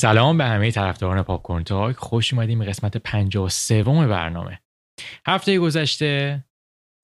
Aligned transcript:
سلام 0.00 0.38
به 0.38 0.44
همه 0.44 0.70
طرفداران 0.70 1.22
پاپ 1.22 1.42
کورن 1.42 1.64
تاک. 1.64 1.96
خوش 1.96 2.32
اومدیم 2.34 2.64
قسمت 2.64 2.96
53 2.96 3.82
برنامه. 3.82 4.60
هفته 5.26 5.58
گذشته 5.58 6.44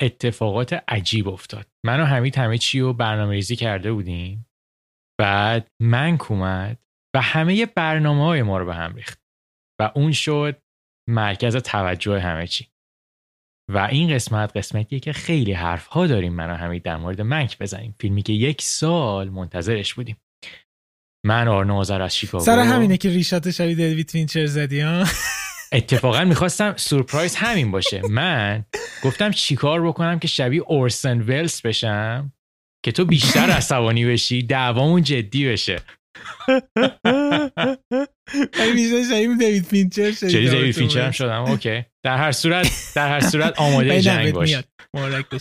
اتفاقات 0.03 0.73
عجیب 0.89 1.29
افتاد. 1.29 1.67
من 1.87 2.01
و 2.01 2.05
حمید 2.05 2.39
همه 2.39 2.59
چی 2.59 2.81
رو 2.81 2.93
برنامه 2.93 3.33
ریزی 3.33 3.57
کرده 3.57 3.93
بودیم. 3.93 4.47
بعد 5.21 5.69
من 5.83 6.19
اومد 6.29 6.79
و 7.17 7.21
همه 7.21 7.67
برنامه 7.67 8.25
های 8.25 8.43
ما 8.43 8.59
رو 8.59 8.67
به 8.67 8.75
هم 8.75 8.95
ریخت. 8.95 9.21
و 9.81 9.93
اون 9.95 10.13
شد 10.13 10.63
مرکز 11.09 11.57
توجه 11.57 12.21
همه 12.21 12.47
چی. 12.47 12.67
و 13.71 13.79
این 13.79 14.15
قسمت 14.15 14.57
قسمتیه 14.57 15.01
که 15.01 15.13
خیلی 15.13 15.53
حرف 15.53 15.87
ها 15.87 16.07
داریم 16.07 16.33
من 16.33 16.51
و 16.51 16.55
حمید 16.55 16.83
در 16.83 16.97
مورد 16.97 17.21
منک 17.21 17.59
بزنیم. 17.59 17.95
فیلمی 18.01 18.23
که 18.23 18.33
یک 18.33 18.63
سال 18.63 19.29
منتظرش 19.29 19.95
بودیم. 19.95 20.17
من 21.27 21.49
آرنوزر 21.49 22.03
از 22.03 22.17
شیکاگو 22.17 22.45
سر 22.45 22.59
همینه 22.59 22.97
که 22.97 23.09
ریشات 23.09 23.51
شبیه 23.51 23.75
دیوید 23.75 24.11
فینچر 24.11 24.47
زدی 24.47 24.81
ها؟ 24.81 25.05
اتفاقا 25.73 26.25
می‌خواستم 26.25 26.75
سورپرایز 26.77 27.37
همین 27.37 27.71
باشه. 27.71 28.03
من 28.11 28.65
گفتم 29.05 29.31
چیکار 29.31 29.87
بکنم 29.87 30.19
که 30.19 30.29
شبیه 30.29 30.63
اورسن 30.63 31.21
ولز 31.21 31.63
بشم؟ 31.63 32.33
که 32.85 32.93
تو 32.93 33.05
بیشتر 33.05 33.51
عصبانی 33.51 34.07
بشی 34.07 34.43
دعوامون 34.43 35.03
جدی 35.03 35.49
بشه. 35.49 35.77
بیشتر 38.75 39.05
شبیه 39.05 39.37
دیوید 39.39 39.65
فینچر 39.65 40.13
شدی 40.13 40.51
دیوید 40.51 40.75
فینچر 40.75 41.05
هم 41.05 41.11
شدم. 41.11 41.43
OK. 41.43 41.85
در 42.05 42.17
هر 42.17 42.33
صورت 42.33 42.93
در 42.95 43.09
هر 43.09 43.21
صورت 43.21 43.59
آماده 43.61 44.01
جنگ 44.01 44.33
باش. 44.33 44.57
مبارک 44.95 45.27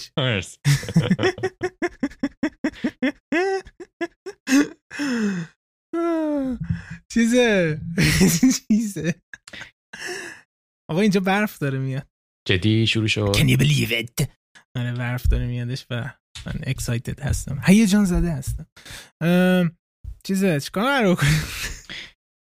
چیزه. 7.14 7.82
چیزه. 8.68 9.16
آقا 10.92 11.02
اینجا 11.02 11.20
برف 11.20 11.60
داره 11.60 11.80
میاد. 11.80 12.08
جدی 12.48 12.88
شروع 12.88 13.08
شد. 13.08 13.34
Can 13.36 13.50
you 13.50 13.58
believe 13.58 13.92
it? 13.92 14.28
آره 14.78 14.94
برف 14.94 15.28
داره 15.28 15.48
میادش 15.48 15.86
و 15.90 15.96
من 16.46 16.54
اکسایتد 16.64 17.20
هستم. 17.20 17.62
هیجان 17.64 18.06
زده 18.06 18.32
هستم. 18.32 18.68
چیزه 20.24 20.60
چیکار 20.60 21.16
کنیم 21.16 21.44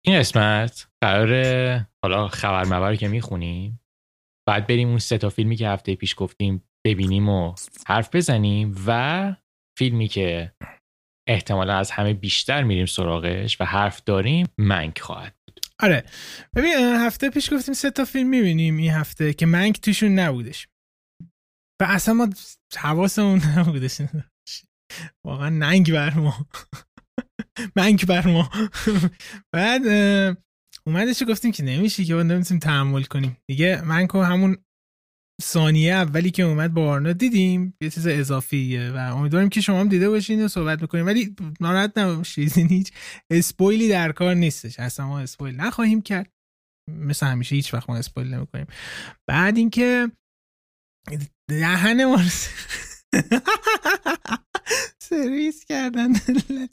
این 0.05 0.19
قسمت 0.19 0.87
قرار 1.03 1.31
حالا 2.03 2.27
خبر 2.27 2.65
مبر 2.65 2.95
که 2.95 3.07
می‌خونیم 3.07 3.79
بعد 4.47 4.67
بریم 4.67 4.87
اون 4.87 4.99
سه 4.99 5.17
تا 5.17 5.29
فیلمی 5.29 5.55
که 5.55 5.69
هفته 5.69 5.95
پیش 5.95 6.15
گفتیم 6.17 6.63
ببینیم 6.85 7.29
و 7.29 7.55
حرف 7.87 8.15
بزنیم 8.15 8.75
و 8.87 9.35
فیلمی 9.77 10.07
که 10.07 10.53
احتمالا 11.27 11.77
از 11.77 11.91
همه 11.91 12.13
بیشتر 12.13 12.63
میریم 12.63 12.85
سراغش 12.85 13.61
و 13.61 13.65
حرف 13.65 14.01
داریم 14.05 14.47
منک 14.57 14.99
خواهد 14.99 15.35
بود. 15.47 15.59
آره. 15.79 16.03
ببین 16.55 16.73
هفته 16.77 17.29
پیش 17.29 17.53
گفتیم 17.53 17.73
سه 17.73 17.91
تا 17.91 18.05
فیلم 18.05 18.29
می‌بینیم 18.29 18.77
این 18.77 18.91
هفته 18.91 19.33
که 19.33 19.45
منک 19.45 19.81
توشون 19.81 20.19
نبودش. 20.19 20.67
و 21.81 21.85
اصلا 21.89 22.13
ما 22.13 22.29
حواسمون 22.77 23.41
نبودش. 23.57 24.01
واقعا 25.25 25.49
ننگ 25.49 25.91
بر 25.91 26.13
ما. 26.13 26.47
منک 27.75 28.05
بر 28.05 28.27
ما. 28.27 28.49
بعد 29.55 29.81
اومدش 30.85 31.23
گفتیم 31.27 31.51
که 31.51 31.63
نمیشه 31.63 32.05
که 32.05 32.13
نمی‌تونیم 32.13 32.59
تحمل 32.59 33.03
کنیم. 33.03 33.37
دیگه 33.49 33.81
منکو 33.81 34.21
همون 34.21 34.57
ثانیه 35.41 35.93
اولی 35.93 36.31
که 36.31 36.43
اومد 36.43 36.73
با 36.73 36.89
آرنا 36.89 37.13
دیدیم 37.13 37.77
یه 37.81 37.89
چیز 37.89 38.07
اضافیه 38.07 38.91
و 38.91 39.15
امیدواریم 39.15 39.49
که 39.49 39.61
شما 39.61 39.79
هم 39.79 39.89
دیده 39.89 40.09
باشین 40.09 40.45
و 40.45 40.47
صحبت 40.47 40.79
بکنیم 40.79 41.05
ولی 41.05 41.35
ناراحت 41.59 41.97
نباشید 41.97 42.57
هیچ 42.57 42.91
اسپویلی 43.31 43.89
در 43.89 44.11
کار 44.11 44.33
نیستش. 44.33 44.79
اصلا 44.79 45.07
ما 45.07 45.19
اسپویل 45.19 45.55
نخواهیم 45.55 46.01
کرد. 46.01 46.29
مثل 46.89 47.25
همیشه 47.25 47.55
هیچ 47.55 47.73
وقت 47.73 47.89
ما 47.89 47.97
اسپویل 47.97 48.33
نمی‌کنیم. 48.33 48.67
بعد 49.29 49.57
اینکه 49.57 50.11
دهن 51.49 52.05
ما 52.05 52.21
سرویس 55.09 55.65
کردن. 55.65 56.13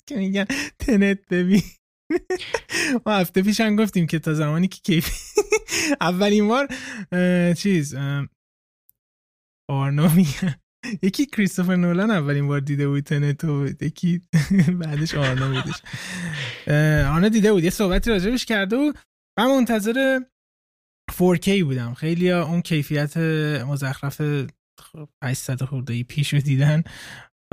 که 0.07 0.17
میگن 0.17 0.45
تنت 0.79 1.29
ببین. 1.31 1.63
ما 3.07 3.13
هفته 3.13 3.43
پیش 3.43 3.61
هم 3.61 3.77
گفتیم 3.77 4.07
که 4.07 4.19
تا 4.19 4.35
زمانی 4.35 4.69
که 4.69 4.81
کیف 4.81 5.09
اولین 6.01 6.49
بار 6.49 6.69
چیز 7.55 7.95
آرنا 9.71 10.11
یکی 11.03 11.27
کریستوفر 11.27 11.77
نولان 11.77 12.11
اولین 12.11 12.49
بار 12.49 12.61
دیده 12.61 12.89
بود 12.89 13.05
تنتو 13.05 13.67
یکی 13.81 14.23
بعدش 14.81 15.15
آرنا 15.15 15.49
بودش. 15.49 15.83
آرنا 17.07 17.29
دیده 17.29 17.53
بود. 17.53 17.65
یه 17.65 17.71
صحبتی 17.71 18.11
راجبش 18.11 18.45
کرده 18.45 18.77
و 18.77 18.93
من 19.39 19.47
منتظر 19.47 20.21
4K 21.13 21.49
بودم. 21.49 21.95
خیلی 21.95 22.31
اون 22.31 22.61
کیفیت 22.61 23.17
مزخرف 23.67 24.23
800 25.25 25.63
خورده 25.63 25.93
ای 25.93 26.05
پیش 26.05 26.35
رو 26.35 26.41
دیدن 26.41 26.83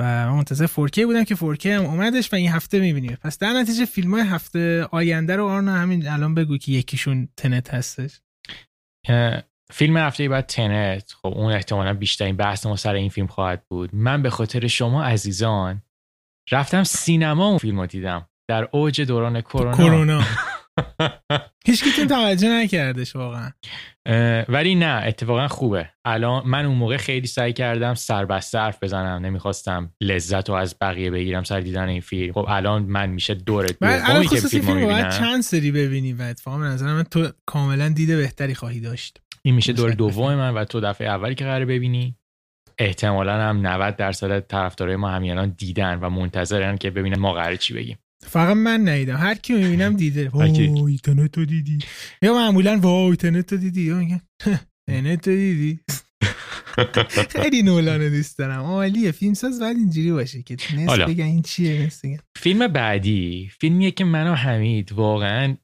و 0.00 0.04
من 0.04 0.36
منتظر 0.36 0.66
4K 0.66 0.98
بودم 0.98 1.24
که 1.24 1.36
4K 1.36 1.66
هم 1.66 1.84
اومدش 1.84 2.32
و 2.32 2.36
این 2.36 2.50
هفته 2.50 2.80
می‌بینیم. 2.80 3.16
پس 3.22 3.38
در 3.38 3.52
نتیجه 3.52 3.84
فیلم 3.84 4.14
های 4.14 4.22
هفته 4.22 4.88
آینده 4.92 5.36
رو 5.36 5.46
آرنا 5.46 5.74
همین 5.74 6.08
الان 6.08 6.34
بگو 6.34 6.58
که 6.58 6.72
یکیشون 6.72 7.28
تنت 7.36 7.74
هستش. 7.74 8.20
فیلم 9.72 9.96
هفته 9.96 10.28
بعد 10.28 10.46
تنت. 10.46 11.12
خب 11.22 11.28
اون 11.28 11.52
احتمالا 11.52 11.94
بیشترین 11.94 12.36
بحث 12.36 12.66
ما 12.66 12.76
سر 12.76 12.94
این 12.94 13.08
فیلم 13.08 13.26
خواهد 13.26 13.64
بود. 13.68 13.90
من 13.92 14.22
به 14.22 14.30
خاطر 14.30 14.66
شما 14.66 15.04
عزیزان 15.04 15.82
رفتم 16.50 16.84
سینما 16.84 17.48
اون 17.48 17.58
فیلم 17.58 17.80
رو 17.80 17.86
دیدم. 17.86 18.28
در 18.48 18.68
اوج 18.72 19.00
دوران 19.00 19.40
کرونا. 19.40 19.76
کرونا. 19.76 20.22
هیچ 21.66 21.84
توجه 22.08 22.48
نکردش 22.48 23.16
واقعا. 23.16 23.50
ولی 24.48 24.74
نه 24.74 25.02
اتفاقا 25.06 25.48
خوبه. 25.48 25.88
الان 26.04 26.46
من 26.46 26.64
اون 26.64 26.76
موقع 26.76 26.96
خیلی 26.96 27.26
سعی 27.26 27.52
کردم 27.52 27.94
سربسته 27.94 28.58
حرف 28.58 28.82
بزنم. 28.82 29.26
نمی‌خواستم 29.26 29.92
لذت 30.00 30.48
رو 30.48 30.54
از 30.54 30.76
بقیه 30.80 31.10
بگیرم 31.10 31.44
سر 31.44 31.60
دیدن 31.60 31.88
این 31.88 32.00
فیلم. 32.00 32.32
خب 32.32 32.46
الان 32.48 32.82
من 32.82 33.10
میشه 33.10 33.34
دورت 33.34 33.78
دومی 33.78 34.26
که 34.26 34.40
فیلم 34.40 34.84
باید 34.84 35.10
چند 35.10 35.42
سری 35.42 35.70
ببینی 35.70 36.12
و 36.12 36.22
اتفاقا 36.22 36.58
نظر 36.58 36.86
من 36.86 37.02
تو 37.02 37.28
کاملا 37.46 37.88
دیده 37.88 38.16
بهتری 38.16 38.54
خواهی 38.54 38.80
داشت. 38.80 39.20
این 39.42 39.54
میشه 39.54 39.72
دور 39.72 39.90
دوم 39.90 40.34
من 40.34 40.54
و 40.54 40.64
تو 40.64 40.80
دفعه 40.80 41.08
اولی 41.08 41.34
که 41.34 41.44
قرار 41.44 41.64
ببینی. 41.64 42.16
احتمالا 42.78 43.42
هم 43.42 43.66
90 43.66 43.96
درصد 43.96 44.40
طرفدارای 44.40 44.96
ما 44.96 45.10
همین 45.10 45.30
الان 45.30 45.54
دیدن 45.58 45.98
و 46.00 46.10
منتظرن 46.10 46.76
که 46.76 46.90
ببینن 46.90 47.18
ما 47.18 47.32
قرار 47.32 47.56
چی 47.56 47.74
بگیم. 47.74 47.98
فقط 48.22 48.56
من 48.56 48.88
ندیدم. 48.88 49.16
هر 49.16 49.34
کی 49.44 49.52
می‌بینم 49.52 49.96
دیده. 49.96 50.28
وای 50.28 50.98
تنت 51.04 51.38
دیدی. 51.38 51.78
یا 52.22 52.34
معمولا 52.34 52.78
وای 52.82 53.16
تنت 53.16 53.54
دیدی. 53.54 53.82
یا 53.82 53.96
میگن 53.96 54.20
تنت 54.88 55.28
دیدی. 55.28 55.80
خیلی 57.42 57.62
نولانو 57.62 58.10
دوست 58.10 58.38
دارم. 58.38 58.60
عالیه. 58.60 59.12
فیلم 59.12 59.34
ساز 59.34 59.60
باید 59.60 59.76
اینجوری 59.76 60.12
باشه 60.12 60.42
که 60.42 60.56
نصف 60.76 61.00
بگن 61.00 61.24
این 61.24 61.42
چیه 61.42 61.88
فیلم 62.36 62.66
بعدی 62.66 63.50
فیلمیه 63.60 63.90
که 63.90 64.04
من 64.04 64.28
و 64.28 64.34
حمید 64.34 64.92
واقعا 64.92 65.56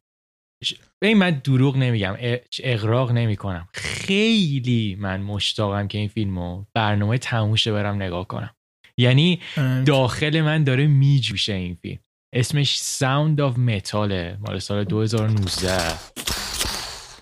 این 1.09 1.19
من 1.19 1.31
دروغ 1.31 1.77
نمیگم 1.77 2.17
اغراق 2.63 3.13
نمی 3.13 3.37
کنم 3.37 3.69
خیلی 3.73 4.97
من 5.01 5.21
مشتاقم 5.21 5.89
که 5.89 5.99
این 5.99 6.09
فیلمو 6.09 6.65
برنامه 6.75 7.19
تموشه 7.19 7.73
برم 7.73 7.95
نگاه 7.95 8.29
کنم. 8.29 8.55
یعنی 8.99 9.41
داخل 9.87 10.41
من 10.41 10.65
داره 10.65 10.87
میجوشه 10.87 11.53
این 11.53 11.75
فیلم. 11.75 11.99
اسمش 12.35 12.79
Sound 12.81 13.41
of 13.41 13.59
Metal 13.59 14.26
ه 14.26 14.39
مال 14.41 14.59
سال 14.59 14.85
2019 14.85 15.99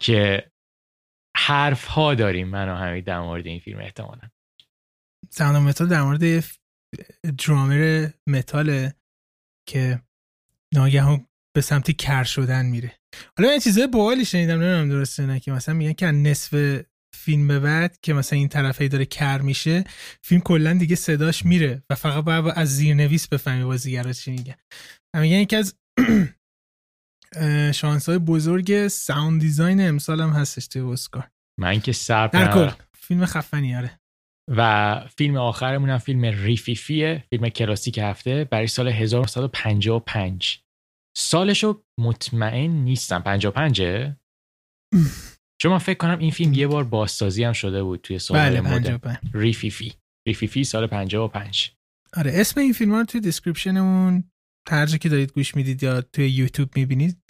که 0.00 0.50
حرف 1.36 1.84
ها 1.84 2.14
داریم 2.14 2.48
من 2.48 2.68
و 2.68 2.74
حمید 2.74 3.04
در 3.04 3.20
مورد 3.20 3.46
این 3.46 3.60
فیلم 3.60 3.78
احتمالا. 3.78 4.30
Sound 5.30 5.56
of 5.56 5.62
Metal 5.62 5.88
در 5.88 6.02
مورد 6.02 6.44
drummer 7.46 8.10
metal 8.26 8.83
ه 8.83 8.94
که 9.68 10.02
ناگهان 10.74 11.26
به 11.56 11.60
سمت 11.60 11.90
کر 11.90 12.24
شدن 12.24 12.66
میره. 12.66 12.92
حالا 13.38 13.50
این 13.50 13.60
چیزای 13.60 13.86
باحالی 13.86 14.24
شنیدم 14.24 14.62
نمی‌دونم 14.62 14.88
درسته 14.88 15.26
نه 15.26 15.40
که 15.40 15.52
مثلا 15.52 15.74
میگن 15.74 15.92
که 15.92 16.06
نصف 16.06 16.82
فیلم 17.14 17.48
به 17.48 17.60
بعد 17.60 17.98
که 18.02 18.12
مثلا 18.12 18.38
این 18.38 18.48
طرفی 18.48 18.88
داره 18.88 19.04
کر 19.04 19.40
میشه 19.40 19.84
فیلم 20.22 20.40
کلا 20.40 20.72
دیگه 20.72 20.96
صداش 20.96 21.44
میره 21.44 21.82
و 21.90 21.94
فقط 21.94 22.24
باید 22.24 22.44
از 22.56 22.76
زیرنویس 22.76 23.28
بفهمی 23.28 23.64
بازیگرا 23.64 24.12
چی 24.12 24.30
میگن. 24.30 24.54
میگن 25.14 25.36
یکی 25.36 25.56
از 25.56 25.74
شانس 27.80 28.08
های 28.08 28.18
بزرگ 28.18 28.88
sound 28.88 29.40
design 29.40 29.88
امسال 29.88 30.20
هم 30.20 30.30
هستش 30.30 30.66
توی 30.66 30.82
اسکار. 30.82 31.30
من 31.60 31.80
که 31.80 31.92
سر 31.92 32.28
کل. 32.28 32.70
فیلم 32.94 33.26
خفنی 33.26 33.76
آره. 33.76 33.98
و 34.48 35.00
فیلم 35.16 35.36
آخرمون 35.36 35.90
هم 35.90 35.98
فیلم 35.98 36.24
ریفیفیه 36.24 37.24
فیلم 37.30 37.48
کلاسیک 37.48 37.98
هفته 37.98 38.44
برای 38.44 38.66
سال 38.66 38.88
1955 38.88 40.62
سالشو 41.16 41.84
مطمئن 42.00 42.70
نیستم. 42.70 43.20
55 43.20 43.82
چون 45.62 45.72
من 45.72 45.78
فکر 45.78 45.98
کنم 45.98 46.18
این 46.18 46.30
فیلم 46.30 46.52
یه 46.52 46.66
بار 46.66 46.84
بازسازی 46.84 47.44
هم 47.44 47.52
شده 47.52 47.82
بود 47.82 48.00
توی 48.00 48.18
سال 48.18 48.38
بله 48.38 48.60
مدرن. 48.60 49.18
ریفیفی. 49.34 49.94
ریفیفی 50.28 50.64
سال 50.64 50.86
55 50.86 51.76
آره 52.16 52.32
اسم 52.34 52.60
این 52.60 52.72
فیلم 52.72 52.94
رو 52.94 53.04
توی 53.04 53.20
description 53.20 54.07
مون 54.07 54.30
درجه 54.68 54.98
که 54.98 55.08
دارید 55.08 55.32
گوش 55.32 55.54
می‌دید 55.54 55.82
یا 55.82 56.00
توی 56.00 56.30
یوتیوب 56.30 56.76
می‌بینید 56.76 57.22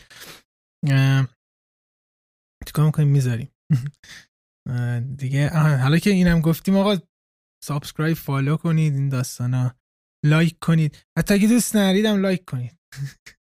چیکار 2.67 2.87
می‌کنیم؟ 2.87 3.09
می‌ذاریم. 3.09 3.53
دیگه 5.19 5.49
حالا 5.83 5.99
که 5.99 6.11
اینم 6.11 6.41
گفتیم 6.41 6.77
آقا 6.77 6.97
subscribe 7.65 8.17
follow 8.17 8.57
کنید 8.57 8.95
این 8.95 9.09
داستانا 9.09 9.75
like 10.27 10.59
کنید. 10.59 10.99
حتی 11.19 11.35
اگه 11.35 11.49
دوست 11.49 11.77
ندارید 11.77 12.08
هم 12.08 12.21
like 12.21 12.45
کنید. 12.45 12.79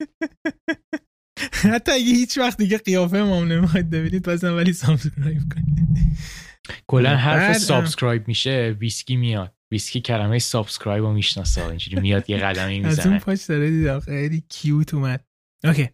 حتی 1.72 1.92
اگه 1.92 2.04
هیچ 2.04 2.38
وقت 2.38 2.58
دیگه 2.58 2.78
قیافه 2.78 3.22
ما 3.22 3.44
نمی‌خواید 3.44 3.90
ببینید 3.90 4.26
بازم 4.26 4.56
ولی 4.56 4.72
subscribe 4.72 5.42
کنید. 5.54 5.76
کلا 6.86 7.16
حرف 7.16 7.58
subscribe 7.58 8.28
میشه 8.28 8.76
ویسکی 8.80 9.16
میاد. 9.16 9.56
ویسکی 9.72 10.00
کلمه 10.00 10.38
subscribe 10.38 11.04
رو 11.04 11.12
می‌شناسه 11.12 11.64
اینجوری 11.64 12.00
میاد 12.00 12.30
یه 12.30 12.36
قدمی 12.36 12.80
می‌زنه 12.80 12.90
از 13.00 13.06
اون 13.06 13.18
پاش 13.18 13.44
داره 13.44 13.70
دیدم 13.70 14.00
خیلی 14.00 14.44
cute 14.48 14.94
اومد. 14.94 15.26
اوکی. 15.64 15.90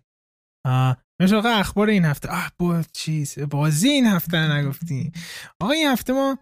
مثل 1.23 1.35
آقا 1.35 1.49
اخبار 1.49 1.89
این 1.89 2.05
هفته. 2.05 2.29
آه 2.29 2.53
با 2.59 2.83
چیز 2.93 3.39
بازی 3.39 3.89
این 3.89 4.07
هفته 4.07 4.53
نگفتیم. 4.53 5.13
آقا 5.61 5.73
این 5.73 5.87
هفته 5.87 6.13
ما 6.13 6.39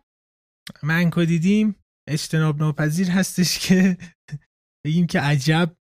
منکو 0.82 1.24
دیدیم 1.24 1.76
اجتناب 2.08 2.58
ناپذیر 2.58 3.10
هستش 3.10 3.58
که 3.58 3.96
بگیم 4.86 5.06
که 5.06 5.20
عجب 5.20 5.76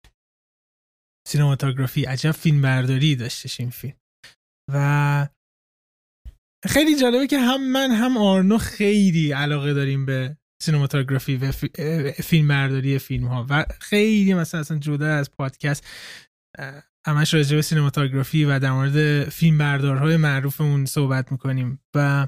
سینماتوگرافی 1.27 2.03
عجب 2.03 2.31
فیلم 2.31 2.61
برداری 2.61 3.15
داشتش 3.15 3.59
این 3.59 3.69
فیلم. 3.69 3.97
و 4.73 5.27
خیلی 6.65 6.95
جالبه 6.95 7.27
که 7.27 7.39
هم 7.39 7.71
من 7.71 7.91
هم 7.91 8.17
آرنو 8.17 8.57
خیلی 8.57 9.31
علاقه 9.31 9.73
داریم 9.73 10.05
به 10.05 10.37
سینماتوگرافی 10.61 11.35
و 11.35 11.51
فیلم 12.11 12.47
برداری 12.47 12.99
فیلم 12.99 13.27
ها 13.27 13.45
و 13.49 13.65
خیلی 13.81 14.33
مثلا 14.33 14.59
اصلا 14.59 14.77
جدا 14.77 15.13
از 15.13 15.31
پادکست 15.31 15.87
همش 17.07 17.33
راجع 17.33 17.55
به 17.55 17.61
سینماتوگرافی 17.61 18.45
و 18.45 18.59
در 18.59 18.71
مورد 18.71 19.29
فیلم 19.29 19.57
بردارهای 19.57 20.17
معروفمون 20.17 20.85
صحبت 20.85 21.31
می‌کنیم 21.31 21.79
و 21.95 22.27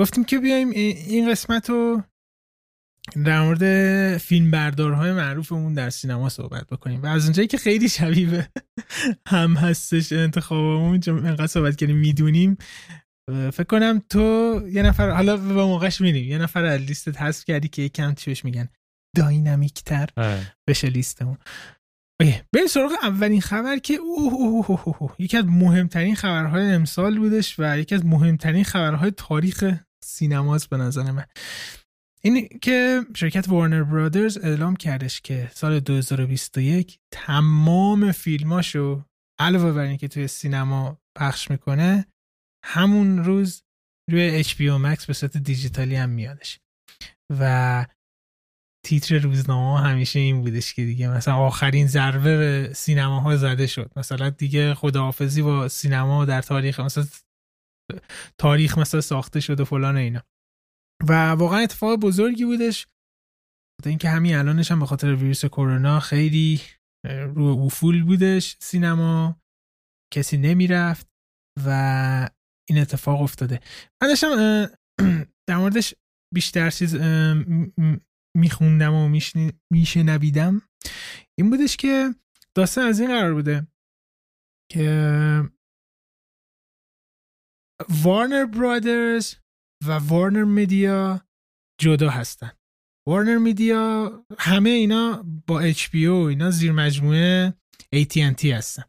گفتیم 0.00 0.24
که 0.24 0.38
بیایم 0.38 0.70
این 0.70 1.30
قسمت 1.30 1.70
رو 1.70 2.02
در 3.24 3.42
مورد 3.42 4.16
فیلم 4.18 4.50
بردارهای 4.50 5.12
معروفمون 5.12 5.74
در 5.74 5.90
سینما 5.90 6.28
صحبت 6.28 6.66
بکنیم. 6.66 7.02
و 7.02 7.06
از 7.06 7.24
اونجایی 7.24 7.48
که 7.48 7.58
خیلی 7.58 7.88
شبیه 7.88 8.48
هم 9.26 9.54
هستش 9.54 10.12
انتخابمون 10.12 11.00
چون 11.00 11.26
انقدر 11.26 11.46
صحبت 11.46 11.76
کردیم 11.76 11.96
می‌دونیم. 11.96 12.58
فکر 13.28 13.64
کنم 13.64 14.02
تو 14.10 14.18
یه 14.72 14.82
نفر 14.82 15.10
حالا 15.10 15.36
به 15.36 15.64
موقعش 15.64 16.00
میریم. 16.00 16.28
یه 16.28 16.38
نفر 16.38 16.64
از 16.64 16.80
لیستت 16.80 17.22
حذف 17.22 17.44
کردی 17.44 17.68
که 17.68 17.82
یکم 17.82 18.14
چیش 18.14 18.44
میگن 18.44 18.68
داینامیک 19.16 19.82
تر 19.84 20.08
آره. 20.16 20.52
بشه 20.68 20.88
لیستمون. 20.88 21.38
بریم 22.52 22.66
سراغ 22.68 22.92
اولین 23.02 23.40
خبر 23.40 23.78
که 23.78 23.94
اوه 23.94 24.32
اوه 24.32 24.70
اوه 24.70 25.02
اوه. 25.02 25.14
یکی 25.18 25.36
از 25.36 25.44
مهمترین 25.44 26.14
خبرهای 26.14 26.72
امسال 26.72 27.18
بودش 27.18 27.54
و 27.58 27.78
یکی 27.78 27.94
از 27.94 28.06
مهمترین 28.06 28.64
خبرهای 28.64 29.10
تاریخ 29.10 29.74
سینماست 30.04 30.70
به 30.70 30.76
نظر 30.76 31.10
من. 31.10 31.24
این 32.22 32.48
که 32.62 33.00
شرکت 33.16 33.48
وارنر 33.48 33.84
برادرز 33.84 34.38
اعلام 34.38 34.76
کردش 34.76 35.20
که 35.20 35.50
سال 35.54 35.80
2021 35.80 36.98
تمام 37.12 38.12
فیلماشو 38.12 39.04
علاوه 39.40 39.72
بر 39.72 39.80
اینکه 39.82 40.08
توی 40.08 40.28
سینما 40.28 40.98
پخش 41.18 41.50
می‌کنه 41.50 42.06
همون 42.64 43.24
روز 43.24 43.62
روی 44.10 44.44
HBO 44.44 44.82
Max 44.84 45.06
به 45.06 45.12
صورت 45.12 45.36
دیجیتالی 45.36 45.96
هم 45.96 46.10
میادش. 46.10 46.60
و 47.30 47.86
تیتر 48.86 49.18
روزنامه 49.18 49.80
همیشه 49.88 50.18
این 50.18 50.40
بودش 50.40 50.74
که 50.74 50.84
دیگه 50.84 51.08
مثلا 51.08 51.36
آخرین 51.36 51.86
ضربه 51.86 52.36
به 52.36 52.72
سینماها 52.74 53.36
زده 53.36 53.66
شد. 53.66 53.92
مثلا 53.96 54.30
دیگه 54.30 54.74
خداحافظی 54.74 55.42
با 55.42 55.68
سینما 55.68 56.24
در 56.24 56.42
تاریخ 56.42 56.80
مثلا 56.80 57.04
تاریخ 58.38 58.78
مثلا 58.78 59.00
ساخته 59.00 59.40
شده 59.40 59.64
فلان 59.64 59.96
اینا. 59.96 60.22
و 61.08 61.30
واقعا 61.30 61.58
اتفاق 61.58 62.00
بزرگی 62.00 62.44
بودش. 62.44 62.86
اینکه 63.86 64.08
همین 64.08 64.34
الانش 64.36 64.70
هم 64.70 64.80
به 64.80 64.86
خاطر 64.86 65.14
ویروس 65.14 65.44
کرونا 65.44 66.00
خیلی 66.00 66.60
رو 67.34 67.44
افول 67.44 68.04
بودش 68.04 68.56
سینما. 68.60 69.40
کسی 70.14 70.36
نمی‌رفت 70.36 71.06
و 71.66 72.30
این 72.68 72.78
اتفاق 72.78 73.22
افتاده. 73.22 73.60
من 74.02 74.08
داشتم 74.08 74.28
در 75.48 75.56
موردش 75.56 75.94
بیشتر 76.34 76.70
چیز 76.70 76.96
میخوندم 78.36 78.94
و 78.94 79.08
میشنویدم 79.72 80.62
این 81.38 81.50
بودش 81.50 81.76
که 81.76 82.14
داستان 82.56 82.86
از 82.86 83.00
این 83.00 83.08
قرار 83.08 83.34
بوده 83.34 83.66
که 84.72 85.50
وارنر 88.04 88.46
برادرز 88.46 89.34
و 89.86 89.92
وارنر 89.92 90.44
میدیا 90.44 91.20
جدا 91.80 92.10
هستن. 92.10 92.50
وارنر 93.08 93.38
میدیا 93.38 94.12
همه 94.38 94.70
اینا 94.70 95.24
با 95.46 95.60
اچ 95.60 95.90
پی 95.90 96.06
او 96.06 96.24
اینا 96.24 96.50
زیر 96.50 96.72
مجموعه 96.72 97.54
AT&T 97.94 98.44
هستن. 98.44 98.82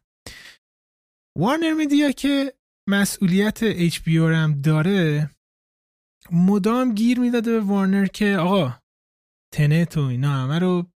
WarnerMedia 1.38 2.10
که 2.12 2.54
مسئولیت 2.88 3.58
HBO 3.62 4.28
هم 4.28 4.60
داره 4.60 5.30
مدام 6.32 6.94
گیر 6.94 7.20
می‌داده 7.20 7.52
به 7.52 7.60
Warner 7.60 8.06
که 8.06 8.36
آقا 8.36 8.80
Tenet 9.54 9.96
و 9.96 10.00
اینا 10.00 10.30
همه 10.30 10.58
رو 10.58 10.90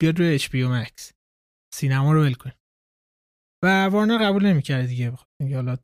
بیاد 0.00 0.18
روی 0.18 0.34
HBO 0.34 0.62
Max 0.62 1.12
سینما 1.74 2.12
رو 2.12 2.22
ول 2.22 2.34
کن. 2.34 2.52
و 3.64 3.86
Warner 3.86 4.18
قبول 4.18 4.46
نمی‌کرد 4.46 4.86
دیگه. 4.86 5.12
حالا 5.54 5.76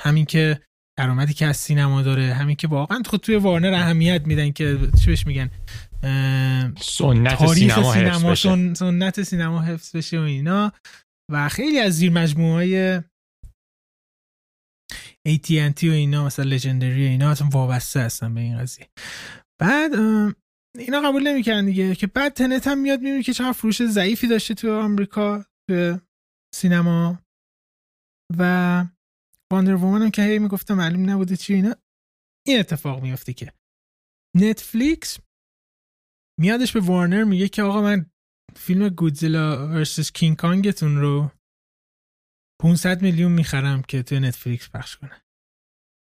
همین 0.00 0.24
که 0.24 0.66
درآمدی 0.98 1.34
که 1.34 1.46
از 1.46 1.56
سینما 1.56 2.02
داره 2.02 2.34
همین 2.34 2.56
که 2.56 2.68
واقعا 2.68 3.02
خود 3.06 3.20
توی 3.20 3.36
Warner 3.36 3.74
اهمیت 3.74 4.26
میدن 4.26 4.50
که 4.50 4.78
چی 5.00 5.06
بهش 5.06 5.26
میگن 5.26 5.50
سنت 6.80 7.54
سینما, 7.54 7.92
سینما 7.92 8.34
سن، 8.34 8.74
سنت 8.74 9.22
سینما 9.22 9.62
حفظ 9.62 9.96
بشه 9.96 10.18
و 10.18 10.22
اینا. 10.22 10.72
و 11.32 11.48
خیلی 11.48 11.78
از 11.78 11.92
زیر 11.92 12.12
مجموعه 12.12 12.54
های 12.54 13.00
AT&T 15.28 15.84
و 15.84 15.90
اینا 15.90 16.24
مثلا 16.24 16.44
لژندری 16.44 17.06
اینا 17.06 17.30
اصلا 17.30 17.48
وابسته 17.48 18.00
هستن 18.00 18.34
به 18.34 18.40
این 18.40 18.58
قضیه. 18.58 18.88
بعد 19.60 19.92
اینا 20.78 21.00
قبول 21.04 21.28
نمی‌کردن 21.28 21.66
دیگه 21.66 21.94
که 21.94 22.06
بعد 22.06 22.32
تنت 22.32 22.66
هم 22.66 22.78
میاد 22.78 23.00
می‌بینی 23.00 23.22
که 23.22 23.32
چقدر 23.32 23.52
فروش 23.52 23.82
ضعیفی 23.82 24.26
داشته 24.28 24.54
تو 24.54 24.80
آمریکا 24.80 25.44
تو 25.70 25.98
سینما. 26.54 27.18
و 28.38 28.84
واندر 29.52 29.74
وومن 29.74 30.02
هم 30.02 30.10
که 30.10 30.22
هی 30.22 30.38
می‌گفته 30.38 30.74
معلوم 30.74 31.10
نبوده 31.10 31.36
چی 31.36 31.54
اینا 31.54 31.74
این 32.46 32.58
اتفاق 32.58 33.02
میفته 33.02 33.32
که 33.32 33.52
نتفلیکس 34.36 35.18
میادش 36.40 36.72
به 36.72 36.80
وارنر 36.80 37.24
میگه 37.24 37.48
که 37.48 37.62
آقا 37.62 37.82
من 37.82 38.06
فیلم 38.56 38.88
گودزیلا 38.88 39.68
versus 39.68 40.12
کینگ 40.12 40.36
کانگتون 40.36 40.96
رو 40.96 41.30
500 42.62 43.02
میلیون 43.02 43.32
می‌خرم 43.32 43.82
که 43.82 44.02
تو 44.02 44.20
نتفلیکس 44.20 44.70
پخش 44.70 44.96
کنه. 44.96 45.22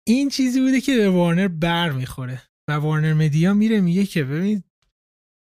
این 0.07 0.29
چیزی 0.29 0.61
بوده 0.61 0.81
که 0.81 0.95
به 0.95 1.09
وارنر 1.09 1.47
بر 1.47 1.91
می‌خوره 1.91 2.41
و 2.69 2.71
وارنر 2.71 3.13
مدیا 3.13 3.53
میره 3.53 3.81
میگه 3.81 4.05
که 4.05 4.23
ببینید 4.23 4.63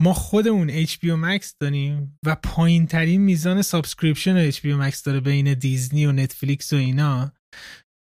ما 0.03 0.13
خودمون 0.13 0.85
HBO 0.85 1.17
Max 1.25 1.53
داریم 1.61 2.19
و 2.27 2.35
پایین 2.35 2.87
ترین 2.87 3.21
میزان 3.21 3.63
subscription 3.63 4.51
HBO 4.51 4.83
Max 4.83 5.03
داره 5.03 5.21
بین 5.21 5.55
دیزنی 5.55 6.07
و 6.07 6.13
نتفلیکس 6.13 6.73
و 6.73 6.77
اینا. 6.77 7.33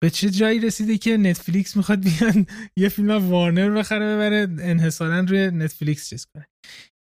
به 0.04 0.10
چه 0.10 0.30
جایی 0.30 0.60
رسیده 0.60 0.98
که 0.98 1.18
نتفلیکس 1.18 1.78
می‌خواد 1.78 2.04
بیان 2.04 2.46
یه 2.78 2.90
فیلم 2.90 3.30
وارنر 3.30 3.70
بخره 3.70 4.16
ببره 4.16 4.48
انحصارا 4.60 5.20
روی 5.20 5.52
نتفلیکس 5.52 6.10
چیز 6.10 6.26
کنه. 6.26 6.48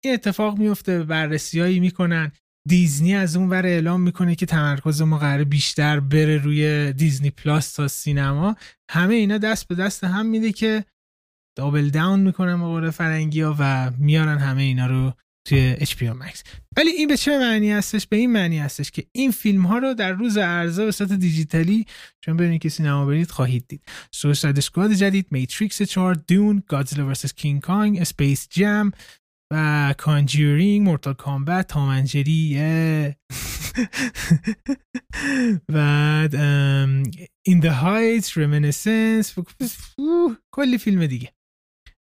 این 0.04 0.14
اتفاق 0.14 0.58
میفته 0.58 1.04
بررسیایی 1.04 1.80
می‌کنن. 1.80 2.32
دیزنی 2.68 3.16
از 3.16 3.36
اون 3.36 3.50
ور 3.50 3.66
اعلام 3.66 4.02
می‌کنه 4.02 4.36
که 4.36 4.46
تمرکز 4.46 5.02
ما 5.02 5.18
قرار 5.18 5.44
بیشتر 5.44 6.00
بره 6.00 6.38
روی 6.38 6.94
دیزنی 6.94 7.30
پلاس 7.30 7.74
تا 7.74 7.88
سینما. 7.88 8.56
همه 8.92 9.16
اینا 9.16 9.38
دست 9.38 9.68
به 9.68 9.76
دست 9.76 10.04
هم 10.04 10.26
میده 10.26 10.52
که 10.52 10.86
double 11.58 11.90
down 11.90 12.20
می‌کنن 12.20 12.82
به 12.82 12.92
فرنگی 12.92 13.42
ها 13.42 13.56
و 13.60 13.92
میارن 13.98 14.38
همه 14.38 14.62
اینا 14.62 14.88
رو 14.88 15.14
توی 15.50 15.76
HBO 15.76 16.24
Max 16.24 16.42
ولی 16.78 16.90
این 16.90 17.08
به 17.08 17.18
چه 17.18 17.40
معنی 17.40 17.72
هستش؟ 17.72 18.08
به 18.08 18.18
این 18.18 18.32
معنی 18.32 18.60
هستش 18.60 18.92
که 18.92 19.06
این 19.12 19.32
فیلم 19.32 19.66
ها 19.66 19.78
رو 19.78 19.94
در 19.94 20.12
روز 20.12 20.38
عرضه 20.38 20.86
به 20.86 20.92
صورت 20.92 21.12
دیجیتالی 21.12 21.86
چون 22.26 22.38
ببینید 22.38 22.62
که 22.62 22.70
سینما 22.70 23.06
برید 23.06 23.32
خواهید 23.32 23.68
دید. 23.68 23.82
Suicide 24.12 24.58
Squad 24.58 24.94
جدید 24.94 25.28
Matrix 25.32 25.82
4 25.82 26.14
Dune 26.16 26.64
Godzilla 26.68 27.14
vs 27.14 27.34
King 27.34 27.62
Kong 27.62 28.00
Space 28.00 28.48
Jam 28.50 28.92
و 29.54 29.96
Conjuring 29.98 30.88
Mortal 30.88 31.14
Kombat 31.14 31.68
Tom 31.68 31.92
and 31.92 32.16
Jerry 32.16 32.56
بعد 35.74 36.36
In 37.46 37.62
the 37.62 37.74
Heights 37.84 38.28
Reminiscence 38.28 39.44
کلی 40.52 40.78
فیلم 40.78 41.08
دیگه. 41.08 41.34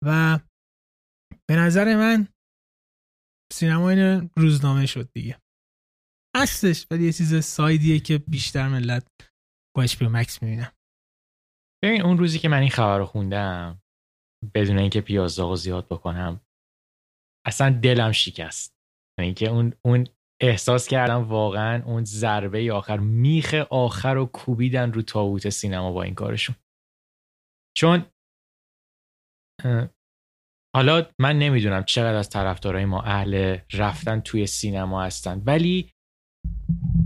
و 0.05 0.39
به 1.51 1.57
نظر 1.57 1.97
من 1.97 2.29
سینما 3.53 3.91
این 3.91 4.31
روزنامه 4.37 4.87
شد 4.87 5.13
دیگه. 5.13 5.41
هستش 6.37 6.87
ولی 6.91 7.05
یه 7.05 7.13
چیز 7.13 7.45
سایدیه 7.45 8.01
که 8.01 8.19
بیشتر 8.19 8.69
ملت 8.69 9.07
با 9.77 9.83
اچ 9.83 10.03
مکس 10.03 10.43
می‌بینم 10.43 10.73
ببین 11.85 12.03
اون 12.03 12.19
روزی 12.19 12.39
که 12.39 12.49
من 12.49 12.61
این 12.61 12.71
خبر 12.71 12.99
رو 12.99 13.05
خوندم 13.05 13.83
بدون 14.55 14.79
اینکه 14.79 15.01
پیازداغ 15.01 15.55
زیاد 15.55 15.87
بکنم 15.87 16.41
اصلا 17.47 17.81
دلم 17.83 18.13
شکست. 18.13 18.75
یعنی 19.19 19.27
اینکه 19.27 19.49
اون 19.49 19.73
اون 19.85 20.07
احساس 20.43 20.89
کردم 20.89 21.29
واقعا 21.29 21.83
اون 21.85 22.05
ضربه 22.05 22.73
آخر 22.73 22.99
میخ 22.99 23.55
آخر 23.71 24.15
رو 24.15 24.27
کوبیدن 24.27 24.93
رو 24.93 25.03
تابوت 25.03 25.49
سینما 25.49 25.93
با 25.93 26.03
این 26.03 26.15
کارشون. 26.15 26.57
چون 27.77 28.07
حالا 30.76 31.07
من 31.19 31.38
نمی‌دونم 31.38 31.85
چقدر 31.85 32.14
از 32.14 32.31
طرفدارای 32.31 32.85
ما 32.85 33.02
اهل 33.02 33.59
رفتن 33.73 34.21
توی 34.21 34.47
سینما 34.47 35.02
هستن 35.02 35.43
ولی 35.47 35.91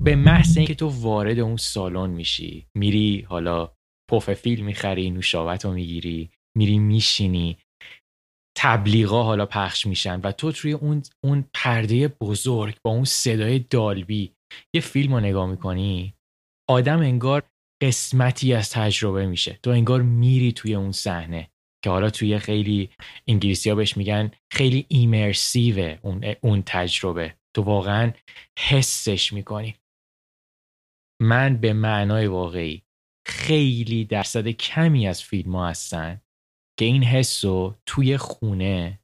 به 0.00 0.16
محض 0.16 0.56
اینکه 0.56 0.74
تو 0.74 0.88
وارد 0.88 1.38
اون 1.38 1.56
سالن 1.56 2.10
میشی 2.10 2.66
میری 2.74 3.26
حالا 3.28 3.72
پف 4.10 4.34
فیلم 4.34 4.64
می‌خری 4.64 5.10
نوشابت 5.10 5.64
رو 5.64 5.72
می‌گیری 5.72 6.30
میری 6.56 6.78
میشینی 6.78 7.58
تبلیغا 8.58 9.22
حالا 9.22 9.46
پخش 9.46 9.86
میشن 9.86 10.20
و 10.20 10.32
تو 10.32 10.52
توی 10.52 10.72
اون 10.72 11.02
اون 11.24 11.44
پرده 11.54 12.08
بزرگ 12.08 12.76
با 12.84 12.90
اون 12.90 13.04
صدای 13.04 13.58
دالبی 13.58 14.32
یه 14.74 14.80
فیلم 14.80 15.14
رو 15.14 15.20
نگاه 15.20 15.46
می‌کنی 15.50 16.14
آدم 16.68 16.98
انگار 16.98 17.42
قسمتی 17.82 18.54
از 18.54 18.70
تجربه 18.70 19.26
میشه. 19.26 19.58
تو 19.62 19.70
انگار 19.70 20.02
میری 20.02 20.52
توی 20.52 20.74
اون 20.74 20.92
صحنه. 20.92 21.50
که 21.86 21.90
حالا 21.90 22.10
توی 22.10 22.38
خیلی 22.38 22.90
انگلیسی 23.26 23.70
ها 23.70 23.76
بهش 23.76 23.96
میگن 23.96 24.30
خیلی 24.52 24.86
ایمرسیو 24.88 25.98
اون, 26.02 26.34
اون 26.40 26.62
تجربه. 26.66 27.36
تو 27.56 27.62
واقعا 27.62 28.12
حسش 28.58 29.32
می‌کنی. 29.32 29.76
من 31.22 31.56
به 31.56 31.72
معنای 31.72 32.26
واقعی 32.26 32.82
خیلی 33.26 34.04
درصد 34.04 34.48
کمی 34.48 35.08
از 35.08 35.22
فیلم 35.22 35.56
ها 35.56 35.68
هستن 35.68 36.20
که 36.78 36.84
این 36.84 37.04
حس 37.04 37.44
رو 37.44 37.74
توی 37.86 38.16
خونه 38.16 39.00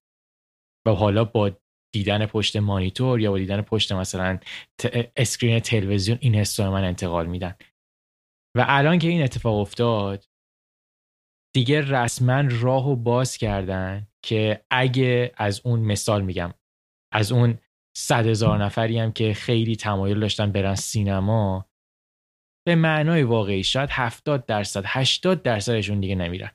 و 0.86 0.90
حالا 0.90 1.24
با 1.24 1.50
دیدن 1.94 2.26
پشت 2.26 2.56
مانیتور 2.56 3.20
یا 3.20 3.30
با 3.30 3.38
دیدن 3.38 3.62
پشت 3.62 3.92
مثلا 3.92 4.38
اسکرین 5.16 5.60
تلویزیون 5.60 6.18
این 6.20 6.34
حس 6.34 6.60
رو 6.60 6.70
من 6.70 6.84
انتقال 6.84 7.26
میدن 7.26 7.54
و 8.56 8.64
الان 8.68 8.98
که 8.98 9.08
این 9.08 9.22
اتفاق 9.22 9.58
افتاد 9.58 10.31
دیگه 11.54 11.80
رسما 11.80 12.44
راه 12.50 12.88
و 12.88 12.96
باز 12.96 13.36
کردن 13.36 14.06
که 14.24 14.64
اگه 14.70 15.32
از 15.36 15.60
اون 15.64 15.80
مثال 15.80 16.22
میگم 16.22 16.54
از 17.12 17.32
اون 17.32 17.58
صد 17.96 18.26
هزار 18.26 18.64
نفری 18.64 18.98
هم 18.98 19.12
که 19.12 19.34
خیلی 19.34 19.76
تمایل 19.76 20.20
داشتن 20.20 20.52
برن 20.52 20.74
سینما 20.74 21.66
به 22.66 22.74
معنای 22.74 23.22
واقعی 23.22 23.64
شاید 23.64 23.88
70 23.92 24.46
درصد 24.46 24.82
80 24.86 25.42
درصدشون 25.42 26.00
دیگه 26.00 26.14
نمیرن. 26.14 26.50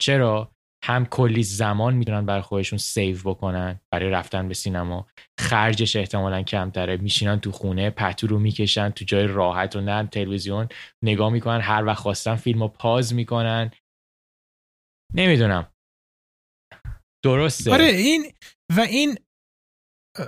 چرا؟ 0.00 0.52
هم 0.84 1.06
کلی 1.06 1.42
زمان 1.42 1.94
می‌تونن 1.94 2.26
برای 2.26 2.42
خودشون 2.42 2.78
سیو 2.78 3.18
بکنن 3.24 3.80
برای 3.92 4.10
رفتن 4.10 4.48
به 4.48 4.54
سینما. 4.54 5.06
خرجش 5.40 5.96
احتمالا 5.96 6.42
کمتره. 6.42 6.96
میشینن 6.96 7.40
تو 7.40 7.52
خونه 7.52 7.90
پتو 7.90 8.26
رو 8.26 8.38
می‌کشن 8.38 8.90
تو 8.90 9.04
جای 9.04 9.26
راحت 9.26 9.76
و 9.76 9.80
نرم 9.80 10.06
تلویزیون 10.06 10.68
نگاه 11.02 11.32
می‌کنن 11.32 11.60
هر 11.60 11.84
وقت 11.84 11.98
خواستن 11.98 12.36
فیلم 12.36 12.62
رو 12.62 12.68
پاز 12.68 13.14
می‌کنن. 13.14 13.70
نمی‌دونم. 15.14 15.72
درسته. 17.24 17.72
آره 17.72 17.84
این 17.84 18.32
و 18.76 18.80
این 18.80 19.18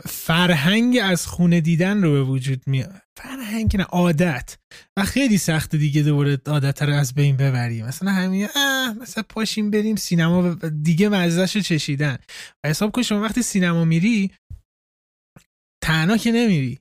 فرهنگ 0.04 0.98
از 1.02 1.26
خونه 1.26 1.60
دیدن 1.60 2.02
رو 2.02 2.12
به 2.12 2.22
وجود 2.22 2.62
میاد. 2.66 3.02
فرهنگ 3.18 3.76
نه 3.76 3.84
عادت. 3.84 4.58
و 4.98 5.04
خیلی 5.04 5.38
سخت 5.38 5.76
دیگه 5.76 6.02
دوباره 6.02 6.38
عادت 6.46 6.82
رو 6.82 6.94
از 6.94 7.14
بین 7.14 7.36
ببریم. 7.36 7.86
مثلا 7.86 8.10
همین 8.10 8.48
مثلا 9.00 9.24
پاشیم 9.28 9.70
بریم 9.70 9.96
سینما 9.96 10.54
دیگه 10.82 11.08
مزدش 11.08 11.56
رو 11.56 11.62
چشیدن. 11.62 12.18
و 12.64 12.68
حساب 12.68 12.92
کن 12.92 13.02
شما 13.02 13.20
وقتی 13.20 13.42
سینما 13.42 13.84
میری 13.84 14.32
تنها 15.84 16.16
که 16.16 16.32
نمیری. 16.32 16.80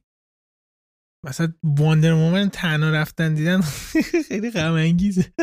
مثلا 1.26 1.54
واندر 1.64 2.14
مومن 2.14 2.50
تنها 2.50 2.90
رفتن 2.90 3.34
دیدن 3.34 3.62
خیلی 4.28 4.52
غم 4.52 4.74
انگیزه 4.74 5.34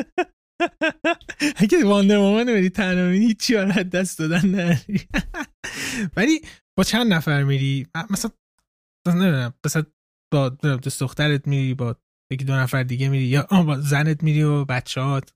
اگه 1.56 1.84
واندر 1.84 2.18
مومن 2.18 2.44
بری 2.44 2.70
تنها 2.70 3.04
میری 3.04 3.26
هیچی 3.26 3.54
دست 3.92 4.18
دادن 4.18 4.46
نری 4.48 5.08
ولی 6.16 6.40
با 6.78 6.84
چند 6.84 7.12
نفر 7.12 7.42
میری؟ 7.42 7.86
مثلا 8.10 8.30
نمی‌دونم 9.06 9.54
مثلا 9.66 9.82
با 10.32 10.48
دوست 10.48 11.00
دخترت 11.00 11.46
میری 11.46 11.74
با 11.74 11.96
یکی 12.32 12.44
دو 12.44 12.52
نفر 12.52 12.82
دیگه 12.82 13.08
میری 13.08 13.24
یا 13.24 13.42
با 13.42 13.80
زنت 13.80 14.22
میری 14.22 14.42
و 14.42 14.64
بچهات 14.64 15.32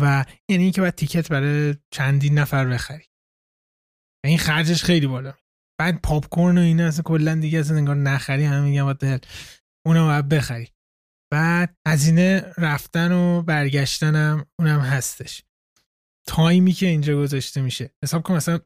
و 0.00 0.24
یعنی 0.50 0.62
اینکه 0.62 0.80
باید 0.80 0.94
تیکت 0.94 1.28
برای 1.28 1.74
چندین 1.90 2.38
نفر 2.38 2.66
بخری. 2.66 3.04
این 4.26 4.38
خرجش 4.38 4.84
خیلی 4.84 5.06
بالا. 5.06 5.34
بعد 5.80 6.00
پاپ 6.02 6.28
کورن 6.28 6.58
و 6.58 6.60
اینا 6.60 6.86
اصلا 6.86 7.02
کلا 7.02 7.34
دیگه 7.34 7.58
اصلا 7.58 7.76
انگار 7.76 7.96
نخری 7.96 8.44
همه 8.44 8.60
میگن 8.60 8.84
باید 8.84 9.26
اونم 9.86 10.06
باید 10.06 10.28
بخری. 10.28 10.68
بعد 11.32 11.76
هزینه 11.88 12.52
رفتن 12.58 13.12
و 13.12 13.42
برگشتنم 13.42 14.46
اونم 14.58 14.80
هستش. 14.80 15.42
تایمی 16.28 16.72
که 16.72 16.86
اینجا 16.86 17.16
گذاشته 17.16 17.62
میشه. 17.62 17.90
حساب 18.04 18.22
کن 18.22 18.34
مثلا 18.34 18.60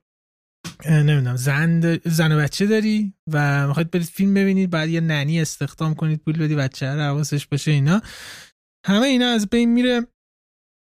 نمی‌دونم 0.91 1.37
زن 1.37 1.99
زن 2.05 2.33
و 2.33 2.39
بچه 2.39 2.67
داری 2.67 3.15
و 3.33 3.67
می‌خواید 3.69 3.91
برید 3.91 4.07
فیلم 4.07 4.35
ببینید 4.35 4.71
بعد 4.71 4.89
یه 4.89 5.01
nanny 5.01 5.41
استخدام 5.41 5.95
کنید 5.95 6.21
پول 6.25 6.39
بدی 6.39 6.55
بچه 6.55 6.87
رو 6.87 7.01
حواسش 7.01 7.47
باشه 7.47 7.71
اینا. 7.71 8.03
همه 8.87 9.07
اینا 9.07 9.27
از 9.29 9.49
بین 9.51 9.73
میره. 9.73 10.07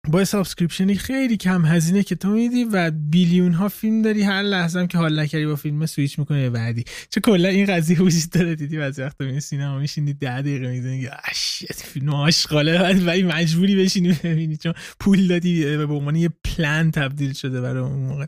با 0.09 0.25
subscription 0.25 0.89
ی 0.89 0.95
خیلی 0.95 1.37
کم 1.37 1.65
هزینه 1.65 2.03
که 2.03 2.15
تو 2.15 2.29
میدی 2.29 2.65
و 2.65 2.91
billion 2.91 3.53
ها 3.53 3.69
فیلم 3.69 4.03
داری 4.03 4.23
هر 4.23 4.43
لحظه 4.43 4.79
هم 4.79 4.87
که 4.87 4.99
حال 4.99 5.21
نکردی 5.21 5.47
با 5.47 5.57
فیلم 5.57 5.87
سویچ 5.87 6.19
می‌کنه 6.19 6.51
بعدی. 6.51 6.85
چه 7.11 7.21
کلا 7.21 7.49
این 7.49 7.67
قضیه 7.67 8.03
وجود 8.03 8.31
داره. 8.31 8.55
دیدی 8.55 8.79
بعضی 8.79 9.03
وقتا 9.03 9.25
می 9.25 9.41
سینما 9.41 9.79
میشینی 9.79 10.13
10 10.13 10.41
دقیقه 10.43 10.69
می‌زنی 10.69 11.09
اش 11.25 11.65
فیلم 11.75 12.09
آشغاله. 12.09 13.05
ولی 13.07 13.23
مجبوری 13.23 13.77
بشینی 13.77 14.13
ببینی 14.25 14.57
چون 14.57 14.75
پول 15.01 15.27
دادی 15.27 15.77
به 15.77 15.95
عنوان 15.95 16.17
یه 16.17 16.29
پلن 16.45 16.91
تبدیل 16.91 17.33
شده 17.33 17.61
برای 17.61 17.83
اون 17.83 18.07
موقع. 18.07 18.27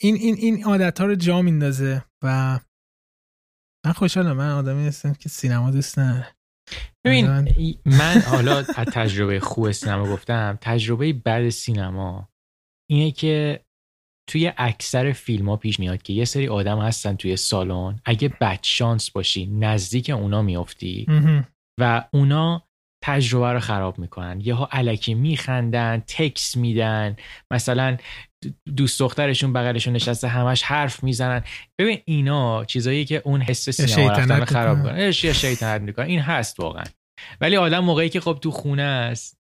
این 0.00 0.14
این 0.14 0.34
این 0.34 0.64
عادت 0.64 1.00
ها 1.00 1.06
رو 1.06 1.14
جا 1.14 1.42
میندازه 1.42 2.04
و 2.22 2.60
من 3.86 3.92
خوشحالم. 3.92 4.36
من 4.36 4.50
آدمی 4.50 4.86
هستم 4.86 5.12
که 5.12 5.28
سینما 5.28 5.70
دوست 5.70 5.98
ندارم. 5.98 6.35
ببین 7.04 7.26
من 7.84 8.20
حالا 8.26 8.58
از 8.58 8.66
تجربه 8.66 9.40
خوب 9.40 9.70
سینما 9.70 10.12
گفتم 10.12 10.58
تجربه 10.60 11.12
بد 11.12 11.48
سینما 11.48 12.28
اینه 12.90 13.10
که 13.10 13.60
توی 14.28 14.52
اکثر 14.56 15.12
فیلم 15.12 15.48
ها 15.48 15.56
پیش 15.56 15.80
میاد 15.80 16.02
که 16.02 16.12
یه 16.12 16.24
سری 16.24 16.48
آدم 16.48 16.78
هستن 16.78 17.16
توی 17.16 17.36
سالن. 17.36 18.00
اگه 18.04 18.28
بد 18.28 18.58
شانس 18.62 19.10
باشی 19.10 19.46
نزدیک 19.46 20.10
اونا 20.10 20.42
میافتی. 20.42 21.06
و 21.80 22.08
اونا 22.12 22.65
تجربه 23.06 23.52
رو 23.52 23.60
خراب 23.60 23.98
می‌کنن. 23.98 24.40
یهو 24.40 24.64
علکی 24.64 25.14
میخندن 25.14 26.02
تکس 26.06 26.56
میدن. 26.56 27.16
مثلا 27.52 27.96
دوست 28.76 29.00
دخترشون 29.00 29.52
بغلشون 29.52 29.92
نشسته 29.92 30.28
همش 30.28 30.62
حرف 30.62 31.04
می‌زنن. 31.04 31.44
ببین 31.80 32.02
اینا 32.04 32.64
چیزایی 32.64 33.04
که 33.04 33.22
اون 33.24 33.42
حس 33.42 33.70
سینما 33.70 34.10
رفتن 34.10 34.44
خراب 34.44 34.82
کنه 34.82 35.00
یا 35.02 35.12
شیطنت 35.12 35.80
می‌کنه. 35.80 36.06
این 36.06 36.20
هست 36.20 36.60
واقعا. 36.60 36.84
ولی 37.40 37.56
آدم 37.56 37.78
موقعی 37.78 38.08
که 38.08 38.20
خب 38.20 38.38
تو 38.42 38.50
خونه 38.50 38.82
است 38.82 39.38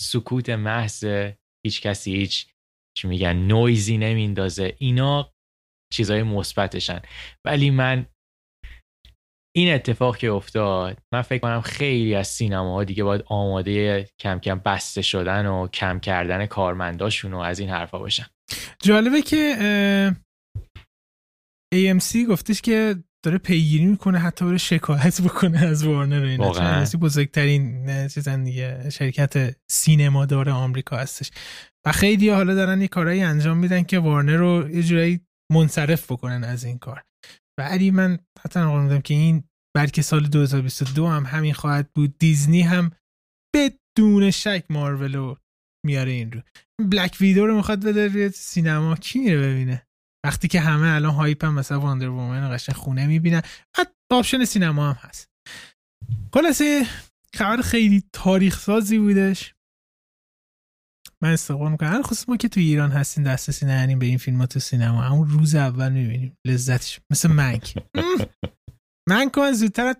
سکوت 0.00 0.50
محض 0.50 1.04
هیچ 1.66 1.82
کسی 1.82 2.16
هیچ 2.16 2.46
چی 2.98 3.08
میگن 3.08 3.36
نویزی 3.36 3.98
نمیندازه. 3.98 4.74
اینا 4.78 5.32
چیزای 5.92 6.22
مثبتشن. 6.22 7.02
ولی 7.46 7.70
من 7.70 8.06
این 9.58 9.74
اتفاق 9.74 10.16
که 10.16 10.30
افتاد 10.30 10.98
من 11.12 11.22
فکر 11.22 11.38
کنم 11.38 11.60
خیلی 11.60 12.14
از 12.14 12.28
سینما 12.28 12.84
دیگه 12.84 13.04
باید 13.04 13.22
آماده 13.26 14.06
کم 14.18 14.38
کم 14.38 14.58
بسته 14.58 15.02
شدن 15.02 15.46
و 15.46 15.68
کم 15.68 16.00
کردن 16.00 16.46
کارمنداشون 16.46 17.34
و 17.34 17.38
از 17.38 17.58
این 17.58 17.70
حرفا 17.70 17.98
باشن 17.98 18.26
جالبه 18.82 19.22
که 19.22 20.14
AMC 21.74 22.16
گفتش 22.28 22.62
که 22.62 22.96
داره 23.24 23.38
پیگیری 23.38 23.86
می‌کنه 23.86 24.18
حتی 24.18 24.44
بره 24.44 24.58
شکایت 24.58 25.20
بکنه 25.22 25.58
از 25.58 25.84
وارنر 25.84 26.24
اینا. 26.24 26.84
بزرگترین 27.00 28.08
چیزن 28.08 28.44
دیگه 28.44 28.90
شرکت 28.90 29.56
سینما 29.70 30.26
داره 30.26 30.52
آمریکا 30.52 30.96
هستش. 30.96 31.30
و 31.86 31.92
خیلی 31.92 32.28
حالا 32.28 32.54
دارن 32.54 32.80
یه 32.80 32.88
کارهایی 32.88 33.22
انجام 33.22 33.56
میدن 33.56 33.82
که 33.82 33.98
وارنر 33.98 34.36
رو 34.36 34.70
یه 34.70 34.82
جورایی 34.82 35.20
منصرف 35.52 36.12
بکنن 36.12 36.44
از 36.44 36.64
این 36.64 36.78
کار. 36.78 37.02
ولی 37.58 37.90
من 37.90 38.18
حتی 38.44 38.60
میدم 38.60 39.00
که 39.00 39.14
این 39.14 39.44
بلکه 39.76 40.02
سال 40.02 40.26
2022 40.26 41.06
هم 41.06 41.26
همین 41.26 41.54
خواهد 41.54 41.90
بود. 41.94 42.18
دیزنی 42.18 42.62
هم 42.62 42.90
بدون 43.54 44.30
شک 44.30 44.64
مارولو 44.70 45.36
میاره 45.86 46.12
این 46.12 46.32
رو. 46.32 46.40
Black 46.90 47.16
Widow 47.20 47.46
رو 47.46 47.56
می‌خواد 47.56 47.84
بده 47.84 48.08
روی 48.08 48.30
سینما. 48.30 48.96
کی 48.96 49.18
میره 49.18 49.38
ببینه؟ 49.40 49.86
وقتی 50.26 50.48
که 50.48 50.60
همه 50.60 50.94
الان 50.94 51.14
hype 51.14 51.44
هم 51.44 51.54
مثلا 51.54 51.80
Wonder 51.80 52.08
Woman 52.08 52.56
قشنگ 52.56 52.74
خونه 52.74 53.06
می‌بینن. 53.06 53.42
بعد 53.78 53.94
option 54.12 54.44
سینما 54.44 54.92
هم 54.92 55.08
هست. 55.08 55.28
خلاصه 56.34 56.86
خبر 57.34 57.62
خیلی 57.62 58.04
تاریخ 58.12 58.60
سازی 58.60 58.98
بودش. 58.98 59.54
من 61.22 61.32
استقبال 61.32 61.70
می‌کنم. 61.70 62.02
خصوص 62.02 62.28
ما 62.28 62.36
که 62.36 62.48
تو 62.48 62.60
ایران 62.60 62.90
هستیم 62.90 63.24
دسترسی 63.24 63.66
نداریم 63.66 63.98
به 63.98 64.06
این 64.06 64.18
فیلم 64.18 64.38
ها 64.38 64.46
تو 64.46 64.60
سینما. 64.60 65.02
همون 65.02 65.28
روز 65.28 65.54
اول 65.54 65.92
می‌بینیم. 65.92 66.36
لذتش. 66.46 67.00
مثل 67.12 67.28
منک. 67.28 67.74
من 69.08 69.30
که 69.30 69.52
زودتر 69.52 69.94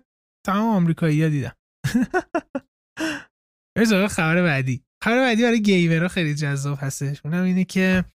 تمام 0.45 0.75
آمریکایی 0.75 1.23
ها 1.23 1.29
دیدم. 1.29 1.55
خبر 4.09 4.41
بعدی. 4.41 4.83
خبر 5.03 5.19
بعدی 5.19 5.43
برای 5.43 5.61
گیمرها 5.61 6.07
خیلی 6.07 6.35
جذاب 6.35 6.77
هستش. 6.81 7.21
اونم 7.25 7.43
اینه 7.43 7.65
که 7.65 8.05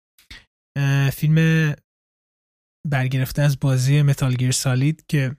فیلم 1.13 1.75
برگرفته 2.91 3.43
از 3.43 3.61
بازی 3.61 4.03
متال 4.03 4.35
گیر 4.35 4.51
سالید 4.51 5.07
که 5.07 5.37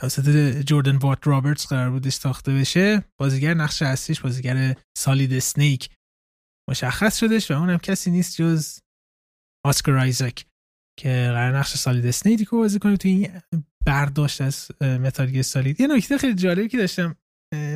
توسط 0.00 0.58
جوردن 0.60 0.96
وات 0.96 1.26
رابرتس 1.26 1.66
قرار 1.66 1.90
بودش 1.90 2.12
ساخته 2.12 2.52
بشه. 2.52 3.04
بازیگر 3.20 3.54
نقش 3.54 3.82
اصلیش 3.82 4.20
بازیگر 4.20 4.76
سالید 4.98 5.38
سنیک 5.38 5.90
مشخص 6.70 7.18
شدش 7.18 7.50
و 7.50 7.54
اونم 7.54 7.78
کسی 7.78 8.10
نیست 8.10 8.36
جز 8.36 8.80
آسکر 9.66 9.96
آیزک 9.96 10.46
که 10.98 11.08
قرار 11.08 11.58
نقش 11.58 11.76
سالید 11.76 12.10
سنیک 12.10 12.48
رو 12.48 12.58
بازی 12.58 12.78
کنه. 12.78 12.96
تو 12.96 13.08
این 13.08 13.40
برداشت 13.86 14.40
از 14.40 14.70
متال 14.80 15.42
سالید 15.42 15.80
یه 15.80 15.86
نکته 15.86 16.18
خیلی 16.18 16.34
جالبی 16.34 16.68
که 16.68 16.78
داشتم 16.78 17.16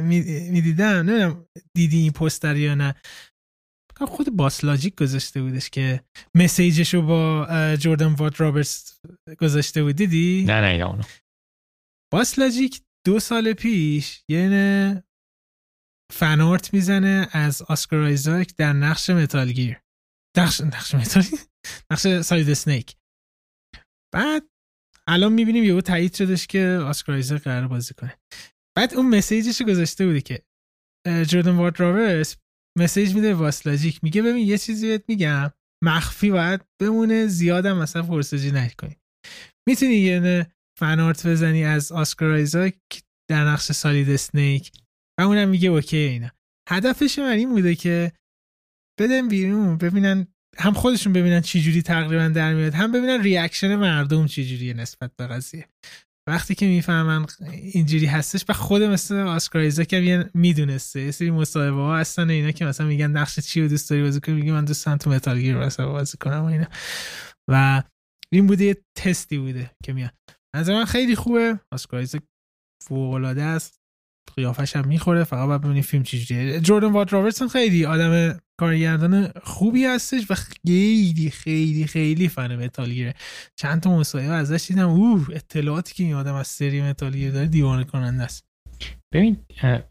می‌دیدم 0.02 0.86
نمی‌دونم 0.86 1.46
دیدی 1.74 1.98
این 1.98 2.12
poster 2.12 2.56
یا 2.56 2.74
نه. 2.74 2.94
خود 3.96 4.36
باس 4.36 4.64
لاجیک 4.64 4.96
گذاشته 4.96 5.42
بودش 5.42 5.70
که 5.70 6.04
message 6.34 6.81
ش 6.81 6.94
رو 6.94 7.02
با 7.02 7.46
جوردن 7.76 8.12
وات 8.12 8.40
رابرتس 8.40 9.00
گذاشته 9.38 9.82
بود. 9.82 9.96
دیدی؟ 9.96 10.44
نه 10.48 10.60
نه 10.60 10.84
اونو. 10.84 11.02
باس 12.12 12.38
لاجیک 12.38 12.82
دو 13.06 13.20
سال 13.20 13.52
پیش 13.52 14.24
یه 14.28 15.02
fan 16.12 16.43
art 16.43 16.74
می‌زنه 16.74 17.28
از 17.32 17.62
آسکر 17.62 17.96
آیزاک 17.96 18.56
در 18.56 18.72
نقش 18.72 19.10
متالگیر 19.10 19.80
نقش 20.36 20.60
نقش 20.60 20.94
متال 20.94 21.24
نقش 21.90 22.20
سالید 22.20 22.52
سنیک 22.52 22.96
بعد 24.14 24.42
الان 25.08 25.32
می‌بینیم 25.32 25.64
یهو 25.64 25.80
تایید 25.80 26.14
شدش 26.14 26.46
که 26.46 26.80
آسکر 26.84 27.12
آیزاک 27.12 27.42
قرار 27.42 27.68
بازی 27.68 27.94
کنه. 27.94 28.18
بعد 28.76 28.94
اون 28.94 29.06
message 29.06 29.50
ش 29.50 29.62
گذاشته 29.62 30.06
بودی 30.06 30.20
که 30.20 30.42
جوردن 31.28 31.56
وات 31.56 31.80
رابرتس 31.80 32.36
message 32.78 33.14
میده 33.14 33.34
باس 33.34 33.54
لاجیک 33.54 34.04
میگه 34.04 34.22
ببین 34.22 34.46
یه 34.46 34.58
چیزی 34.58 34.88
بهت 34.88 35.04
میگم 35.08 35.50
مخفی 35.84 36.30
باید 36.30 36.60
بمونه 36.80 37.26
زیادم 37.26 37.78
مثلا 37.78 38.02
فرسجی 38.02 38.50
نکنی. 38.50 38.96
می‌تونی 39.68 39.94
یه 39.94 40.46
fan 40.78 41.02
art 41.02 41.26
بزنی 41.26 41.64
از 41.64 41.92
آسکر 41.92 42.24
آیزاک 42.24 42.74
در 43.30 43.44
نقش 43.44 43.72
سالید 43.72 44.16
سنیک. 44.16 44.72
و 45.18 45.22
اونم 45.22 45.48
میگه 45.48 45.68
okay 45.68 45.96
اینا. 45.96 46.30
هدفش 46.68 47.18
من 47.18 47.32
این 47.32 47.48
بوده 47.48 47.74
که 47.74 48.12
بدن 49.00 49.28
بیرون 49.28 49.78
ببینن 49.78 50.26
هم 50.58 50.72
خودشون 50.72 51.12
ببینن 51.12 51.40
چی 51.40 51.60
جوری 51.62 51.82
تقریبا 51.82 52.28
در 52.28 52.54
میاد 52.54 52.74
هم 52.74 52.92
ببینن 52.92 53.22
reaction 53.22 53.76
مردم 53.76 54.26
چی 54.26 54.44
جوریه 54.44 54.74
نسبت 54.74 55.10
به 55.16 55.26
قضیه. 55.26 55.68
وقتی 56.28 56.54
که 56.54 56.66
می‌فهمن 56.66 57.26
اینجوری 57.52 58.06
هستش 58.06 58.44
و 58.48 58.52
خود 58.52 58.82
مثل 58.82 59.14
آسکار 59.14 59.62
ایزاک 59.62 59.94
هم 59.94 60.30
می‌دونسته 60.34 61.00
یه 61.00 61.10
سری 61.10 61.30
مصاحبه 61.30 61.76
ها 61.76 61.98
هستن 61.98 62.30
اینا 62.30 62.50
که 62.50 62.64
مثلا 62.64 62.86
میگن 62.86 63.10
نقش 63.10 63.40
چی 63.40 63.60
رو 63.60 63.68
دوست 63.68 63.90
داری 63.90 64.02
بازی 64.02 64.20
کنی 64.20 64.34
میگه 64.34 64.52
من 64.52 64.64
دوست 64.64 64.96
تو 64.96 65.10
متال 65.10 65.40
گیر 65.40 65.56
مثلا 65.56 65.88
بازی 65.88 66.16
کنم 66.20 66.40
و 66.40 66.44
اینا. 66.44 66.66
و 67.50 67.82
این 68.32 68.46
بوده 68.46 68.64
یه 68.64 68.76
تستی 68.94 69.38
بوده 69.38 69.70
که 69.84 69.92
میاد. 69.92 70.14
از 70.54 70.70
من 70.70 70.84
خیلی 70.84 71.16
خوبه. 71.16 71.60
آسکار 71.72 72.00
ایزاک 72.00 72.22
فوق 72.82 73.24
است. 73.38 73.80
قیافش 74.36 74.76
هم 74.76 74.88
می‌خوره. 74.88 75.24
فقط 75.24 75.46
باید 75.46 75.60
ببینید 75.60 75.84
فیلم 75.84 76.02
چجوریه 76.02 76.60
جوردن 76.60 76.92
وات 76.92 77.12
رابرتسون 77.12 77.48
خیلی 77.48 77.84
آدم 77.84 78.38
کارگردان 78.60 79.32
خوبی 79.42 79.84
هستش 79.84 80.30
و 80.30 80.34
خیلی 80.34 81.30
خیلی 81.30 81.86
خیلی 81.86 82.28
فن 82.28 82.64
متالگیره 82.64 83.14
چند 83.56 83.82
تا 83.82 83.98
مصاحبه 83.98 84.32
ازش 84.32 84.66
دیدم. 84.68 84.88
اوه 84.88 85.26
اطلاعاتی 85.32 85.94
که 85.94 86.04
این 86.04 86.14
آدم 86.14 86.34
از 86.34 86.46
سری 86.46 86.82
متالگیر 86.82 87.30
داره 87.32 87.46
دیوانه 87.46 87.84
کننده 87.84 88.22
است. 88.22 88.44
ببین 89.14 89.36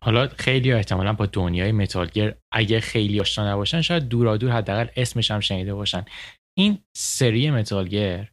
حالا 0.01 0.27
خیلی 0.27 0.73
احتمالا 0.73 1.13
با 1.13 1.25
دنیای 1.25 1.71
متالگیر 1.71 2.35
اگه 2.53 2.79
خیلی 2.79 3.19
آشنا 3.19 3.51
نباشن 3.51 3.81
شاید 3.81 4.07
دورا 4.07 4.37
دور 4.37 4.51
حداقل 4.51 4.87
اسمش 4.95 5.31
هم 5.31 5.39
شنیده 5.39 5.73
باشن. 5.73 6.05
این 6.57 6.77
سری 6.97 7.51
متالگیر 7.51 8.31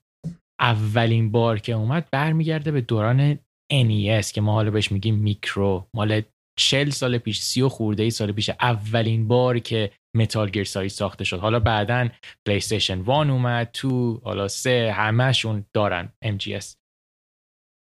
اولین 0.61 1.31
بار 1.31 1.59
که 1.59 1.73
اومد 1.73 2.09
برمیگرده 2.13 2.71
به 2.71 2.81
دوران 2.81 3.35
NES 3.73 4.27
که 4.33 4.41
ما 4.41 4.53
حالا 4.53 4.71
بهش 4.71 4.93
میگیم 4.93 5.15
میکرو. 5.15 5.87
مال 5.95 6.23
40 6.61 6.91
سال 6.91 7.19
پیش 7.19 7.41
سی 7.41 7.63
و 7.63 7.69
خورده 7.69 8.03
ای 8.03 8.11
سال 8.11 8.33
پیش 8.33 8.51
اولین 8.51 9.29
بار 9.29 9.59
که 9.59 9.91
متال 10.17 10.51
گیر 10.51 10.65
ساخته 10.65 11.25
شد. 11.25 11.39
حالا 11.39 11.61
بعدا 11.61 12.09
پلی 12.47 12.57
استیشن 12.57 13.01
1 13.01 13.09
اومد 13.09 13.71
تو 13.73 14.21
حالا 14.25 14.49
سه 14.49 14.93
همشون 14.97 15.67
دارن 15.75 16.13
MGS 16.25 16.75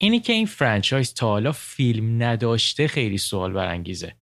اینی 0.01 0.19
که 0.19 0.33
این 0.33 0.45
franchise 0.45 1.13
تا 1.13 1.27
حالا 1.27 1.51
فیلم 1.51 2.23
نداشته 2.23 2.87
خیلی 2.87 3.17
سوال 3.17 3.53
برانگیزه. 3.53 4.15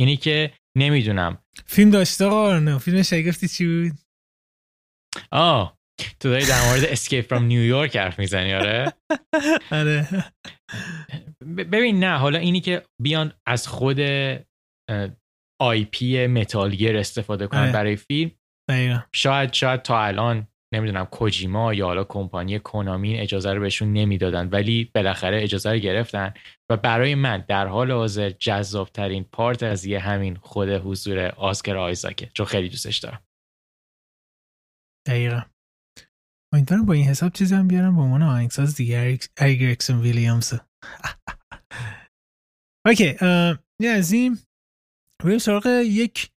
اینی 0.00 0.16
که 0.16 0.52
نمی‌دونم. 0.78 1.38
فیلم 1.66 1.90
داشته 1.90 2.28
قانع 2.28 2.78
فیلم 2.78 3.02
شگفتی 3.02 3.48
چی 3.48 3.66
بود؟ 3.66 3.98
آه 5.32 5.78
تو 6.20 6.28
داری 6.30 6.46
در 6.46 6.68
مورد 6.68 6.84
Escape 6.84 7.26
from 7.26 7.44
New 7.44 7.66
York 7.66 7.96
حرف 7.96 8.18
می‌زنی 8.18 8.54
آره؟ 8.54 8.92
آره. 9.70 10.24
ببین 11.46 12.04
نه. 12.04 12.18
حالا 12.18 12.38
اینی 12.38 12.60
که 12.60 12.82
بیان 13.02 13.32
از 13.46 13.68
خود 13.68 14.00
IP 15.60 16.26
متالگیر 16.26 16.96
استفاده 16.96 17.46
کنن. 17.46 17.72
برای 17.72 17.96
فیلم. 17.96 18.30
شاید 19.12 19.52
شاید 19.52 19.82
تا 19.82 20.04
الان 20.04 20.48
نمی‌دونم 20.74 21.04
کوجیما 21.04 21.74
یا 21.74 21.86
حالا 21.86 22.04
کمپانی 22.04 22.58
کونامی 22.58 23.05
این 23.05 23.20
اجازه 23.20 23.52
رو 23.52 23.60
بهشون 23.60 23.92
نمی‌دادن 23.92 24.48
ولی 24.48 24.90
بالاخره 24.94 25.42
اجازه 25.42 25.70
رو 25.70 25.78
گرفتن. 25.78 26.34
و 26.70 26.76
برای 26.76 27.14
من 27.14 27.44
در 27.48 27.66
حال 27.66 27.90
حاضر 27.90 28.30
جذاب 28.30 28.88
ترین 28.88 29.24
پارت 29.24 29.62
از 29.62 29.84
یه 29.84 29.98
همین 29.98 30.34
خود 30.34 30.68
حضور 30.68 31.26
آسکر 31.26 31.76
آیزاکه 31.76 32.30
چون 32.34 32.46
خیلی 32.46 32.68
دوستش 32.68 32.98
دارم. 32.98 33.22
دقیقا. 35.06 35.42
امیدوارم 36.54 36.86
با 36.86 36.92
این 36.92 37.04
حساب 37.04 37.32
چیزی 37.32 37.54
هم 37.54 37.68
بیارم 37.68 37.96
با 37.96 38.02
عنوان 38.02 38.22
آهنگساز 38.22 38.76
دیگه 38.76 39.18
اریگرکسون 39.36 40.00
ویلیامز. 40.00 40.54
اوکی 42.86 43.16
یه 43.82 43.90
از 43.90 44.12
این 44.12 44.38
بریم 45.24 45.38
سراغ 45.38 45.66
یک 45.84 46.30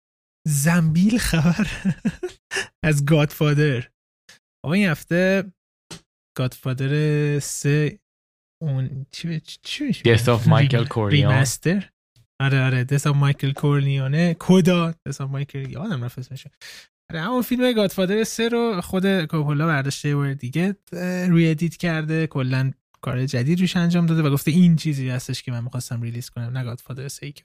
زنبیل 0.47 1.17
خبر 1.17 1.67
از 2.89 3.05
گادفادر 3.05 3.89
آقا 4.65 4.73
این 4.73 4.89
هفته 4.89 5.43
Godfather 6.37 7.39
سه 7.39 7.99
اون 8.63 9.05
چی 9.11 9.39
چی 9.39 9.83
میشه؟ 9.83 10.15
Death 10.17 10.25
of 10.25 10.43
Michael 10.43 10.87
Corleone. 10.87 11.83
آره 12.41 12.65
آره 12.65 12.85
Death 12.85 13.03
of 13.03 13.15
Michael 13.15 13.53
Corleone. 13.53 14.35
Coda؟ 14.39 14.91
Death 14.91 15.17
of 15.17 15.27
Michael 15.35 15.69
یادم 15.69 16.03
رفت 16.03 16.19
اسمش. 16.19 16.47
آره 17.11 17.21
همون 17.21 17.41
فیلم 17.41 17.71
Godfather 17.71 18.23
سه 18.23 18.49
رو 18.49 18.81
خود 18.81 19.25
کوپولا 19.25 19.67
برداشته 19.67 20.15
و 20.15 20.33
دیگه 20.33 20.75
روی 21.29 21.49
edit 21.49 21.77
کرده 21.77 22.27
کلا 22.27 22.71
کار 23.01 23.25
جدید 23.25 23.61
روش 23.61 23.77
انجام 23.77 24.05
داده 24.05 24.23
و 24.23 24.29
گفته 24.29 24.51
این 24.51 24.75
چیزی 24.75 25.09
هستش 25.09 25.43
که 25.43 25.51
من 25.51 25.63
می‌خواستم 25.63 26.01
release 26.01 26.29
کنم 26.29 26.57
نه 26.57 26.63
Godfather 26.63 27.07
سه 27.07 27.31
که 27.31 27.43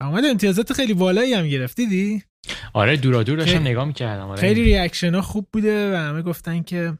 و 0.00 0.04
اومد 0.04 0.24
امتیازات 0.24 0.72
خیلی 0.72 0.94
بالایی 0.94 1.34
هم 1.34 1.48
گرفت 1.48 1.76
دیدی؟ 1.76 2.22
آره 2.72 2.96
دورا 2.96 3.22
دور 3.22 3.38
داشتم 3.38 3.60
نگاه 3.60 3.84
می‌کردم 3.84 4.26
آره. 4.26 4.40
خیلی 4.40 4.64
reaction 4.64 5.14
ها 5.14 5.22
خوب 5.22 5.48
بوده 5.52 5.92
و 5.92 5.96
همه 5.96 6.22
گفتن 6.22 6.62
که 6.62 6.98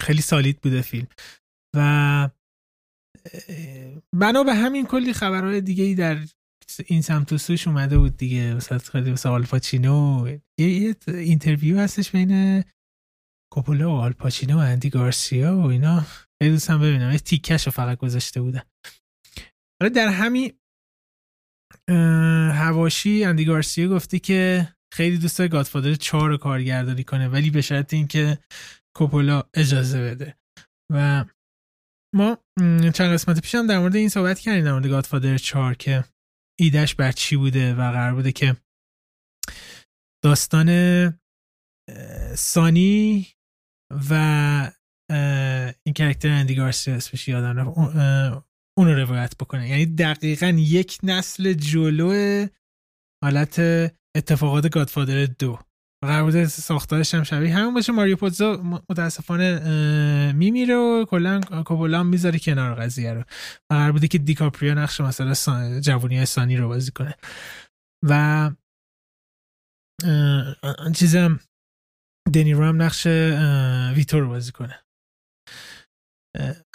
خیلی 0.00 0.22
solid 0.22 0.60
بوده 0.60 0.82
فیلم. 0.82 1.06
و 1.76 2.30
بنا 4.16 4.42
به 4.44 4.54
همین 4.54 4.86
کلی 4.86 5.12
خبرهای 5.12 5.60
دیگه 5.60 5.84
ای 5.84 5.94
در 5.94 6.18
این 6.86 7.02
سمت 7.02 7.32
و 7.32 7.38
سوش 7.38 7.68
اومده 7.68 7.98
بود 7.98 8.16
دیگه. 8.16 8.54
مثلا 8.54 8.78
خیلی 8.78 9.12
مثلا 9.12 9.32
آلپاچینو 9.32 10.28
یه, 10.58 10.96
interview 11.08 11.78
هستش 11.78 12.10
بین 12.10 12.64
کوپولا 13.52 13.90
و 13.90 13.94
آلپاچینو 13.94 14.54
و 14.54 14.58
اندی 14.58 14.90
گارسیا 14.90 15.56
و 15.56 15.66
اینا. 15.66 16.06
خیلی 16.42 16.54
دوستم 16.54 16.80
ببینم. 16.80 17.12
یه 17.12 17.18
تیکش 17.18 17.66
رو 17.66 17.72
فقط 17.72 17.98
گذاشته 17.98 18.40
بودن 18.40 18.62
حالا 19.82 19.94
در 19.94 20.08
همین 20.08 20.52
هواشی 22.54 23.24
اندی 23.24 23.44
گارسیا 23.44 23.88
گفتی 23.88 24.18
که 24.18 24.68
خیلی 24.94 25.18
دوست 25.18 25.38
داره 25.38 25.48
گادفادر 25.48 25.94
چهار 25.94 26.28
رو 26.30 26.36
کارگردانی 26.36 27.04
کنه 27.04 27.28
ولی 27.28 27.50
به 27.50 27.60
شرط 27.60 27.94
اینکه 27.94 28.38
کوپولا 28.96 29.42
اجازه 29.54 30.02
بده. 30.02 30.36
و 30.92 31.24
ما 32.14 32.38
چند 32.94 33.12
قسمت 33.12 33.40
پیشم 33.40 33.66
در 33.66 33.78
مورد 33.78 33.96
این 33.96 34.08
صحبت 34.08 34.40
کردیم 34.40 34.64
در 34.64 34.72
مورد 34.72 34.86
گادفادر 34.86 35.38
4 35.38 35.74
که 35.74 36.04
ایدهش 36.60 36.94
بر 36.94 37.12
چی 37.12 37.36
بوده 37.36 37.74
و 37.74 37.92
قرار 37.92 38.14
بوده 38.14 38.32
که 38.32 38.56
داستان 40.24 40.70
سانی 42.36 43.26
و 44.10 44.72
این 45.86 45.94
کرکتر 45.94 46.28
اندی 46.28 46.54
گارسیا 46.54 46.94
اسمش 46.94 47.28
یادم 47.28 47.68
اون 47.68 48.86
رو 48.88 48.94
روایت 48.94 49.36
بکنه. 49.36 49.68
یعنی 49.68 49.86
دقیقا 49.86 50.46
یک 50.46 50.98
نسل 51.02 51.52
جلو 51.52 52.46
حالت 53.24 53.60
اتفاقات 54.16 54.72
گادفادر 54.72 55.26
دو. 55.26 55.58
قرار 56.04 56.24
بوده 56.24 56.46
ساختارش 56.46 57.14
هم 57.14 57.22
شبیه 57.22 57.54
همون 57.54 57.74
باشه. 57.74 57.92
ماریو 57.92 58.16
پوزا 58.16 58.56
متاسفانه 58.90 60.32
میمیره 60.32 60.74
و 60.74 61.04
کلا 61.04 61.40
کوپولا 61.40 62.02
می‌ذاره 62.02 62.38
کنار 62.38 62.74
قضیه 62.74 63.12
رو. 63.12 63.24
قرار 63.72 63.92
بوده 63.92 64.08
که 64.08 64.18
دیکاپریو 64.18 64.74
نقش 64.74 65.00
مثلا. 65.00 65.80
جوونی 65.80 66.26
سانی 66.26 66.56
رو 66.56 66.68
بازی 66.68 66.90
کنه. 66.90 67.14
و 68.08 68.50
چیزم 70.94 71.40
دنی 72.34 72.52
هم 72.52 72.82
نقش 72.82 73.06
ویتور 73.96 74.20
رو 74.20 74.28
بازی 74.28 74.52
کنه. 74.52 74.83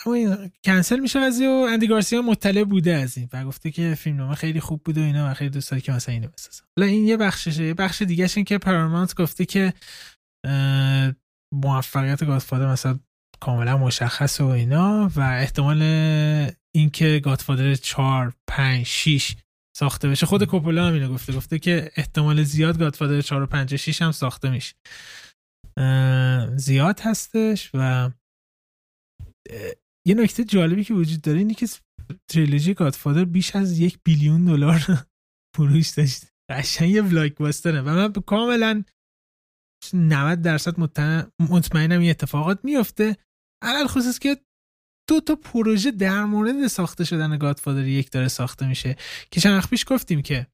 اما 0.06 0.15
این 0.15 0.52
کنسل 0.63 1.00
میشه 1.00 1.19
قضیه 1.19 1.50
و 1.50 1.67
اندی 1.69 1.88
گارسیا 1.88 2.22
مطلع 2.22 2.63
بوده 2.63 2.95
از 2.95 3.17
این 3.17 3.30
و 3.34 3.45
گفته 3.45 3.72
که 3.72 3.95
فیلم 3.95 4.17
نامه 4.17 4.36
خیلی 4.36 4.60
خوب 4.60 4.82
بوده 4.84 5.02
و 5.02 5.04
اینا 5.04 5.32
و 5.32 5.34
خیلی 5.34 5.50
دوست 5.50 5.80
که 5.84 5.91
مثلا 5.91 6.13
اینو 6.13 6.28
بسازم 6.28 6.63
حالا 6.78 6.91
این 6.91 7.08
یه 7.08 7.17
بخششه. 7.17 7.63
یه 7.63 7.74
بخش 7.74 8.02
دیگه 8.02 8.30
این 8.36 8.45
که 8.45 8.58
پرامانت 8.58 9.15
گفته 9.15 9.45
که 9.45 9.74
موفقیت 11.54 12.24
گادفادر 12.24 12.72
مثلا 12.72 13.00
کاملا 13.39 13.78
مشخص 13.78 14.41
و 14.41 14.45
اینا 14.45 15.12
و 15.15 15.22
احتمال 15.22 15.82
اینکه 16.76 17.22
گادفادر 17.24 17.76
4 17.76 18.34
5 18.48 18.86
6 18.86 19.36
ساخته 19.78 20.10
بشه. 20.10 20.26
خود 20.26 20.43
کوپولا 20.43 20.88
هم 20.88 20.93
اینو 20.93 21.13
گفته. 21.13 21.34
گفته 21.34 21.60
که 21.60 21.91
احتمال 21.95 22.43
زیاد 22.43 22.80
گادفادر 22.80 23.22
4 23.22 23.41
و 23.41 23.45
5 23.45 23.74
و 23.74 23.78
6 23.78 24.02
هم 24.02 24.12
ساخته 24.12 24.50
میشه. 24.50 24.76
زیاد 26.56 27.00
هستش 27.00 27.72
و 27.74 28.10
یه 30.08 30.16
نکته 30.16 30.44
جالبی 30.44 30.84
که 30.84 30.94
وجود 30.94 31.22
داره 31.22 31.38
اینه 31.38 31.54
که 31.54 31.68
تریلوژی 32.32 32.74
گادفادر 32.74 33.26
بیش 33.26 33.56
از 33.56 33.80
یک 33.80 34.00
بیلیون 34.04 34.46
دلار 34.46 34.80
فروش 35.56 35.90
داشت. 35.90 36.26
قشنگ 36.52 36.90
یه 36.90 37.02
بلاک 37.02 37.36
باستره 37.36 37.82
و 37.82 37.90
من 37.90 38.14
کاملا 38.14 38.84
90 39.94 40.42
درصد 40.42 40.80
مطمئنم 41.40 42.00
این 42.00 42.10
اتفاقات 42.10 42.60
میفته 42.64 43.18
علل 43.64 43.88
خصوص 43.88 44.20
که 44.20 44.38
دو 45.10 45.20
تا 45.20 45.36
پروژه 45.36 45.92
در 45.92 46.26
مورد 46.26 46.68
ساخته 46.68 47.04
شدن 47.04 47.38
گادفادر 47.38 47.88
یک 47.88 48.12
داره 48.12 48.28
ساخته 48.28 48.68
میشه. 48.68 48.96
که 49.32 49.42
چند 49.42 49.68
پیش 49.68 49.86
گفتیم 49.88 50.22
که 50.22 50.48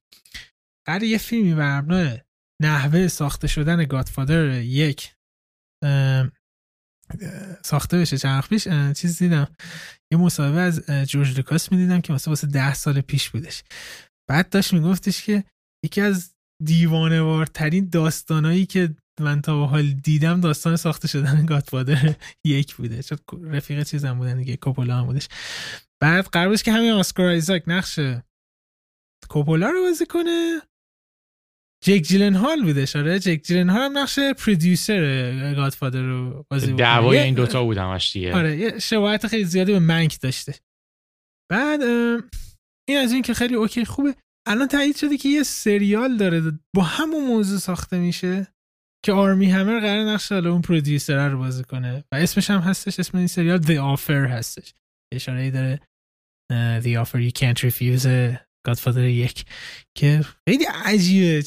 قرار 0.86 1.02
یه 1.02 1.18
فیلمی 1.18 1.54
بر 1.54 1.80
نحوه 2.62 3.08
ساخته 3.08 3.46
شدن 3.48 3.84
گادفادر 3.84 4.60
یک 4.60 5.14
ساخته 7.64 7.98
بشه 7.98 8.18
چند 8.18 8.42
پیش 8.42 8.68
چیز 8.96 9.18
دیدم. 9.18 9.48
یه 10.12 10.18
مصاحبه 10.18 10.60
از 10.60 10.90
جورج 10.90 11.36
لوکاس 11.36 11.72
می‌دیدم 11.72 12.00
که 12.00 12.12
مثلا 12.12 12.32
واسه 12.32 12.46
ده 12.46 12.74
سال 12.74 13.00
پیش 13.00 13.30
بودش. 13.30 13.64
بعد 14.30 14.48
داشت 14.48 14.72
میگفتش 14.72 15.22
که 15.24 15.44
یکی 15.84 16.00
از 16.00 16.34
دیوانوارترین 16.64 17.88
داستانایی 17.88 18.66
که 18.66 18.94
من 19.20 19.42
تا 19.42 19.60
به 19.60 19.66
حال 19.66 19.90
دیدم 19.92 20.40
داستان 20.40 20.76
ساخته 20.76 21.08
شدن 21.08 21.46
گادفادر 21.46 22.14
یک 22.44 22.74
بوده. 22.74 23.02
چون 23.02 23.18
رفیق 23.42 23.82
چیزم 23.82 24.18
بودن 24.18 24.36
دیگه 24.36 24.56
کوپولا 24.56 24.96
هم 24.96 25.06
بودش. 25.06 25.28
بعد 26.02 26.24
قرار 26.24 26.56
که 26.56 26.72
همین 26.72 26.92
آسکار 26.92 27.26
آیزاک 27.26 27.62
نقش 27.66 28.00
کوپولا 29.28 29.70
رو 29.70 29.82
بازی 29.82 30.06
کنه. 30.06 30.60
جک 31.86 32.02
جیلن 32.02 32.34
هال 32.34 32.62
بوده 32.62 32.86
آره 32.94 33.18
جک 33.18 33.42
جیلن 33.44 33.68
هال 33.68 33.80
هم 33.80 33.98
نقش 33.98 34.18
پرودیوسر 34.18 35.54
گادفادر 35.56 36.02
رو 36.02 36.46
بازی 36.50 36.66
بود 36.66 36.78
دعوای 36.78 37.18
این 37.18 37.34
دوتا 37.34 37.64
بود 37.64 37.76
همش 37.76 38.12
دیگه. 38.12 38.34
آره 38.34 38.56
یه 38.56 38.78
شباهت 38.78 39.26
خیلی 39.26 39.44
زیادی 39.44 39.72
به 39.72 39.78
منک 39.78 40.20
داشته. 40.20 40.54
بعد 41.50 41.82
این 42.88 42.98
از 42.98 43.12
این 43.12 43.22
که 43.22 43.34
خیلی 43.34 43.54
اوکی 43.54 43.84
خوبه. 43.84 44.14
الان 44.48 44.68
تایید 44.68 44.96
شده 44.96 45.16
که 45.16 45.28
یه 45.28 45.42
سریال 45.42 46.16
داره 46.16 46.58
با 46.76 46.82
همون 46.82 47.26
موضوع 47.26 47.58
ساخته 47.58 47.98
میشه 47.98 48.46
که 49.04 49.12
آرمی 49.12 49.46
همر 49.46 49.80
قرار 49.80 50.04
نقش 50.04 50.32
اون 50.32 50.62
پرودیوسر 50.62 51.28
رو 51.28 51.38
بازی 51.38 51.64
کنه. 51.64 52.04
و 52.12 52.16
اسمش 52.16 52.50
هم 52.50 52.60
هستش 52.60 53.00
اسم 53.00 53.18
این 53.18 53.26
سریال 53.26 53.62
The 53.62 53.98
Offer 53.98 54.10
هستش. 54.10 54.74
اشاره 55.14 55.40
ای 55.40 55.50
داره 55.50 55.80
The 56.82 57.06
Offer 57.06 57.30
You 57.30 57.32
Can't 57.38 57.60
Refuse 57.60 58.06
گادفادر 58.66 59.04
یک 59.04 59.44
که 59.98 60.24
خیلی 60.48 60.64
عجیبه. 60.84 61.42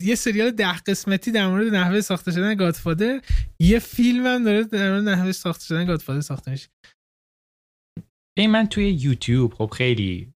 یه 0.00 0.14
سریال 0.14 0.50
ده 0.50 0.78
قسمتی 0.78 1.30
در 1.32 1.46
مورد 1.46 1.74
نحوه 1.74 2.00
ساخته 2.00 2.32
شدن 2.32 2.54
گادفادر 2.54 3.20
یه 3.60 3.78
فیلم 3.78 4.26
هم 4.26 4.44
داره 4.44 4.64
در 4.64 4.90
مورد 4.90 5.08
نحوه 5.08 5.32
ساخته 5.32 5.64
شدن 5.64 5.84
گادفادر 5.84 6.20
ساخته 6.20 6.50
میشه. 6.50 6.68
این 8.38 8.50
من 8.50 8.66
توی 8.66 8.90
یوتیوب 8.90 9.54
خب 9.54 9.70
خیلی 9.76 10.32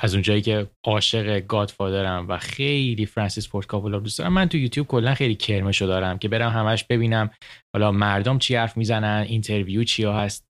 از 0.00 0.14
اونجایی 0.14 0.42
که 0.42 0.70
عاشق 0.84 1.40
Godfather 1.40 2.19
م 2.19 2.28
و 2.28 2.38
خیلی 2.38 3.06
فرانسیس 3.06 3.48
فورد 3.48 3.66
کاپولا 3.66 3.98
دوست 3.98 4.18
دارم 4.18 4.32
من 4.32 4.48
تو 4.48 4.58
یوتیوب 4.58 4.86
کلا 4.86 5.14
خیلی 5.14 5.34
کرمشو 5.34 5.86
دارم 5.86 6.18
که 6.18 6.28
برم 6.28 6.50
همش 6.50 6.84
ببینم 6.84 7.30
حالا 7.74 7.92
مردم 7.92 8.38
چی 8.38 8.54
حرف 8.54 8.76
می‌زنن 8.76 9.24
interview 9.28 9.84
چیا 9.84 10.12
هست. 10.12 10.44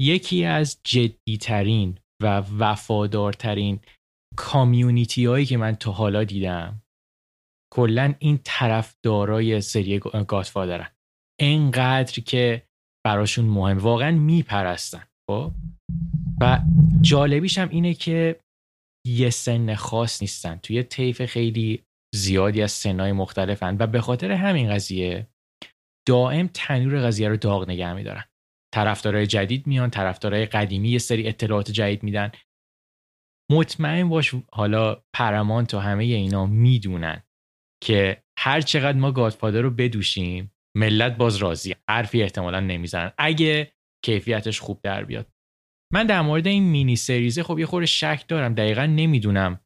یکی 0.00 0.44
از 0.44 0.80
جدیترین 0.84 1.98
و 2.22 2.42
وفادارترین 2.58 3.80
community 4.36 5.24
هایی 5.24 5.46
که 5.46 5.56
من 5.56 5.74
تا 5.74 5.92
حالا 5.92 6.24
دیدم 6.24 6.82
کلا 7.74 8.14
این 8.18 8.40
طرفدارای 8.44 9.60
سری 9.60 9.98
Godfather 10.28 10.79
ن. 10.79 10.90
انقدر 11.40 12.22
که 12.22 12.62
براشون 13.06 13.44
مهم 13.44 13.78
واقعا 13.78 14.10
میپرستن 14.10 15.02
خب؟ 15.30 15.52
و 16.40 16.60
جالبیش 17.00 17.58
هم 17.58 17.68
اینه 17.68 17.94
که 17.94 18.40
یه 19.06 19.30
سن 19.30 19.74
خاص 19.74 20.22
نیستن. 20.22 20.56
توی 20.56 20.82
طیف 20.82 21.24
خیلی 21.24 21.82
زیادی 22.14 22.62
از 22.62 22.72
سنهای 22.72 23.12
مختلفن 23.12 23.76
و 23.80 23.86
به 23.86 24.00
خاطر 24.00 24.32
همین 24.32 24.70
قضیه 24.70 25.26
دائم 26.08 26.50
تنور 26.54 27.06
قضیه 27.06 27.28
رو 27.28 27.36
داغ 27.36 27.70
نگه 27.70 27.92
میدارن. 27.92 28.24
طرفدارای 28.74 29.26
جدید 29.26 29.66
میان 29.66 29.90
طرفدارای 29.90 30.46
قدیمی 30.46 30.88
یه 30.88 30.98
سری 30.98 31.28
اطلاعات 31.28 31.70
جدید 31.70 32.02
میدن. 32.02 32.32
مطمئن 33.50 34.08
باش 34.08 34.34
حالا 34.52 35.02
پرمانت 35.14 35.74
و 35.74 35.78
همه 35.78 36.04
اینا 36.04 36.46
می‌دونن 36.46 37.22
که 37.82 38.22
هر 38.38 38.60
چقدر 38.60 38.98
ما 38.98 39.12
گادفادر 39.12 39.60
رو 39.60 39.70
بدوشیم 39.70 40.52
ملت 40.76 41.16
باز 41.16 41.36
راضی 41.36 41.74
حرفی 41.88 42.22
احتمالا 42.22 42.60
نمی‌زنن. 42.60 43.12
اگه 43.18 43.72
کیفیتش 44.04 44.60
خوب 44.60 44.80
در 44.82 45.04
بیاد. 45.04 45.32
من 45.92 46.06
در 46.06 46.20
مورد 46.20 46.46
این 46.46 46.62
مینی 46.62 46.96
سریزه 46.96 47.42
خب 47.42 47.58
یه 47.58 47.66
خورده 47.66 47.86
شک 47.86 48.24
دارم. 48.28 48.54
دقیقا 48.54 48.86
نمی‌دونم. 48.86 49.60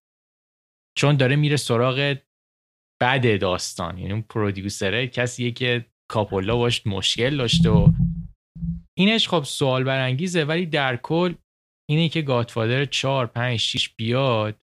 چون 0.99 1.17
داره 1.17 1.37
میره 1.37 1.57
سراغ 1.57 2.17
بد 3.03 3.40
داستان. 3.40 3.99
یعنی 3.99 4.12
اون 4.12 4.23
پرودیوسره 4.23 5.07
کسیه 5.07 5.51
که 5.51 5.87
کاپولا 6.11 6.57
باش 6.57 6.87
مشکل 6.87 7.37
داشته 7.37 7.71
و 7.71 7.93
اینش 8.98 9.28
خب 9.28 9.42
سوال 9.42 9.85
برانگیزه 9.85 10.44
ولی 10.44 10.66
در 10.66 10.96
کل 10.96 11.35
اینه 11.90 12.09
که 12.09 12.22
گادفادر 12.22 12.85
4 12.85 13.26
5 13.26 13.59
6 13.59 13.88
بیاد 13.88 14.59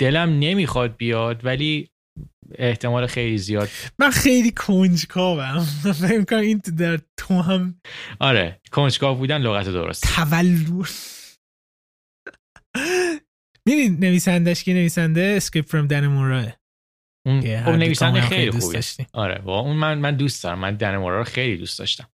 دلم 0.00 0.38
نمی‌خواد 0.38 0.96
بیاد 0.96 1.44
ولی 1.44 1.88
احتمال 2.58 3.06
خیلی 3.06 3.38
زیاد. 3.38 3.68
من 3.98 4.10
خیلی 4.10 4.50
کنجکاوم. 4.50 5.60
فکر 6.08 6.24
کنم 6.24 6.38
این 6.38 6.58
در 6.58 7.00
تو 7.16 7.42
هم 7.42 7.80
آره 8.20 8.60
کنجکاو 8.72 9.18
بودن 9.18 9.38
لغت 9.38 9.68
درست. 9.68 10.04
تولور 10.14 10.90
میدین 13.66 13.96
نویسندش 14.00 14.64
که 14.64 14.72
نویسنده؟ 14.72 15.34
اسکریپت 15.36 15.70
فرام 15.70 15.86
دن 15.86 16.06
موراه 16.06 16.61
اون 17.26 17.64
خب 17.64 17.70
نویسنده 17.70 18.20
خیلی 18.20 18.50
خوبه 18.60 18.80
آره 19.12 19.48
اون 19.48 19.76
من 19.76 19.98
من 19.98 20.16
دوست 20.16 20.44
دارم. 20.44 20.58
من 20.58 20.76
دن 20.76 20.96
مورا 20.96 21.18
رو 21.18 21.24
خیلی 21.24 21.56
دوست 21.56 21.78
داشتم. 21.78 22.08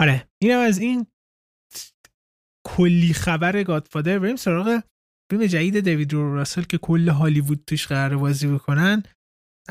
آره 0.00 0.28
اینم 0.42 0.58
از 0.58 0.78
این 0.78 1.06
کلی 2.66 3.12
خبر 3.12 3.62
گادفادر 3.62 4.18
بریم 4.18 4.36
سراغ 4.36 4.82
فیلم 5.30 5.46
جدید 5.46 5.80
دیوید 5.80 6.12
رو 6.12 6.34
راسل 6.34 6.62
که 6.62 6.78
کل 6.78 7.08
هالیوود 7.08 7.64
توش 7.66 7.86
قرار 7.86 8.16
بازی 8.16 8.46
بکنن. 8.46 9.02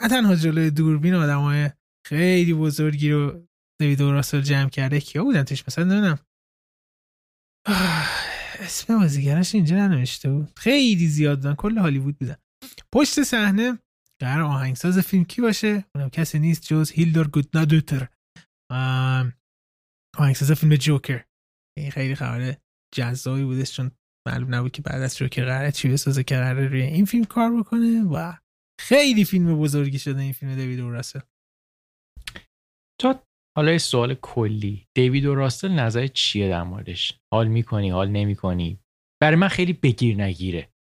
نه 0.02 0.10
تنها 0.10 0.36
جلوی 0.36 0.72
دوربین 0.72 1.14
های 1.14 1.70
خیلی 2.08 2.54
بزرگی 2.54 3.12
رو 3.12 3.48
دیوید 3.82 4.02
راسل 4.02 4.42
جمع 4.42 4.70
کرده 4.70 5.00
کیا 5.00 5.24
بودن 5.24 5.44
توش؟ 5.44 5.64
مثلا 5.68 5.84
نمی‌دونم. 5.84 6.20
اسم 8.60 9.00
بازیگرش 9.00 9.56
اینجا 9.56 9.76
ننوشته 9.76 10.32
بود. 10.32 10.60
خیلی 10.60 11.08
زیاد 11.08 11.38
بودن 11.38 11.56
کل 11.56 11.78
هالیوود 11.78 12.18
بودن. 12.20 12.36
پشت 12.94 13.24
صحنه 13.24 13.80
قرار 14.22 14.42
آهنگساز 14.42 15.00
فیلم 15.00 15.26
کی 15.26 15.42
باشه؟ 15.42 15.86
اونم 15.96 16.10
کسی 16.10 16.40
نیست 16.40 16.68
جز 16.68 16.92
هیلدر 16.92 17.24
گودنادوتر. 17.24 18.08
آهنگساز 20.18 20.52
فیلم 20.52 20.76
جوکر. 20.76 21.26
این 21.78 21.92
خیلی 21.92 22.16
خبر 22.16 22.58
جذابی 22.96 23.44
بودش 23.44 23.76
چون 23.76 23.92
معلوم 24.28 24.56
نبود 24.56 24.72
که 24.72 24.82
بعد 24.82 25.02
از 25.02 25.18
جوکر 25.18 25.46
قراره 25.46 25.72
چی 25.72 25.90
بسازه 25.90 26.24
که 26.24 26.36
قراره 26.36 26.68
روی 26.68 26.82
این 26.82 27.06
فیلم 27.06 27.24
کار 27.24 27.58
بکنه 27.60 28.04
و 28.04 28.34
خیلی 28.82 29.26
فیلم 29.26 29.60
بزرگی 29.60 30.00
شده 30.00 30.22
این 30.22 30.34
فیلم 30.34 30.56
دیوید 30.56 30.80
اوراسل 30.80 31.20
تو 33.02 33.20
حالا 33.58 33.72
یه 33.72 33.78
سوال 33.78 34.14
کلی. 34.16 34.88
دیوید 34.98 35.26
و 35.26 35.36
راستل 35.36 35.72
نظر 35.72 36.08
چیه 36.08 36.50
در 36.50 36.64
موردش؟ 36.64 37.20
حال 37.34 37.48
می‌کنی 37.48 37.90
حال 37.90 38.10
نمی‌کنی؟ 38.10 38.80
برای 39.22 39.36
من 39.36 39.48
خیلی 39.48 39.74
بگیر 39.74 40.16
نگیره. 40.16 40.73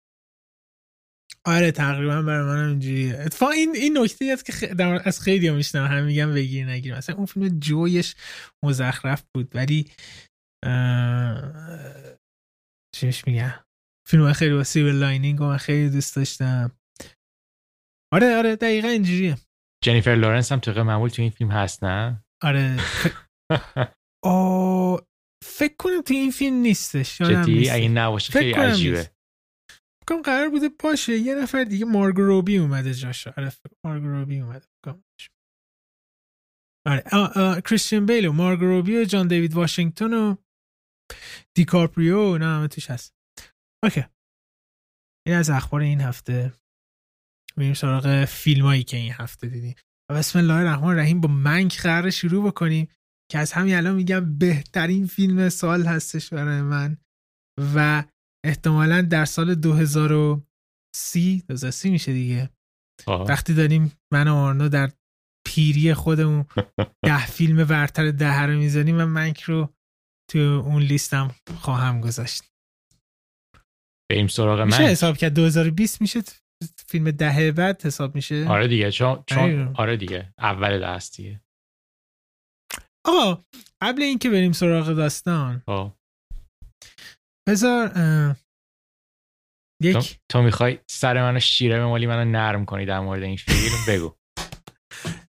آره 1.47 1.71
تقریبا 1.71 2.21
برای 2.21 2.45
من 2.45 2.69
اینجوریه. 2.69 3.19
اتفاقا 3.19 3.51
این 3.51 3.75
این 3.75 3.97
نکته 3.97 4.25
است 4.33 4.45
که 4.45 4.51
خ... 4.51 4.63
از 5.05 5.21
خیلی 5.21 5.47
هم 5.47 5.55
میشنم 5.55 5.85
هم 5.85 6.03
میگم 6.03 6.33
بگیر 6.33 6.65
نگیر. 6.65 6.97
مثلا 6.97 7.15
اون 7.15 7.25
فیلم 7.25 7.59
جویش 7.59 8.15
مزخرف 8.65 9.23
بود 9.35 9.55
ولی 9.55 9.91
اه... 10.65 11.53
چیش 12.95 13.27
میگم 13.27 13.53
فیلم 14.07 14.33
خیلی 14.33 14.53
با 14.55 14.63
سیبل 14.63 14.91
لاینینگ 14.91 15.41
و 15.41 15.43
من 15.43 15.57
خیلی 15.57 15.89
دوست 15.89 16.15
داشتم. 16.15 16.71
آره 18.13 18.35
آره 18.37 18.55
دقیقا 18.55 18.87
اینجوریه. 18.87 19.35
جنیفر 19.83 20.15
لورنس 20.15 20.51
هم 20.51 20.59
طبق 20.59 20.77
معمول 20.77 21.09
تو 21.09 21.21
این 21.21 21.31
فیلم 21.31 21.51
هست 21.51 21.83
نه؟ 21.83 22.23
آره 22.43 22.77
آ 24.25 24.97
فکر 25.43 25.75
کنم 25.79 26.01
تو 26.01 26.13
این 26.13 26.31
فیلم 26.31 26.55
نیستش 26.55 27.21
جدی؟ 27.21 27.69
اگه 27.69 27.89
نباشه 27.89 28.33
خیلی 28.33 28.51
عجیبه. 28.51 29.11
کم 30.11 30.21
قرار 30.21 30.49
بوده 30.49 30.69
باشه. 30.69 31.17
یه 31.17 31.35
نفر 31.35 31.63
دیگه 31.63 31.85
مارگو 31.85 32.21
رابی 32.21 32.57
اومده 32.57 32.93
جاش 32.93 33.27
آره 33.27 33.51
مارگو 33.85 34.07
رابی 34.07 34.39
اومده. 34.39 34.67
آره 36.87 37.03
کریستیان 37.61 38.05
بیل 38.05 38.25
و 38.25 38.33
مارگو 38.33 38.65
رابی 38.65 39.01
و 39.01 39.05
جان 39.05 39.27
دیوید 39.27 39.53
واشنگتن 39.53 40.13
و 40.13 40.35
دیکاپریو 41.57 42.37
نه 42.37 42.45
همه 42.45 42.67
توش 42.67 42.91
هست. 42.91 43.13
اوکی. 43.83 44.05
این 45.27 45.35
از 45.35 45.49
اخبار 45.49 45.81
این 45.81 46.01
هفته. 46.01 46.53
میریم 47.57 47.73
سراغ 47.73 48.25
فیلم 48.25 48.65
هایی 48.65 48.83
که 48.83 48.97
این 48.97 49.11
هفته 49.11 49.47
دیدیم. 49.47 49.75
و 50.11 50.13
بسم 50.13 50.39
الله 50.39 50.53
الرحمن 50.53 50.87
الرحیم. 50.87 51.21
با 51.21 51.29
منک 51.29 51.81
قرار 51.81 52.09
شروع 52.09 52.47
بکنیم 52.47 52.87
که 53.31 53.39
از 53.39 53.51
همین 53.51 53.75
الان 53.75 53.95
میگم 53.95 54.37
بهترین 54.37 55.07
فیلم 55.07 55.49
سال 55.49 55.85
هستش 55.85 56.33
برای 56.33 56.61
من. 56.61 56.97
و 57.75 58.03
احتمالا 58.45 59.01
در 59.01 59.25
سال 59.25 59.55
2030 59.55 61.43
2030 61.47 61.89
میشه 61.89 62.13
دیگه. 62.13 62.49
آه. 63.07 63.27
وقتی 63.27 63.53
داریم 63.53 63.91
من 64.13 64.27
و 64.27 64.35
آرنو 64.35 64.69
در 64.69 64.91
پیری 65.47 65.93
خودمون 65.93 66.45
ده 67.07 67.25
فیلم 67.25 67.63
برتر 67.63 68.11
ده 68.11 68.39
رو 68.41 68.57
می‌زنیم 68.57 69.01
و 69.01 69.05
منک 69.05 69.41
رو 69.41 69.73
تو 70.31 70.39
اون 70.39 70.81
لیستم 70.81 71.35
خواهم 71.59 72.01
گذاشت. 72.01 72.43
بریم 74.11 74.27
سراغ 74.27 74.59
من 74.59 74.65
میشه 74.65 74.83
حساب 74.83 75.17
کرد 75.17 75.33
2020 75.33 76.01
میشه 76.01 76.19
فیلم 76.87 77.11
دهه 77.11 77.51
بعد 77.51 77.85
حساب 77.85 78.15
میشه؟ 78.15 78.47
آره 78.49 78.67
دیگه 78.67 78.91
چون, 78.91 79.23
چون 79.27 79.73
آره. 79.75 79.97
دیگه 79.97 80.33
اول 80.37 80.79
دستیه 80.83 81.41
آقا 83.05 83.43
قبل 83.81 84.01
اینکه 84.01 84.29
بریم 84.29 84.51
سراغ 84.51 84.93
داستان 84.93 85.63
بذار 87.47 87.91
یک. 89.83 90.19
تو, 90.31 90.41
می‌خوای 90.41 90.79
سر 90.89 91.21
منو 91.21 91.39
شیره 91.39 91.85
مالی 91.85 92.07
منو 92.07 92.31
نرم 92.31 92.65
کنی 92.65 92.85
در 92.85 92.99
مورد 92.99 93.23
این 93.23 93.37
فیلم؟ 93.37 93.85
بگو. 93.89 94.15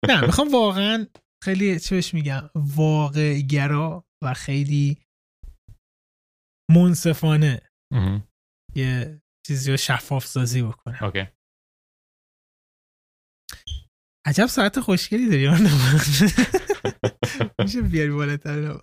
نه 0.08 0.20
می‌خوام 0.26 0.48
واقعا 0.52 1.06
خیلی 1.44 1.80
چه 1.80 1.96
بهش 1.96 2.14
میگم 2.14 2.50
واقع 2.54 3.40
گرا 3.40 4.04
و 4.24 4.34
خیلی 4.34 4.98
منصفانه 6.70 7.70
یه 8.76 9.22
چیزی 9.46 9.70
رو 9.70 9.76
شفاف 9.76 10.26
سازی 10.26 10.62
بکنم. 10.62 10.98
اوکی. 11.02 11.26
عجب 14.26 14.46
ساعت 14.46 14.80
خوشگلی 14.80 15.28
داری 15.28 15.48
میشه 17.62 17.82
بیاری 17.92 18.10
بالاتر؟ 18.10 18.80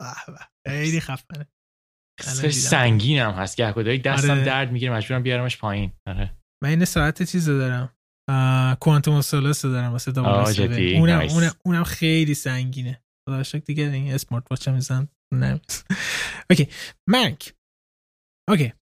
خیلی 0.68 1.00
خفنه. 1.00 1.48
سنگین 2.52 3.20
هم 3.20 3.32
هست. 3.32 3.58
که 3.58 3.74
خدایی 3.76 4.00
دستم 4.00 4.32
آره. 4.32 4.46
درد 4.46 4.72
می‌گیره 4.72 4.94
مجبورم 4.94 5.24
بیارمش 5.24 5.58
پایین. 5.58 5.92
آره. 6.08 6.38
من 6.64 6.70
این 6.70 6.86
ساعت 6.86 7.24
چیز 7.24 7.50
دارم. 7.50 7.94
Quantum 8.82 9.22
Solace 9.22 9.66
دارم 9.66 9.92
واسه 9.92 10.20
اونم, 10.20 11.22
اونم, 11.30 11.52
اونم 11.66 11.84
خیلی 11.84 12.34
سنگینه. 12.34 13.04
خدا 13.30 13.60
دیگه 13.60 13.84
این 13.84 14.14
smart 14.14 14.44
watch 14.52 14.68
میزن 14.68 15.08
نه. 15.34 15.62
اوکی. 16.50 16.68
منک 17.10 17.54
اوکی. 18.50 18.74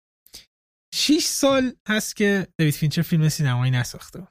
6 0.94 1.24
سال 1.24 1.72
هست 1.88 2.16
که 2.16 2.46
دیوید 2.58 2.74
فینچر 2.74 3.02
فیلم 3.02 3.28
سینمایی 3.28 3.70
نساخته. 3.70 4.28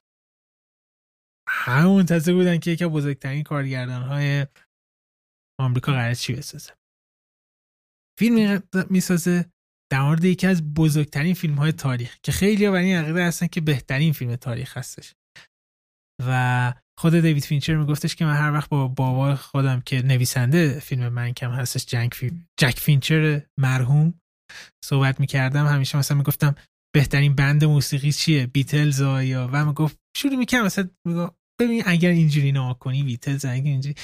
همه 1.49 1.85
منتظر 1.85 2.33
بودن 2.33 2.57
که 2.57 2.71
یکی 2.71 2.85
بزرگترین 2.85 3.43
کارگردان 3.43 4.01
های 4.01 4.47
آمریکا 5.59 5.91
قرار 5.91 6.13
چی 6.13 6.33
بسازه. 6.33 6.71
فیلم 8.19 8.63
می‌سازه 8.89 9.45
در 9.91 10.02
مورد 10.02 10.23
یکی 10.23 10.47
از 10.47 10.73
بزرگترین 10.73 11.34
فیلم 11.34 11.56
های 11.56 11.71
تاریخ 11.71 12.17
که 12.23 12.32
خیلی 12.32 12.69
برای 12.69 12.86
این 12.86 12.97
عقیده 12.97 13.26
هستن 13.26 13.47
که 13.47 13.62
بهترین 13.62 14.13
فیلم 14.13 14.36
تاریخ 14.36 14.78
هستش. 14.78 15.13
و 16.28 16.73
خود 16.99 17.13
دیوید 17.13 17.43
فینچر 17.43 17.76
میگفتش 17.76 18.15
که 18.15 18.26
من 18.26 18.36
هر 18.36 18.54
وقت 18.54 18.69
با 18.69 18.88
بابا 18.88 19.36
خودم 19.36 19.82
که 19.82 20.02
نویسنده 20.02 20.80
فیلم 20.80 21.10
منکم 21.09 21.51
هستش 21.52 21.86
جک 21.86 22.12
فی... 22.12 22.45
جک 22.60 22.80
فینچر 22.80 23.41
مرحوم 23.60 24.13
صحبت 24.86 25.19
می‌کردم 25.19 25.67
همیشه 25.67 25.97
مثلا 25.97 26.17
می‌گفتم 26.17 26.56
بهترین 26.95 27.36
بند 27.36 27.63
موسیقی 27.65 28.12
چیه؟ 28.12 28.47
بیتلز 28.47 28.99
یا 28.99 29.49
و 29.54 29.65
می‌گفت 29.65 29.97
شروع 30.17 30.36
می‌کردم 30.36 30.65
مثلا 30.65 30.89
می‌گفت 31.08 31.36
ببین 31.59 31.83
اگر 31.85 32.09
اینجوری 32.09 32.51
نگاه 32.51 32.73
کنی 32.73 33.03
بیتلز 33.03 33.45
اگر 33.45 33.71
اینجوری. 33.71 33.95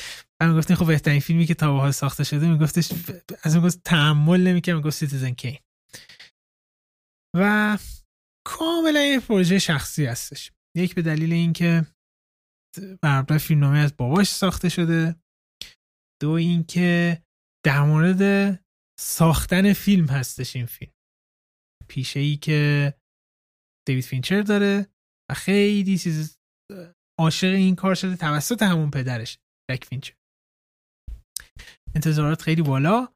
من 0.41 0.49
می‌گفتم 0.49 0.75
خب 0.75 0.88
بهترین 0.88 1.19
فیلمی 1.19 1.45
که 1.45 1.53
تا 1.53 1.91
ساخته 1.91 2.23
شده 2.23 2.51
میگفتش 2.51 2.91
از 3.43 3.55
می‌گفت 3.55 3.83
تحمل 3.83 4.47
نمی‌کرد 4.47 4.75
می‌گفت 4.75 4.97
Citizen 4.97 5.32
Kane 5.32 5.58
و 7.35 7.77
کاملا 8.47 9.05
یه 9.05 9.19
پروژه 9.19 9.59
شخصی 9.59 10.05
هستش. 10.05 10.51
یک 10.77 10.95
به 10.95 11.01
دلیل 11.01 11.33
اینکه 11.33 11.85
برابر 13.01 13.38
فیلمنامه 13.38 13.77
از 13.77 13.97
باباش 13.97 14.27
ساخته 14.29 14.69
شده. 14.69 15.15
دو 16.21 16.29
اینکه 16.29 17.23
در 17.65 17.81
مورد 17.81 18.55
ساختن 18.99 19.73
فیلم 19.73 20.05
هستش 20.05 20.55
این 20.55 20.65
فیلم. 20.65 20.91
پیشه 21.88 22.19
ای 22.19 22.38
که 22.38 22.93
دیوید 23.88 24.03
فینچر 24.03 24.41
داره 24.41 24.88
و 25.31 25.33
خیلی 25.33 25.97
چیز 25.97 26.38
عاشق 27.19 27.47
این 27.47 27.75
کار 27.75 27.95
شده 27.95 28.15
توسط 28.15 28.62
همون 28.63 28.91
پدرش 28.91 29.38
جک 29.71 29.84
فینچر. 29.86 30.13
انتظارات 31.95 32.41
خیلی 32.41 32.62
بالا 32.62 33.08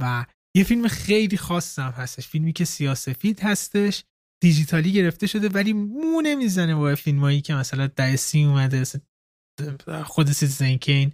و 0.00 0.26
یه 0.56 0.64
فیلم 0.64 0.88
خیلی 0.88 1.36
خاص 1.36 1.78
هم 1.78 1.90
هستش. 1.90 2.28
فیلمی 2.28 2.52
که 2.52 2.64
سیاسفید 2.64 3.40
هستش 3.40 4.04
دیجیتالی 4.42 4.92
گرفته 4.92 5.26
شده 5.26 5.48
ولی 5.48 5.72
مو 5.72 6.20
نمی‌زنه 6.20 6.74
با 6.74 6.94
فیلمایی 6.94 7.40
که 7.40 7.54
مثلا 7.54 7.86
دهه 7.86 8.16
سی 8.16 8.44
اومده 8.44 8.82
خود 10.04 10.26
Citizen 10.26 10.76
Kane. 10.76 11.12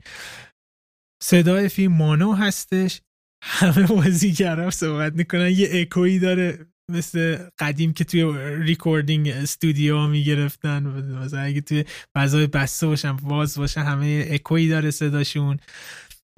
صدای 1.22 1.68
فیلم 1.68 1.92
mono 1.92 2.32
هستش. 2.32 3.00
همه 3.44 3.86
بازیگرا 3.86 4.70
صحبت 4.70 5.12
می‌کنن 5.12 5.50
یه 5.50 5.68
اکویی 5.72 6.18
داره 6.18 6.71
مثل 6.92 7.48
قدیم 7.58 7.92
که 7.92 8.04
توی 8.04 8.22
recording 8.62 9.28
studio 9.28 10.06
می‌گرفتن. 10.06 10.82
مثلا 11.24 11.40
اگه 11.40 11.60
توی 11.60 11.84
فضای 12.14 12.46
بسته 12.46 12.86
باشن 12.86 13.16
باز 13.16 13.58
باشه 13.58 13.80
همه 13.80 14.28
اکویی 14.30 14.68
داره 14.68 14.90
صداشون. 14.90 15.58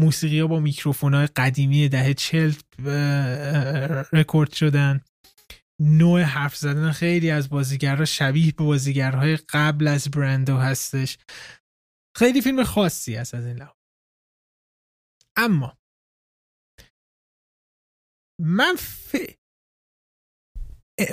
موسیقی 0.00 0.40
ها 0.40 0.46
با 0.46 0.60
میکروفون 0.60 1.14
های 1.14 1.26
قدیمی 1.26 1.88
دهه 1.88 2.14
چل 2.14 2.52
رکورد 4.12 4.52
شدن. 4.52 5.00
نوع 5.80 6.22
حرف 6.22 6.56
زدن 6.56 6.92
خیلی 6.92 7.30
از 7.30 7.48
بازیگرها 7.48 8.04
شبیه 8.04 8.52
به 8.52 8.64
بازیگرهای 8.64 9.36
قبل 9.36 9.88
از 9.88 10.10
برندو 10.10 10.56
هستش. 10.56 11.18
خیلی 12.16 12.40
فیلم 12.42 12.64
خاصی 12.64 13.16
است 13.16 13.34
از 13.34 13.46
این 13.46 13.56
لحاظ. 13.56 13.74
اما 15.36 15.78
من 18.40 18.76
ف... 18.78 19.16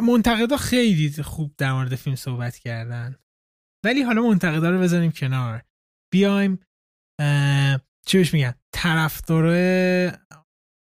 منتقدا 0.03 0.57
خیلی 0.57 1.23
خوب 1.23 1.53
در 1.57 1.73
مورد 1.73 1.95
فیلم 1.95 2.15
صحبت 2.15 2.57
کردن. 2.57 3.15
ولی 3.85 4.01
حالا 4.01 4.21
منتقدا 4.21 4.69
رو 4.69 4.79
بذاریم 4.79 5.11
کنار. 5.11 5.63
بیایم 6.13 6.59
چی 8.05 8.17
بهش 8.17 8.33
میگن؟ 8.33 8.53
طرفدار 8.73 9.47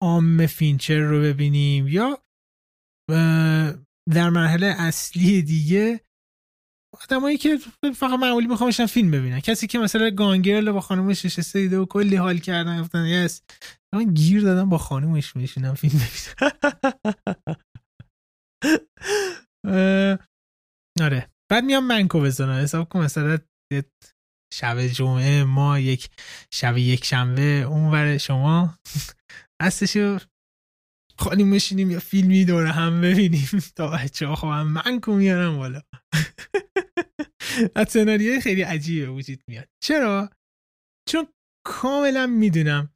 عام 0.02 0.46
فینچر 0.46 1.00
رو 1.00 1.20
ببینیم 1.20 1.88
یا 1.88 2.18
در 4.14 4.30
مرحله 4.30 4.66
اصلی 4.66 5.42
دیگه 5.42 6.00
آدمایی 7.02 7.38
که 7.38 7.56
فقط 7.94 8.18
معمولی 8.18 8.46
می‌خوام 8.46 8.70
فیلم 8.70 9.10
ببینن. 9.10 9.40
کسی 9.40 9.66
که 9.66 9.78
مثلا 9.78 10.10
گانگرل 10.10 10.72
با 10.72 10.80
خانومش 10.80 11.24
نشسته 11.24 11.60
دیده 11.60 11.78
و 11.78 11.86
کلی 11.86 12.16
حال 12.16 12.38
کردن 12.38 12.82
گفتن 12.82 13.06
یس 13.06 13.42
من 13.94 14.14
گیر 14.14 14.42
دادم 14.42 14.68
با 14.68 14.78
خانومش 14.78 15.36
میشینم 15.36 15.74
فیلم 15.74 15.94
ببینم. 15.98 16.52
آره. 21.00 21.30
بعد 21.50 21.64
میام 21.64 21.86
منکو 21.86 22.20
بزنم. 22.20 22.62
حساب 22.62 22.88
کن 22.88 23.00
مثلا 23.00 23.38
شب 24.54 24.86
جمعه 24.86 25.44
ما 25.44 25.78
یک 25.78 26.10
شب 26.52 26.76
یک 26.76 27.04
شنبه 27.04 27.42
اونور 27.42 28.18
شما. 28.18 28.78
هستشو 29.62 30.18
خالی 31.18 31.44
میشینیم 31.44 31.90
یا 31.90 32.00
فیلمی 32.00 32.44
دوره 32.44 32.72
هم 32.72 33.00
ببینیم. 33.00 33.48
تا 33.76 33.90
بچه 33.90 34.26
ها 34.26 34.34
خواهم 34.34 34.66
من 34.66 35.00
میارم 35.06 35.56
بالا. 35.56 35.82
از 37.76 37.88
سناریوی 37.88 38.40
خیلی 38.40 38.62
عجیبه 38.62 39.10
وجود 39.10 39.42
میاد. 39.48 39.68
چرا؟ 39.82 40.30
چون 41.08 41.26
کاملا 41.66 42.26
می‌دونم 42.26 42.94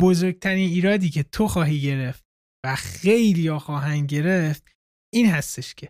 بزرگترین 0.00 0.68
ایرادی 0.68 1.10
که 1.10 1.22
تو 1.22 1.48
خواهی 1.48 1.80
گرفت 1.80 2.24
و 2.66 2.74
خیلی 2.76 3.48
ها 3.48 3.58
خواهند 3.58 4.08
گرفت 4.08 4.77
این 5.14 5.30
هستش 5.30 5.74
که. 5.74 5.88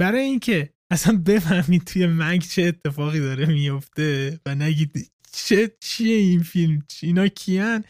برای 0.00 0.20
اینکه 0.20 0.74
اصلا 0.92 1.22
بفهمید 1.26 1.84
توی 1.84 2.06
منگ 2.06 2.42
چه 2.42 2.62
اتفاقی 2.62 3.20
داره 3.20 3.46
میفته 3.46 4.40
و 4.46 4.54
نگید 4.54 5.12
چه 5.32 5.76
چیه 5.80 6.16
این 6.16 6.42
فیلم 6.42 6.86
اینا 7.02 7.28
کیان 7.28 7.84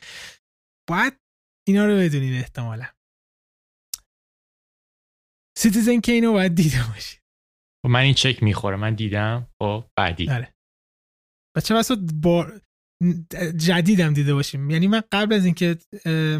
باید 0.90 1.12
اینا 1.68 1.86
رو 1.86 1.96
بدونید 1.96 2.34
احتمالا. 2.34 2.86
Citizen 5.58 6.00
Kane 6.00 6.26
و 6.26 6.32
باید 6.32 6.54
دیده 6.54 6.78
باشید. 6.94 7.20
خب 7.82 7.90
من 7.90 8.00
این 8.00 8.14
چک 8.14 8.42
می‌خوره 8.42 8.76
من 8.76 8.94
دیدم 8.94 9.48
خب 9.62 9.90
بعدی. 9.98 10.26
بله 10.26 10.54
و 11.56 11.60
چه 11.60 11.74
با 12.14 12.52
جدیدم 13.56 14.14
دیده 14.14 14.34
باشیم. 14.34 14.70
یعنی 14.70 14.86
من 14.86 15.02
قبل 15.12 15.34
از 15.34 15.44
اینکه 15.44 15.78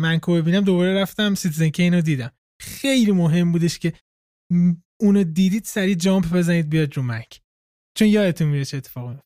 منکو 0.01 0.35
ببینم 0.35 0.65
دوباره 0.65 1.03
رفتم 1.03 1.35
Citizen 1.35 1.69
Kane 1.69 1.95
رو 1.95 2.01
دیدم. 2.01 2.33
خیلی 2.61 3.13
مهم 3.13 3.53
بودش 3.53 3.79
که 3.79 3.93
اونو 5.01 5.25
دیدید 5.25 5.65
سریع 5.65 5.95
jump 5.95 6.33
بزنید 6.33 6.69
بیاد 6.69 6.97
رو 6.97 7.03
منک. 7.03 7.41
چون 7.99 8.09
یادتون 8.09 8.49
میره 8.49 8.65
چه 8.65 8.77
اتفاقی 8.77 9.19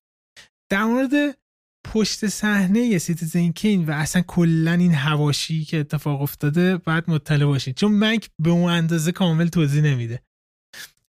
در 0.70 0.84
مورد 0.84 1.38
پشت 1.86 2.26
صحنه 2.26 2.98
Citizen 2.98 3.52
Kane 3.52 3.86
و 3.86 3.90
اصلا 3.90 4.22
کلا 4.22 4.72
این 4.72 4.94
حواشی 4.94 5.64
که 5.64 5.80
اتفاق 5.80 6.22
افتاده 6.22 6.76
باید 6.76 7.10
مطلع 7.10 7.46
باشید 7.46 7.76
چون 7.76 7.98
منک 7.98 8.30
به 8.38 8.50
اون 8.50 8.72
اندازه 8.72 9.12
کامل 9.12 9.48
توضیح 9.48 9.82
نمیده. 9.82 10.22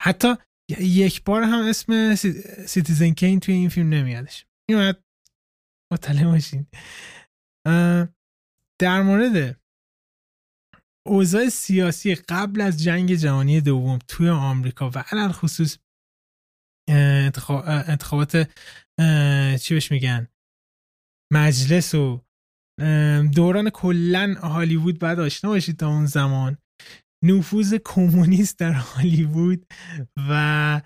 حتی 0.01 0.35
یک 0.81 1.25
بار 1.25 1.43
هم 1.43 1.67
اسم 1.69 2.15
Citizen 2.67 3.11
Kane 3.11 3.41
توی 3.41 3.55
این 3.55 3.69
فیلم 3.69 3.89
نمیادش. 3.89 4.47
این 4.69 4.79
باید 4.79 4.97
مطلع 5.93 6.25
باشین. 6.25 6.67
در 8.79 9.03
مورد 9.03 9.62
اوضاع 11.07 11.49
سیاسی 11.49 12.15
قبل 12.15 12.61
از 12.61 12.83
جنگ 12.83 13.15
جهانی 13.15 13.61
دوم 13.61 13.99
توی 14.09 14.29
آمریکا 14.29 14.91
و 14.91 14.99
علی‌الخصوص 14.99 15.79
انتخابات 16.89 18.37
چی 19.63 19.75
بهش 19.75 19.91
میگن؟ 19.93 20.29
مجلس 21.33 21.95
و 21.95 22.21
دوران 23.35 23.71
کلا 23.71 24.35
هالیوود 24.43 24.99
بعد 24.99 25.21
آشنا 25.21 25.51
باشید 25.51 25.77
تا 25.77 25.89
اون 25.89 26.07
زمان. 26.07 26.59
نفوذ 27.25 27.75
کمونیست 27.85 28.59
در 28.59 28.73
هالیوود 28.73 29.67
و 30.17 30.83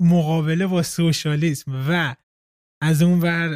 مقابله 0.00 0.66
با 0.66 0.82
سوشالیسم 0.82 1.86
و 1.88 2.16
از 2.82 3.02
اون 3.02 3.20
ور 3.20 3.48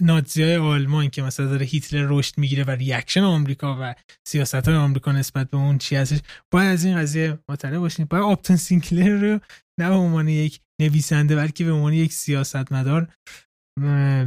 نازی 0.00 0.42
های 0.42 0.56
آلمان 0.56 1.10
که 1.10 1.22
مثلا 1.22 1.46
داره 1.46 1.66
هیتلر 1.66 2.06
رشد 2.10 2.38
می‌گیره 2.38 2.64
و 2.64 2.70
ریاکشن 2.70 3.20
آمریکا 3.20 3.78
و 3.80 3.94
سیاست 4.26 4.54
های 4.68 4.74
آمریکا 4.74 5.12
نسبت 5.12 5.50
به 5.50 5.56
اون 5.56 5.78
چی 5.78 5.96
هستش 5.96 6.18
باید 6.50 6.72
از 6.72 6.84
این 6.84 6.96
قضیه 6.96 7.38
مطلع 7.48 7.78
باشید 7.78 8.08
باید 8.08 8.24
آپتون 8.24 8.56
سینکلر 8.56 9.08
رو 9.08 9.40
نه 9.80 9.88
به 9.88 9.94
عنوان 9.94 10.28
یک 10.28 10.60
نویسنده 10.80 11.36
بلکه 11.36 11.64
به 11.64 11.72
عنوان 11.72 11.92
یک 11.92 12.12
سیاستمدار 12.12 13.14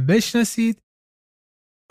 بشناسید. 0.08 0.82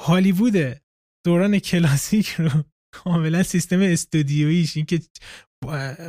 هالیوود 0.01 0.81
دوران 1.25 1.59
کلاسیک 1.59 2.29
رو 2.29 2.49
کاملا 2.95 3.43
سیستم 3.43 3.79
استودیویش 3.81 4.77
این 4.77 4.85
که 4.85 4.99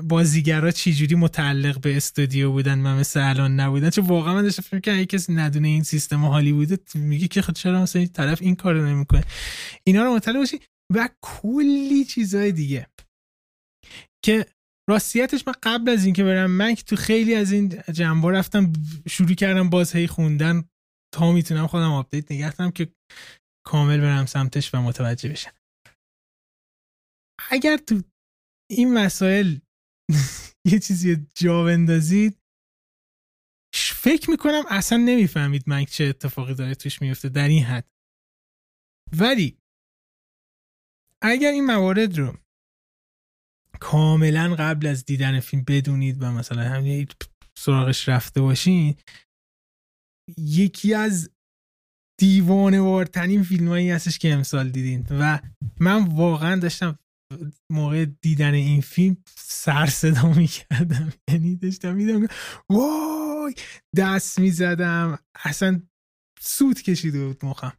بازیگرا 0.05 0.71
چجوری 0.71 1.14
متعلق 1.14 1.81
به 1.81 1.97
استودیو 1.97 2.53
بودن 2.53 2.87
و 2.87 2.99
مثل 2.99 3.21
الان 3.21 3.61
نبودن؟ 3.61 3.90
چون 3.90 4.07
واقعا 4.07 4.35
من 4.35 4.42
داشتم 4.42 4.62
فکر 4.62 4.81
کنم 4.81 5.05
کسی 5.05 5.33
ندونه 5.33 5.69
این 5.69 5.83
سیستم 5.83 6.25
هالیوود 6.25 6.95
میگه 6.95 7.29
که 7.29 7.42
خود 7.42 7.55
خب 7.55 7.61
چرا 7.61 7.83
مثلا 7.83 8.01
این 8.01 8.09
طرف 8.09 8.42
این 8.42 8.57
کارو 8.57 8.87
نمی‌کنه؟ 8.87 9.25
اینا 9.85 10.05
رو 10.05 10.14
مطلع 10.14 10.38
باشی 10.38 10.61
و 10.95 11.09
کلی 11.23 12.05
چیزهای 12.05 12.53
دیگه. 12.53 12.87
که 14.25 14.47
راستیتش 14.90 15.47
من 15.47 15.55
قبل 15.62 15.90
از 15.90 16.05
اینکه 16.05 16.25
برم 16.25 16.51
من 16.51 16.75
تو 16.75 16.97
خیلی 16.97 17.35
از 17.35 17.53
این 17.53 17.69
جنبا 17.92 18.31
رفتم 18.31 18.73
شروع 19.09 19.35
کردم 19.35 19.71
باز 19.71 19.97
هی 19.97 20.07
خوندن 20.07 20.64
تا 21.14 21.33
می‌تونم 21.33 21.66
خودم 21.66 21.92
update 21.92 22.33
نگه 22.33 22.73
که 22.75 22.88
کامل 23.66 24.01
برم 24.01 24.27
سمتش 24.27 24.75
و 24.75 24.83
متوجه 24.83 25.29
بشم. 25.29 25.53
اگر 27.51 27.77
تو 27.77 28.03
این 28.70 28.94
مسائل 28.94 29.57
یه 30.72 30.79
چیزی 30.79 31.26
جا 31.35 31.64
بندازید. 31.64 32.38
فکر 33.74 34.31
می‌کنم 34.31 34.62
اصلا 34.68 34.98
نمی‌فهمید 34.98 35.64
من 35.66 35.85
چه 35.85 36.05
اتفاقی 36.05 36.55
داره 36.55 36.74
توش 36.74 37.02
میفته 37.02 37.29
در 37.29 37.48
این 37.48 37.64
حد. 37.64 37.88
ولی 39.18 39.59
اگر 41.22 41.50
این 41.50 41.66
موارد 41.66 42.18
رو 42.18 42.38
کاملا 43.81 44.55
قبل 44.59 44.87
از 44.87 45.05
دیدن 45.05 45.40
فیلم 45.40 45.64
بدونید 45.68 46.22
و 46.22 46.33
مثلا 46.33 46.62
همین 46.62 47.09
سراغش 47.59 48.09
رفته 48.09 48.40
باشین 48.40 48.96
یکی 50.38 50.94
از 50.94 51.31
دیوانه 52.20 52.81
وارترین 52.81 53.42
فیلم 53.42 53.68
هایی 53.68 53.90
هستش 53.90 54.18
که 54.18 54.33
امسال 54.33 54.70
دیدین 54.70 55.07
و 55.11 55.40
من 55.81 56.05
واقعا 56.16 56.61
داشتم 56.61 56.98
موقع 57.73 58.05
دیدن 58.05 58.55
این 58.55 58.81
فیلم 58.81 59.17
سر 59.29 59.87
صدا 59.87 60.33
می‌کردم. 60.33 61.12
یعنی 61.31 61.57
داشتم 61.57 61.95
میدم 61.95 62.27
وای 62.71 63.55
دست 63.97 64.39
می‌زدم. 64.39 65.19
اصلا 65.45 65.83
سوت 66.40 66.83
کشیده 66.83 67.27
بود 67.27 67.45
مخم. 67.45 67.77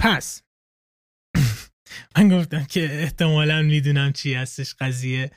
پس 0.00 0.42
من 2.16 2.28
گفتم 2.28 2.64
که 2.64 3.00
احتمالا 3.02 3.62
می‌دونم 3.62 4.12
چی 4.12 4.34
هستش 4.34 4.74
قضیه. 4.74 5.30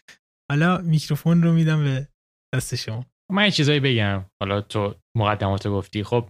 حالا 0.51 0.77
میکروفون 0.77 1.43
رو 1.43 1.53
میدم 1.53 1.83
به 1.83 2.07
دست 2.55 2.75
شما. 2.75 3.05
من 3.31 3.45
یه 3.45 3.51
چیزایی 3.51 3.79
بگم. 3.79 4.25
حالا 4.41 4.61
تو 4.61 4.95
مقدمات 5.17 5.67
گفتی. 5.67 6.03
خب 6.03 6.29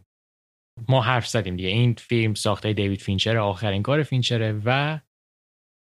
ما 0.90 1.02
حرف 1.02 1.28
زدیم 1.28 1.56
دیگه. 1.56 1.70
این 1.70 1.94
فیلم 1.94 2.34
ساخته 2.34 2.74
دیوید 2.74 3.02
فینچر 3.02 3.38
آخرین 3.38 3.84
کار 3.84 4.04
فینچره 4.04 4.62
و 4.66 5.00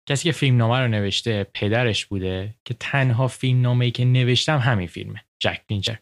کسی 0.10 0.24
که 0.24 0.32
فیلم 0.32 0.58
نامه 0.58 0.80
رو 0.80 0.88
نوشته 0.88 1.44
پدرش 1.44 2.06
بوده 2.06 2.56
که 2.66 2.74
تنها 2.74 3.28
فیلم 3.28 3.62
نامه 3.62 3.86
ای 3.86 3.92
که 3.92 4.06
نوشته 4.06 4.58
همین 4.58 4.88
فیلمه 4.88 5.26
جک 5.42 5.62
فینچر. 5.68 6.00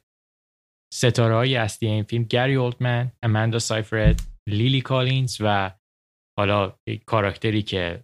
ستاره 0.93 1.35
های 1.35 1.55
اصلی 1.55 1.89
این 1.89 2.03
فیلم 2.03 2.23
گری 2.23 2.55
اولدمن 2.55 3.11
اماندا 3.23 3.59
سایفرد 3.59 4.21
لیلی 4.49 4.81
کالینز 4.81 5.37
و 5.39 5.71
حالا 6.39 6.79
کاراکتری 7.05 7.61
که 7.61 8.03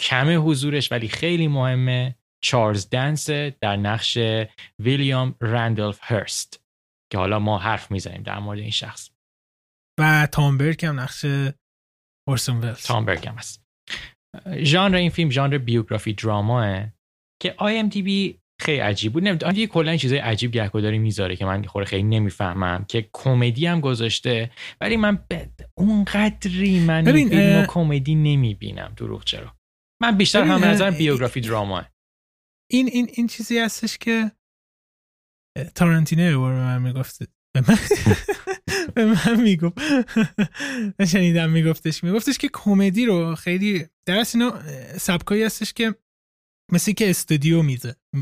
کم 0.00 0.50
حضورش 0.50 0.92
ولی 0.92 1.08
خیلی 1.08 1.48
مهمه 1.48 2.14
چارلز 2.44 2.88
دنس 2.90 3.30
در 3.30 3.76
نقش 3.76 4.18
ویلیام 4.78 5.34
رندولف 5.40 5.98
هرست 6.02 6.64
که 7.12 7.18
حالا 7.18 7.38
ما 7.38 7.58
حرف 7.58 7.90
می‌زنیم 7.90 8.22
در 8.22 8.38
مورد 8.38 8.58
این 8.58 8.70
شخص. 8.70 9.10
و 10.00 10.28
تامبرگ 10.32 10.86
هم 10.86 11.00
نقش 11.00 11.26
اورسون 12.28 12.60
ولز. 12.60 12.82
تامبرگ 12.82 13.28
هم 13.28 13.34
هست. 13.34 13.64
ژانر 14.62 14.96
این 14.96 15.10
فیلم 15.10 15.30
ژانر 15.30 15.58
بیوگرافی 15.58 16.12
دراماه 16.12 16.86
که 17.42 17.54
آی 17.58 17.78
ام 17.78 17.88
بی 17.88 18.40
خیلی 18.60 18.78
عجیب 18.78 19.12
بود. 19.12 19.24
نمی‌دونم 19.24 19.56
یه 19.56 19.66
کلا 19.66 19.96
چیزای 19.96 20.18
عجیب 20.18 20.50
گهگداری 20.50 20.98
می‌ذاره 20.98 21.36
که 21.36 21.44
من 21.44 21.64
خور 21.64 21.84
خیلی 21.84 22.02
نمی‌فهمم 22.02 22.84
که 22.88 23.08
کمدی 23.12 23.66
هم 23.66 23.80
گذاشته 23.80 24.50
ولی 24.80 24.96
من 24.96 25.16
ب... 25.16 25.46
اونقدری 25.74 26.80
من 26.80 27.08
این 27.08 27.28
فیلم 27.28 27.66
کمدی 27.66 28.14
نمی‌بینم 28.14 28.92
دروغ 28.96 29.24
چرا. 29.24 29.56
من 30.02 30.16
بیشتر 30.16 30.42
هم 30.42 30.64
نظر 30.64 30.90
بیوگرافی 30.90 31.40
دراما 31.40 31.84
این 32.70 32.88
این 32.92 33.08
این 33.12 33.26
چیزی 33.26 33.58
هستش 33.58 33.98
که 33.98 34.32
تارانتینو 35.74 36.42
به 36.42 36.48
من 36.48 36.82
می‌گفت 36.82 37.18
به 38.94 39.04
من 39.04 39.40
می‌گفت 39.40 39.78
شنیدم 41.08 41.50
میگفتش 41.50 42.04
میگفتش 42.04 42.38
که 42.38 42.50
کمدی 42.52 43.06
رو 43.06 43.34
خیلی 43.34 43.86
در 44.08 44.24
اینا 44.34 44.62
سبکایی 44.98 45.42
هستش 45.42 45.72
که 45.72 45.94
مثل 46.72 46.92
که 46.92 47.10
استودیو 47.10 47.62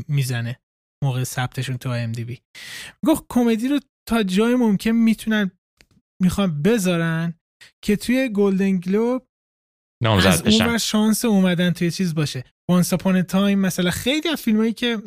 می‌زنه 0.07 0.59
موقع 1.03 1.23
ثبتشون 1.23 1.77
تو 1.77 1.89
IMDb 1.89 2.39
گفت 3.05 3.23
کمدی 3.29 3.67
رو 3.67 3.79
تا 4.09 4.23
جای 4.23 4.55
ممکن 4.55 4.91
می‌تونن 4.91 5.51
می‌خوان 6.21 6.61
بذارن 6.61 7.33
که 7.85 7.95
توی 7.95 8.29
Golden 8.29 8.77
Globe 8.77 9.27
از 10.05 10.47
اون 10.47 10.77
شانس 10.77 11.25
اومدن 11.25 11.71
توی 11.71 11.91
چیز 11.91 12.15
باشه. 12.15 12.43
Once 12.69 12.93
Upon 12.93 13.21
a 13.21 13.29
Time 13.29 13.59
مثلا 13.59 13.91
خیلی 13.91 14.29
از 14.29 14.41
فیلمایی 14.41 14.73
که 14.73 14.97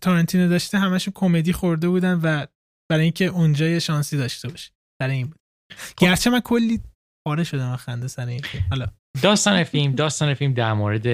تارنتینو 0.00 0.48
داشته 0.48 0.78
همشون 0.78 1.12
کمدی 1.16 1.52
خورده 1.52 1.88
بودن 1.88 2.20
و 2.22 2.46
برای 2.92 3.02
اینکه 3.02 3.24
اونجا 3.24 3.68
یه 3.68 3.78
شانسی 3.78 4.16
داشته 4.16 4.48
باشی 4.48 4.70
برای 5.00 5.16
این 5.16 5.26
بود. 5.26 5.40
خب. 5.76 5.94
گرچه 5.98 6.30
من 6.30 6.40
کلی 6.40 6.80
پاره 7.26 7.44
شدم 7.44 7.76
خنده 7.76 8.08
سر 8.08 8.26
این. 8.26 8.42
فیلم 8.42 8.64
حالا. 8.70 8.86
داستان 9.22 9.64
فیلم 9.64 9.94
داستان 9.94 10.34
فیلم 10.34 10.54
در 10.54 10.72
مورد 10.72 11.06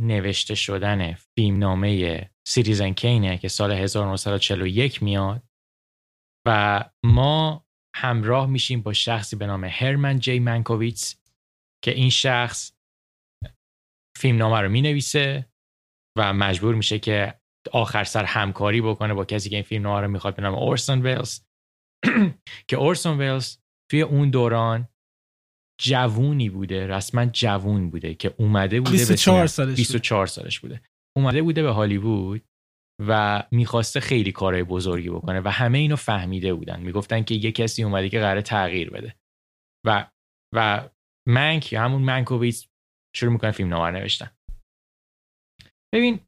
نوشته 0.00 0.54
شدن 0.54 1.14
فیلم 1.14 1.58
نامه 1.58 2.30
سیریزن 2.46 2.92
کینه 2.92 3.38
که 3.38 3.48
سال 3.48 3.72
1941 3.72 5.02
میاد 5.02 5.42
و 6.46 6.84
ما 7.04 7.66
همراه 7.96 8.46
میشیم 8.46 8.82
با 8.82 8.92
شخصی 8.92 9.36
به 9.36 9.46
نام 9.46 9.64
هرمن 9.64 10.18
جی 10.18 10.38
منکوویتس 10.38 11.16
که 11.84 11.90
این 11.90 12.10
شخص 12.10 12.72
فیلم 14.18 14.38
نامه 14.38 14.60
رو 14.60 14.68
می‌نویسه 14.68 15.48
و 16.18 16.32
مجبور 16.32 16.74
میشه 16.74 16.98
که 16.98 17.40
آخر 17.72 18.04
سر 18.04 18.24
همکاری 18.24 18.80
بکنه 18.80 19.14
با 19.14 19.24
کسی 19.24 19.50
که 19.50 19.56
این 19.56 19.62
فیلم 19.62 19.86
رو 19.86 20.08
می‌خواد 20.08 20.36
به 20.36 20.42
نام 20.42 20.54
اورسون 20.54 21.02
ویلز 21.02 21.40
که 22.68 22.76
اورسون 22.76 23.18
ویلز 23.18 23.58
توی 23.90 24.02
اون 24.02 24.30
دوران 24.30 24.88
جوونی 25.80 26.50
بوده 26.50 26.86
رسما 26.86 27.26
جوون 27.26 27.90
بوده 27.90 28.14
که 28.14 28.34
اومده 28.38 28.80
بوده 28.80 28.90
24 28.90 29.46
سالش 29.46 29.76
24 29.76 30.26
سالش 30.26 30.60
بوده. 30.60 30.82
اومده 31.16 31.42
بوده 31.42 31.62
به 31.62 31.70
هالیوود 31.70 32.42
و 33.06 33.42
می‌خواسته 33.50 34.00
خیلی 34.00 34.32
کارهای 34.32 34.64
بزرگی 34.64 35.10
بکنه 35.10 35.40
و 35.40 35.48
همه 35.48 35.78
اینو 35.78 35.96
فهمیده 35.96 36.54
بودن. 36.54 36.80
می‌گفتن 36.80 37.22
که 37.22 37.34
یه 37.34 37.52
کسی 37.52 37.82
اومده 37.82 38.08
که 38.08 38.20
قرار 38.20 38.40
تغییر 38.40 38.90
بده. 38.90 39.14
و 39.86 40.10
و 40.54 40.88
منک 41.28 41.72
یا 41.72 41.82
همون 41.82 42.02
منکوویتس 42.02 42.66
شروع 43.16 43.32
می‌کنه 43.32 43.50
فیلم 43.50 43.74
نوار 43.74 43.92
نوشتن. 43.92 44.30
ببین 45.94 46.20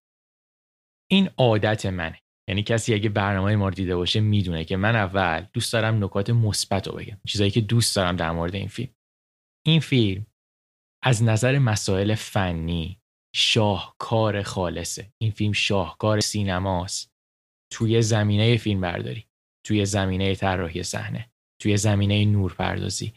این 1.10 1.30
عادت 1.36 1.86
منه. 1.86 2.20
یعنی 2.48 2.62
کسی 2.62 2.94
اگه 2.94 3.08
برنامه 3.08 3.56
ما 3.56 3.68
رو 3.68 3.74
دیده 3.74 3.96
باشه 3.96 4.20
می‌دونه 4.20 4.64
که 4.64 4.76
من 4.76 4.96
اول 4.96 5.46
دوست 5.52 5.72
دارم 5.72 6.04
نکات 6.04 6.30
مثبت 6.30 6.88
رو 6.88 6.94
بگم 6.94 7.18
چیزایی 7.26 7.50
که 7.50 7.60
دوست 7.60 7.96
دارم 7.96 8.16
در 8.16 8.30
مورد 8.30 8.54
این 8.54 8.68
فیلم. 8.68 8.94
این 9.66 9.80
فیلم 9.80 10.26
از 11.04 11.22
نظر 11.22 11.58
مسائل 11.58 12.14
فنی 12.14 13.00
شاهکار 13.34 14.42
خالصه. 14.42 15.12
این 15.22 15.30
فیلم 15.30 15.52
شاهکار 15.52 16.20
سینماست. 16.20 17.12
توی 17.72 18.02
زمینه 18.02 18.56
فیلم 18.56 18.80
برداری 18.80 19.26
توی 19.66 19.84
زمینه 19.84 20.34
طراحی 20.34 20.82
صحنه 20.82 21.30
توی 21.62 21.76
زمینه 21.76 22.24
نورپردازی. 22.24 23.12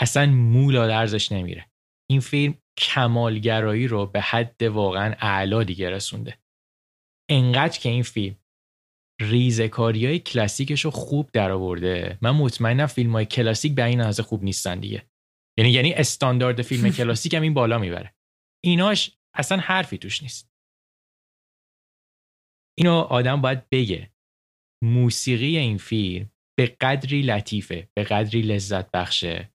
اصلا 0.00 0.26
مولا 0.26 0.86
درزش 0.86 1.32
نمیره. 1.32 1.70
این 2.10 2.20
فیلم 2.20 2.54
کمالگرایی 2.78 3.88
رو 3.88 4.06
به 4.06 4.20
حد 4.20 4.62
واقعا 4.62 5.14
اعلا 5.18 5.64
دیگه 5.64 5.90
رسونده. 5.90 6.38
انقدر 7.30 7.78
که 7.78 7.88
این 7.88 8.02
فیلم 8.02 8.36
ریزکاری 9.20 10.06
های 10.06 10.18
کلاسیکش 10.18 10.84
رو 10.84 10.90
خوب 10.90 11.30
درآورده. 11.32 12.18
من 12.22 12.30
مطمئنم 12.30 12.86
فیلم 12.86 13.12
های 13.12 13.26
کلاسیک 13.26 13.74
به 13.74 13.84
این 13.84 14.00
نظر 14.00 14.22
خوب 14.22 14.44
نیستن 14.44 14.80
دیگه. 14.80 15.10
یعنی 15.58 15.70
یعنی 15.70 15.92
استاندارد 15.92 16.62
فیلم 16.62 16.90
کلاسیک 16.98 17.34
هم 17.34 17.42
این 17.42 17.54
بالا 17.54 17.78
می‌بره. 17.78 18.14
ایناش 18.64 19.18
اصلا 19.34 19.58
حرفی 19.58 19.98
توش 19.98 20.22
نیست. 20.22 20.52
اینو 22.78 22.94
آدم 22.94 23.40
باید 23.40 23.68
بگه. 23.68 24.12
موسیقی 24.84 25.58
این 25.58 25.78
فیلم 25.78 26.30
به 26.58 26.66
قدری 26.66 27.22
لطیفه 27.22 27.88
به 27.94 28.04
قدری 28.04 28.42
لذت 28.42 28.90
بخشه 28.90 29.51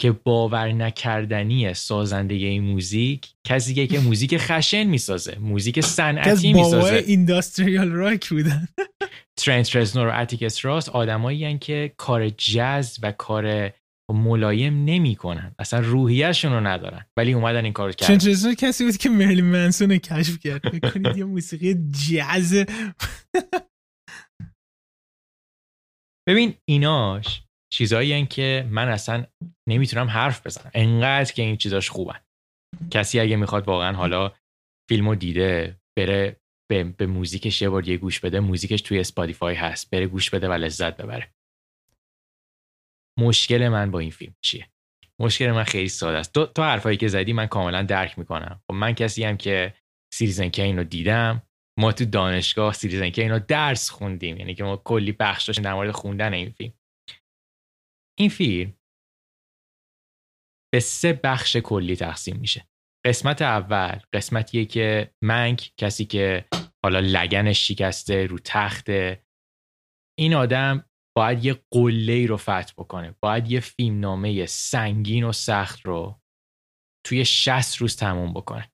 که 0.00 0.12
باور 0.12 0.72
نکردنی 0.72 1.74
سازنده 1.74 2.34
این 2.34 2.62
موزیک 2.62 3.28
کسی 3.46 3.86
که 3.86 4.00
موزیک 4.00 4.36
خشن 4.36 4.84
می‌سازه 4.84 5.38
موزیک 5.40 5.80
صنعتی 5.96 6.52
می‌سازه. 6.52 7.04
industrial 7.06 7.90
rock 7.90 8.28
بودن. 8.28 8.68
ترنت 9.40 9.76
رزنر 9.76 10.06
و 10.06 10.20
اتیکس 10.20 10.64
راس 10.64 10.88
آدمایی 10.88 11.58
که 11.58 11.92
کار 11.96 12.28
جز 12.28 12.98
و 13.02 13.12
کار 13.12 13.72
ملایم 14.12 14.84
نمی‌کنن. 14.84 15.54
اصلا 15.58 15.80
روحیهشون 15.80 16.52
رو 16.52 16.60
ندارن. 16.66 17.06
ولی 17.16 17.32
اومدن 17.32 17.64
این 17.64 17.72
کارو 17.72 17.92
کردن. 17.92 18.18
ترنت 18.18 18.54
کسی 18.54 18.84
بود 18.84 18.96
که 18.96 19.08
مرلین 19.08 19.42
منسون 19.42 19.98
کشف 19.98 20.38
کرد. 20.38 20.72
می‌کنید 20.72 21.16
یه 21.16 21.24
موسیقی 21.24 21.74
جز 22.08 22.64
ببین 26.28 26.54
ایناش 26.68 27.42
چیزایی 27.72 28.26
که 28.26 28.68
من 28.70 28.88
اصلا 28.88 29.26
نمی‌تونم 29.68 30.08
حرف 30.08 30.46
بزنم. 30.46 30.70
انقدر 30.74 31.32
که 31.32 31.42
این 31.42 31.56
چیزاش 31.56 31.90
خوبن. 31.90 32.20
کسی 32.90 33.20
اگه 33.20 33.36
می‌خواد 33.36 33.68
واقعا 33.68 33.96
حالا 33.96 34.32
فیلمو 34.88 35.14
دیده 35.14 35.80
بره 35.98 36.40
به, 36.70 36.84
به 36.84 37.06
موزیکش 37.06 37.62
یه 37.62 37.68
بار 37.68 37.88
یه 37.88 37.96
گوش 37.96 38.20
بده 38.20 38.40
موزیکش 38.40 38.80
توی 38.80 39.00
Spotify 39.00 39.54
هست 39.54 39.90
بره 39.90 40.06
گوش 40.06 40.30
بده 40.30 40.48
و 40.48 40.52
لذت 40.52 40.96
ببره. 40.96 41.34
مشکل 43.18 43.68
من 43.68 43.90
با 43.90 43.98
این 43.98 44.10
فیلم 44.10 44.34
چیه؟ 44.44 44.68
مشکل 45.20 45.52
من 45.52 45.64
خیلی 45.64 45.88
ساده 45.88 46.18
است. 46.18 46.32
تو 46.32 46.62
حرفایی 46.62 46.96
که 46.96 47.08
زدی 47.08 47.32
من 47.32 47.46
کاملا 47.46 47.82
درک 47.82 48.18
می‌کنم. 48.18 48.60
خب 48.66 48.74
من 48.74 48.92
کسی 48.92 49.24
هم 49.24 49.36
که 49.36 49.74
Citizen 50.14 50.48
Kane 50.48 50.78
رو 50.78 50.84
دیدم. 50.84 51.42
ما 51.78 51.92
تو 51.92 52.04
دانشگاه 52.04 52.74
سیریزن 52.74 53.10
کین 53.10 53.30
رو 53.30 53.38
درس 53.38 53.90
خوندیم. 53.90 54.36
یعنی 54.36 54.54
که 54.54 54.64
ما 54.64 54.76
کلی 54.76 55.12
بخش 55.12 55.44
داشتیم 55.44 55.64
در 55.64 55.74
مورد 55.74 55.90
خوندن 55.90 56.34
این 56.34 56.50
فیلم. 56.50 56.72
این 58.18 58.28
فیلم 58.28 58.74
به 60.74 60.80
سه 60.80 61.12
بخش 61.12 61.56
کلی 61.56 61.96
تقسیم 61.96 62.36
میشه. 62.36 62.68
قسمت 63.06 63.42
اول 63.42 64.00
قسمتیه 64.12 64.64
که 64.64 65.14
منک 65.24 65.72
کسی 65.76 66.04
که 66.04 66.48
حالا 66.84 67.00
لگنش 67.00 67.68
شکسته 67.68 68.26
رو 68.26 68.38
تخت 68.38 68.86
این 70.18 70.34
آدم 70.34 70.84
باید 71.16 71.44
یه 71.44 71.64
قله 71.70 72.26
رو 72.26 72.36
فتح 72.36 72.72
بکنه. 72.78 73.14
باید 73.22 73.50
یه 73.50 73.60
فیلم 73.60 74.00
نامه 74.00 74.46
سنگین 74.46 75.24
و 75.24 75.32
سخت 75.32 75.86
رو 75.86 76.20
توی 77.06 77.24
60 77.24 77.76
روز 77.76 77.96
تموم 77.96 78.34
بکنه. 78.34 78.72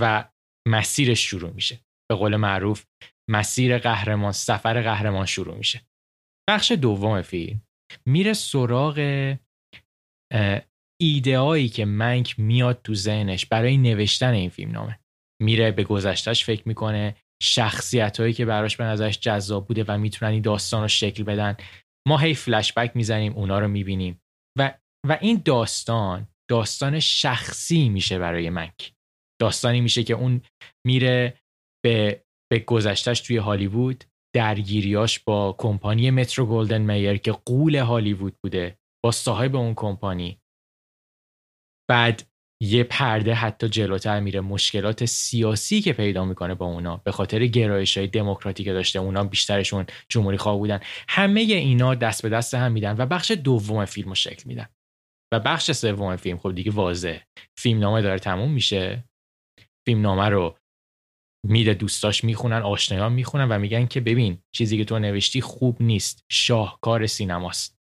و 0.00 0.30
مسیرش 0.68 1.20
شروع 1.20 1.50
میشه. 1.50 1.80
به 2.10 2.16
قول 2.16 2.36
معروف 2.36 2.86
مسیر 3.30 3.78
قهرمان 3.78 4.32
سفر 4.32 4.82
قهرمان 4.82 5.26
شروع 5.26 5.56
میشه. 5.56 5.86
بخش 6.48 6.72
دوم 6.72 7.22
فیلم. 7.22 7.65
میره 8.06 8.32
سراغ 8.32 9.36
ایدهایی 11.00 11.68
که 11.68 11.84
منک 11.84 12.40
میاد 12.40 12.80
تو 12.84 12.94
ذهنش 12.94 13.46
برای 13.46 13.76
نوشتن 13.76 14.32
این 14.32 14.50
فیلم 14.50 14.70
نامه. 14.70 14.98
میره 15.42 15.70
به 15.70 15.84
گذشتش 15.84 16.44
فکر 16.44 16.68
می‌کنه 16.68 17.16
شخصیت 17.42 18.20
هایی 18.20 18.32
که 18.32 18.44
براش 18.44 18.76
به 18.76 18.84
نظرش 18.84 19.20
جذاب 19.20 19.66
بوده 19.66 19.84
و 19.88 19.98
می‌تونن 19.98 20.30
این 20.30 20.42
داستان 20.42 20.82
رو 20.82 20.88
شکل 20.88 21.22
بدن. 21.22 21.56
ما 22.08 22.18
هی 22.18 22.34
فلشبک 22.34 22.96
می‌زنیم 22.96 23.32
اونا 23.32 23.58
رو 23.58 23.68
می‌بینیم. 23.68 24.20
و, 24.58 24.78
و 25.08 25.18
این 25.20 25.42
داستان 25.44 26.28
داستان 26.50 27.00
شخصی 27.00 27.88
میشه 27.88 28.18
برای 28.18 28.50
منک. 28.50 28.92
داستانی 29.40 29.80
میشه 29.80 30.04
که 30.04 30.14
اون 30.14 30.40
میره 30.86 31.40
به, 31.84 32.24
به 32.52 32.58
گذشتش 32.58 33.20
توی 33.20 33.36
هالیوود 33.36 34.04
درگیریاش 34.36 35.18
با 35.18 35.54
کمپانی 35.58 36.10
مترو 36.10 36.46
گلدن 36.46 36.82
میر 36.82 37.16
که 37.16 37.32
قول 37.32 37.76
هالیوود 37.76 38.36
بوده 38.42 38.78
با 39.04 39.10
صاحب 39.10 39.56
اون 39.56 39.74
کمپانی. 39.74 40.40
بعد 41.90 42.22
یه 42.62 42.84
پرده 42.84 43.34
حتی 43.34 43.68
جلوتر 43.68 44.20
میره 44.20 44.40
مشکلات 44.40 45.04
سیاسی 45.04 45.80
که 45.80 45.92
پیدا 45.92 46.24
می‌کنه 46.24 46.54
با 46.54 46.66
اونا 46.66 46.96
به 46.96 47.12
خاطر 47.12 47.46
گرایش 47.46 47.98
های 47.98 48.06
دموکراتی 48.06 48.64
که 48.64 48.72
داشته. 48.72 48.98
اونا 48.98 49.24
بیشترشون 49.24 49.86
جمهوری 50.08 50.36
خواه 50.36 50.58
بودن. 50.58 50.80
همه 51.08 51.40
اینا 51.40 51.94
دست 51.94 52.22
به 52.22 52.28
دست 52.28 52.54
هم 52.54 52.72
میدن 52.72 52.96
و 52.98 53.06
بخش 53.06 53.30
دوم 53.30 53.84
فیلم 53.84 54.08
رو 54.08 54.14
شکل 54.14 54.42
میدن. 54.46 54.68
و 55.32 55.40
بخش 55.40 55.72
سوم 55.72 56.16
فیلم 56.16 56.38
خب 56.38 56.54
دیگه 56.54 56.70
واضح 56.70 57.20
فیلم 57.58 57.80
نامه 57.80 58.02
داره 58.02 58.18
تموم 58.18 58.52
میشه. 58.52 59.04
فیلم 59.86 60.00
نامه 60.00 60.28
رو 60.28 60.58
میره 61.48 61.74
دوستاش 61.74 62.24
می‌خونن 62.24 62.62
آشنایان 62.62 63.12
می‌خونن 63.12 63.48
و 63.48 63.58
میگن 63.58 63.86
که 63.86 64.00
ببین 64.00 64.38
چیزی 64.54 64.78
که 64.78 64.84
تو 64.84 64.98
نوشتی 64.98 65.40
خوب 65.40 65.82
نیست. 65.82 66.24
شاهکار 66.30 67.06
سینماست. 67.06 67.78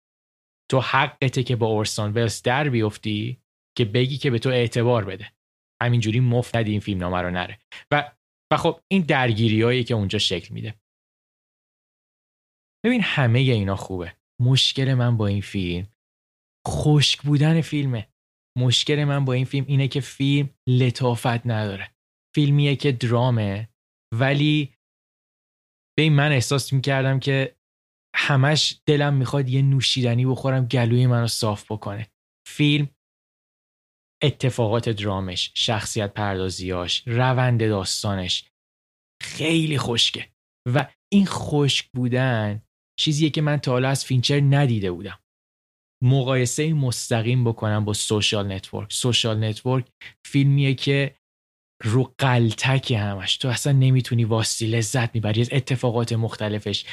تو 0.72 0.80
حقته 0.80 1.44
که 1.44 1.56
با 1.56 1.68
اورسون 1.68 2.14
ولز 2.14 2.42
در 2.42 2.70
بیفتی 2.70 3.42
که 3.78 3.86
بگی 3.86 4.18
که 4.18 4.32
به 4.32 4.40
تو 4.40 4.50
اعتبار 4.50 5.06
بده. 5.06 5.34
همینجوری 5.82 6.20
مفت 6.20 6.56
ندی 6.56 6.72
این 6.72 6.80
فیلم 6.80 7.00
نامه 7.00 7.22
رو 7.22 7.30
نره. 7.30 7.60
و 7.92 8.12
و 8.52 8.58
خب 8.58 8.80
این 8.88 9.02
درگیری 9.02 9.84
که 9.84 9.94
اونجا 9.94 10.20
شکل 10.20 10.54
میده. 10.54 10.80
ببین 12.86 13.02
همه 13.02 13.40
اینا 13.40 13.76
خوبه. 13.76 14.16
مشکل 14.42 14.94
من 14.94 15.18
با 15.18 15.28
این 15.28 15.42
فیلم 15.42 15.88
خشک 16.68 17.22
بودن 17.22 17.62
فیلمه. 17.62 18.08
مشکل 18.58 19.04
من 19.04 19.26
با 19.26 19.34
این 19.34 19.46
فیلم 19.46 19.66
اینه 19.68 19.88
که 19.88 20.02
فیلم 20.02 20.50
لطافت 20.68 21.48
نداره. 21.48 21.92
فیلمیه 22.36 22.76
که 22.76 22.92
درامه. 22.92 23.70
ولی 24.14 24.74
به 25.98 26.10
من 26.10 26.32
احساس 26.32 26.74
می‌کردم 26.74 27.20
که 27.20 27.56
همش 28.16 28.82
دلم 28.86 29.14
می‌خواد 29.14 29.50
یه 29.50 29.62
نوشیدنی 29.62 30.26
بخورم 30.26 30.66
گلوی 30.66 31.08
منو 31.08 31.28
صاف 31.28 31.72
بکنه. 31.72 32.08
فیلم 32.48 32.90
اتفاقات 34.24 34.90
درامش 34.90 35.52
شخصیت 35.56 36.14
پردازیاش 36.14 37.04
روند 37.08 37.68
داستانش 37.68 38.50
خیلی 39.24 39.78
خشکه. 39.78 40.30
و 40.74 40.94
این 41.14 41.26
خشک 41.26 41.90
بودن 41.94 42.62
چیزیه 43.00 43.30
که 43.30 43.42
من 43.42 43.58
تا 43.58 43.72
حالا 43.72 43.90
از 43.90 44.06
فینچر 44.06 44.40
ندیده 44.40 44.92
بودم. 44.92 45.20
مقایسه 46.04 46.74
مستقیم 46.74 47.44
بکنم 47.44 47.86
با 47.86 47.94
Social 47.94 48.52
Network. 48.52 48.94
Social 48.94 49.44
Network 49.44 49.92
فیلمیه 50.26 50.74
که 50.74 51.19
رو 51.84 52.14
غلتکه 52.18 52.92
همش. 52.92 53.38
تو 53.38 53.48
اصلا 53.48 53.74
نمی‌تونی 53.74 54.24
وایستی 54.24 54.68
لذت 54.68 55.16
می‌بری. 55.16 55.42
از 55.42 55.50
اتفاقات 55.52 56.14
مختلفش 56.14 56.86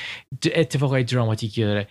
اتفاقات 0.54 1.12
دراماتیکی 1.12 1.62
داره. 1.62 1.88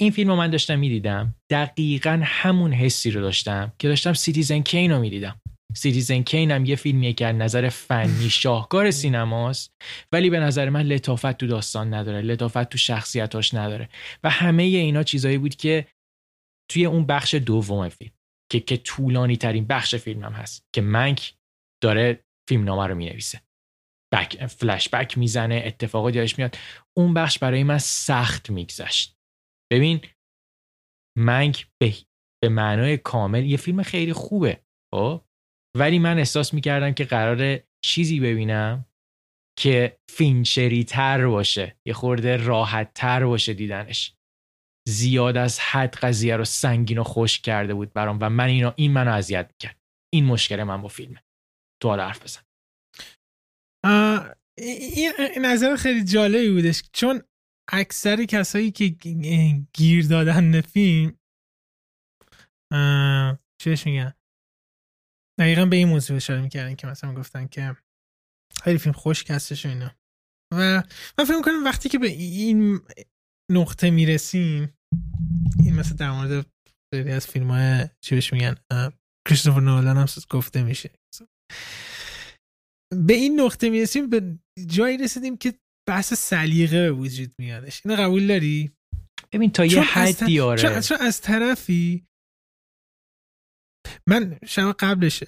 این 0.00 0.10
فیلم 0.10 0.30
رو 0.30 0.36
من 0.36 0.50
داشتم 0.50 0.78
می‌دیدم. 0.78 1.34
دقیقا 1.50 2.20
همون 2.24 2.72
حسی 2.72 3.10
رو 3.10 3.20
داشتم 3.20 3.72
که 3.78 3.88
داشتم 3.88 4.12
Citizen 4.12 4.60
Kane 4.60 4.92
رو 4.92 5.00
می‌دیدم. 5.00 5.40
Citizen 5.74 6.22
Kane 6.22 6.50
هم 6.50 6.64
یه 6.64 6.76
فیلمیه 6.76 7.12
که 7.12 7.26
نظر 7.26 7.68
فنی 7.68 8.30
شاهکار 8.42 8.90
سینماست 8.90 9.74
ولی 10.12 10.30
به 10.30 10.40
نظر 10.40 10.68
من 10.68 10.82
لطافت 10.82 11.38
تو 11.38 11.46
داستان 11.46 11.94
نداره 11.94 12.20
لطافت 12.20 12.68
تو 12.68 12.78
شخصیتاش 12.78 13.54
نداره. 13.54 13.88
و 14.24 14.30
همه 14.30 14.62
اینا 14.62 15.02
چیزایی 15.02 15.38
بود 15.38 15.56
که 15.56 15.86
توی 16.70 16.84
اون 16.84 17.06
بخش 17.06 17.34
دوم 17.34 17.88
فیلم 17.88 18.12
که 18.52 18.60
که 18.60 18.76
طولانی 18.76 19.36
ترین 19.36 19.66
بخش 19.66 19.94
فیلم 19.94 20.24
هم 20.24 20.32
هست 20.32 20.64
که 20.74 20.80
منک 20.80 21.34
داره 21.82 22.24
فیلم 22.48 22.64
نامه 22.64 22.86
رو 22.86 22.94
می‌نویسه. 22.94 23.42
بک 24.14 24.46
فلش 24.46 24.88
بک 24.88 25.18
می‌زنه 25.18 25.62
اتفاقاتی 25.64 26.18
یادش 26.18 26.38
میاد 26.38 26.58
اون 26.96 27.14
بخش 27.14 27.38
برای 27.38 27.64
من 27.64 27.78
سخت 27.78 28.50
میگذشت. 28.50 29.16
ببین 29.72 30.00
منک 31.18 31.66
به, 31.82 31.94
به 32.42 32.48
معنای 32.48 32.96
کامل 32.96 33.44
یه 33.44 33.56
فیلم 33.56 33.82
خیلی 33.82 34.12
خوبه 34.12 34.62
خب؟ 34.94 35.24
ولی 35.76 35.98
من 35.98 36.18
احساس 36.18 36.54
می‌کردم 36.54 36.92
که 36.92 37.04
قرار 37.04 37.60
چیزی 37.84 38.20
ببینم 38.20 38.86
که 39.58 39.98
فینچری 40.10 40.84
تر 40.84 41.26
باشه. 41.26 41.76
یه 41.86 41.94
خورده 41.94 42.36
راحت 42.36 42.94
تر 42.94 43.24
باشه 43.24 43.54
دیدنش. 43.54 44.16
زیاد 44.88 45.36
از 45.36 45.60
حد 45.60 45.94
قضیه 45.94 46.36
رو 46.36 46.44
سنگین 46.44 46.98
و 46.98 47.02
خوش 47.02 47.40
کرده 47.40 47.74
بود 47.74 47.92
برام 47.92 48.18
و 48.20 48.30
من 48.30 48.46
اینو 48.46 48.72
این 48.76 48.92
منو 48.92 49.12
اذیت 49.12 49.50
می‌کرد. 49.52 49.80
این 50.14 50.24
مشکل 50.24 50.62
من 50.62 50.82
با 50.82 50.88
فیلمه. 50.88 51.22
تو 51.82 51.94
حرف 51.94 52.22
بزن. 52.22 52.42
این 54.58 55.12
نظر 55.44 55.76
خیلی 55.76 56.04
جالبی 56.04 56.50
بودش. 56.50 56.82
چون 56.92 57.22
اکثر 57.72 58.24
کسایی 58.24 58.70
که 58.70 58.88
گیر 59.72 60.06
دادن 60.08 60.60
فیلم 60.60 61.18
چیش 63.62 63.86
میگن؟ 63.86 64.14
دقیقا 65.40 65.66
به 65.66 65.76
این 65.76 65.88
موضوع 65.88 66.16
اشاره 66.16 66.40
می‌کردن 66.40 66.74
که 66.74 66.86
مثلا 66.86 67.14
گفتن 67.14 67.46
که 67.46 67.76
خیلی 68.62 68.78
فیلم 68.78 68.92
خوش 68.92 69.24
کستش 69.24 69.66
و 69.66 69.68
اینا. 69.68 69.90
و 70.52 70.82
من 71.18 71.24
فکر 71.24 71.36
می‌کنم 71.36 71.64
وقتی 71.64 71.88
که 71.88 71.98
به 71.98 72.08
این 72.08 72.80
نقطه 73.50 73.90
می‌رسیم 73.90 74.78
این 75.64 75.74
مثلا 75.74 75.96
در 75.96 76.10
مورد 76.10 76.46
خیلی 76.94 77.12
از 77.12 77.26
فیلم 77.26 77.50
های 77.50 77.88
چی 78.04 78.14
بهش 78.14 78.32
میگن 78.32 78.54
کریستوفر 79.28 79.60
نولان 79.60 79.96
هم 79.96 80.06
گفته 80.30 80.62
میشه. 80.62 80.90
به 83.06 83.14
این 83.14 83.40
نقطه 83.40 83.70
می‌رسیم 83.70 84.10
به 84.10 84.38
جایی 84.66 84.96
رسیدیم 84.98 85.36
که 85.36 85.54
بحث 85.88 86.14
سلیقه 86.14 86.82
به 86.82 86.92
وجود 86.92 87.34
میادش. 87.38 87.80
اینو 87.84 88.02
قبول 88.02 88.26
داری؟ 88.26 88.72
ببین 89.32 89.50
تا 89.50 89.64
یه 89.64 89.82
حدی 89.82 90.40
آره. 90.40 90.80
چون 90.80 90.98
از 91.00 91.20
طرفی 91.20 92.06
من 94.06 94.38
شب 94.46 94.72
قبلش 94.78 95.22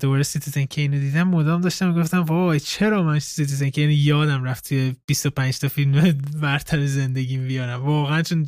دوباره 0.00 0.22
Citizen 0.22 0.64
Kane 0.64 0.94
رو 0.94 1.00
دیدم 1.00 1.28
مدام 1.28 1.60
داشتم 1.60 2.02
گفتم 2.02 2.22
وای 2.22 2.60
چرا 2.60 3.02
من 3.02 3.18
Citizen 3.18 3.70
Kane 3.70 3.90
یادم 3.90 4.44
رفت 4.44 4.68
توی 4.68 4.96
25 5.06 5.58
تا 5.58 5.68
فیلم 5.68 6.12
برتر 6.42 6.86
زندگیم 6.86 7.46
بیارم. 7.46 7.82
واقعا 7.82 8.22
چون 8.22 8.46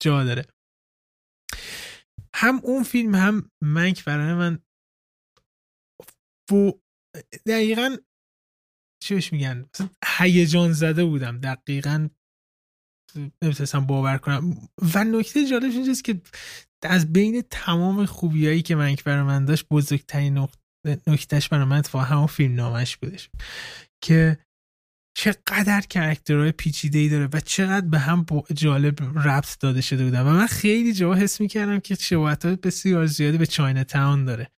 جا 0.00 0.24
داره. 0.24 0.44
هم 2.34 2.60
اون 2.62 2.82
فیلم 2.82 3.14
هم 3.14 3.50
منک 3.64 4.04
برای 4.04 4.34
من 4.34 4.58
و 6.52 6.72
دقیقا 7.46 7.96
چیش 9.02 9.32
میگن؟ 9.32 9.64
هیجان 10.18 10.72
زده 10.72 11.04
بودم. 11.04 11.38
دقیقا 11.38 12.08
نمی‌تونستم 13.42 13.86
باور 13.86 14.18
کنم. 14.18 14.68
و 14.94 15.04
نکته 15.04 15.46
جالبش 15.46 15.74
اینجاست 15.74 16.04
که 16.04 16.20
از 16.82 17.12
بین 17.12 17.42
تمام 17.50 18.06
خوبیایی 18.06 18.62
که 18.62 18.74
منک 18.74 19.04
برای 19.04 19.22
من 19.22 19.44
داشت 19.44 19.66
بزرگترین 19.70 20.48
نکتهش 21.06 21.48
برای 21.48 21.64
من 21.64 21.78
اتفاقا 21.78 22.04
همون 22.04 22.26
فیلم 22.26 22.54
نامش 22.54 22.96
بودش. 22.96 23.30
که 24.04 24.38
چقدر 25.16 25.80
کرکترهای 25.80 26.52
پیچیده 26.52 26.98
ای 26.98 27.08
داره 27.08 27.28
و 27.32 27.40
چقدر 27.40 27.86
به 27.86 27.98
هم 27.98 28.26
جالب 28.54 29.18
ربط 29.28 29.58
داده 29.60 29.80
شده 29.80 30.04
بودن. 30.04 30.20
و 30.20 30.32
من 30.32 30.46
خیلی 30.46 30.92
جا 30.92 31.14
حس 31.14 31.40
می‌کردم 31.40 31.80
که 31.80 31.94
شباهت 31.94 32.46
بسیار 32.46 33.06
زیادی 33.06 33.38
به 33.38 33.46
چاینا 33.46 33.84
تاون 33.84 34.24
داره. 34.24 34.50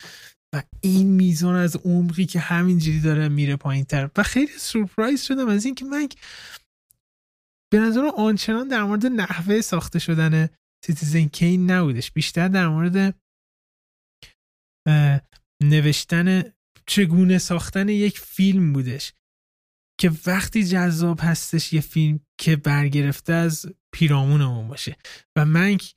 و 0.54 0.64
این 0.82 1.08
میزان 1.08 1.56
از 1.56 1.76
عمقی 1.76 2.26
که 2.26 2.40
همینجوری 2.40 3.00
داره 3.00 3.30
میره 3.30 3.56
پایین 3.56 3.86
تر 3.86 4.10
و 4.18 4.24
خیلی 4.24 4.52
سورپرایز 4.58 5.22
شدم 5.22 5.48
از 5.48 5.66
اینکه 5.66 5.86
من 5.86 6.10
به 7.74 7.80
نظر 7.80 8.12
آنچنان 8.18 8.68
در 8.68 8.84
مورد 8.84 9.06
نحوه 9.06 9.62
ساخته 9.62 10.00
شدن 10.00 10.50
Citizen 10.86 11.26
Kane 11.26 11.72
نبودش. 11.72 12.12
بیشتر 12.12 12.48
در 12.48 12.68
مورد 12.68 13.20
نوشتن 15.64 16.44
چگونه 16.88 17.38
ساختن 17.38 17.90
یک 17.90 18.20
فیلم 18.20 18.74
بودش. 18.74 19.14
که 20.00 20.12
وقتی 20.26 20.64
جذاب 20.64 21.20
هستش 21.22 21.74
یه 21.74 21.82
فیلم 21.82 22.20
که 22.40 22.56
برگرفته 22.56 23.34
از 23.34 23.66
پیرامونمون 23.94 24.68
باشه. 24.68 24.98
و 25.38 25.46
منک 25.46 25.96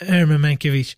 هرمن 0.00 0.36
منکویچ 0.36 0.96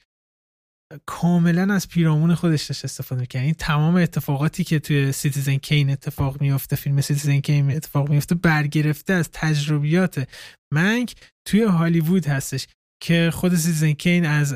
کاملا 1.07 1.75
از 1.75 1.89
پیرامون 1.89 2.35
خودش 2.35 2.65
داشت 2.67 2.85
استفاده 2.85 3.21
می‌کنه 3.21 3.43
این 3.43 3.55
تمام 3.55 3.97
اتفاقاتی 3.97 4.65
که 4.65 4.79
توی 4.79 5.13
Citizen 5.13 5.57
Kane 5.57 5.91
اتفاق 5.91 6.41
میفته 6.41 6.77
فیلم 6.77 7.01
Citizen 7.01 7.41
Kane 7.41 7.71
اتفاق 7.71 8.09
میفته 8.09 8.35
برگرفته 8.35 9.13
از 9.13 9.29
تجربیات 9.33 10.29
منک 10.75 11.15
توی 11.49 11.63
هالیوود 11.63 12.27
هستش 12.27 12.67
که 13.03 13.31
خود 13.33 13.55
Citizen 13.55 13.93
Kane 13.93 14.27
از 14.27 14.55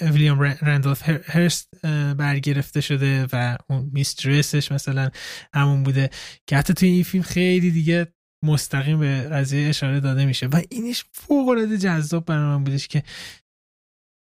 ویلیام 0.00 0.42
رندولف 0.42 1.08
هرست 1.08 1.68
برگرفته 2.16 2.80
شده 2.80 3.26
و 3.32 3.56
اون 3.70 3.90
mistress 3.92 4.56
ش 4.56 4.72
مثلا 4.72 5.10
همون 5.54 5.82
بوده 5.82 6.10
که 6.46 6.56
حتی 6.56 6.74
توی 6.74 6.88
این 6.88 7.02
فیلم 7.02 7.24
خیلی 7.24 7.70
دیگه 7.70 8.06
مستقیم 8.44 8.98
به 8.98 9.20
قضیه 9.20 9.68
اشاره 9.68 10.00
داده 10.00 10.24
میشه. 10.24 10.46
و 10.46 10.62
اینش 10.70 11.04
فوق 11.12 11.48
العاده 11.48 11.78
جذاب 11.78 12.24
برای 12.24 12.44
من 12.44 12.64
بودش 12.64 12.88
که 12.88 13.02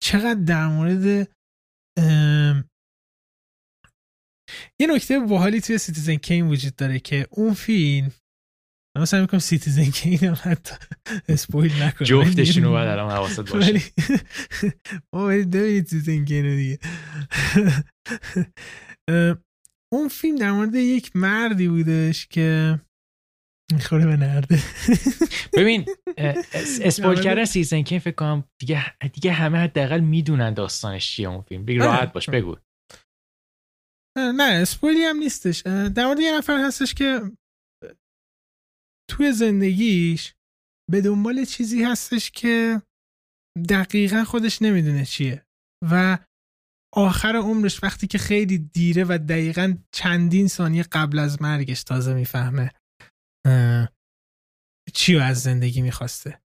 چقدر 0.04 0.40
در 0.48 0.68
مورد 0.68 1.06
یه 4.82 4.88
نکته 4.96 5.20
باحالی 5.20 5.62
توی 5.62 5.78
Citizen 5.78 6.16
Kane 6.16 6.48
وجود 6.48 6.76
داره 6.76 7.00
که 7.00 7.28
اون 7.32 7.54
فیلم 7.54 8.12
من 8.98 9.06
سعی 9.06 9.22
می‌کنم 9.22 9.40
Citizen 9.40 9.84
Kane 9.84 10.18
هم 10.18 10.38
حتی 10.42 10.76
spoil 11.28 11.84
نکنم. 11.84 12.08
جفتشون 12.08 12.64
رو 12.64 12.70
باید 12.70 12.90
الان 12.90 13.12
حواست 13.12 13.40
باشه. 13.40 13.82
ما 15.14 15.28
ببینید 15.28 15.88
Citizen 15.88 16.26
Kane 16.26 16.46
رو 16.46 16.56
دیگه. 16.56 16.80
اون 19.94 20.08
فیلم 20.08 20.36
در 20.38 20.52
مورد 20.52 20.76
یک 20.76 21.16
مردی 21.16 21.68
بودش 21.68 22.28
که 22.28 22.80
می‌خوره 23.74 24.06
به 24.06 24.18
نرده. 24.18 24.60
ببین 25.54 25.86
spoil 26.82 27.22
کردن 27.26 27.46
Citizen 27.46 27.82
Kane 27.82 28.00
فکر 28.00 28.16
کنم 28.16 28.44
دیگه 28.60 28.98
دیگه 29.14 29.32
همه 29.32 29.58
حداقل 29.58 30.00
می‌دونن 30.00 30.54
داستانش 30.54 31.12
چیه 31.12 31.30
اون 31.30 31.42
فیلم. 31.42 31.66
بگی 31.66 31.78
راحت 31.78 32.14
باش 32.14 32.30
بگو. 32.30 32.58
نه 34.18 34.44
spoil 34.44 34.94
ی 34.94 35.04
هم 35.04 35.18
نیستش. 35.18 35.62
در 35.96 36.06
مورد 36.06 36.20
یه 36.20 36.38
نفر 36.38 36.66
هستش 36.68 36.94
که 36.94 37.22
توی 39.10 39.32
زندگیش 39.32 40.34
به 40.92 41.02
دنبال 41.02 41.46
چیزی 41.46 41.84
هستش 41.84 42.32
که 42.32 42.82
دقیقا 43.70 44.24
خودش 44.24 44.62
نمی‌دونه 44.62 45.06
چیه 45.06 45.46
و 45.92 46.18
آخر 46.96 47.36
عمرش 47.36 47.84
وقتی 47.84 48.08
که 48.08 48.18
خیلی 48.18 48.58
دیره 48.58 49.04
و 49.04 49.20
دقیقا 49.30 49.74
چندین 49.92 50.48
ثانیه 50.48 50.84
قبل 50.84 51.20
از 51.20 51.42
مرگش 51.42 51.84
تازه 51.84 52.14
می‌فهمه. 52.14 52.72
چی 54.94 55.16
از 55.18 55.42
زندگی 55.42 55.82
می‌خواسته؟ 55.82 56.42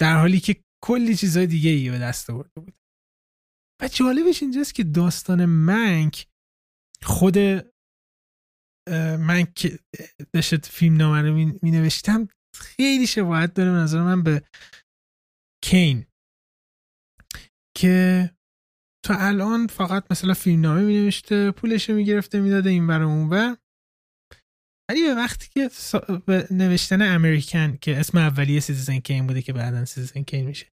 در 0.00 0.18
حالی 0.18 0.40
که 0.40 0.64
کلی 0.84 1.16
چیزهای 1.16 1.46
دیگه 1.46 1.70
ای 1.70 1.90
به 1.90 1.98
دست 1.98 2.30
آورده 2.30 2.60
بود. 2.60 2.74
و 3.82 3.88
جالبش 3.88 4.42
اینجاست 4.42 4.74
که 4.74 4.84
داستان 4.84 5.44
منک 5.44 6.28
خود 7.02 7.38
من 9.18 9.46
که 9.56 9.78
داشت 10.32 10.66
فیلم 10.66 10.96
نامه 10.96 11.22
رو 11.22 11.34
می 11.62 11.70
نوشتم 11.70 12.28
خیلی 12.56 13.06
شباهت 13.06 13.54
داره 13.54 13.70
نظر 13.70 14.02
من 14.02 14.22
به 14.22 14.42
کین. 15.64 16.06
که 17.76 18.30
تا 19.06 19.14
الان 19.18 19.66
فقط 19.66 20.10
مثلا 20.10 20.34
فیلم 20.34 20.60
نامه 20.60 20.82
می 20.82 21.00
نوشته 21.00 21.50
پولش 21.50 21.90
رو 21.90 21.96
می 21.96 22.04
گرفته 22.04 22.40
می 22.40 22.50
داده 22.50 22.70
این 22.70 22.90
اون 22.90 23.28
و 23.28 23.56
ولی 24.90 25.02
به 25.02 25.14
وقتی 25.14 25.48
که 25.54 25.70
به 26.26 26.46
نوشتن 26.50 27.02
American 27.02 27.76
که 27.76 27.96
اسم 27.96 28.18
اولیه 28.18 28.60
Citizen 28.60 28.98
Kane 28.98 29.26
بوده 29.26 29.42
که 29.42 29.52
بعدا 29.52 29.84
Citizen 29.84 30.22
Kane 30.22 30.46
میشه 30.46 30.66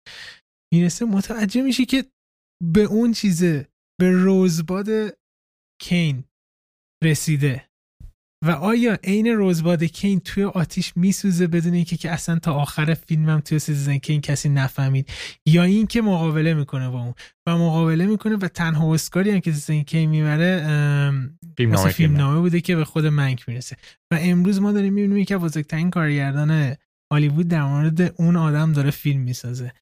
می‌رسه 0.74 1.06
متوجه 1.06 1.62
میشه 1.62 1.86
که 1.86 2.06
به 2.74 2.82
اون 2.82 3.14
چیزه 3.14 3.68
به 4.00 4.12
Rosebud 4.12 4.88
کین 5.82 6.24
رسیده. 7.04 7.67
و 8.46 8.52
آیا 8.52 9.00
عین 9.04 9.28
Rosebud 9.28 9.84
کین 9.84 10.20
توی 10.20 10.44
آتیش 10.44 10.98
میسوزه 10.98 11.48
بدون 11.48 11.74
اینکه 11.74 11.98
که 11.98 12.12
اصلا 12.12 12.40
تا 12.40 12.54
آخر 12.54 12.94
فیلمم 12.94 13.40
توی 13.40 13.60
Citizen 13.60 13.98
Kane 13.98 14.22
کسی 14.22 14.50
نفهمید؟ 14.50 15.10
یا 15.48 15.64
اینکه 15.64 16.02
مقابله 16.02 16.54
می‌کنه 16.54 16.90
با 16.90 17.02
اون. 17.02 17.14
و 17.48 17.58
مقابله 17.58 18.06
می‌کنه 18.06 18.36
و 18.36 18.48
تنها 18.48 18.94
اسکاری 18.94 19.32
هم 19.32 19.40
که 19.40 19.52
Citizen 19.52 19.82
Kane 19.82 20.10
می‌بره 20.10 20.60
فیلم 21.58 21.76
فیلم 21.76 22.18
نامه 22.18 22.40
بوده 22.40 22.62
که 22.62 22.76
به 22.76 22.86
خود 22.86 23.06
منک 23.06 23.50
می‌رسه. 23.50 23.78
و 24.12 24.18
امروز 24.22 24.62
ما 24.62 24.72
داریم 24.72 24.94
می‌بینیم 24.94 25.26
که 25.26 25.38
بزرگترین 25.38 25.90
کارگردان 25.90 26.76
هالیوود 27.14 27.48
در 27.48 27.64
مورد 27.64 28.02
اون 28.22 28.36
آدم 28.36 28.74
داره 28.74 28.92
فیلم 28.92 29.22
می‌سازه. 29.22 29.74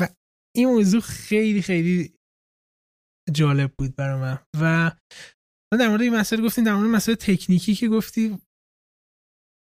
و 0.00 0.08
این 0.56 0.68
موضوع 0.68 1.00
خیلی 1.00 1.62
خیلی 1.62 2.14
جالب 3.32 3.72
بود 3.78 3.96
برای 3.96 4.20
من. 4.20 4.38
و 4.60 4.90
در 5.76 5.88
مورد 5.88 6.02
این 6.02 6.16
مسئله 6.16 6.42
گفتیم 6.42 6.64
در 6.64 6.74
مورد 6.74 6.88
مسئله 6.88 7.16
تکنیکی 7.16 7.74
که 7.74 7.88
گفتی. 7.88 8.38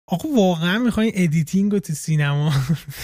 آقا 0.09 0.29
واقعا 0.29 0.79
می‌خواین 0.79 1.13
editing 1.15 1.73
رو 1.73 1.79
تو 1.79 1.93
سینما 1.93 2.53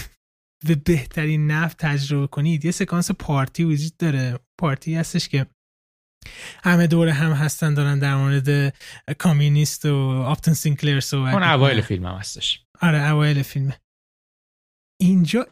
به 0.67 0.75
بهترین 0.75 1.51
نحو 1.51 1.77
تجربه 1.77 2.27
کنید. 2.27 2.65
یه 2.65 2.71
سکانس 2.71 3.11
پارتی 3.11 3.63
وجود 3.63 3.97
داره. 3.97 4.39
پارتی 4.59 4.95
هستش 4.95 5.29
که 5.29 5.47
همه 6.63 6.87
دور 6.87 7.07
هم 7.07 7.31
هستن 7.31 7.73
دارن 7.73 7.99
در 7.99 8.15
مورد 8.15 8.75
communist 9.17 9.85
و 9.85 9.95
آپتن 10.25 10.53
سینکلر 10.53 10.99
صحبت 10.99 11.33
اون 11.33 11.43
اوایل 11.43 11.81
فیلم 11.81 12.05
هم 12.05 12.15
هستش. 12.15 12.65
آره 12.81 13.09
اوایل 13.09 13.41
فیلمه. 13.41 13.81
اینجا 15.01 15.47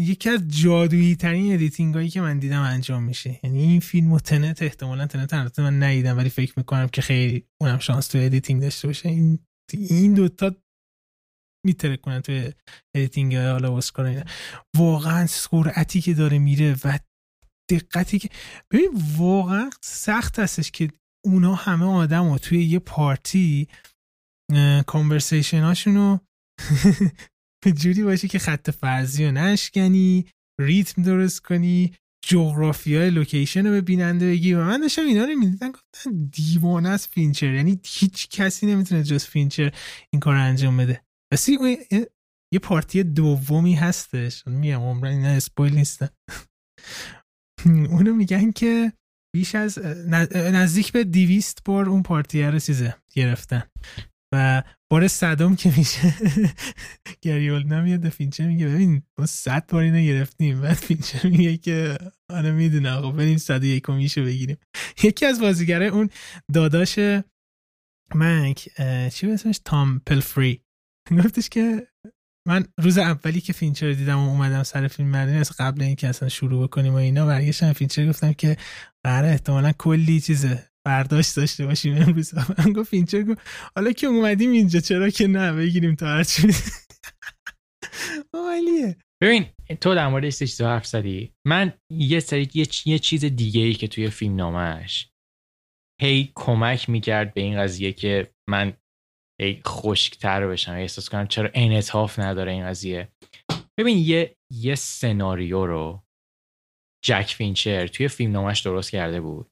یکی 0.00 0.30
از 0.30 0.48
جادویی 0.48 1.16
ترین 1.16 1.54
editing 1.54 1.94
هایی 1.94 2.08
که 2.08 2.20
من 2.20 2.38
دیدم 2.38 2.60
انجام 2.60 3.02
میشه. 3.02 3.40
یعنی 3.44 3.62
این 3.62 3.80
فیلم 3.80 4.12
و 4.12 4.18
تنت 4.20 4.62
احتمالا 4.62 5.06
تنت 5.06 5.34
البته 5.34 5.62
من 5.62 5.82
ندیدم 5.82 6.16
ولی 6.16 6.28
فکر 6.28 6.54
می‌کنم 6.56 6.88
که 6.88 7.02
خیلی 7.02 7.46
اونم 7.60 7.78
شانس 7.78 8.06
تو 8.06 8.18
editing 8.18 8.62
داشته 8.62 8.88
باشه. 8.88 9.08
این 9.08 9.38
این 9.72 10.14
دوتا 10.14 10.54
می‌ترکونن 11.66 12.20
توی 12.20 12.52
editing 12.96 13.36
حالا 13.36 13.76
اسکار 13.76 14.06
اینا. 14.06 14.24
واقعا 14.76 15.26
سرعتی 15.26 16.00
که 16.00 16.14
داره 16.14 16.38
میره 16.38 16.76
و 16.84 16.98
دقتی 17.70 18.18
که 18.18 18.28
ببین 18.70 18.88
واقعا 19.16 19.70
سخت 19.82 20.38
هستش 20.38 20.70
که 20.70 20.88
اونا 21.24 21.54
همه 21.54 21.86
آدم 21.86 22.26
و 22.26 22.38
توی 22.38 22.64
یه 22.64 22.78
پارتی 22.78 23.68
conversation 24.86 25.62
هاشونو 25.62 26.18
جوری 27.68 28.02
باشه 28.02 28.28
که 28.28 28.38
خط 28.38 28.70
فرضی 28.70 29.24
رو 29.24 29.32
نشکنی 29.32 30.26
ریتم 30.60 31.02
درست 31.02 31.40
کنی 31.40 31.92
جغرافیای 32.26 33.10
لوکیشن 33.10 33.66
رو 33.66 33.70
به 33.70 33.80
بیننده 33.80 34.26
بگی. 34.26 34.52
و 34.52 34.64
من 34.64 34.80
داشتم 34.80 35.06
اینا 35.06 35.24
رو 35.24 35.34
می‌دیدم 35.34 35.70
گفتم 35.70 36.30
دیوانه 36.32 36.88
از 36.88 37.06
فینچر. 37.06 37.54
یعنی 37.54 37.80
هیچ 37.86 38.28
کسی 38.28 38.66
نمی‌تونه 38.66 39.02
جز 39.02 39.24
فینچر 39.24 39.72
این 40.12 40.20
کار 40.20 40.34
رو 40.34 40.42
انجام 40.42 40.76
بده. 40.76 41.02
بسی 41.32 41.58
یه 42.52 42.58
پارتی 42.62 43.02
دومی 43.02 43.74
هستش. 43.74 44.46
میگم 44.46 44.80
عمرا 44.80 45.12
اینا 45.12 45.28
spoil 45.28 45.74
نیستن. 45.74 46.08
اونو 47.90 48.14
میگن 48.14 48.50
که 48.50 48.92
بیش 49.36 49.54
از 49.54 49.78
نزدیک 50.34 50.92
به 50.92 51.04
دیویست 51.04 51.64
بار 51.64 51.88
اون 51.88 52.02
پارتی 52.02 52.42
رو 52.42 52.58
چیزه 52.58 52.96
گرفتن. 53.12 53.62
و 54.34 54.62
بار 54.90 55.08
صدم 55.08 55.56
که 55.56 55.72
میشه. 55.76 56.14
گری 57.22 57.62
اولدمن 57.62 57.91
میاد 57.91 58.08
فینچر 58.08 58.46
میگه. 58.46 58.68
ببین 58.68 59.02
ما 59.18 59.26
صد 59.26 59.70
بار 59.70 59.82
اینو 59.82 60.00
گرفتیم. 60.00 60.60
بعد 60.60 60.74
فینچر 60.74 61.28
میگه 61.28 61.56
که 61.56 61.98
آره 62.30 62.52
می‌دونم. 62.52 63.02
خب 63.02 63.16
بریم 63.16 63.36
صد 63.36 63.64
میشه 63.88 64.22
بگیریم. 64.22 64.56
یکی 65.02 65.26
از 65.26 65.40
بازیگره 65.40 65.86
اون 65.86 66.10
داداش 66.54 66.98
منک 68.14 68.68
چی 69.12 69.26
بود 69.26 69.32
اسمش؟ 69.32 69.60
تام 69.64 70.00
پلفری. 70.06 70.60
گفتش 71.10 71.48
که 71.48 71.86
من 72.48 72.64
روز 72.78 72.98
اولی 72.98 73.40
که 73.40 73.52
فینچر 73.52 73.92
دیدم 73.92 74.18
و 74.18 74.28
اومدم 74.28 74.62
سر 74.62 74.88
فیلم 74.88 75.12
برداری 75.12 75.38
از 75.38 75.52
قبل 75.58 75.82
اینکه 75.82 76.08
اصلا 76.08 76.28
شروع 76.28 76.66
بکنیم 76.66 76.92
و 76.92 76.96
اینا 76.96 77.26
برگشتم 77.26 77.72
فینچر 77.72 78.08
گفتم 78.08 78.32
که 78.32 78.56
قراره 79.04 79.28
احتمالا 79.28 79.72
کلی 79.72 80.20
چیزه. 80.20 80.69
برداشت 80.90 81.36
داشته 81.36 81.66
باشیم 81.66 81.96
امروز. 81.96 82.34
من 82.58 82.72
گفت 82.72 82.90
فینچر 82.90 83.22
گفت 83.22 83.40
حالا 83.76 83.92
که 83.92 84.06
اومدیم 84.06 84.52
اینجا 84.52 84.80
چرا 84.80 85.10
که 85.10 85.26
نه؟ 85.26 85.52
بگیریم 85.52 85.94
تا 85.94 86.06
هرچی 86.06 86.42
عالیه. 88.34 88.96
ببین 89.22 89.46
تو 89.80 89.94
در 89.94 90.08
مورد 90.08 90.30
چیز 90.30 90.60
حرف 90.60 90.86
زدی. 90.86 91.32
من 91.46 91.72
یه 91.90 92.20
سری 92.20 92.48
یه, 92.54 92.66
یه 92.86 92.98
چیز 92.98 93.24
دیگه 93.24 93.60
ای 93.60 93.74
که 93.74 93.88
توی 93.88 94.10
فیلم 94.10 94.36
نامش 94.36 95.10
هی 96.00 96.32
کمک 96.34 96.90
می‌کرد 96.90 97.34
به 97.34 97.40
این 97.40 97.58
قضیه 97.58 97.92
که 97.92 98.30
من 98.48 98.72
هی 99.40 99.62
خشکتر 99.66 100.46
بشم. 100.46 100.72
احساس 100.72 101.08
کنم 101.08 101.26
چرا 101.26 101.50
انعطاف 101.54 102.18
نداره 102.18 102.52
این 102.52 102.66
قضیه. 102.66 103.08
ببین 103.78 103.98
یه 103.98 104.36
یه 104.52 104.74
سناریو 104.74 105.66
رو 105.66 106.02
جک 107.04 107.34
فینچر 107.36 107.86
توی 107.86 108.08
فیلم 108.08 108.32
نامش 108.32 108.60
درست 108.60 108.90
کرده 108.90 109.20
بود. 109.20 109.50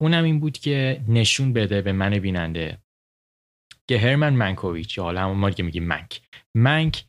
اونم 0.00 0.24
این 0.24 0.40
بود 0.40 0.58
که 0.58 1.04
نشون 1.08 1.52
بده 1.52 1.82
به 1.82 1.92
من 1.92 2.18
بیننده 2.18 2.78
که 3.88 3.98
هرمن 3.98 4.34
منکوویچ 4.34 4.98
حالا 4.98 5.20
همون 5.20 5.36
ما 5.36 5.50
که 5.50 5.62
میگیم 5.62 5.84
منک. 5.84 6.20
منک 6.56 7.04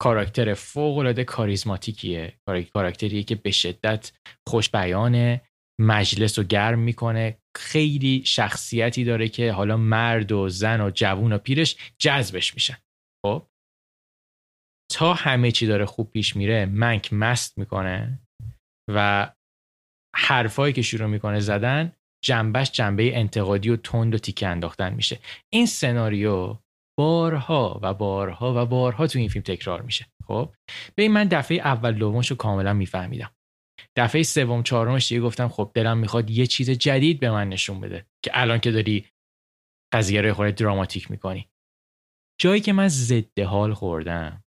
کاراکتر 0.00 0.54
فوق 0.54 0.98
العاده 0.98 1.24
کاریزماتیکیه 1.24 2.32
کاراکتریه 2.74 3.22
که 3.22 3.34
به 3.34 3.50
شدت 3.50 4.12
خوش 4.48 4.70
بیانه 4.70 5.40
مجلس 5.80 6.38
رو 6.38 6.44
گرم 6.44 6.78
می‌کنه. 6.78 7.38
خیلی 7.56 8.22
شخصیتی 8.26 9.04
داره 9.04 9.28
که 9.28 9.52
حالا 9.52 9.76
مرد 9.76 10.32
و 10.32 10.48
زن 10.48 10.80
و 10.80 10.90
جوون 10.90 11.32
و 11.32 11.38
پیرش 11.38 11.76
جذبش 11.98 12.54
میشن. 12.54 12.76
خب؟ 13.26 13.46
تا 14.92 15.14
همه 15.14 15.50
چی 15.50 15.66
داره 15.66 15.84
خوب 15.84 16.10
پیش 16.10 16.36
میره 16.36 16.66
منک 16.66 17.12
مست 17.12 17.58
می‌کنه 17.58 18.18
و 18.90 19.32
حرفایی 20.16 20.72
که 20.72 20.82
شروع 20.82 21.06
می‌کنه 21.06 21.40
زدن 21.40 21.92
جنبش 22.24 22.72
جنبه 22.72 23.18
انتقادی 23.18 23.70
و 23.70 23.76
تند 23.76 24.14
و 24.14 24.18
تیکه 24.18 24.48
انداختن 24.48 24.94
میشه. 24.94 25.18
این 25.52 25.66
سناریو 25.66 26.58
بارها 26.98 27.80
و 27.82 27.94
بارها 27.94 28.62
و 28.62 28.66
بارها 28.66 29.06
تو 29.06 29.18
این 29.18 29.28
فیلم 29.28 29.42
تکرار 29.42 29.82
میشه. 29.82 30.06
خب؟ 30.26 30.54
به 30.94 31.08
من 31.08 31.28
دفعه 31.28 31.58
اول 31.58 31.92
دومش 31.92 32.30
رو 32.30 32.36
کاملا 32.36 32.72
میفهمیدم. 32.72 33.30
دفعه 33.96 34.22
سوم 34.22 34.62
چهارمش 34.62 35.08
دیگه 35.08 35.20
گفتم 35.20 35.48
خب 35.48 35.70
دلم 35.74 35.98
می‌خواد 35.98 36.30
یه 36.30 36.46
چیز 36.46 36.70
جدید 36.70 37.20
به 37.20 37.30
من 37.30 37.48
نشون 37.48 37.80
بده 37.80 38.06
که 38.24 38.30
الان 38.34 38.58
که 38.58 38.70
داری 38.70 39.06
قضیه 39.92 40.20
رو 40.20 40.34
خورده 40.34 40.52
دراماتیک 40.52 41.10
می‌کنی. 41.10 41.48
جایی 42.40 42.60
که 42.60 42.72
من 42.72 42.88
ضد 42.88 43.40
حال 43.40 43.74
خوردم 43.74 44.44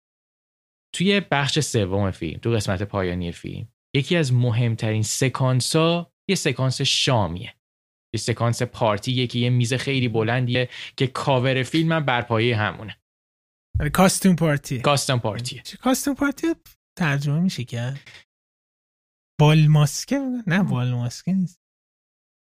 توی 0.95 1.21
بخش 1.21 1.61
سوم 1.61 2.11
فیلم 2.11 2.39
تو 2.39 2.51
قسمت 2.51 2.83
پایانی 2.83 3.33
فیلم 3.33 3.69
یکی 3.95 4.17
از 4.17 4.33
مهمترین 4.33 5.03
سکانس 5.03 5.77
ها 5.77 6.13
یه 6.29 6.37
سکانس 6.37 6.81
شامیه. 6.83 7.55
یه 8.15 8.21
سکانس 8.21 8.63
پارتیه 8.63 9.27
که 9.27 9.39
یه 9.39 9.51
میز 9.51 9.75
خیلی 9.75 10.09
بلندیه 10.09 10.69
که 10.97 11.07
کاور 11.07 11.63
فیلم 11.63 11.93
هم 11.93 12.05
برپایه 12.05 12.57
همونه. 12.57 12.97
costume 13.93 14.37
party. 14.37 14.81
costume 14.81 15.19
party. 15.19 15.63
costume 15.81 16.15
party 16.15 16.47
ترجمه 16.99 17.41
میشه 17.41 17.65
که؟ 17.65 17.95
بال 19.41 19.67
ماسکه؟ 19.67 20.19
نه 20.47 20.63
بال 20.63 20.91
ماسکه 20.91 21.33
نیست. 21.33 21.61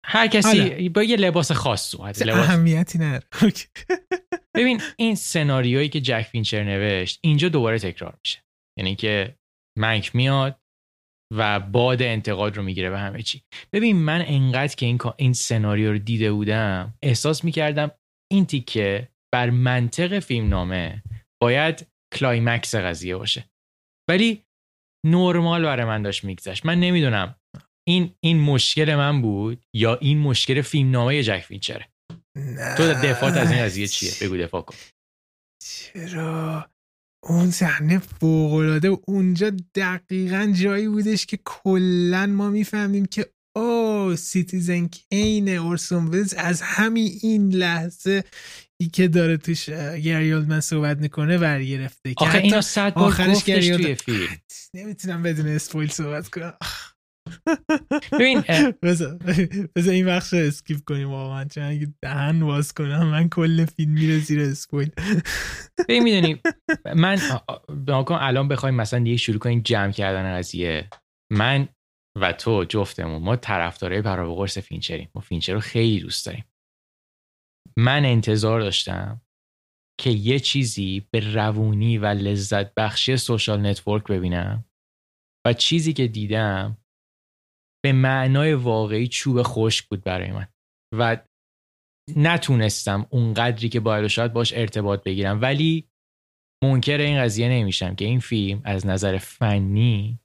هر 0.05 0.27
کسی 0.27 0.89
با 0.89 1.03
یه 1.03 1.17
لباس 1.17 1.53
خاص 1.53 1.95
اومده 1.95 2.25
لباس 2.25 2.49
اهمیتی 2.49 2.99
نداره. 2.99 3.27
ببین 4.57 4.81
این 4.97 5.15
سناریویی 5.15 5.89
که 5.89 6.01
جک 6.01 6.23
فینچر 6.23 6.65
نوشت 6.65 7.21
اینجا 7.23 7.49
دوباره 7.49 7.79
تکرار 7.79 8.19
میشه. 8.25 8.45
یعنی 8.79 8.97
که 8.97 9.39
منک 9.79 10.17
میاد 10.17 10.61
و 11.35 11.61
باد 11.61 12.03
انتقاد 12.03 12.57
رو 12.57 12.63
می‌گیره 12.63 12.91
به 12.91 12.99
همه 12.99 13.23
چی. 13.23 13.43
ببین 13.73 13.97
من 13.97 14.25
انقدر 14.27 14.75
که 14.75 14.87
این 14.87 14.99
این 15.17 15.33
سناریو 15.33 15.93
رو 15.93 15.99
دیده 15.99 16.33
بودم 16.33 16.95
احساس 17.03 17.45
می‌کردم 17.45 17.91
این 18.33 18.47
تیکه 18.47 19.09
بر 19.35 19.51
منطق 19.51 20.19
فیلم 20.19 20.49
نامه 20.49 21.03
باید 21.43 21.87
climax 22.15 22.75
قضیه 22.75 23.17
باشه. 23.17 23.45
ولی 24.11 24.45
نرمال 25.07 25.63
برای 25.63 25.85
من 25.85 26.03
داشت 26.03 26.25
میگذشت. 26.25 26.67
من 26.67 26.81
نمی‌دونم 26.81 27.35
این 27.89 28.15
این 28.21 28.41
مشکل 28.41 28.95
من 28.95 29.23
بود 29.23 29.65
یا 29.75 29.95
این 29.95 30.19
مشکل 30.19 30.63
فیلم 30.63 30.91
نامه 30.91 31.23
جک 31.23 31.41
فینچره. 31.41 31.89
تو 32.77 32.95
دفاعت 32.95 33.37
از 33.37 33.53
این 33.53 33.63
قضیه 33.63 33.87
چیه؟ 33.87 34.13
بگو 34.23 34.37
دفاع 34.37 34.63
کن. 34.63 34.77
چرا؟ 35.63 36.71
اون 37.29 37.51
صحنه 37.51 37.99
فوقالعاده 37.99 38.89
اونجا 38.89 39.53
دقیقا 39.75 40.53
جایی 40.55 40.89
بودش 40.89 41.27
که 41.27 41.39
کلا 41.45 42.27
ما 42.27 42.51
می‌فهمیم 42.51 43.07
که 43.07 43.27
او 43.57 44.17
Citizen 44.17 44.87
Kane 44.87 45.49
اورسون 45.49 46.27
از 46.37 46.63
همین 46.63 47.13
این 47.23 47.51
لحظه 47.55 48.25
ای 48.81 48.89
که 48.89 49.09
داره 49.09 49.37
توش 49.37 49.71
گری 49.71 50.33
اولدمن 50.33 50.61
صحبت 50.61 50.99
می‌کنه 50.99 51.39
برگرفته. 51.39 52.15
آخه 52.17 52.39
اینا 52.39 52.61
صد 52.61 52.95
بار 52.95 53.05
آخرش 53.05 53.45
گری 53.45 53.77
توی 53.77 53.95
فیلم. 53.95 54.29
نمی‌تونم 54.75 55.23
بدون 55.23 55.47
spoil 55.49 55.91
صحبت 55.91 56.29
کنم. 56.29 56.55
ببین 58.13 58.43
بذار 58.83 59.19
این 59.77 60.07
بخش 60.07 60.33
رو 60.33 60.39
skip 60.39 60.85
کنیم 60.87 61.11
واقعا 61.11 61.45
چون 61.45 61.63
اگه 61.63 61.93
دهن 62.03 62.41
باز 62.41 62.75
کنم 62.75 63.07
من 63.07 63.29
کل 63.29 63.65
فیلم 63.65 63.93
میره 63.93 64.19
زیر 64.19 64.41
spoil. 64.41 64.91
ببین 65.89 66.03
می‌دونی 66.03 66.41
من 66.97 67.19
به 67.87 68.05
کن 68.05 68.15
الان 68.21 68.49
بخوایم 68.49 68.75
مثلا 68.75 69.01
دیگه 69.01 69.17
شروع 69.17 69.39
کنیم 69.39 69.61
جمع 69.61 69.93
کردن 69.93 70.39
قضیه. 70.39 70.89
من 71.33 71.69
و 72.21 72.33
تو 72.33 72.65
جفتمون 72.65 73.23
ما 73.23 73.37
طرفدارای 73.37 74.03
پر 74.03 74.19
و 74.19 74.27
پا 74.27 74.35
قرص 74.35 74.59
فینچریم. 74.59 75.11
ما 75.15 75.21
فینچر 75.21 75.53
رو 75.53 75.61
خیلی 75.61 76.01
دوست 76.01 76.27
داریم. 76.27 76.45
من 77.77 78.05
انتظار 78.05 78.61
داشتم 78.61 79.21
که 80.01 80.11
یه 80.11 80.39
چیزی 80.41 81.09
به 81.11 81.35
روونی 81.35 81.99
و 81.99 82.07
لذت 82.07 82.75
بخشی 82.75 83.17
Social 83.17 83.67
Network 83.67 84.05
ببینم 84.05 84.65
و 85.47 85.53
چیزی 85.53 85.93
که 85.93 86.09
دیدم 86.09 86.79
به 87.85 87.93
معنای 87.93 88.55
واقعی 88.55 89.09
چوب 89.09 89.43
خشک 89.43 89.89
بود 89.89 90.05
برای 90.05 90.33
من. 90.33 90.47
و 90.99 91.17
نتونستم 92.17 93.07
اونقدری 93.11 93.69
که 93.69 93.81
باید 93.81 94.07
شاید 94.07 94.33
باش 94.33 94.53
ارتباط 94.53 95.03
بگیرم. 95.03 95.41
ولی 95.41 95.89
منکر 96.65 96.99
این 96.99 97.21
قضیه 97.21 97.49
نمیشم 97.49 97.95
که 97.95 98.05
این 98.05 98.21
فیلم 98.21 98.61
از 98.65 98.87
نظر 98.87 99.19
فنی 99.19 100.21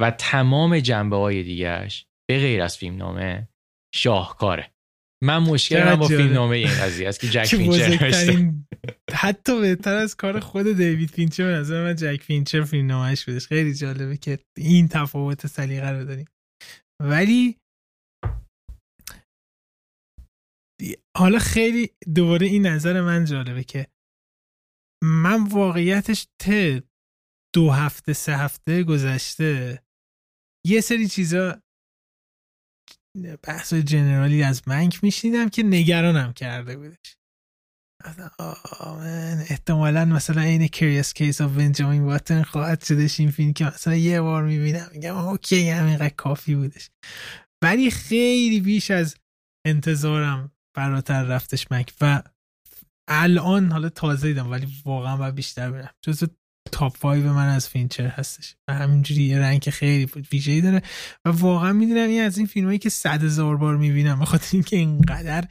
و 0.00 0.10
تمام 0.10 0.78
جنبه 0.80 1.16
های 1.16 1.42
دیگرش 1.42 2.06
به 2.30 2.38
غیر 2.38 2.62
از 2.62 2.76
فیلم 2.76 2.96
نامه 2.96 3.48
شاهکاره. 3.94 4.72
من 5.24 5.38
مشکلم 5.38 5.96
با 5.96 6.08
فیلم. 6.08 6.32
نامه 6.32 6.56
این 6.56 6.68
قضیه 6.68 7.08
است 7.08 7.20
که 7.20 7.28
جک 7.28 7.44
فینچر 7.56 8.52
حتی 9.12 9.60
بهتر 9.60 9.94
از 9.94 10.16
کار 10.16 10.40
خود 10.40 10.66
دیوید 10.76 11.10
فینچر 11.10 11.44
به 11.44 11.50
نظر 11.50 11.84
من 11.84 11.96
جک 11.96 12.22
فینچر 12.22 12.62
فیلم 12.62 12.86
نامش 12.86 13.24
بودش. 13.24 13.46
خیلی 13.46 13.74
جالبه 13.74 14.16
که 14.16 14.38
این 14.56 14.88
تفاوت 14.88 15.46
سلیقه 15.46 15.90
رو 15.90 16.04
داریم. 16.04 16.26
ولی 17.02 17.58
حالا 21.16 21.38
خیلی 21.38 21.90
دوباره 22.14 22.46
این 22.46 22.66
نظر 22.66 23.00
من 23.00 23.24
جالبه 23.24 23.64
که 23.64 23.86
من 25.04 25.48
واقعیتش 25.48 26.26
ته 26.38 26.82
دو 27.54 27.70
هفته 27.70 28.12
سه 28.12 28.36
هفته 28.36 28.82
گذشته 28.82 29.82
یه 30.66 30.80
سری 30.80 31.08
چیزا 31.08 31.62
بحث 33.42 33.74
general 33.74 34.34
ی 34.34 34.42
از 34.42 34.68
منک 34.68 35.04
میشنیدم 35.04 35.48
که 35.48 35.62
نگرانم 35.62 36.32
کرده 36.32 36.76
بودش. 36.76 37.16
من 38.98 39.44
احتمالا 39.50 40.04
مثلا 40.04 40.40
این 40.40 40.68
Curious 40.68 41.12
Case 41.12 41.40
of 41.40 41.52
Benjamin 41.52 42.02
Button 42.02 42.42
خواهد 42.42 42.84
شدش 42.84 43.20
این 43.20 43.30
فیلم 43.30 43.52
که 43.52 43.64
مثلا 43.64 43.94
یه 43.94 44.20
بار 44.20 44.42
می‌بینم 44.42 44.88
میگم 44.92 45.16
okay 45.16 45.70
همینقدر 45.70 46.08
کافی 46.08 46.54
بودش. 46.54 46.90
ولی 47.64 47.90
خیلی 47.90 48.60
بیش 48.60 48.90
از 48.90 49.16
انتظارم 49.66 50.52
فراتر 50.76 51.22
رفتش 51.22 51.66
منک. 51.72 51.94
و 52.00 52.22
الان 53.10 53.72
حالا 53.72 53.88
تازه 53.88 54.28
دیدم 54.28 54.50
ولی 54.50 54.68
واقعا 54.84 55.16
باید 55.16 55.34
بیشتر 55.34 55.70
برم. 55.70 55.94
جز 56.02 56.24
top 56.72 56.98
5 56.98 57.24
من 57.24 57.48
از 57.48 57.68
فینچر 57.68 58.06
هستش. 58.06 58.54
و 58.68 58.74
همینجوری 58.74 59.22
یه 59.22 59.38
رنگ 59.38 59.70
خیلی 59.70 60.08
ویژه‌ای 60.32 60.60
داره. 60.60 60.82
و 61.24 61.28
واقعا 61.30 61.72
می‌دونم 61.72 62.08
این 62.08 62.22
از 62.22 62.38
این 62.38 62.46
فیلمایی 62.46 62.78
که 62.78 62.88
صد 62.88 63.24
هزار 63.24 63.56
بار 63.56 63.76
می‌بینم 63.76 64.18
به 64.18 64.24
خاطر 64.24 64.48
اینکه 64.52 64.76
اینقدر 64.76 65.44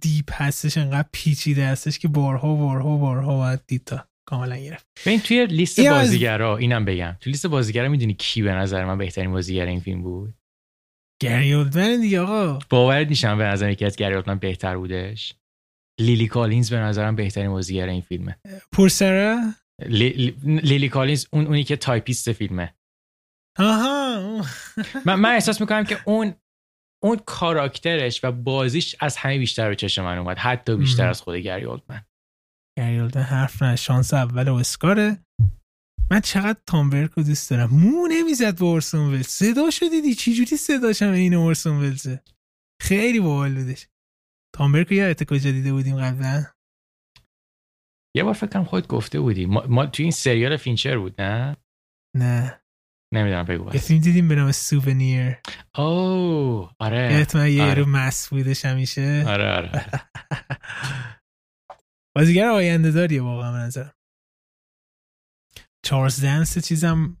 deep 0.00 0.42
هستش 0.42 0.78
انقدر 0.78 1.08
پیچیده 1.12 1.66
هستش 1.66 1.98
که 1.98 2.08
بارها 2.08 2.54
بارها 2.54 2.88
و 2.88 2.98
بارها 2.98 3.36
باید 3.36 3.60
دید 3.66 3.84
تا 3.84 4.06
کاملا 4.28 4.56
گرفت. 4.56 4.86
ببین 5.06 5.20
توی 5.20 5.46
لیست 5.46 5.78
از- 5.78 5.86
بازیگرا 5.86 6.56
اینم 6.56 6.84
بگم. 6.84 7.16
توی 7.20 7.32
لیست 7.32 7.46
بازیگرا 7.46 7.88
می‌دونی 7.88 8.14
کی 8.14 8.42
به 8.42 8.52
نظر 8.52 8.84
من 8.84 8.98
بهترین 8.98 9.30
بازیگر 9.30 9.66
این 9.66 9.80
فیلم 9.80 10.02
بود؟ 10.02 10.34
گری 11.22 11.52
اولدمن 11.52 12.00
دیگه 12.00 12.20
آقا. 12.20 12.58
باورت 12.70 13.08
میشم 13.08 13.38
به 13.38 13.44
نظر 13.44 13.70
یکی 13.70 13.84
از 13.84 13.96
گری 13.96 14.14
اولدمن 14.14 14.38
بهتر 14.38 14.76
بودش. 14.76 15.34
لیلی 16.00 16.28
کالینز 16.28 16.70
به 16.70 16.76
نظرم 16.76 17.16
بهترین 17.16 17.50
بازیگر 17.50 17.86
این 17.88 18.00
فیلمه. 18.00 18.36
پورسرا؟ 18.72 19.40
لی- 19.80 20.12
لی- 20.16 20.60
لیلی 20.60 20.88
کالینز 20.88 21.26
اون 21.32 21.46
اونی 21.46 21.64
که 21.64 21.76
تایپیست 21.76 22.32
فیلمه. 22.32 22.74
آها. 23.58 24.46
من, 25.06 25.14
من 25.14 25.34
احساس 25.34 25.60
می‌کنم 25.60 25.84
که 25.84 25.98
اون 26.04 26.34
اون 27.02 27.16
کاراکترش 27.26 28.24
و 28.24 28.32
بازیش 28.32 28.96
از 29.00 29.16
همه 29.16 29.38
بیشتر 29.38 29.68
به 29.68 29.76
چشم 29.76 30.04
من 30.04 30.18
اومد. 30.18 30.38
حتی 30.38 30.76
بیشتر. 30.76 31.08
از 31.08 31.20
خود 31.20 31.36
گری 31.36 31.64
اولدمن 31.64 32.04
گری 32.78 32.98
اولدمن 32.98 33.22
حرف 33.22 33.62
نه. 33.62 33.76
شانس 33.76 34.14
اول 34.14 34.54
اسکاره. 34.54 35.24
من 36.10 36.20
چقدر 36.20 36.60
تام 36.66 36.90
رو 36.90 37.22
دوست 37.22 37.50
دارم. 37.50 37.70
مو 37.70 38.08
نمی‌زد 38.10 38.58
با 38.58 38.66
اورسون 38.66 39.14
ولز. 39.14 39.26
صدا 39.26 39.70
شو 39.70 39.86
دیدی؟ 39.86 40.14
چی 40.14 40.34
جوری 40.34 40.56
صداش 40.56 41.02
هم 41.02 41.12
این 41.12 41.34
اورسون 41.34 41.76
ولزه؟ 41.76 42.22
خیلی 42.82 43.20
باحال 43.20 43.54
بودش. 43.54 43.86
تام 44.56 44.72
برک 44.72 44.86
رو 44.86 44.92
یادت 44.92 45.24
کجا 45.24 45.50
دیده 45.50 45.72
بودیم 45.72 45.96
قبلا؟ 45.96 46.44
یه 48.16 48.24
بار 48.24 48.34
فکر 48.34 48.46
کنم 48.46 48.64
خودت 48.64 48.86
گفته 48.86 49.20
بودی. 49.20 49.46
ما, 49.46 49.64
ما 49.68 49.86
توی 49.86 50.02
این 50.02 50.12
سریال 50.12 50.56
فینچر 50.56 50.98
بود 50.98 51.20
نه؟ 51.20 51.56
نه. 52.16 52.60
نمی‌دونم 53.14 53.44
بگو. 53.44 53.74
یه 53.74 53.80
فیلم 53.80 54.00
دیدیم 54.00 54.28
به 54.28 54.34
نام 54.34 54.52
سوونیر. 54.52 55.36
اوه 55.78 56.72
آره. 56.78 57.12
یادت 57.12 57.36
من 57.36 57.52
یه 57.52 57.62
آره. 57.62 57.74
رو 57.74 57.86
مس 57.88 58.28
بودش 58.28 58.64
همیشه. 58.64 59.24
آره 59.28 59.52
آره. 59.52 59.86
بازیگر 62.16 62.46
آینده 62.46 62.90
داریه 62.90 63.22
واقعا 63.22 63.52
به 63.52 63.58
نظرم. 63.58 63.94
چارلز 65.84 66.24
دنس 66.24 66.58
چیزم 66.58 67.16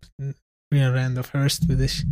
ویلیام 0.72 0.94
رندولف 0.94 1.36
هرست 1.36 1.66
بودش 1.66 2.02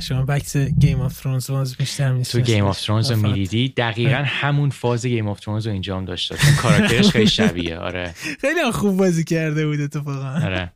شما 0.00 0.22
بکس 0.22 0.56
Game 0.56 1.00
of 1.00 1.20
Thrones 1.20 1.50
باز 1.50 1.76
بیشتر 1.76 2.08
تو 2.08 2.14
میشناسیش. 2.14 2.54
Game 2.54 2.64
of 2.64 2.80
Thrones 2.80 3.10
رو 3.10 3.16
می‌دیدی؟ 3.16 3.68
دقیقا 3.68 4.22
همون 4.26 4.70
فاز 4.70 5.06
Game 5.06 5.28
of 5.28 5.40
Thrones 5.40 5.66
رو 5.66 5.72
اینجا 5.72 5.96
هم 5.96 6.04
داشت 6.04 6.56
کاراکترش 6.56 7.08
خیلی 7.08 7.26
شبیه 7.26 7.78
آره. 7.78 8.14
خیلی 8.40 8.72
خوب 8.72 8.96
بازی 8.96 9.24
کرده 9.24 9.66
بود 9.66 9.80
اتفاقا. 9.80 10.30
آره. 10.44 10.72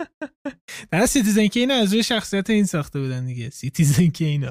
در 0.90 1.06
Citizen 1.06 1.46
Kane 1.46 1.70
از 1.70 1.92
روی 1.92 2.02
شخصیت 2.02 2.50
این 2.50 2.64
ساخته 2.64 3.00
بودن 3.00 3.26
دیگه. 3.26 3.50
Citizen 3.50 4.06
Kane 4.06 4.50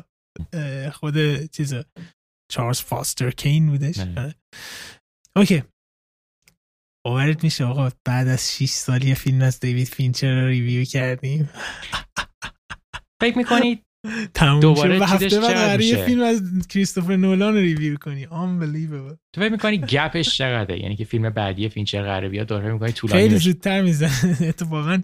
خود 0.91 1.45
چیز 1.45 1.73
چارلز 2.51 2.81
فاستر 2.81 3.31
کین 3.31 3.67
بودش. 3.67 3.99
آره. 3.99 4.13
آره. 4.17 4.35
Okay. 5.35 5.63
باورت 7.05 7.43
میشه 7.43 7.65
آقا 7.65 7.89
بعد 8.05 8.27
از 8.27 8.51
6 8.51 8.69
سال 8.69 9.03
یه 9.03 9.13
فیلم 9.13 9.41
از 9.41 9.59
دیوید 9.59 9.87
فینچر 9.87 10.41
رو 10.41 10.47
review 10.47 10.85
کردیم. 10.85 11.49
فکر 13.21 13.37
می‌کنید 13.37 13.83
تموم 14.33 14.59
دوباره 14.59 14.99
و 14.99 15.03
هفته 15.03 15.39
بعد 15.39 15.81
یه؟ 15.81 16.05
فیلم 16.05 16.21
از 16.21 16.67
کریستوفر 16.67 17.15
نولان 17.15 17.53
رو 17.53 17.59
review 17.59 17.97
کنی. 17.97 18.25
Unbelievable. 18.25 19.17
تو 19.35 19.41
فکر 19.41 19.51
می‌کنی 19.51 19.77
gap 19.77 20.13
ش 20.13 20.37
چقدره؟ 20.37 20.79
یعنی 20.79 20.95
که 20.95 21.05
فیلم 21.05 21.29
بعدی 21.29 21.69
فینچر 21.69 22.03
قراره 22.03 22.29
بیاد 22.29 22.47
داره 22.47 22.73
می‌کنی 22.73 22.91
طولانی 22.91 23.21
خیلی 23.21 23.37
زودتر 23.37 23.81
می‌زنه. 23.81 24.37
اتفاقا 24.41 25.01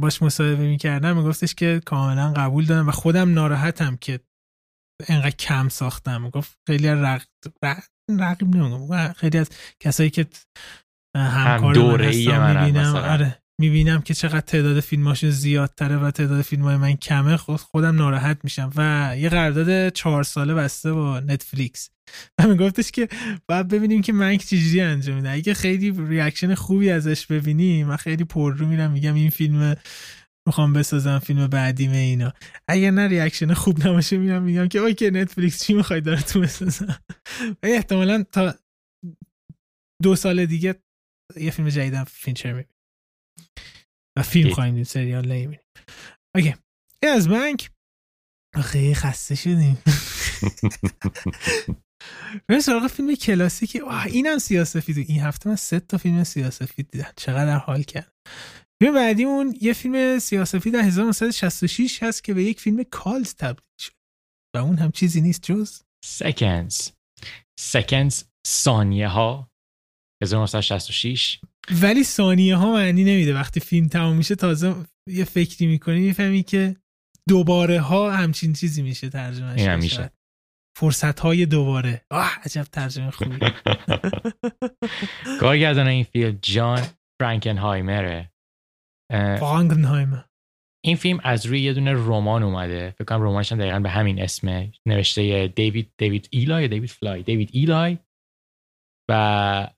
باش 0.00 0.22
مصاحبه 0.22 0.66
می‌کردم 0.66 1.16
میگفتش 1.16 1.54
که 1.54 1.80
کاملا 1.84 2.32
قبول 2.32 2.64
دارم 2.64 2.88
و 2.88 2.90
خودم 2.90 3.34
ناراحتم 3.34 3.96
که 3.96 4.20
انقدر 5.08 5.36
کم 5.36 5.68
ساختم. 5.68 6.30
گفت 6.30 6.58
خیلی 6.66 6.88
رق... 6.88 7.24
رق... 8.08 8.20
رقیب 8.20 8.56
نمیگم 8.56 9.12
خیلی 9.12 9.38
از 9.38 9.48
کسایی 9.80 10.10
که 10.10 10.26
همکار 11.16 11.66
من 11.66 11.72
دوره‌ای 11.72 12.24
هستن 12.24 12.38
منن 12.38 12.64
می‌بینم. 12.64 12.96
آره. 12.96 13.38
می‌بینم 13.60 14.02
که 14.02 14.14
چقدر 14.14 14.40
تعداد 14.40 14.80
فیلماشون 14.80 15.30
زیادتره 15.30 15.96
و 15.96 16.10
تعداد 16.10 16.42
فیلم 16.42 16.62
های 16.62 16.76
من 16.76 16.92
کمه. 16.92 17.36
خود 17.36 17.60
خودم 17.60 17.96
ناراحت 17.96 18.38
میشم. 18.44 18.70
و 18.76 19.14
یه 19.18 19.28
قرارداد 19.28 19.88
چهار 19.88 20.22
ساله 20.22 20.54
بسته 20.54 20.92
با 20.92 21.20
نتفلیکس. 21.20 21.90
و 22.38 22.46
میگفتش 22.46 22.90
که 22.90 23.08
باید 23.48 23.68
ببینیم 23.68 24.02
که 24.02 24.12
منک 24.12 24.40
چجوری 24.40 24.80
انجام 24.80 25.16
میده. 25.16 25.30
اگه 25.30 25.54
خیلی 25.54 25.94
reaction 26.08 26.54
خوبی 26.54 26.90
ازش 26.90 27.26
ببینیم 27.26 27.86
من 27.86 27.96
خیلی 27.96 28.24
پر 28.24 28.54
رو 28.54 28.66
میرم. 28.66 28.90
میگم 28.90 29.14
این 29.14 29.30
فیلم 29.30 29.76
می‌خوام 30.48 30.72
بسازم 30.72 31.18
فیلم 31.18 31.46
بعدیمه 31.46 31.96
اینا. 31.96 32.32
اگر 32.68 32.90
نه 32.90 33.08
reaction 33.08 33.54
خوب 33.54 33.86
نباشه 33.86 34.16
میرم 34.18 34.42
میگم 34.42 34.68
که 34.68 34.78
okay 34.78 35.10
نتفلیکس 35.10 35.64
چی 35.64 35.74
می‌خوای 35.74 36.00
داره 36.00 36.22
تو 36.22 36.40
بسازم؟ 36.40 36.98
و 37.62 37.66
احتمالا 37.66 38.22
تا 38.32 38.54
دو 40.02 40.16
سال 40.16 40.46
دیگه 40.46 40.82
یه 41.36 41.50
فیلم 41.50 41.68
جدیدم 41.68 42.04
فینچر 42.04 42.52
می‌بینیم 42.52 42.74
و 44.18 44.22
فیلم. 44.22 44.54
خواهیم 44.54 44.74
دید 44.74 44.84
سریال 44.84 45.24
نمی‌بینیم. 45.24 45.60
Okay. 46.36 46.54
این 47.02 47.12
از 47.12 47.28
منک. 47.28 47.70
خیلی 48.62 48.94
خسته 48.94 49.34
شدیم. 49.34 49.78
بریم 52.48 52.60
سراغ 52.60 52.86
فیلم 52.86 53.14
کلاسیکی. 53.14 53.80
اینم 54.06 54.38
سیاسفید 54.38 54.98
این 54.98 55.20
هفته 55.20 55.48
من 55.48 55.56
سه 55.56 55.80
تا 55.80 55.98
فیلم 55.98 56.24
سیاسفید 56.24 56.90
دیدم. 56.90 57.12
چقدر 57.16 57.56
حال 57.58 57.82
کرد 57.82 58.12
فیلم 58.82 58.94
بعدیمون 58.94 59.54
یه 59.60 59.72
فیلم 59.72 60.18
سیاسفید 60.18 60.72
در 60.72 60.80
1966 60.80 62.02
هست 62.02 62.24
که 62.24 62.34
به 62.34 62.44
یک 62.44 62.60
فیلم 62.60 62.82
کالت 62.82 63.36
تبدیل 63.36 63.64
شد. 63.80 63.92
و 64.56 64.58
اون 64.58 64.76
هم 64.76 64.90
چیزی 64.90 65.20
نیست 65.20 65.42
جز 65.42 65.82
seconds. 66.06 66.90
Seconds. 67.60 68.24
ثانیه 68.46 69.08
ها 69.08 69.50
1966 70.22 71.40
ولی 71.82 72.04
ثانیه 72.04 72.56
ها 72.56 72.72
معنی 72.72 73.04
نمیده. 73.04 73.34
وقتی 73.34 73.60
فیلم 73.60 73.88
تمام 73.88 74.16
میشه 74.16 74.34
تازه 74.34 74.74
یه 75.08 75.24
فکری 75.24 75.66
می‌کنی 75.66 76.00
می‌فهمی 76.00 76.42
که 76.42 76.76
دوباره 77.28 77.80
ها 77.80 78.12
همچین 78.12 78.52
چیزی 78.52 78.82
میشه 78.82 79.08
ترجمه 79.08 79.52
این 79.52 79.68
هم 79.68 79.78
میشه. 79.78 80.10
فرصت 80.78 81.20
های 81.20 81.46
دوباره. 81.46 82.04
آه 82.10 82.38
عجب 82.44 82.62
ترجمه 82.62 83.10
خوبی. 83.10 83.38
کارگردان 85.40 85.86
این 85.86 86.04
فیلم 86.04 86.38
جان 86.42 86.86
فرانکنهایمره. 87.20 88.32
فرانکنهایمر 89.10 90.22
این 90.84 90.96
فیلم 90.96 91.20
از 91.24 91.46
روی 91.46 91.60
یه 91.60 91.72
دونه 91.72 91.92
رمان 91.92 92.42
اومده. 92.42 92.90
فکر 92.90 93.04
کنم 93.04 93.22
رمانش 93.22 93.52
هم 93.52 93.58
دقیقا 93.58 93.80
به 93.80 93.90
همین 93.90 94.22
اسمه. 94.22 94.72
نوشته 94.86 95.48
دیوید 95.48 95.92
دیوید 95.98 96.28
ایلای 96.30 96.68
دیوید 96.68 96.90
فلای؟ 96.90 97.22
دیوید 97.22 97.50
ایلای. 97.52 97.98
و 99.10 99.70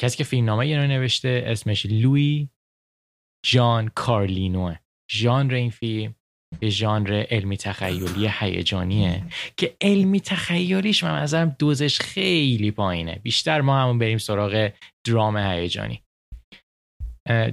کسی 0.00 0.16
که 0.16 0.24
فیلم 0.24 0.44
نامه 0.44 0.76
رو 0.76 0.86
نوشته 0.86 1.44
اسمش 1.46 1.86
لوی 1.86 2.48
جان 3.46 3.88
کارلینوه 3.88 4.76
ژانر 5.10 5.54
این 5.54 5.70
فیلم 5.70 6.14
به 6.60 6.70
ژانر 6.70 7.26
علمی 7.30 7.56
تخیلی 7.56 8.30
هیجانیه. 8.40 9.24
که 9.56 9.76
علمی 9.80 10.20
تخیلیش 10.20 11.04
من 11.04 11.22
نظرم 11.22 11.56
دوزش 11.58 12.00
خیلی 12.00 12.70
پایینه. 12.70 13.14
بیشتر 13.14 13.60
ما 13.60 13.82
همون 13.82 13.98
بریم 13.98 14.18
سراغ 14.18 14.70
درام 15.06 15.36
هیجانی. 15.36 16.02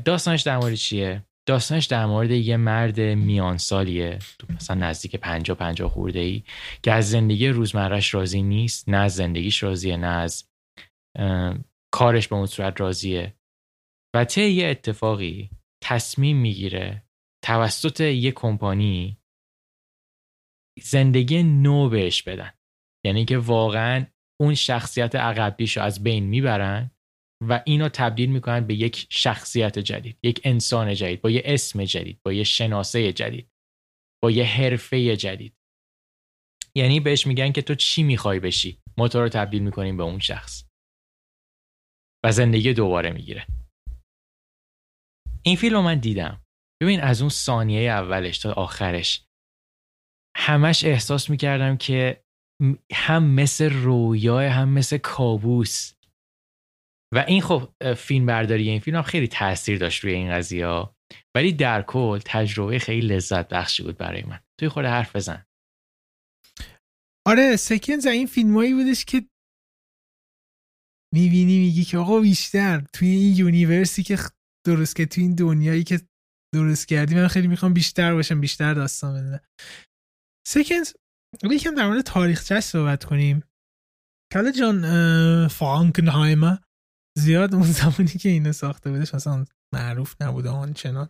داستانش 0.06 0.42
در 0.42 0.58
مورد 0.58 0.74
چیه؟ 0.74 1.24
داستانش 1.48 1.86
در 1.86 2.06
مورد 2.06 2.32
یه 2.32 2.58
مرد 2.58 3.00
میان 3.00 3.58
سالیه 3.58 4.20
مثلا 4.50 4.88
نزدیک 4.88 5.16
پنجا 5.16 5.56
پنجا 5.56 5.90
خورده 5.90 6.20
ای 6.20 6.44
که 6.84 6.92
از 6.92 7.10
زندگی 7.10 7.48
روزمرش 7.48 8.14
راضی 8.14 8.42
نیست. 8.42 8.90
نه 8.90 8.98
از 8.98 9.16
زندگیش 9.16 9.64
راضیه 9.64 9.98
نه 9.98 10.08
از 10.08 10.50
کارش 11.94 12.28
به 12.28 12.36
اون 12.36 12.46
صورت 12.46 12.82
راضیه. 12.82 13.34
و 14.16 14.26
طی 14.26 14.50
یه 14.50 14.68
اتفاقی 14.68 15.50
تصمیم 15.84 16.38
می‌گیره 16.38 17.04
توسط 17.46 18.02
یه 18.02 18.32
کمپانی 18.32 19.18
زندگی 20.82 21.44
نو 21.44 21.90
بهش 21.90 22.22
بدن. 22.22 22.54
یعنی 23.06 23.26
که 23.26 23.38
واقعا 23.38 24.06
اون 24.42 24.54
شخصیت 24.54 25.16
عقبیش 25.16 25.78
رو 25.78 25.84
از 25.84 26.04
بین 26.04 26.24
می‌برن 26.24 26.92
و 27.42 27.64
اینو 27.66 27.90
تبدیل 27.90 28.30
می‌کنن 28.30 28.68
به 28.68 28.76
یک 28.76 29.08
شخصیت 29.10 29.80
جدید 29.80 30.20
یک 30.24 30.42
انسان 30.44 30.94
جدید 30.94 31.22
با 31.22 31.30
یه 31.30 31.42
اسم 31.46 31.86
جدید 31.86 32.22
با 32.24 32.34
یه 32.34 32.44
شناسه 32.44 33.14
جدید 33.14 33.50
با 34.24 34.32
یه 34.32 34.46
حرفه 34.46 35.16
جدید. 35.16 35.58
یعنی 36.76 37.00
بهش 37.00 37.28
میگن 37.28 37.52
که 37.52 37.62
تو 37.62 37.76
چی 37.76 38.04
می‌خوای 38.04 38.40
بشی؟ 38.40 38.82
ما 38.98 39.08
تو 39.08 39.20
رو 39.20 39.30
تبدیل 39.30 39.64
می‌کنیم 39.64 39.98
به 39.98 40.04
اون 40.04 40.20
شخص. 40.20 40.68
و 42.26 42.32
زندگی 42.32 42.74
دوباره 42.74 43.12
می‌گیره. 43.12 43.48
این 45.44 45.56
فیلم 45.56 45.76
رو 45.76 45.82
من 45.82 46.00
دیدم. 46.00 46.42
ببین 46.82 47.02
از 47.02 47.22
اون 47.22 47.30
ثانیه 47.30 47.90
اولش 47.90 48.38
تا 48.38 48.54
آخرش 48.54 49.26
همش 50.38 50.84
احساس 50.84 51.30
می‌کردم 51.30 51.78
که 51.78 52.24
هم 52.94 53.24
مثل 53.24 53.74
رویای 53.74 54.48
هم 54.48 54.70
مثل 54.70 54.98
کابوس. 54.98 55.94
و 57.14 57.26
این 57.28 57.42
خب 57.42 57.94
فیلم 57.94 58.26
برداری 58.26 58.70
این 58.70 58.80
فیلم 58.80 58.98
هم 58.98 59.04
خیلی 59.04 59.28
تاثیر 59.28 59.78
داشت 59.78 60.04
روی 60.04 60.14
این 60.14 60.32
قضیه. 60.32 60.90
ولی 61.36 61.54
در 61.54 61.82
کل 61.82 62.20
تجربه 62.26 62.80
خیلی 62.80 63.08
لذت 63.08 63.48
بخشی 63.48 63.84
بود 63.84 63.98
برای 63.98 64.24
من. 64.24 64.40
توی 64.60 64.70
خود 64.70 64.86
حرف 64.86 65.16
بزن. 65.16 65.46
آره 67.28 67.56
سکنز 67.56 68.06
این 68.06 68.28
فیلمایی 68.28 68.74
بودش 68.74 69.06
که 69.06 69.30
می‌بینی 71.14 71.60
میگی 71.60 71.84
که 71.84 71.98
آقا 71.98 72.20
بیشتر 72.20 72.84
توی 72.94 73.08
این 73.08 73.36
یونیورسی 73.36 74.04
که 74.04 74.18
درست 74.66 74.96
که 74.96 75.06
توی 75.06 75.24
این 75.24 75.36
دنیایی 75.36 75.84
که 75.84 76.02
درست 76.56 76.88
کردی 76.88 77.16
من 77.16 77.28
خیلی 77.28 77.48
می‌خوام 77.48 77.74
بیشتر 77.74 78.14
باشم 78.14 78.42
بیشتر 78.42 78.74
داستان 78.74 79.14
بدونم. 79.14 79.42
سکنز 80.48 80.94
یکم 81.44 81.76
در 81.76 81.88
مورد 81.88 82.02
تاریخچه 82.02 82.60
صحبت 82.60 83.04
کنیم. 83.04 83.44
کالا 84.34 84.52
جان 84.52 85.48
فانکنهایمر 85.48 86.58
زیاد 87.18 87.56
اون 87.56 87.72
زمانی 87.82 88.10
که 88.10 88.30
اینو 88.30 88.54
ساخته 88.54 88.92
بودش 88.92 89.14
مثلا 89.14 89.46
معروف 89.74 90.16
نبوده 90.22 90.50
آنچنان. 90.50 91.10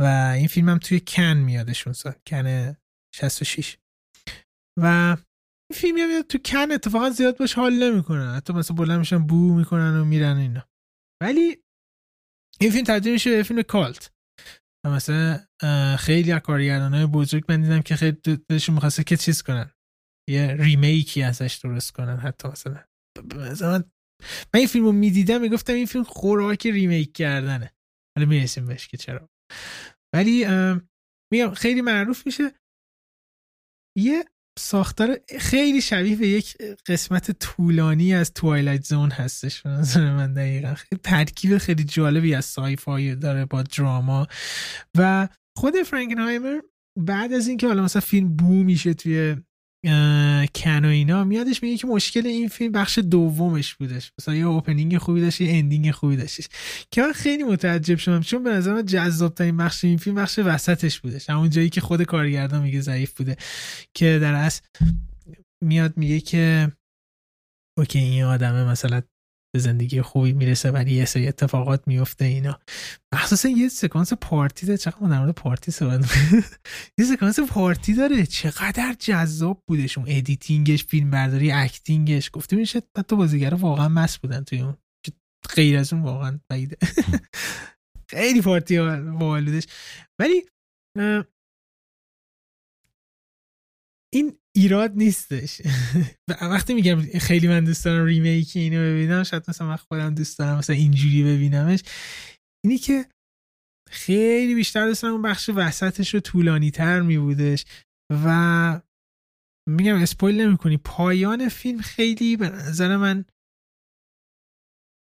و 0.00 0.04
این 0.36 0.46
فیلم 0.46 0.68
هم 0.68 0.78
توی 0.78 1.00
کن 1.00 1.36
میادشون 1.36 1.92
سال 1.92 2.14
کن 2.26 2.76
66 3.14 3.78
و 4.80 5.16
این 5.70 5.80
فیلم 5.80 5.94
میاد 5.94 6.26
تو 6.26 6.38
کن 6.38 6.72
اتفاقا 6.72 7.10
زیاد 7.10 7.38
باش 7.38 7.54
حال 7.54 7.72
نمی‌کنن 7.72 8.34
حتی 8.34 8.52
مثلا 8.52 8.76
بلند 8.76 8.98
میشن 8.98 9.26
بو 9.26 9.54
می‌کنن 9.54 10.00
و 10.00 10.04
میرن 10.04 10.36
اینا. 10.36 10.68
ولی 11.22 11.64
این 12.60 12.70
فیلم 12.70 12.84
تبدیل 12.84 13.12
میشه 13.12 13.30
به 13.36 13.42
فیلم 13.42 13.62
کالت. 13.62 14.12
و 14.86 14.90
مثلا 14.90 15.40
خیلی 15.96 16.32
از 16.32 16.42
های 16.48 17.06
بزرگ 17.06 17.44
من 17.48 17.62
دیدم 17.62 17.82
که 17.82 17.96
خیلی 17.96 18.16
دلشون 18.48 18.74
می‌خواسته 18.74 19.04
که 19.04 19.16
چیز 19.16 19.42
کنن. 19.42 19.70
یه 20.30 20.56
ریمیکی 20.58 21.22
ازش 21.22 21.60
درست 21.64 21.92
کنن 21.92 22.16
حتی 22.16 22.48
مثلا. 22.48 22.84
مثلا 23.34 23.84
من 24.54 24.58
این 24.58 24.66
فیلم 24.66 24.84
رو 24.84 24.92
می‌دیدم 24.92 25.40
می‌گفتم 25.40 25.72
این 25.72 25.86
فیلم 25.86 26.04
خوراک 26.04 26.66
ریمیک 26.66 27.12
کردنه. 27.12 27.72
حالا 28.18 28.28
می‌رسیم 28.28 28.66
بهش 28.66 28.88
که 28.88 28.96
چرا. 28.96 29.30
ولی 30.14 30.46
میگم 31.32 31.50
خیلی 31.54 31.80
معروف 31.80 32.26
میشه. 32.26 32.52
یه 33.98 34.24
ساختار 34.58 35.20
خیلی 35.38 35.80
شبیه 35.80 36.16
به 36.16 36.28
یک 36.28 36.56
قسمت 36.86 37.30
طولانی 37.30 38.14
از 38.14 38.32
Twilight 38.32 38.84
Zone 38.84 39.10
هستش 39.10 39.62
به 39.62 39.70
نظر 39.70 40.16
من 40.16 40.34
دقیقا. 40.34 40.74
خیلی 40.74 41.00
ترکیب 41.02 41.58
خیلی 41.58 41.84
جالبی 41.84 42.34
از 42.34 42.44
sci-fi 42.44 43.14
داره 43.14 43.44
با 43.44 43.62
دراما. 43.62 44.26
و 44.96 45.28
خود 45.58 45.74
فرانکنهایمر 45.76 46.60
بعد 46.98 47.32
از 47.32 47.48
اینکه 47.48 47.66
حالا 47.66 47.82
مثلا 47.82 48.00
فیلم 48.00 48.36
boo 48.36 48.62
میشه 48.62 48.94
توی 48.94 49.36
کن 50.54 50.84
و 50.84 50.88
اینا 50.88 51.24
میادش 51.24 51.62
میگه 51.62 51.76
که 51.76 51.86
مشکل 51.86 52.26
این 52.26 52.48
فیلم 52.48 52.72
بخش 52.72 52.98
دومش 52.98 53.74
بودش. 53.74 54.12
مثلا 54.18 54.34
یه 54.34 54.46
opening 54.46 54.98
خوبی 54.98 55.20
داشت 55.20 55.40
یه 55.40 55.54
ending 55.54 55.90
خوبی 55.90 56.16
داشتش. 56.16 56.48
که 56.90 57.02
من 57.02 57.12
خیلی 57.12 57.42
متعجب 57.42 57.98
شدم 57.98 58.20
چون 58.20 58.42
به 58.42 58.50
نظر 58.50 58.74
من 58.74 58.84
جذاب 58.86 59.34
ترین 59.34 59.56
بخش 59.56 59.84
این 59.84 59.96
فیلم 59.96 60.16
بخش 60.16 60.38
وسطش 60.38 61.00
بودش. 61.00 61.30
همون 61.30 61.50
جایی 61.50 61.70
که 61.70 61.80
خود 61.80 62.02
کارگردان 62.02 62.62
میگه 62.62 62.80
ضعیف 62.80 63.14
بوده. 63.14 63.36
که 63.94 64.18
در 64.22 64.34
اصل 64.34 64.62
میاد 65.64 65.96
میگه 65.96 66.20
که 66.20 66.72
okay 67.78 67.98
این 67.98 68.24
آدمه 68.24 68.64
مثلا 68.64 69.02
به 69.54 69.60
زندگی 69.60 70.02
خوبی 70.02 70.32
می‌رسه 70.32 70.70
ولی 70.70 70.94
یه 70.94 71.04
سری 71.04 71.28
اتفاقات 71.28 71.82
میفته 71.86 72.24
اینا. 72.24 72.58
مخصوصا 73.14 73.48
یه 73.48 73.68
سکانس 73.68 74.12
پارتی 74.12 74.66
داره. 74.66 74.78
چقدر 74.78 75.08
در 75.08 75.18
مورد 75.18 75.34
پارتی 75.34 75.72
صحبت 75.72 76.16
یه 76.98 77.04
سکانس 77.04 77.40
پارتی 77.40 77.94
داره. 77.94 78.26
چقدر 78.26 78.96
جذاب 78.98 79.62
بودش 79.66 79.98
اون 79.98 80.06
editing 80.10 80.68
ش 80.68 80.84
فیلم 80.84 81.10
برداری 81.10 81.52
acting 81.52 82.11
ش 82.11 82.30
گفته 82.32 82.56
میشه 82.56 82.82
حتی 82.98 83.16
بازیگرا 83.16 83.56
واقعا 83.56 83.88
مست 83.88 84.18
بودن 84.18 84.44
توی 84.44 84.60
اون. 84.60 84.76
غیر 85.54 85.78
از 85.78 85.92
اون 85.92 86.02
واقعا 86.02 86.40
بعیده. 86.50 86.76
خیلی 88.10 88.40
پارتی 88.40 88.78
بودش 88.78 89.66
ولی 90.20 90.42
این 94.14 94.38
ایراد 94.56 94.92
نیستش. 94.94 95.62
وقتی 96.52 96.74
میگم 96.74 97.00
خیلی 97.00 97.48
من 97.48 97.64
دوست 97.64 97.84
دارم 97.84 98.06
ریمیک 98.06 98.52
اینو 98.54 98.78
ببینم 98.78 99.22
شاید 99.22 99.44
مثلا 99.48 99.68
من 99.68 99.76
خودم 99.76 100.14
دوست 100.14 100.38
دارم 100.38 100.58
مثلا 100.58 100.76
اینجوری 100.76 101.22
ببینمش. 101.24 101.82
اینی 102.64 102.78
که 102.78 103.06
خیلی 103.90 104.54
بیشتر 104.54 104.86
دوست 104.86 105.04
اون 105.04 105.22
بخش 105.22 105.50
وسطش 105.54 106.14
رو 106.14 106.20
طولانی 106.20 106.70
تر 106.70 107.00
می 107.00 107.18
بودش 107.18 107.64
و 108.24 108.80
میگم 109.68 110.02
اسپویل 110.02 110.40
نمی 110.40 110.56
کنی 110.56 110.76
پایان 110.76 111.48
فیلم 111.48 111.80
خیلی 111.80 112.36
به 112.36 112.48
نظر 112.48 112.96
من 112.96 113.24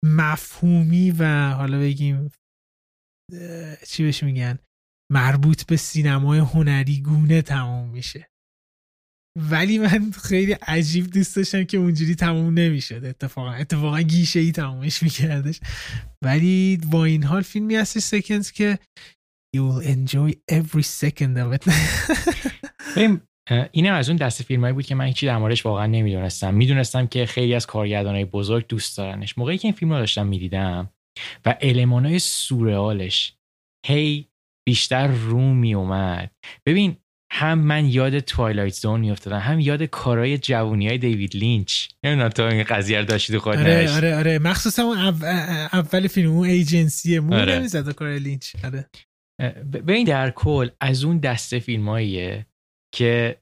مفهومی 0.05 1.11
و 1.11 1.51
حالا 1.51 1.79
بگیم 1.79 2.31
چی 3.87 4.03
بهش 4.03 4.23
میگن؟ 4.23 4.59
مربوط 5.11 5.65
به 5.65 5.77
سینمای 5.77 6.39
هنری 6.39 7.01
گونه 7.01 7.41
تمام 7.41 7.89
میشه. 7.89 8.32
ولی 9.39 9.77
من 9.77 10.11
خیلی 10.11 10.51
عجیب 10.51 11.07
دوست 11.07 11.35
داشتم 11.35 11.63
که 11.63 11.77
اونجوری 11.77 12.15
تموم 12.15 12.53
نمی‌شد. 12.53 13.05
اتفاقا 13.05 13.51
اتفاقا 13.51 14.01
گیشه 14.01 14.39
ای 14.39 14.51
تمومش 14.51 15.03
میکردش. 15.03 15.59
ولی 16.23 16.79
با 16.91 17.05
این 17.05 17.23
حال 17.23 17.41
فیلمی 17.41 17.75
هستش 17.75 18.01
سکنز 18.01 18.51
که 18.51 18.79
you 19.55 19.59
will 19.59 19.85
enjoy 19.85 20.33
every 20.51 20.83
second 20.83 21.37
of 21.37 21.57
it. 21.57 21.73
اینم 23.71 23.93
از 23.93 24.09
اون 24.09 24.17
دست 24.17 24.43
فیلمایی 24.43 24.73
بود 24.73 24.85
که 24.85 24.95
من 24.95 25.05
هیچی 25.05 25.25
در 25.25 25.37
موردش 25.37 25.65
واقعا 25.65 25.85
نمی‌دونستم. 25.85 26.53
می‌دونستم 26.53 27.07
که 27.07 27.25
خیلی 27.25 27.55
از 27.55 27.65
کارگردانای 27.65 28.25
بزرگ 28.25 28.67
دوست 28.67 28.97
دارنش. 28.97 29.37
موقعی 29.37 29.57
که 29.57 29.67
این 29.67 29.75
فیلم 29.75 29.91
رو 29.91 29.99
داشتم 29.99 30.27
می‌دیدم 30.27 30.89
و 31.45 31.55
المانای 31.61 32.19
سورئالش 32.19 33.33
هی 33.85 34.27
بیشتر 34.67 35.07
رو 35.07 35.53
می 35.53 35.73
اومد 35.73 36.31
ببین 36.65 36.97
هم 37.35 37.59
من 37.59 37.85
یاد 37.85 38.19
Twilight 38.19 38.73
Zone 38.73 38.99
میافتادم 38.99 39.39
هم 39.39 39.59
یاد 39.59 39.83
کارهای 39.83 40.37
جوونی 40.37 40.87
های 40.87 40.97
دیوید 40.97 41.35
لینچ. 41.35 41.87
نمی‌دونم 42.03 42.29
تو 42.29 42.43
این 42.43 42.63
قضیه 42.63 42.99
رو 42.99 43.05
داشتید 43.05 43.37
خود 43.37 43.57
آره 43.57 43.95
آره 43.95 44.15
آره. 44.15 44.39
مخصوصا 44.39 44.83
اون 44.83 44.97
اول 44.97 46.07
فیلم 46.07 46.31
اون 46.31 46.47
ایجنسیه 46.47 47.19
مو 47.19 47.33
آره. 47.33 47.55
نمی‌زد 47.55 47.91
کار 47.91 48.15
لینچ. 48.15 48.55
آره. 48.63 48.89
این 49.87 50.05
در 50.05 50.31
کل 50.31 50.69
از 50.81 51.03
اون 51.03 51.17
دسته 51.17 51.59
فیلماییه 51.59 52.45
که 52.95 53.41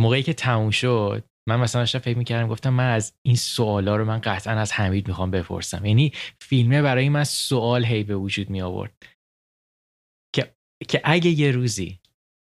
موقعی 0.00 0.22
که 0.22 0.32
تموم 0.32 0.70
شد 0.70 1.24
من 1.48 1.60
مثلا 1.60 1.82
داشتم 1.82 1.98
فکر 1.98 2.18
می‌کردم 2.18 2.48
گفتم 2.48 2.70
من 2.70 2.90
از 2.90 3.14
این 3.26 3.36
سوالا 3.36 3.96
رو 3.96 4.04
من 4.04 4.18
قطعا 4.18 4.54
از 4.54 4.72
حمید 4.72 5.08
می‌خوام 5.08 5.30
بپرسم. 5.30 5.84
یعنی 5.84 6.12
فیلمه 6.40 6.82
برای 6.82 7.08
من 7.08 7.24
سوال 7.24 7.84
هی 7.84 8.02
به 8.02 8.16
وجود 8.16 8.50
می 8.50 8.62
آورد 8.62 8.92
که 10.34 10.54
که 10.88 11.00
اگه 11.04 11.30
یه 11.30 11.50
روزی 11.50 11.98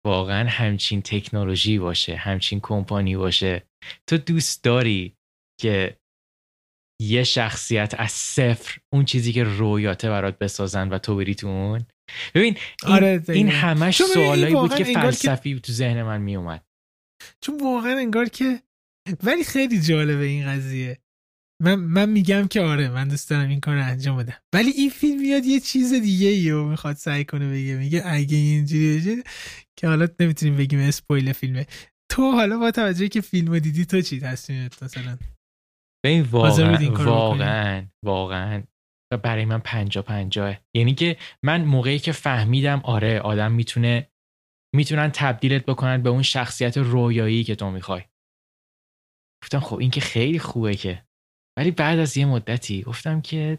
واقعا 0.07 0.49
همچین 0.49 1.03
تکنولوژی 1.03 1.79
باشه 1.79 2.17
همچین 2.17 2.61
کمپانی 2.63 3.17
باشه. 3.17 3.63
تو 4.07 4.19
دوست 4.19 4.65
داری 4.65 5.17
که 5.61 5.97
یه 7.03 7.25
شخصیت 7.25 7.95
از 7.99 8.13
صفر 8.13 8.79
اون 8.93 9.05
چیزی 9.05 9.33
که 9.33 9.45
رویاته 9.45 10.09
برات 10.09 10.39
بسازن 10.39 10.89
و 10.89 10.99
تو 10.99 11.17
بری 11.17 11.35
تو 11.35 11.47
اون؟ 11.47 11.87
ببین 12.35 12.57
این, 12.85 12.93
آره 12.95 13.23
این 13.29 13.49
همش 13.49 14.03
سوالایی 14.03 14.55
بود 14.55 14.75
که 14.75 14.85
فلسفی 14.85 15.61
تو 15.61 15.73
ذهن 15.73 16.03
من 16.03 16.21
میومد. 16.21 16.65
چون 17.41 17.61
واقعا 17.61 17.99
انگار 17.99 18.29
که 18.29 18.63
ولی 19.23 19.45
خیلی 19.45 19.81
جالبه 19.81 20.25
این 20.25 20.47
قضیه. 20.47 20.99
من, 21.63 21.75
من 21.75 22.09
میگم 22.09 22.49
که 22.49 22.61
آره 22.61 22.89
من 22.89 23.09
دوست 23.09 23.31
دارم 23.31 23.49
این 23.49 23.61
کار 23.61 23.75
رو 23.75 23.85
انجام 23.85 24.17
بدم. 24.17 24.39
ولی 24.55 24.71
این 24.71 24.91
فیلم 24.91 25.21
میاد 25.21 25.45
یه 25.45 25.61
چیز 25.61 25.93
دیگه 25.93 26.29
ای 26.29 26.51
و 26.51 26.65
می‌خواد 26.65 26.97
سعی 26.97 27.25
کنه 27.25 27.51
بگه. 27.51 27.77
میگه 27.77 28.03
اگه 28.07 28.37
اینجوری 28.37 29.23
که 29.79 29.89
حالا 29.89 30.09
نمی‌تونیم 30.21 30.57
بگیم 30.57 30.81
اسپویل 30.81 31.33
فیلمه. 31.33 31.67
تو 32.11 32.33
حالا 32.33 32.59
با 32.59 32.71
توجه 32.71 33.09
که 33.09 33.21
فیلم 33.21 33.59
دیدی 33.59 33.87
تو 33.87 34.01
چی 34.01 34.21
تصمیمت 34.21 34.83
مثلا؟ 34.83 35.19
این 36.05 36.23
واقعا 36.23 36.91
واقعا. 36.91 37.87
واقعا 38.05 38.63
برای 39.23 39.45
من 39.45 39.59
پنجا 39.59 40.03
پنجاه. 40.03 40.57
یعنی 40.77 40.95
که 40.95 41.17
من 41.43 41.65
موقعی 41.65 41.99
که 41.99 42.13
فهمیدم 42.13 42.81
آره 42.85 43.21
آدم 43.21 43.53
می‌تونه 43.53 44.09
می‌تونن 44.75 45.11
تبدیلت 45.15 45.67
بکنن 45.67 46.03
به 46.03 46.11
اون 46.11 46.23
شخصیت 46.23 46.77
رویایی 46.77 47.45
که 47.45 47.55
تو 47.55 47.71
می‌خوای. 47.71 48.03
گفتم 49.45 49.61
خب 49.61 49.77
این 49.79 49.91
که 49.91 50.01
خیلی 50.01 50.39
خوبه 50.39 50.75
که. 50.75 51.07
ولی 51.59 51.71
بعد 51.71 51.99
از 51.99 52.17
یه 52.17 52.27
مدتی 52.27 52.83
گفتم 52.83 53.21
که 53.21 53.59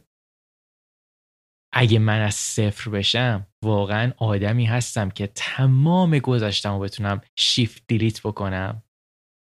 اگه 1.75 1.99
من 1.99 2.21
از 2.21 2.35
صفر 2.35 2.89
بشم 2.89 3.47
واقعا 3.63 4.13
آدمی 4.17 4.65
هستم 4.65 5.09
که 5.09 5.27
تمام 5.27 6.19
گذشتم 6.19 6.73
رو 6.73 6.79
بتونم 6.79 7.21
شیفت 7.35 7.83
دیلیت 7.87 8.21
بکنم. 8.21 8.83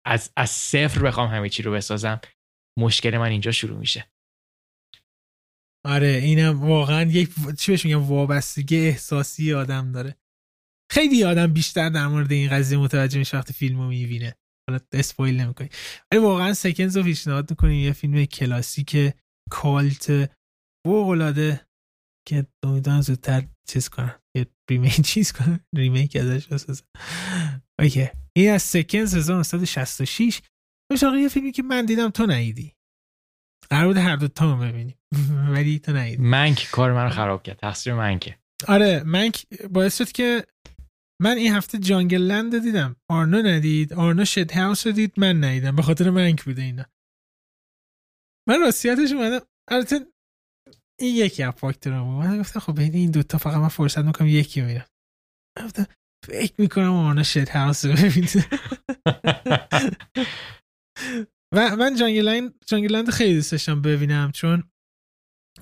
از, 0.07 0.33
از 0.37 0.51
صفر 0.51 1.03
بخوام 1.03 1.29
همه 1.29 1.49
چی 1.49 1.63
رو 1.63 1.73
بسازم 1.73 2.21
مشکل 2.79 3.19
من 3.19 3.31
اینجا 3.31 3.51
شروع 3.51 3.79
میشه. 3.79 4.11
آره 5.87 6.09
اینم 6.09 6.61
واقعا 6.61 7.03
یک 7.03 7.31
چی 7.59 7.73
بهش 7.73 7.85
میگم 7.85 8.03
وابستگی 8.03 8.77
احساسی 8.77 9.55
آدم 9.55 9.93
داره. 9.93 10.17
خیلی 10.93 11.25
آدم 11.25 11.53
بیشتر 11.53 11.89
در 11.89 12.07
مورد 12.07 12.33
این 12.33 12.51
قضیه 12.51 12.79
متوجه 12.79 13.19
میشه 13.19 13.37
وقتی 13.37 13.53
فیلمو 13.53 13.89
می‌بینه. 13.89 14.35
حالا 14.69 14.81
spoil 14.93 15.41
نمی‌کنی. 15.41 15.69
ولی 16.13 16.21
واقعا 16.21 16.55
Seconds 16.55 16.97
رو 16.97 17.03
پیشنهاد 17.03 17.51
می‌کنیم 17.51 17.85
یه 17.85 17.93
فیلم 17.93 18.25
کلاسیک 18.25 19.15
cult 19.51 20.33
فوق 20.87 21.09
که 22.29 22.47
امیدوارم 22.65 23.01
زودتر 23.01 23.43
چیز 23.69 23.89
کنن 23.89 24.15
یه 24.37 24.47
remake 24.71 25.01
چیز 25.01 25.33
کنن 25.33 25.61
remake 25.77 26.17
ازش 26.17 26.47
بسازن 26.47 26.85
okay. 27.81 28.09
این 28.37 28.51
از 28.51 28.63
Seconds 28.63 29.15
1966 29.15 30.41
مشاقه 30.93 31.19
یه 31.19 31.29
فیلمی 31.29 31.53
که 31.53 31.63
من 31.63 31.87
دیدم 31.87 32.09
تو 32.09 32.27
نیدی 32.27 32.73
قرار 33.71 33.87
بود 33.87 33.97
هر 33.97 34.17
دو 34.17 34.29
تا 34.29 34.57
ببینیم. 34.57 34.99
ولی 35.55 35.79
تو 35.79 35.93
نیدی 35.93 36.23
منک 36.23 36.69
کار 36.73 36.93
من 36.93 37.05
رو 37.05 37.11
خراب 37.11 37.43
کرد. 37.43 37.59
تقصیر 37.59 37.95
منکه. 37.95 38.39
آره 38.69 39.03
منک 39.03 39.47
باعث 39.71 39.99
شد 39.99 40.13
که 40.13 40.47
من 41.23 41.37
این 41.37 41.55
هفته 41.55 41.79
جانگل 41.79 42.23
لند 42.23 42.63
دیدم. 42.63 42.97
آرنو 43.11 43.43
ندید. 43.43 43.93
آرنو 43.93 44.25
شد 44.25 44.53
هاوس 44.53 44.87
رو 44.87 44.93
دید. 44.93 45.13
من 45.17 45.45
ندیدم. 45.45 45.77
به 45.77 45.83
خاطر 45.83 46.11
منک 46.11 46.45
بوده 46.45 46.63
اینا. 46.63 46.85
من 48.49 48.61
راستیتش 48.61 49.13
اومدم. 49.13 49.47
البته 49.71 50.07
این 51.01 51.17
یکی 51.17 51.43
از 51.43 51.55
فاکتور 51.55 52.03
بود. 52.03 52.25
من 52.25 52.41
گفتم 52.41 52.61
خب 52.61 52.77
بین 52.77 52.95
این 52.95 53.11
دوتا 53.11 53.39
فقط 53.39 53.57
من 53.57 53.69
فرصت 53.69 53.99
می‌کنم 53.99 54.29
یکی 54.29 54.61
میرم 54.61 54.87
گفتم 55.65 55.87
فکر 56.27 56.55
می‌کنم 56.59 56.93
آرنو 56.93 57.25
شد 57.25 57.49
هاوس 57.49 57.85
رو 57.85 57.93
ببینید 57.93 58.31
و 61.55 61.77
من 61.77 61.97
جانگل 62.67 62.93
لند 62.93 63.11
خیلی 63.11 63.35
دوست 63.35 63.53
داشتم 63.53 63.83
ببینم 63.83 64.31
چون 64.33 64.71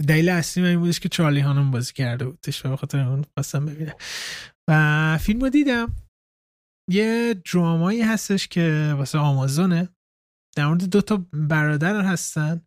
دلیل 0.08 0.28
اصلی 0.28 0.62
من 0.62 0.68
این 0.68 0.78
بودش 0.78 1.00
که 1.00 1.08
چارلی 1.08 1.40
هانم 1.40 1.70
بازی 1.70 1.92
کرده 1.92 2.24
بودش 2.24 2.66
و 2.66 2.72
بخاطر 2.72 2.98
اون 2.98 3.24
خواستم 3.34 3.66
ببینم. 3.66 3.94
و 4.70 5.18
فیلم 5.18 5.40
رو 5.40 5.48
دیدم. 5.48 5.96
یه 6.90 7.34
درامایی 7.52 8.02
هستش 8.02 8.48
که 8.48 8.94
واسه 8.96 9.18
آمازونه. 9.18 9.88
در 10.56 10.66
مورد 10.66 10.90
دو 10.90 11.00
تا 11.00 11.26
برادر 11.32 12.00
هستن 12.00 12.66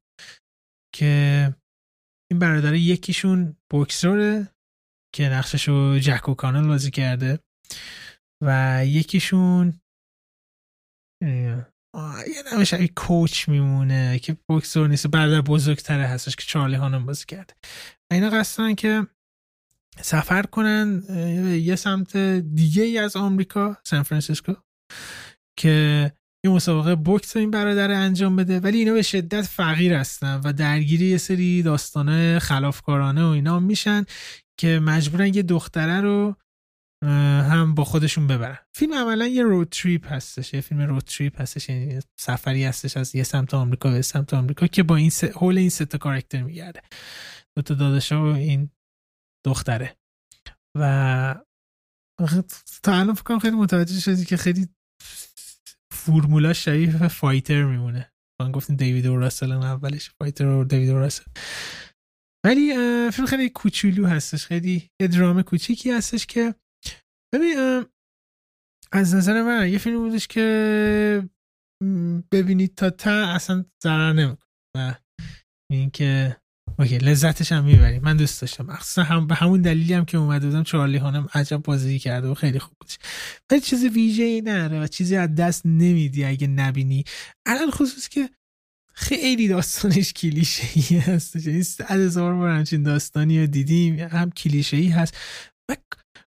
که 0.96 1.56
این 2.32 2.40
برادر 2.40 2.74
یکیشون 2.74 3.58
بوکسوره 3.70 4.48
که 5.16 5.30
نقشش 5.30 5.68
رو 5.68 6.00
جک 6.00 6.36
کانال 6.38 6.68
بازی 6.68 6.92
کرده 6.92 7.40
و 8.44 8.82
یکیشون 8.86 9.82
یه 11.22 12.44
نمیشه 12.54 12.88
کوچ 12.88 13.50
میمونه 13.50 14.20
که 14.20 14.38
بوکسور 14.50 14.88
نیست 14.88 15.08
برادر 15.08 15.42
بزرگتره 15.42 16.08
هستش 16.08 16.36
که 16.36 16.44
چارلی 16.48 16.76
هانم 16.76 17.06
بازی 17.06 17.26
کرده. 17.26 17.54
و 18.12 18.14
اینا 18.14 18.30
قصدن 18.30 18.76
که 18.76 19.08
سفر 20.02 20.42
کنن 20.42 21.04
یه 21.62 21.76
سمت 21.76 22.18
دیگه 22.56 22.84
ای 22.84 22.98
از 22.98 23.16
آمریکا 23.16 23.78
سان 23.84 24.04
فرانسیسکو 24.04 24.54
که 25.60 26.12
یه 26.46 26.52
مسابقه 26.52 26.96
بوکس 26.96 27.38
این 27.38 27.52
برادر 27.52 27.92
انجام 27.92 28.36
بده. 28.36 28.60
ولی 28.60 28.78
اینا 28.78 28.94
به 28.94 29.02
شدت 29.02 29.42
فقیر 29.42 29.94
هستن 29.94 30.42
و 30.44 30.54
درگیری 30.54 31.06
یه 31.06 31.18
سری 31.18 31.64
داستانه 31.64 32.40
خلافکارانه 32.40 33.24
و 33.24 33.28
اینا 33.28 33.60
میشن 33.60 34.06
که 34.60 34.80
مجبورن 34.80 35.34
یه 35.34 35.44
دختره 35.44 36.02
رو 36.02 36.36
هم 37.04 37.76
با 37.76 37.84
خودشون 37.84 38.28
ببرن. 38.28 38.58
فیلم 38.74 38.94
عملا 38.94 39.28
یه 39.28 39.44
road 39.44 39.70
trip 39.70 40.12
هستش. 40.12 40.54
یه 40.54 40.62
فیلم 40.62 40.82
road 40.82 41.04
trip 41.04 41.42
هستش. 41.42 41.70
یعنی 41.70 42.00
سفری 42.20 42.64
هستش 42.64 42.98
از 42.98 43.16
یه 43.16 43.24
سمت 43.24 43.54
آمریکا 43.54 43.92
به 43.92 44.02
سمت 44.02 44.34
آمریکا 44.34 44.68
که 44.68 44.84
با 44.84 44.96
این 44.96 45.10
س... 45.10 45.24
حول 45.24 45.58
این 45.58 45.70
سه 45.70 45.86
تا 45.86 45.98
کاراکتر 45.98 46.44
میگرده. 46.44 46.82
دو 47.56 47.62
تا 47.62 47.74
داداشا 47.74 48.22
و 48.22 48.36
این 48.36 48.70
دختره. 49.46 49.98
و 50.78 51.36
تا 52.84 52.94
الان 52.94 53.14
فکر 53.14 53.40
خیلی 53.40 53.56
متوجه 53.56 54.00
شدی 54.00 54.26
که 54.26 54.38
خیلی 54.38 54.68
فرمولا 56.06 56.54
شبیه 56.54 57.08
Fighter 57.08 57.64
میمونه. 57.64 58.14
من 58.42 58.52
گفتیم 58.52 58.76
دیوید 58.76 59.06
او 59.06 59.18
راسل 59.18 59.52
اولش 59.52 60.10
Fighter 60.10 60.46
و 60.46 60.64
دیوید 60.64 60.90
او 60.90 61.00
راسل. 61.00 61.24
ولی 62.46 62.74
فیلم 63.12 63.28
خیلی 63.28 63.50
کوچولو 63.50 64.08
هستش 64.08 64.46
خیلی 64.46 64.90
یه 65.02 65.08
درام 65.08 65.42
کوچیکی 65.42 65.92
هستش 65.92 66.26
که 66.26 66.56
ببین 67.34 67.86
از 68.92 69.16
نظر 69.16 69.44
من 69.44 69.70
یه 69.70 69.78
فیلم 69.78 69.98
بودش 69.98 70.28
که 70.28 71.30
ببینید 72.32 72.76
تا 72.76 72.90
تا 72.90 73.28
اصلا 73.28 73.66
ضرر 73.84 74.14
نمی‌کنه. 74.14 74.48
و 74.78 74.96
اینکه 75.72 76.41
اوکی 76.80 76.98
لذتش 76.98 77.52
هم 77.52 77.64
می‌بری. 77.64 78.00
من 78.00 78.18
دوست 78.18 78.42
داشتم. 78.42 78.66
مخصوصا 78.66 79.04
هم 79.04 79.28
به 79.28 79.36
همون 79.36 79.62
دلیلی 79.62 79.94
هم 79.94 80.06
که 80.06 80.18
اومده 80.18 80.48
بودم 80.48 80.64
چارلی 80.64 80.98
هانم 80.98 81.28
عجب 81.34 81.58
بازی 81.58 82.00
کرده 82.00 82.28
و 82.28 82.34
خیلی 82.34 82.60
خوب 82.60 82.74
بود. 82.80 82.90
ولی 83.52 83.62
چیز 83.62 83.84
ویژه 83.86 84.24
ای 84.24 84.42
نره 84.42 84.80
و 84.84 84.88
چیزی 84.88 85.16
از 85.16 85.36
دست 85.36 85.66
نمیدی 85.66 86.24
اگه 86.24 86.48
نبینی. 86.48 87.04
الان 87.46 87.72
خصوص 87.72 88.10
که 88.10 88.30
خیلی 88.94 89.48
داستانش 89.48 90.14
کلیشه 90.14 90.64
ای 90.76 91.00
هست. 91.00 91.36
یعنی 91.36 91.64
صد 91.64 91.92
هزار 91.92 92.36
بار 92.36 92.50
همچین 92.50 92.84
داستانی 92.84 93.40
رو 93.40 93.48
دیدیم. 93.48 94.00
هم 94.00 94.32
کلیشه 94.32 94.78
ای 94.78 94.88
هست. 94.88 95.18
و 95.70 95.76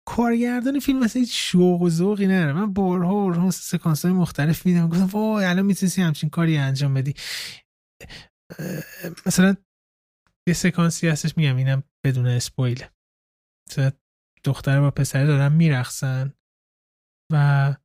کارگردان 0.06 0.80
فیلم 0.80 1.00
مثلا 1.00 1.26
شوق 1.30 1.82
و 1.82 1.89
ذوقی 1.89 2.28
نداره. 2.28 2.54
من 2.54 2.74
بارها 2.74 3.14
بارها 3.14 3.52
سکانس 3.52 4.06
های 4.06 4.14
مختلف 4.14 4.66
میدم 4.66 4.88
گفتم 4.88 5.06
وای 5.06 5.46
الان 5.46 5.66
می‌تونی 5.66 5.92
همچین 5.98 6.30
کاری 6.30 6.58
انجام 6.58 6.94
بدی. 6.94 7.14
مثلا 9.26 9.56
یه 10.52 10.56
سکانسی 10.56 11.08
هستش 11.08 11.38
میگم 11.38 11.56
اینم 11.56 11.84
بدون 12.06 12.28
اسپویل. 12.28 12.86
دختر 14.43 14.80
با 14.80 14.91
پسر 14.91 15.26
دارن 15.26 15.52
میرخصن 15.52 16.34
و 17.34 17.76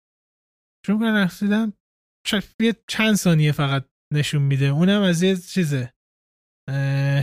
شروع 0.87 0.99
کنن 0.99 1.15
رقصیدن 1.15 1.73
یه 2.61 2.77
چند 2.89 3.15
ثانیه 3.15 3.53
فقط 3.53 3.89
نشون 4.13 4.43
میده. 4.43 4.67
اونم 4.67 5.03
از 5.03 5.23
یه 5.23 5.37
چیزه. 5.37 5.93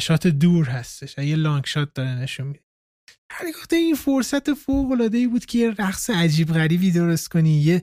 شات 0.01 0.27
دور 0.27 0.69
هستش. 0.69 1.17
یه 1.17 1.35
لانگ 1.35 1.65
شات 1.65 1.93
داره 1.93 2.15
نشون 2.15 2.47
میده. 2.47 2.63
گفته 3.59 3.75
این 3.75 3.95
فرصت 3.95 4.53
فوق 4.53 4.91
العاده 4.91 5.17
ای 5.17 5.27
بود 5.27 5.45
که 5.45 5.57
یه 5.57 5.71
رقص 5.71 6.09
عجیب 6.09 6.47
غریبی 6.47 6.91
درست 6.91 7.29
کنی 7.29 7.61
یه 7.61 7.81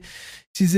چیز 0.53 0.77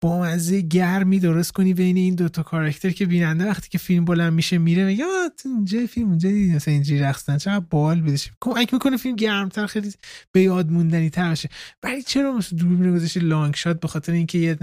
با 0.00 0.20
مزه 0.22 0.60
گرمی 0.60 1.18
درست 1.18 1.52
کنی 1.52 1.74
بین 1.74 1.96
این 1.96 2.14
دوتا 2.14 2.42
کاراکتر 2.42 2.90
که 2.90 3.06
بیننده 3.06 3.46
وقتی 3.46 3.68
که 3.68 3.78
فیلم 3.78 4.04
بلند 4.04 4.32
میشه 4.32 4.58
میره 4.58 4.84
میگه 4.84 5.04
اینجا 5.44 5.86
فیلم 5.86 6.08
اونجا 6.08 6.28
مثلا 6.28 6.74
اینجوری 6.74 7.00
رقصن 7.00 7.38
چقدر 7.38 7.64
بال 7.70 8.00
بدش. 8.00 8.30
کمک 8.40 8.74
می‌کنه 8.74 8.96
فیلم 8.96 9.16
گرمتر 9.16 9.66
خیلی 9.66 9.92
به 10.32 10.42
یاد 10.42 10.70
موندنی 10.70 11.10
تر 11.10 11.28
باشه 11.28 11.48
ولی 11.82 12.02
چرا 12.02 12.32
مثلا 12.32 12.58
دوربین 12.58 12.96
گذاشته 12.96 13.20
لانگ 13.20 13.54
شات 13.54 13.80
به 13.80 13.88
خاطر 13.88 14.12
اینکه 14.12 14.38
یه 14.38 14.58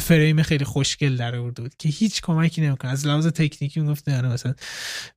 فریم 0.00 0.42
خیلی 0.42 0.64
خوشگل 0.64 1.16
در 1.16 1.36
آورده 1.36 1.62
بود 1.62 1.74
که 1.78 1.88
هیچ 1.88 2.22
کمکی 2.22 2.60
نمی‌کنه. 2.60 2.90
از 2.90 3.06
لحاظ 3.06 3.26
تکنیکی 3.26 3.80
گفت 3.80 4.08
نه 4.08 4.28
مثلا 4.28 4.54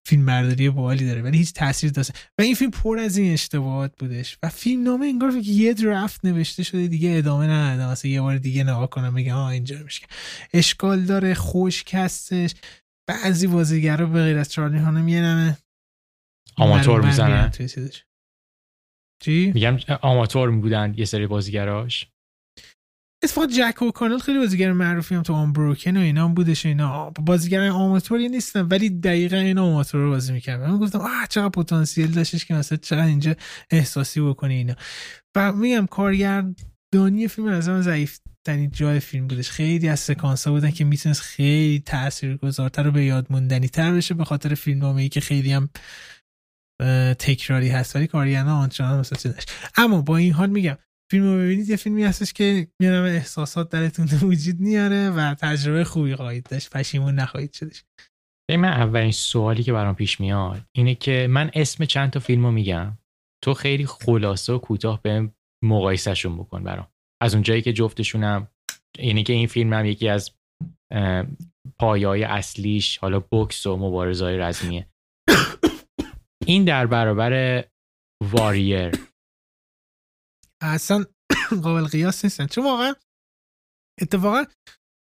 فیلم 0.05 0.25
برداری 0.25 0.69
بالی 0.69 1.05
داره 1.05 1.21
ولی 1.21 1.37
هیچ 1.37 1.53
تاثیر 1.53 1.91
داشته 1.91 2.13
و 2.37 2.41
این 2.41 2.55
فیلم 2.55 2.71
پر 2.71 2.99
از 2.99 3.17
این 3.17 3.33
اشتباهات 3.33 3.91
بودش. 3.99 4.37
و 4.43 4.49
فیلم 4.49 4.83
نامه 4.83 5.05
انگار 5.05 5.31
که 5.31 5.51
یه 5.51 5.73
درافت 5.73 6.25
نوشته 6.25 6.63
شده 6.63 6.87
دیگه 6.87 7.17
ادامه 7.17 7.47
ندادم 7.47 7.91
مثلا 7.91 8.11
یه 8.11 8.21
بار 8.21 8.37
دیگه 8.37 8.63
نگاه 8.63 8.89
کنم 8.89 9.13
میگه 9.13 9.33
ها 9.33 9.49
اینجا 9.49 9.83
میشه 9.83 10.05
اشکال 10.53 11.01
داره 11.01 11.33
خوش 11.33 11.83
کستش. 11.83 12.55
بعضی 13.07 13.47
بازیگرا 13.47 14.05
به 14.05 14.23
غیر 14.23 14.37
از 14.37 14.51
چارلی 14.51 14.77
هانم 14.77 15.07
یه 15.07 15.21
نمه. 15.21 15.57
آماتور 16.57 17.01
می‌زنن. 17.01 17.51
چی؟ 19.23 19.51
میگم 19.55 19.77
آماتور 20.01 20.51
بودن 20.51 20.93
یه 20.97 21.05
سری 21.05 21.27
بازیگراش. 21.27 22.07
اتفاق 23.23 23.49
جک 23.49 23.81
و 23.81 23.91
کانال 23.91 24.19
خیلی 24.19 24.39
بازیگر 24.39 24.71
معروفی 24.71 25.15
هم 25.15 25.21
تو 25.21 25.33
آن 25.33 25.53
بروکن 25.53 25.97
و 25.97 25.99
اینا 25.99 26.27
هم 26.27 26.33
بودش 26.33 26.65
اینا. 26.65 27.09
بازیگر 27.09 27.67
آماتوری 27.67 28.29
نیستن 28.29 28.61
ولی 28.61 28.89
دقیقا 28.89 29.37
این 29.37 29.57
آماتور 29.57 30.01
رو 30.01 30.09
بازی 30.09 30.33
می‌کردن 30.33 30.69
من 30.69 30.77
گفتم 30.77 30.99
آه 30.99 31.27
چقدر 31.29 31.49
پتانسیل 31.49 32.11
داشتش 32.11 32.45
که 32.45 32.53
مثلا 32.53 32.77
چقدر 32.77 33.05
اینجا 33.05 33.35
احساسی 33.71 34.21
بکنی 34.21 34.53
اینا. 34.53 34.75
و 35.35 35.51
میگم 35.53 35.85
کارگردانی 35.85 37.27
فیلم 37.29 37.47
از 37.47 37.69
من 37.69 37.81
ضعیف 37.81 38.19
ترین 38.47 38.71
جای 38.71 38.99
فیلم 38.99 39.27
بودش. 39.27 39.49
خیلی 39.49 39.89
از 39.89 39.99
سکانس 39.99 40.47
ها 40.47 40.53
بودن 40.53 40.71
که 40.71 40.83
می‌تونست 40.83 41.21
خیلی 41.21 41.79
تاثیرگذارتر 41.79 42.87
و 42.87 42.91
به 42.91 43.05
یاد 43.05 43.27
موندنی 43.29 43.67
تر 43.67 43.93
بشه 43.93 44.13
به 44.13 44.25
خاطر 44.25 44.55
فیلم 44.55 44.83
ای 44.83 45.09
که 45.09 45.21
خیلی 45.21 45.51
هم 45.51 45.69
تکراری 47.19 47.69
هست. 47.69 47.95
ولی 47.95 48.07
کارگردان 48.07 48.53
آنچنان 48.53 48.99
مثلا 48.99 49.33
اما 49.77 50.01
با 50.01 50.17
این 50.17 50.33
حال 50.33 50.49
میگم 50.49 50.77
فیلم 51.13 51.25
رو 51.25 51.37
ببینید 51.37 51.69
یه 51.69 51.75
فیلمی 51.75 52.03
هستش 52.03 52.33
که 52.33 52.67
میانم 52.81 53.03
احساسات 53.03 53.69
درتون 53.69 54.05
وجود 54.21 54.59
میاره 54.59 55.09
و 55.09 55.33
تجربه 55.33 55.83
خوبی 55.83 56.15
خواهید 56.15 56.43
داشت 56.43 56.69
پشیمون 56.69 57.15
نخواهید 57.15 57.53
شدش. 57.53 57.83
من 58.51 58.65
اولین 58.65 59.11
سوالی 59.11 59.63
که 59.63 59.73
برام 59.73 59.95
پیش 59.95 60.19
میاد 60.19 60.61
اینه 60.75 60.95
که 60.95 61.27
من 61.29 61.51
اسم 61.53 61.85
چند 61.85 62.09
تا 62.09 62.19
فیلم 62.19 62.45
رو 62.45 62.51
میگم. 62.51 62.97
تو 63.43 63.53
خیلی 63.53 63.85
خلاصه 63.85 64.53
و 64.53 64.57
کوتاه 64.57 65.01
به 65.01 65.29
مقایسهشون 65.63 66.37
بکن 66.37 66.63
برام. 66.63 66.87
از 67.23 67.33
اونجایی 67.33 67.61
که 67.61 67.73
جفتشونم 67.73 68.47
اینه 68.99 69.23
که 69.23 69.33
این 69.33 69.47
فیلم 69.47 69.73
هم 69.73 69.85
یکی 69.85 70.09
از 70.09 70.31
پایای 71.79 72.23
اصلیش 72.23 72.97
حالا 72.97 73.19
بوکس 73.19 73.65
و 73.65 73.77
مبارزهای 73.77 74.37
رزمیه. 74.37 74.87
این 76.45 76.65
در 76.65 76.87
برابر 76.87 77.63
واریر 78.23 78.91
اصلا 80.63 81.05
قابل 81.63 81.85
قیاس 81.85 82.25
نیستن. 82.25 82.47
چون 82.47 82.63
واقعا 82.63 82.93
اتفاقا 84.01 84.45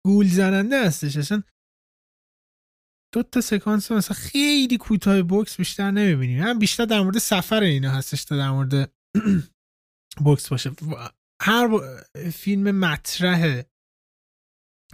گول 0.06 0.26
زننده 0.26 0.86
هستش. 0.86 1.16
اصلا 1.16 1.42
دو 3.14 3.22
تا 3.22 3.40
سکانس 3.40 3.92
مثلا 3.92 4.16
خیلی 4.16 4.78
کوتاه 4.78 5.22
بوکس 5.22 5.56
بیشتر 5.56 5.90
نمی‌بینیم 5.90 6.42
هم 6.42 6.58
بیشتر 6.58 6.84
در 6.84 7.00
مورد 7.00 7.18
سفر 7.18 7.62
اینا 7.62 7.90
هستش 7.90 8.24
تا 8.24 8.36
در 8.36 8.50
مورد 8.50 8.92
بوکس 10.24 10.48
باشه. 10.48 10.70
هر 11.42 11.68
فیلم 12.32 12.70
مطرح 12.70 13.62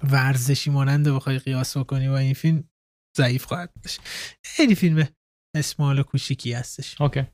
ورزشی 0.03 0.71
مانند 0.71 1.09
بخوای 1.09 1.39
قیاس 1.39 1.77
بکنی 1.77 2.09
و 2.09 2.13
این 2.13 2.35
فیلم 2.35 2.71
ضعیف 3.17 3.45
خواهد 3.45 3.73
باشه. 3.83 4.01
خیلی 4.45 4.75
فیلم 4.75 5.09
اسمال 5.57 5.99
و 5.99 6.03
کوچیکی 6.03 6.53
هستش. 6.53 7.01
اوکی. 7.01 7.27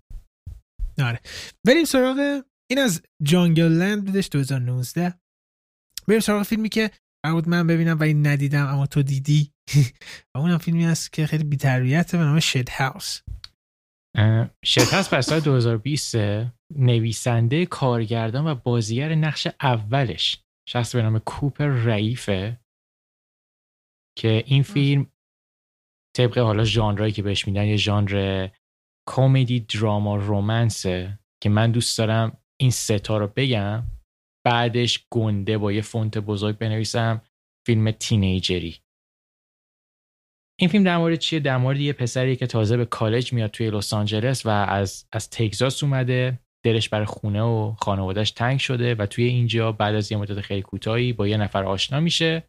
آره. 0.99 1.20
بریم 1.66 1.85
سراغ 1.85 2.43
این 2.71 2.79
از 2.79 3.03
جانگل 3.23 3.73
لند 3.73 4.05
بودش 4.05 4.29
2019 4.33 5.15
بریم 6.09 6.21
سراغ 6.21 6.43
فیلمی 6.43 6.69
که 6.69 6.91
بود 7.33 7.49
من 7.49 7.67
ببینم 7.67 8.01
ولی 8.01 8.15
ندیدم 8.15 8.67
اما 8.67 8.87
تو 8.87 9.03
دیدی. 9.03 9.53
و 10.35 10.39
اونم 10.39 10.59
فیلمی 10.59 10.85
هست 10.85 11.12
که 11.12 11.27
خیلی 11.27 11.45
بیتربیته 11.45 12.19
به 12.19 12.25
نام 12.25 12.41
شد 12.41 12.69
هاوس 12.69 13.21
شد 14.65 14.89
هاوس 14.93 15.09
بر 15.09 15.21
سال 15.21 15.41
2020 15.41 16.15
نویسنده 16.77 17.67
کارگردان 17.67 18.47
و 18.47 18.55
بازیگر 18.55 19.15
نقش 19.15 19.49
اولش. 19.61 20.41
شخص 20.69 20.97
به 20.97 21.03
نام 21.03 21.19
کوپر 21.19 21.67
رئیفه 21.67 22.61
که 24.19 24.45
این 24.47 24.62
فیلم 24.62 25.07
طبق 26.17 26.39
حالا 26.39 26.65
ژانرایی 26.65 27.12
که 27.12 27.23
بهش 27.23 27.47
میدن 27.47 27.65
یه 27.65 27.77
ژانر 27.77 28.49
کمدی 29.09 29.61
دراما 29.61 30.17
رومنسه 30.17 31.19
که 31.43 31.49
من 31.49 31.73
دوست 31.73 31.99
دارم 31.99 32.43
این 32.61 32.71
ستا 32.71 33.19
رو 33.19 33.33
بگم 33.37 33.83
بعدش 34.47 35.07
گنده 35.13 35.59
با 35.59 35.73
یه 35.73 35.83
فونت 35.83 36.19
بزرگ 36.19 36.59
بنویسم 36.59 37.23
فیلم 37.67 37.91
تینیجری. 37.91 38.77
این 40.61 40.71
فیلم 40.71 40.85
در 40.85 40.99
مورد 40.99 41.19
چیه؟ 41.19 41.41
در 41.41 41.57
مورد 41.57 41.81
یه 41.81 41.93
پسری 41.93 42.37
که 42.37 42.47
تازه 42.47 42.77
به 42.77 42.85
کالج 42.85 43.33
میاد 43.33 43.51
توی 43.51 43.71
لس 43.71 43.93
آنجلس 43.93 44.47
و 44.47 44.49
از 44.49 45.07
از 45.13 45.31
تگزاس 45.31 45.83
اومده 45.83 46.39
دلش 46.65 46.89
برای 46.89 47.07
خونه 47.07 47.43
و 47.43 47.75
خانوادهش 47.79 48.31
تنگ 48.31 48.59
شده 48.59 48.95
و 48.95 49.07
توی 49.07 49.25
اینجا 49.25 49.73
بعد 49.73 49.95
از 49.95 50.13
یه 50.13 50.19
مدت 50.19 50.41
خیلی 50.41 50.63
کوتاهی 50.63 51.13
با 51.13 51.29
یه 51.29 51.37
نفر 51.37 51.65
آشنا 51.65 52.01
میشه 52.01 52.49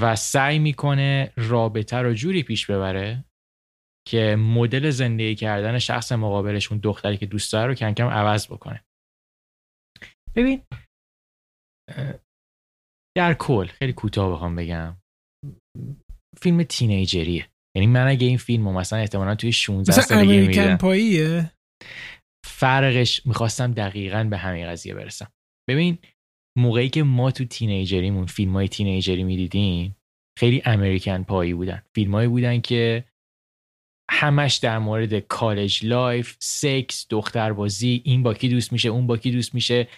و 0.00 0.16
سعی 0.16 0.58
می‌کنه 0.58 1.32
رابطه 1.36 1.96
رو 1.96 2.14
جوری 2.14 2.42
پیش 2.42 2.66
ببره 2.66 3.24
که 4.08 4.36
مدل 4.36 4.90
زندگی 4.90 5.34
کردن 5.34 5.78
شخص 5.78 6.12
مقابلش 6.12 6.72
اون 6.72 6.80
دختری 6.80 7.16
که 7.16 7.26
دوست 7.26 7.52
داره 7.52 7.66
رو 7.66 7.74
کم 7.74 7.92
کم 7.92 8.06
عوض 8.06 8.46
بکنه. 8.46 8.84
ببین 10.36 10.62
در 13.16 13.34
کل 13.34 13.66
خیلی 13.66 13.92
کوتاه 13.92 14.32
بخوام 14.32 14.56
بگم. 14.56 14.96
فیلم 16.40 16.62
تینیجریه. 16.62 17.50
یعنی 17.76 17.86
من 17.86 18.06
اگه 18.06 18.26
این 18.26 18.38
فیلم 18.38 18.68
رو 18.68 18.74
مثلا 18.74 18.98
احتمالا 18.98 19.34
توی 19.34 19.52
16 19.52 19.92
سالگی 19.92 20.40
می‌دیدم 20.40 20.76
پاییه؟ 20.76 21.52
فرقش 22.46 23.26
می‌خواستم 23.26 23.72
دقیقا 23.72 24.24
به 24.24 24.36
همین 24.36 24.66
قضیه 24.66 24.94
برسم. 24.94 25.32
ببین 25.70 25.98
موقعی 26.58 26.88
که 26.88 27.02
ما 27.02 27.30
تو 27.30 27.44
teenager 27.44 27.99
یمون 27.99 28.26
فیلم 28.26 28.52
های 28.52 28.68
teenager 28.68 29.18
ی 29.18 29.24
می‌دیدیم 29.24 29.96
خیلی 30.38 30.62
American 30.64 31.22
Pie 31.22 31.41
یی 31.41 31.54
بودن. 31.54 31.82
فیلمایی 31.94 32.28
بودن 32.28 32.60
که 32.60 33.04
همش 34.10 34.56
در 34.56 34.78
مورد 34.78 35.18
college 35.18 35.86
life 35.86 36.36
سکس 36.42 37.06
دختربازی 37.10 38.02
این 38.04 38.22
با 38.22 38.34
کی 38.34 38.48
دوست 38.48 38.72
میشه 38.72 38.88
اون 38.88 39.06
با 39.06 39.16
کی 39.16 39.30
دوست 39.30 39.54
میشه 39.54 39.88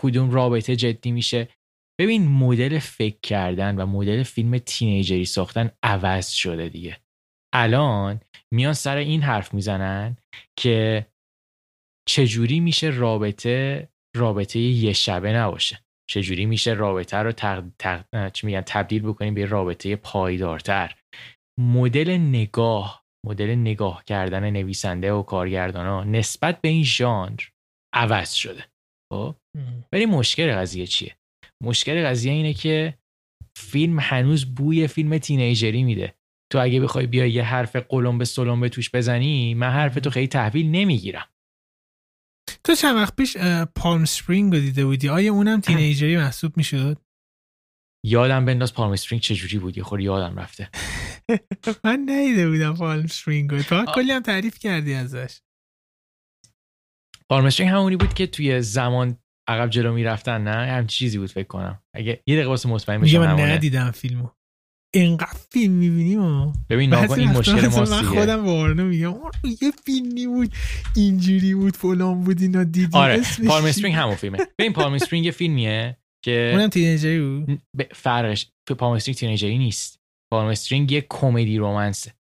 کدوم 0.00 0.30
رابطه 0.30 0.76
جدی 0.76 1.10
میشه. 1.10 1.48
ببین 2.00 2.28
مدل 2.28 2.78
فکر 2.78 3.18
کردن 3.22 3.76
و 3.76 3.86
مدل 3.86 4.22
فیلم 4.22 4.58
teenager 4.58 5.17
ی 5.17 5.24
ساختن 5.24 5.70
عوض 5.82 6.28
شده 6.28 6.68
دیگه. 6.68 7.00
الان 7.54 8.20
میان 8.54 8.72
سر 8.72 8.96
این 8.96 9.22
حرف 9.22 9.54
می‌زنن 9.54 10.16
که 10.58 11.06
چجوری 12.08 12.60
میشه 12.60 12.86
رابطه 12.86 13.88
رابطه 14.16 14.58
یه 14.58 14.92
شبه 14.92 15.32
نباشه؟ 15.32 15.84
چجوری 16.10 16.46
میشه 16.46 16.72
رابطه 16.72 17.16
رو 17.16 17.32
چی 18.32 18.46
میگن 18.46 18.60
تبدیل 18.60 19.02
بکنیم 19.02 19.34
به 19.34 19.46
رابطه 19.46 19.96
پایدارتر؟ 19.96 20.94
مدل 21.60 22.10
نگاه 22.10 23.04
مدل 23.26 23.54
نگاه 23.54 24.04
کردن 24.04 24.50
نویسنده 24.50 25.12
و 25.12 25.22
کارگردان 25.22 25.86
ها 25.86 26.04
نسبت 26.04 26.60
به 26.60 26.68
این 26.68 26.84
ژانر 26.84 27.40
عوض 27.94 28.32
شده. 28.32 28.71
خب؟ 29.12 29.36
ولی 29.92 30.06
مشکل 30.06 30.54
قضیه 30.54 30.86
چیه؟ 30.86 31.16
مشکل 31.64 32.06
قضیه 32.06 32.32
اینه 32.32 32.54
که 32.54 32.98
فیلم 33.56 33.98
هنوز 34.00 34.54
بوی 34.54 34.86
فیلم 34.86 35.18
تینیجری 35.18 35.82
میده. 35.82 36.14
تو 36.52 36.58
اگه 36.62 36.80
بخوای 36.80 37.06
بیای 37.06 37.30
یه 37.30 37.42
حرف 37.42 37.76
قلمبه 37.76 38.24
سلمبه 38.24 38.68
توش 38.68 38.90
بزنی 38.90 39.54
من 39.54 39.70
حرف 39.70 39.94
تو 39.94 40.10
خیلی 40.10 40.26
تحویل 40.26 40.70
نمی‌گیرم. 40.70 41.28
تو 42.64 42.74
چند 42.74 42.96
وقت 42.96 43.16
پیش 43.16 43.36
Palm 43.76 44.04
Spring 44.04 44.54
رو 44.54 44.60
دیده 44.60 44.84
بودی؟ 44.84 45.08
آیا 45.08 45.32
اونم 45.32 45.60
teenager 45.60 46.10
ی 46.10 46.16
محسوب 46.16 46.56
می‌شد؟ 46.56 46.98
یادم 48.06 48.44
بنداز 48.44 48.74
Palm 48.74 48.96
Spring 48.96 49.22
چجوری 49.22 49.58
بودی 49.58 49.82
خودم 49.82 50.00
یادم 50.00 50.38
رفته. 50.38 50.70
من 51.84 52.00
ندیده 52.08 52.50
بودم 52.50 52.74
Palm 52.74 53.06
Spring 53.06 53.50
رو. 53.50 53.62
تو 53.62 53.84
کلی 53.94 54.12
هم 54.12 54.22
تعریف 54.22 54.58
کردی 54.58 54.94
ازش. 54.94 55.40
Palm 57.32 57.50
Spring 57.50 57.72
همونی 57.72 57.96
بود 57.96 58.14
که 58.14 58.26
توی 58.26 58.62
زمان 58.62 59.18
عقب 59.48 59.70
جلو 59.70 59.92
می‌رفتن 59.92 60.44
نه؟ 60.44 60.72
هم 60.72 60.86
چیزی 60.86 61.18
بود 61.18 61.30
فکر 61.30 61.46
کنم. 61.46 61.82
اگه 61.96 62.22
یه 62.26 62.34
دقیقه 62.34 62.48
وایسا 62.48 62.68
مطمئن 62.68 63.00
بشم 63.00 63.18
من 63.18 63.40
ندیدم 63.40 63.90
فیلمو. 63.90 64.28
اینقدر 64.94 65.38
فیلم 65.50 65.72
می‌بینیم 65.72 66.52
ببین 66.70 66.90
ناگهان 66.90 67.18
این 67.20 67.30
مشکل 67.30 67.68
ما 67.68 67.80
من 67.80 68.02
خودم 68.02 68.44
وارنه 68.44 68.82
میگم 68.82 69.14
یه 69.62 69.70
فیلمی 69.84 70.26
بود 70.26 70.54
اینجوری 70.96 71.54
بود 71.54 71.76
فلان 71.76 72.24
بود 72.24 72.42
اینا 72.42 72.64
دیدی 72.64 72.98
آره 72.98 73.22
Palm 73.46 73.64
Spring 73.64 73.96
همون 73.96 74.14
فیلمه. 74.14 74.38
ببین 74.58 74.72
Palm 74.72 74.92
Spring 74.92 75.26
یه 75.26 75.32
فیلمیه 75.32 75.96
که 76.24 76.50
اونم 76.54 76.68
teenager 76.68 77.14
ی 77.14 77.20
بود؟ 77.20 77.62
فرقش 77.94 78.50
Palm 78.78 78.92
Spring 78.92 79.16
teenager 79.18 79.54
ی 79.54 79.58
نیست. 79.58 80.00
Palm 80.32 80.48
Spring 80.48 80.92
یه 80.92 81.06
کمدی 81.10 81.58
romance 81.58 82.07
ه 82.07 82.14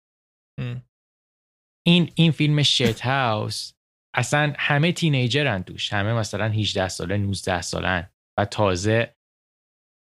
این 1.86 2.10
این 2.14 2.32
فیلم 2.32 2.62
Shithouse 2.62 3.72
اصلا 4.14 4.52
همه 4.58 4.92
تینیجرن 4.92 5.62
توش. 5.62 5.92
همه 5.92 6.12
مثلا 6.12 6.48
18 6.48 6.88
ساله 6.88 7.16
19 7.16 7.62
سالن 7.62 8.10
و 8.38 8.44
تازه 8.44 9.16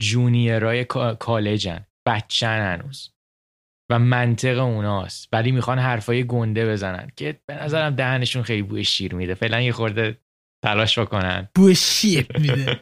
جونیرای 0.02 0.84
کالجن. 1.18 1.86
بچن 2.06 2.60
هنوز. 2.60 3.10
و 3.90 3.98
منطق 3.98 4.58
اوناست. 4.58 5.28
ولی 5.32 5.52
می‌خوان 5.52 5.78
حرفای 5.78 6.26
گنده 6.26 6.72
بزنن 6.72 7.10
که 7.16 7.40
به 7.46 7.54
نظرم 7.62 7.94
دهنشون 7.94 8.42
خیلی 8.42 8.62
بوی 8.62 8.84
شیر 8.84 9.14
میده. 9.14 9.34
فعلا 9.34 9.60
یه 9.60 9.72
خورده 9.72 10.18
تلاش 10.64 10.98
بکنن. 10.98 11.48
بوی 11.54 11.74
شیر 11.74 12.26
میده. 12.38 12.80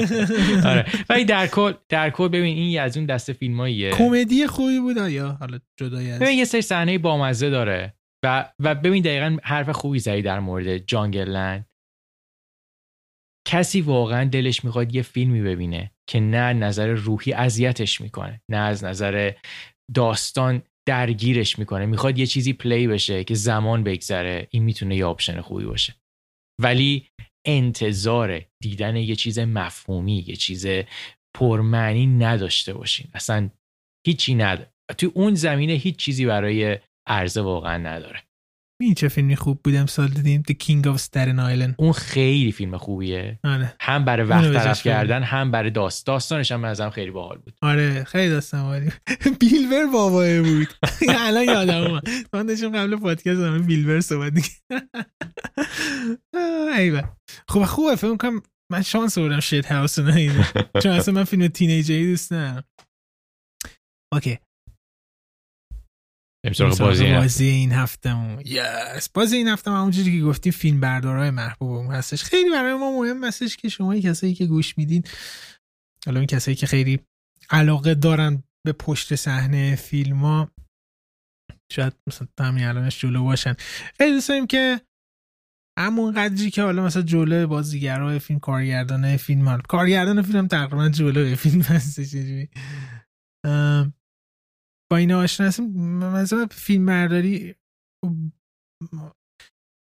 آره. 0.70 0.86
ولی 1.08 1.24
در 1.24 1.46
کل 1.46 1.72
در 1.88 2.10
کل 2.10 2.28
ببین 2.28 2.56
این 2.56 2.80
از 2.80 2.96
اون 2.96 3.06
دسته 3.06 3.32
فیلماییه. 3.32 3.90
کمدی 3.90 4.46
خوبی 4.46 4.80
بود 4.80 4.96
یا 4.96 5.36
حالا 5.40 5.58
جدای 5.76 6.10
از 6.10 6.20
ببین 6.20 6.38
یه 6.38 6.44
سری 6.44 6.62
صحنه 6.62 6.98
بامزه 6.98 7.50
داره. 7.50 7.94
و 8.24 8.52
و 8.60 8.74
ببین 8.74 9.02
دقیقا 9.02 9.36
حرف 9.42 9.70
خوبی 9.70 9.98
زدی 9.98 10.22
در 10.22 10.40
مورد 10.40 10.78
جانگل 10.78 11.60
کسی 13.48 13.80
واقعا 13.80 14.24
دلش 14.24 14.64
می‌خواد 14.64 14.94
یه 14.94 15.02
فیلمی 15.02 15.42
ببینه 15.42 15.90
که 16.10 16.20
نه 16.20 16.41
از 16.41 16.52
نظر 16.52 16.86
روحی 16.86 17.32
اذیتش 17.32 18.00
می‌کنه 18.00 18.42
نه 18.50 18.56
از 18.56 18.84
نظر 18.84 19.32
داستان 19.94 20.62
درگیرش 20.88 21.58
می‌کنه. 21.58 21.86
می‌خواد 21.86 22.18
یه 22.18 22.26
چیزی 22.26 22.52
play 22.52 22.86
بشه 22.86 23.24
که 23.24 23.34
زمان 23.34 23.84
بگذره 23.84 24.48
این 24.50 24.62
می‌تونه 24.62 24.96
یه 24.96 25.04
option 25.04 25.40
خوبی 25.40 25.64
باشه. 25.64 25.94
ولی 26.62 27.08
انتظار 27.46 28.44
دیدن 28.62 28.96
یه 28.96 29.16
چیز 29.16 29.38
مفهومی 29.38 30.24
یه 30.26 30.36
چیز 30.36 30.66
پرمعنی 31.36 32.06
نداشته 32.06 32.74
باشین. 32.74 33.10
اصلا 33.14 33.50
هیچی 34.06 34.34
نداره. 34.34 34.72
تو 34.98 35.12
اون 35.14 35.34
زمینه 35.34 35.72
هیچ 35.72 35.96
چیزی 35.96 36.26
برای 36.26 36.78
عرضه 37.06 37.40
واقعا 37.40 37.76
نداره. 37.78 38.22
این 38.80 38.94
چه 38.94 39.08
فیلمی 39.08 39.36
خوب 39.36 39.60
بود 39.64 39.74
امسال 39.74 40.08
دیدیم؟ 40.08 40.42
The 40.50 40.54
King 40.54 40.94
of 40.94 41.00
Staten 41.00 41.38
Island. 41.38 41.74
اون 41.78 41.92
خیلی 41.92 42.52
فیلم 42.52 42.76
خوبیه. 42.76 43.38
آره. 43.44 43.74
هم 43.80 44.04
برای 44.04 44.26
وقت 44.26 44.52
طرف 44.52 44.82
کردن 44.82 45.22
هم 45.22 45.50
برای 45.50 45.70
داست. 45.70 46.06
داستانش 46.06 46.52
هم 46.52 46.64
ازم 46.64 46.90
خیلی 46.90 47.10
باحال 47.10 47.38
بود. 47.38 47.54
آره 47.62 48.04
خیلی 48.04 48.28
داستان 48.30 48.62
باحالی 48.62 48.92
بیلور 49.40 49.86
بابای 49.92 50.40
بود 50.40 50.68
الان 51.26 51.44
یادم 51.44 51.82
اومد. 51.84 52.02
من 52.32 52.46
داشتم 52.46 52.76
قبل 52.76 52.96
پادکست 52.96 53.40
هم 53.40 53.62
بیلور 53.66 54.00
صحبت 54.00 54.32
ایوه. 56.78 57.02
خب 57.48 57.64
خوبه. 57.64 57.96
فکر 57.96 58.16
کنم 58.16 58.42
من 58.72 58.82
شانس 58.82 59.18
آوردم 59.18 59.40
شیت 59.40 59.72
هاوس 59.72 59.98
نه 59.98 60.44
چون 60.82 60.92
اصلا 60.92 61.14
من 61.14 61.24
فیلم 61.24 61.46
تینیجری 61.46 62.06
دوست 62.10 62.32
ندارم. 62.32 62.64
اوکی. 64.14 64.38
بازی, 66.80 67.12
بازی 67.12 67.46
این 67.46 67.72
هفته 67.72 68.38
یس 68.44 69.08
بازی 69.08 69.36
این 69.36 69.48
هفته 69.48 69.70
همونجوری 69.70 70.18
که 70.18 70.24
گفتیم 70.24 70.52
فیلم 70.52 70.80
بردارای 70.80 71.30
محبوب 71.30 71.92
هستش. 71.92 72.24
خیلی 72.24 72.50
برای 72.50 72.74
ما 72.74 73.00
مهم 73.00 73.24
هستش 73.24 73.56
که 73.56 73.68
شما 73.68 73.96
کسایی 74.00 74.34
که 74.34 74.46
گوش 74.46 74.78
میدین 74.78 75.04
حالا 76.06 76.20
این 76.20 76.26
کسایی 76.26 76.54
که 76.54 76.66
خیلی 76.66 77.00
علاقه 77.50 77.94
دارن 77.94 78.42
به 78.66 78.72
پشت 78.72 79.14
صحنه 79.14 79.76
فیلم 79.76 80.16
ها 80.16 80.50
شاید 81.72 81.92
مثلا 82.06 82.28
همین 82.40 82.64
الانش 82.64 83.00
جلو 83.00 83.24
باشن. 83.24 83.54
خیلی 83.98 84.12
دوست 84.12 84.28
داریم 84.28 84.46
که 84.46 84.80
همون 85.78 86.14
قدری 86.14 86.50
که 86.50 86.62
حالا 86.62 86.84
مثلا 86.84 87.02
جلو 87.02 87.46
بازیگرای 87.46 88.18
فیلم 88.18 88.38
کارگردان 88.38 89.16
فیلم 89.16 89.48
ها 89.48 89.58
کارگردان 89.58 90.22
فیلم 90.22 90.46
تقریبا 90.46 90.88
جلو 90.88 91.34
فیلم 91.34 91.60
هستش 91.60 92.14
با 94.90 94.96
این 94.96 95.12
آشنا 95.12 95.46
هستیم 95.46 95.70
مثلا 95.98 96.46
فیلم 96.50 96.86
برداری 96.86 97.54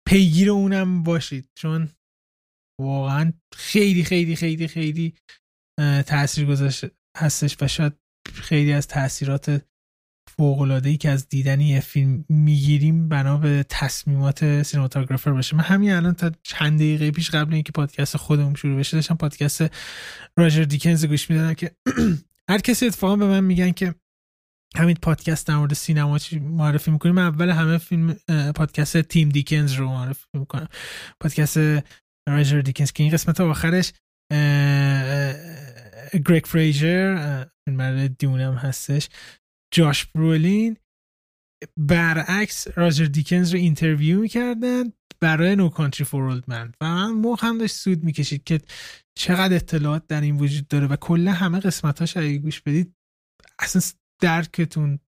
پیگیر 0.08 0.52
اونم 0.52 1.04
باشید 1.04 1.50
چون 1.58 1.90
واقعا 2.82 3.34
خیلی 3.56 4.04
خیلی 4.04 4.36
خیلی 4.36 4.68
خیلی 4.68 5.14
تاثیر 6.08 6.46
گذاشت 6.46 6.86
هستش 7.18 7.58
و 7.62 7.68
شاید 7.68 7.94
خیلی 8.34 8.74
از 8.74 8.88
تاثیرات 8.88 9.62
فوق 10.38 10.82
ای 10.86 10.98
که 10.98 11.10
از 11.10 11.30
دیدن 11.30 11.62
یه 11.62 11.80
فیلم 11.80 12.26
می‌گیریم 12.30 13.10
بنا 13.10 13.38
به 13.38 13.66
تصمیمات 13.70 14.64
سینماتوگرافر 14.64 15.32
باشه. 15.32 15.56
من 15.56 15.64
همین 15.64 15.92
الان 15.92 16.14
تا 16.14 16.32
چند 16.44 16.80
دقیقه 16.80 17.12
پیش 17.12 17.30
قبل 17.30 17.54
اینکه 17.54 17.72
پادکست 17.72 18.18
خودمون 18.18 18.56
شروع 18.56 18.80
بشه 18.80 18.98
داشتم 18.98 19.16
پادکست 19.16 19.64
راجر 20.38 20.64
دیکنز 20.64 21.06
گوش 21.06 21.30
می‌دادم 21.30 21.54
که 21.54 21.72
هر 22.50 22.58
کسی 22.58 22.86
اتفاقا 22.86 23.16
به 23.16 23.26
من 23.26 23.44
میگن 23.44 23.72
که 23.72 23.96
همین 24.76 24.96
پادکست 25.02 25.48
در 25.48 25.56
مورد 25.56 25.74
سینما 25.74 26.18
معرفی 26.42 26.92
می‌کنیم. 26.92 27.18
اول 27.18 27.50
همه 27.50 27.78
فیلم 27.78 28.14
پادکست 28.56 29.02
Team 29.02 29.30
Deakins 29.30 29.74
رو 29.74 29.88
معرفی 29.88 30.26
می‌کنم. 30.34 30.68
پادکست 31.20 31.58
راجر 32.30 32.62
دیکنز 32.62 32.92
که 32.92 33.04
این 33.04 33.14
قسمت 33.14 33.42
آخرش 33.42 33.94
گریگ 36.26 36.46
فریجر 36.46 37.46
فیلم 37.68 38.08
Dune 38.08 38.45
م 38.45 38.54
هستش. 38.54 39.10
جاش 39.74 40.06
برولین 40.06 40.78
برعکس 41.80 42.68
راجر 42.76 43.06
دیکنز 43.06 43.52
رو 43.52 43.60
interview 43.60 44.22
می‌کردن 44.22 44.84
برای 45.20 45.56
No 45.56 45.70
Country 45.70 46.06
for 46.06 46.25
Old 46.25 46.44
Men 46.48 46.72
و 46.82 46.86
من 46.86 47.12
مخم 47.12 47.58
داشت 47.58 47.76
سوت 47.76 48.04
می‌کشید 48.04 48.44
که 48.44 48.62
چقدر 49.18 49.56
اطلاعات 49.56 50.08
در 50.08 50.22
این 50.22 50.38
وجود 50.38 50.68
داره 50.68 50.88
و 50.88 50.96
کلا 50.96 51.32
همه 51.32 51.60
قسمتاش 51.60 52.18
اگه 52.18 52.38
گوش 52.38 52.62
بدید 52.62 52.96
اصلا 53.60 53.82
درکتون 54.22 55.00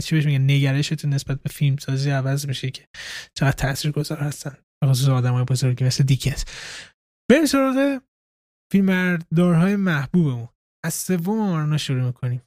چی 0.00 0.14
بهش 0.14 0.26
میگن 0.26 0.50
نگرشتون 0.50 1.12
نسبت 1.12 1.42
به 1.42 1.50
فیلم 1.50 1.76
سازی 1.76 2.10
عوض 2.10 2.46
میشه 2.46 2.70
که 2.70 2.88
چقدر 3.34 3.52
تاثیر 3.52 3.90
گذار 3.90 4.18
هستن. 4.18 4.56
خصوص 4.84 5.08
آدم 5.08 5.32
های 5.32 5.44
بزرگی 5.44 5.84
مثل 5.84 6.04
دیکنز 6.04 6.44
بریم 7.30 7.46
سراغ 7.46 8.00
فیلم 8.72 9.18
دارهای 9.36 9.76
محبوبمون. 9.76 10.48
از 10.84 10.94
سوم 10.94 11.40
آرنا 11.40 11.76
شروع 11.76 12.02
می‌کنیم. 12.02 12.42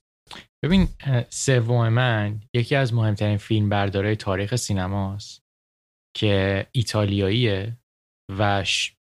ببین 0.64 0.88
سوم 1.30 1.90
من 1.90 2.42
یکی 2.54 2.76
از 2.76 2.94
مهمترین 2.94 3.38
فیلم 3.38 3.70
بردارای 3.70 4.16
تاریخ 4.16 4.56
سینماست 4.56 5.44
که 6.18 6.68
ایتالیاییه 6.72 7.78
و 8.40 8.66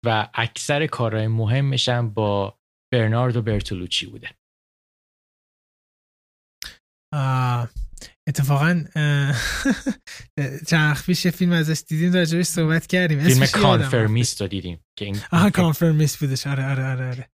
و 0.06 0.28
اکثر 0.34 0.86
کارهای 0.86 1.26
مهمش 1.26 1.88
با 1.88 2.58
برناردو 2.92 3.42
برتولوچی 3.42 4.06
بوده. 4.06 4.30
اتفاقا 8.28 8.84
چند 10.68 10.96
پیش 11.06 11.26
فیلم 11.26 11.52
ازش 11.52 11.82
دیدیم 11.88 12.12
راجبش 12.12 12.46
صحبت 12.46 12.86
کردیم. 12.86 13.24
فیلم 13.24 13.46
Conformist 13.46 14.40
رو 14.40 14.48
دیدیم 14.48 14.84
که 14.98 15.04
این 15.04 15.16
آها 15.32 15.50
Conformist 15.50 16.20
بودش. 16.20 16.46
آره 16.46 16.70
آره 16.70 16.84
آره 16.84 17.08
آره. 17.08 17.30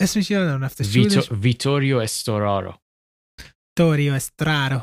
اسمش 0.00 0.30
یادم 0.30 0.64
رفته. 0.64 0.84
ویتو... 0.84 1.34
ویتوریو 1.36 1.96
استورارو. 1.96 2.74
ویتوریو 3.78 4.12
استورارو 4.12 4.80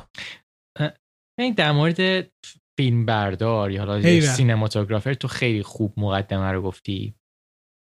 این 1.40 1.54
در 1.54 1.72
مورد 1.72 2.32
فیلم 2.80 3.06
بردار 3.06 3.72
یا 3.72 3.86
حالا 3.86 4.22
سینماتوگرافر 4.22 5.14
تو 5.14 5.28
خیلی 5.28 5.64
خوب 5.64 5.94
مقدمه 5.98 6.52
رو 6.52 6.62
گفتی. 6.62 7.16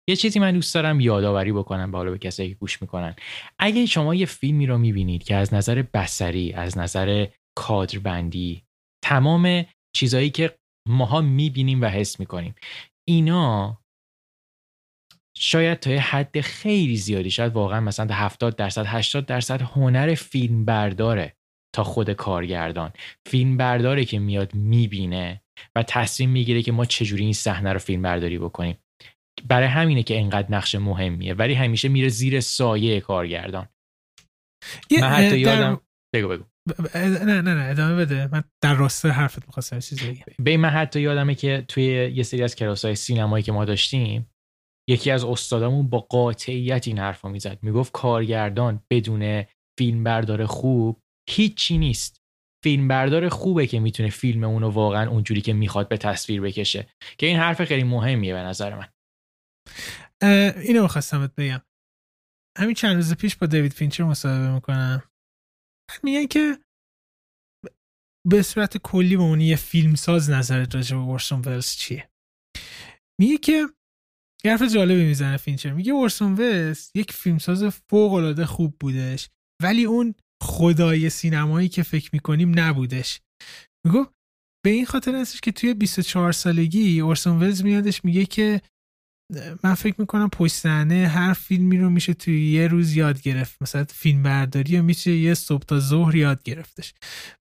یه 0.08 0.16
چیزی 0.16 0.38
من 0.38 0.52
دوست 0.52 0.74
دارم 0.74 1.00
یادآوری 1.00 1.52
بکنم 1.52 1.90
به 1.92 1.98
حالا 1.98 2.10
به 2.10 2.18
کسایی 2.18 2.48
که 2.48 2.54
گوش 2.54 2.82
می‌کنن. 2.82 3.16
اگه 3.58 3.86
شما 3.86 4.14
یه 4.14 4.26
فیلمی 4.26 4.66
رو 4.66 4.78
می‌بینید 4.78 5.22
که 5.22 5.34
از 5.34 5.54
نظر 5.54 5.82
بسری 5.94 6.52
از 6.52 6.78
نظر 6.78 7.26
کادربندی 7.56 8.64
تمام 9.04 9.64
چیزایی 9.96 10.30
که 10.30 10.58
ماها 10.88 11.20
می‌بینیم 11.20 11.82
و 11.82 11.84
حس 11.86 12.20
می‌کنیم 12.20 12.54
اینا 13.08 13.78
شاید 15.36 15.80
تا 15.80 15.90
یه 15.90 16.00
حد 16.00 16.40
خیلی 16.40 16.96
زیادی 16.96 17.30
شاید 17.30 17.52
واقعا 17.52 17.80
مثلا 17.80 18.06
تا 18.06 18.14
70 18.14 18.56
درصد 18.56 18.84
80 18.86 19.26
درصد 19.26 19.62
هنر 19.62 20.14
فیلم 20.14 20.64
برداره 20.64 21.36
تا 21.74 21.84
خود 21.84 22.12
کارگردان. 22.12 22.92
فیلم 23.26 23.56
برداره 23.56 24.04
که 24.04 24.18
میاد 24.18 24.54
می‌بینه 24.54 25.42
و 25.76 25.82
تصمیم 25.82 26.30
می‌گیره 26.30 26.62
که 26.62 26.72
ما 26.72 26.84
چجوری 26.84 27.24
این 27.24 27.32
صحنه 27.32 27.72
رو 27.72 27.78
فیلم 27.78 28.02
برداری 28.02 28.38
بکنیم. 28.38 28.76
برای 29.42 29.68
همینه 29.68 30.02
که 30.02 30.14
اینقدر 30.14 30.50
نقش 30.50 30.74
مهمیه 30.74 31.34
ولی 31.34 31.54
همیشه 31.54 31.88
میره 31.88 32.08
زیر 32.08 32.40
سایه 32.40 33.00
کارگردان. 33.00 33.68
من 35.00 35.08
حتی 35.08 35.38
یادم 35.38 35.80
بگو 36.14 36.28
بگو. 36.28 36.44
نه 36.94 37.40
نه 37.40 37.54
نه 37.54 37.70
ادامه 37.70 37.96
بده. 37.96 38.28
من 38.32 38.44
در 38.62 38.74
راسته 38.74 39.08
حرفت 39.08 39.46
می‌خواستم 39.46 39.78
چیزی 39.78 40.10
بگم. 40.10 40.24
به 40.38 40.56
من 40.56 40.68
حتی 40.68 41.00
یادمه 41.00 41.34
که 41.34 41.64
توی 41.68 41.84
یه 42.14 42.22
سری 42.22 42.42
از 42.42 42.56
کلاس 42.56 42.84
های 42.84 42.94
سینمایی 42.94 43.44
که 43.44 43.52
ما 43.52 43.64
داشتیم 43.64 44.30
یکی 44.90 45.10
از 45.10 45.24
استادامون 45.24 45.88
با 45.88 45.98
قاطعیت 45.98 46.88
این 46.88 46.98
حرفا 46.98 47.28
می‌زد. 47.28 47.58
می‌گفت 47.62 47.92
کارگردان 47.92 48.82
بدون 48.90 49.44
فیلم 49.78 50.04
بردار 50.04 50.46
خوب 50.46 51.00
هیچی 51.30 51.78
نیست. 51.78 52.18
فیلم 52.64 52.88
بردار 52.88 53.28
خوبه 53.28 53.66
که 53.66 53.80
می‌تونه 53.80 54.10
فیلم 54.10 54.44
اونو 54.44 54.70
واقعا 54.70 55.10
اونجوری 55.10 55.40
که 55.40 55.52
می‌خواد 55.52 55.88
به 55.88 55.96
تصویر 55.96 56.40
بکشه. 56.40 56.86
که 57.18 57.26
این 57.26 57.36
حرف 57.36 57.64
خیلی 57.64 57.84
مهمیه 57.84 58.34
به 58.34 58.40
نظر 58.40 58.74
من. 58.74 58.88
اینو 60.62 60.88
خواستم 60.88 61.32
بگم. 61.36 61.60
همین 62.58 62.74
چند 62.74 62.96
روز 62.96 63.14
پیش 63.14 63.36
با 63.36 63.46
دیوید 63.46 63.72
فینچر 63.72 64.04
مصاحبه 64.04 64.54
می‌کنم. 64.54 65.02
میگن 66.02 66.26
که 66.26 66.58
به 68.28 68.42
صورت 68.42 68.76
کلی 68.76 69.16
به 69.16 69.22
اون 69.22 69.40
یه 69.40 69.56
فیلم 69.56 69.94
ساز 69.94 70.30
نظرت 70.30 70.74
راجع 70.74 70.96
به 70.96 71.02
ورسون 71.02 71.40
ولز 71.40 71.70
چیه؟ 71.70 72.10
میگه 73.20 73.36
که 73.36 73.68
یه 74.44 74.50
حرف 74.50 74.62
جالبی 74.62 75.04
می‌زنه 75.04 75.36
فینچر. 75.36 75.72
میگه 75.72 75.94
اورسون 75.94 76.34
ولز 76.34 76.90
یک 76.94 77.12
فیلمساز 77.12 77.64
فوق 77.64 78.12
العاده 78.12 78.46
خوب 78.46 78.76
بودش 78.80 79.30
ولی 79.62 79.84
اون 79.84 80.14
خدای 80.42 81.10
سینمایی 81.10 81.68
که 81.68 81.82
فکر 81.82 82.10
می‌کنیم 82.12 82.58
نبودش. 82.58 83.20
میگه 83.86 84.06
به 84.64 84.70
این 84.70 84.86
خاطر 84.86 85.14
هستش 85.14 85.40
که 85.40 85.52
توی 85.52 85.74
24 85.74 86.32
سالگی 86.32 87.00
اورسون 87.00 87.40
ولز 87.40 87.64
میادش 87.64 88.04
میگه 88.04 88.26
که 88.26 88.62
من 89.64 89.74
فکر 89.74 89.94
می‌کنم 89.98 90.28
پشت 90.28 90.54
صحنه 90.54 91.08
هر 91.08 91.32
فیلمی 91.32 91.78
رو 91.78 91.90
میشه 91.90 92.14
توی 92.14 92.52
یه 92.52 92.66
روز 92.66 92.96
یاد 92.96 93.20
گرفت. 93.20 93.62
مثلا 93.62 93.84
فیلم 93.84 94.22
برداری 94.22 94.76
رو 94.76 94.82
میشه 94.82 95.10
یه 95.10 95.34
صبح 95.34 95.64
تا 95.64 95.80
ظهر 95.80 96.16
یاد 96.16 96.42
گرفتش. 96.42 96.94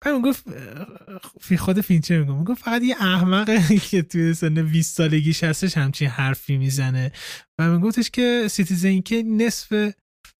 بعد 0.02 0.22
گفت 0.22 0.46
فی 1.42 1.58
خود 1.58 1.82
فینچر 1.82 2.20
میگم 2.20 2.38
می‌گفت 2.38 2.64
فقط 2.64 2.82
یه 2.82 2.96
احمقه 3.00 3.78
که 3.90 4.02
توی 4.02 4.34
سن 4.34 4.54
20 4.54 4.98
سالگیش 4.98 5.44
هستش 5.44 5.78
همچین 5.78 6.08
حرفی 6.08 6.58
می‌زنه. 6.58 7.12
و 7.60 7.70
میگفتش 7.70 8.10
که 8.10 8.48
Citizen 8.50 9.02
Kane 9.02 9.24
نصف 9.24 9.94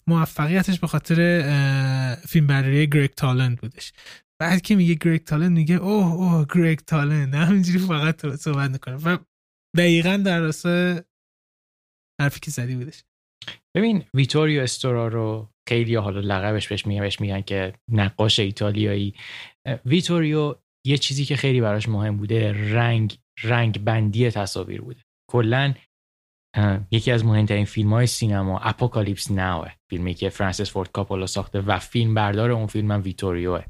موفقیتش 0.08 0.80
به 0.80 0.88
خاطر 0.88 2.18
فیلم 2.28 2.48
برداری 2.48 2.88
گریگ 2.88 3.12
تالند 3.12 3.58
بودش. 3.58 3.94
بعد 4.40 4.62
که 4.62 4.76
میگه 4.76 4.94
گریگ 4.94 5.24
تالند 5.24 5.52
میگه 5.52 5.76
اوه 5.76 6.14
اوه 6.14 6.46
گریگ 6.56 6.80
تالند 6.80 7.36
همینجوری 7.36 7.80
فقط 7.80 8.36
صحبت 8.36 8.72
می‌کنه. 8.72 8.96
و 8.96 9.18
دقیقا 9.78 10.18
در 10.18 10.40
راستای 10.40 11.06
حرفی 12.24 12.40
که 12.40 12.52
زدی 12.52 12.76
بودش. 12.76 13.04
ببین 13.76 14.04
ویتوریو 14.14 14.62
استورارو 14.62 15.50
خیلی 15.70 15.96
حالا 15.96 16.20
لقبش 16.20 16.68
بهش 16.68 16.86
میگن 16.86 17.02
بهش 17.02 17.22
میگن 17.22 17.42
که 17.42 17.74
نقاش 17.92 18.40
ایتالیایی. 18.40 19.16
ویتوریو 19.86 20.56
یه 20.86 20.98
چیزی 20.98 21.26
که 21.26 21.36
خیلی 21.36 21.62
براش 21.62 21.90
مهم 21.90 22.18
بوده 22.18 22.74
رنگ 22.74 23.18
رنگ 23.44 23.84
بندی 23.84 24.32
تصاویر 24.32 24.82
بوده. 24.82 25.02
کلا 25.32 25.74
یکی 26.92 27.12
از 27.12 27.26
مهمترین 27.26 27.66
فیلم 27.66 27.94
های 27.94 28.08
سینما 28.08 28.60
Apocalypse 28.60 29.32
Now 29.32 29.62
ه 29.62 29.72
فیلمی 29.90 30.14
که 30.14 30.30
فرانسیس 30.30 30.72
فورد 30.72 30.92
کاپولا 30.92 31.26
ساخته 31.26 31.62
و 31.62 31.80
فیلم 31.80 32.14
بردار 32.14 32.52
اون 32.52 32.68
فیلم 32.68 32.92
هم 32.92 33.02
ویتوریوه. 33.02 33.66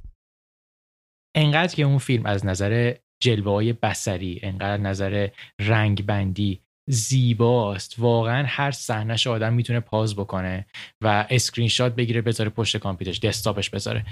انقدر 1.36 1.76
که 1.76 1.84
اون 1.84 1.98
فیلم 1.98 2.26
از 2.26 2.46
نظر 2.46 2.96
جلوه 3.24 3.52
های 3.52 3.74
بصری 3.74 4.40
انقدر 4.44 4.78
نظر 4.78 5.30
رنگ 5.62 6.06
بندی 6.06 6.63
زیباست. 6.90 8.00
واقعا 8.00 8.44
هر 8.48 8.72
صحنهش 8.72 9.28
آدم 9.28 9.54
می‌تونه 9.54 9.80
pause 9.80 10.16
بکنه 10.16 10.66
و 11.04 11.28
اسکرین 11.30 11.68
شات 11.68 11.96
بگیره 11.96 12.22
بذاره 12.22 12.50
پشت 12.50 12.78
کامپیوترش 12.78 13.20
دسکتاپش 13.20 13.70
بذاره. 13.70 14.06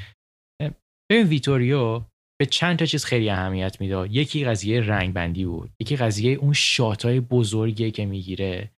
ببین 1.11 1.27
ویتوریو 1.27 2.05
به 2.39 2.45
چند 2.45 2.79
تا 2.79 2.85
چیز 2.85 3.05
خیلی 3.05 3.29
اهمیت 3.29 3.81
میده. 3.81 4.07
یکی 4.11 4.45
قضیه 4.45 4.81
رنگ 4.81 5.13
بندی 5.13 5.45
بود. 5.45 5.71
یکی 5.81 5.95
قضیه 5.95 6.33
اون 6.33 6.53
shot 6.53 7.06
ای 7.06 7.19
بزرگی 7.19 7.91
که 7.91 8.05
می‌گیره 8.05 8.71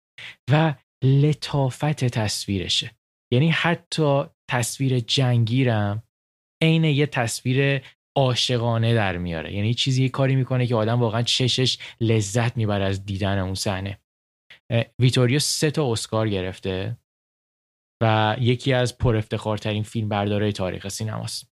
و 0.52 0.76
لطافت 1.04 2.06
تصویرشه. 2.06 2.92
یعنی 3.34 3.50
حتی 3.50 4.24
تصویر 4.52 5.00
جنگی 5.00 5.69
رم 5.69 6.04
عین 6.64 6.84
یه 6.84 7.06
تصویر 7.06 7.82
عاشقانه 8.18 8.94
در 8.94 9.18
میاره. 9.18 9.54
یعنی 9.54 9.74
چیزی 9.74 10.10
کاری 10.10 10.36
می‌کنه 10.36 10.68
که 10.68 10.76
آدم 10.76 11.00
واقعا 11.00 11.22
چشش 11.22 11.78
لذت 12.02 12.58
می‌بره 12.58 12.86
از 12.86 13.06
دیدن 13.06 13.40
اون 13.40 13.56
صحنه. 13.56 14.00
ویتوریو 15.00 15.40
سه 15.40 15.72
تا 15.72 15.92
اسکار 15.92 16.30
گرفته 16.30 16.98
و 18.04 18.36
یکی 18.40 18.74
از 18.74 18.98
پر 18.98 19.16
افتخارترین 19.16 19.84
فیلم 19.84 20.10
بردارای 20.10 20.52
تاریخ 20.52 20.88
سینماست. 20.88 21.52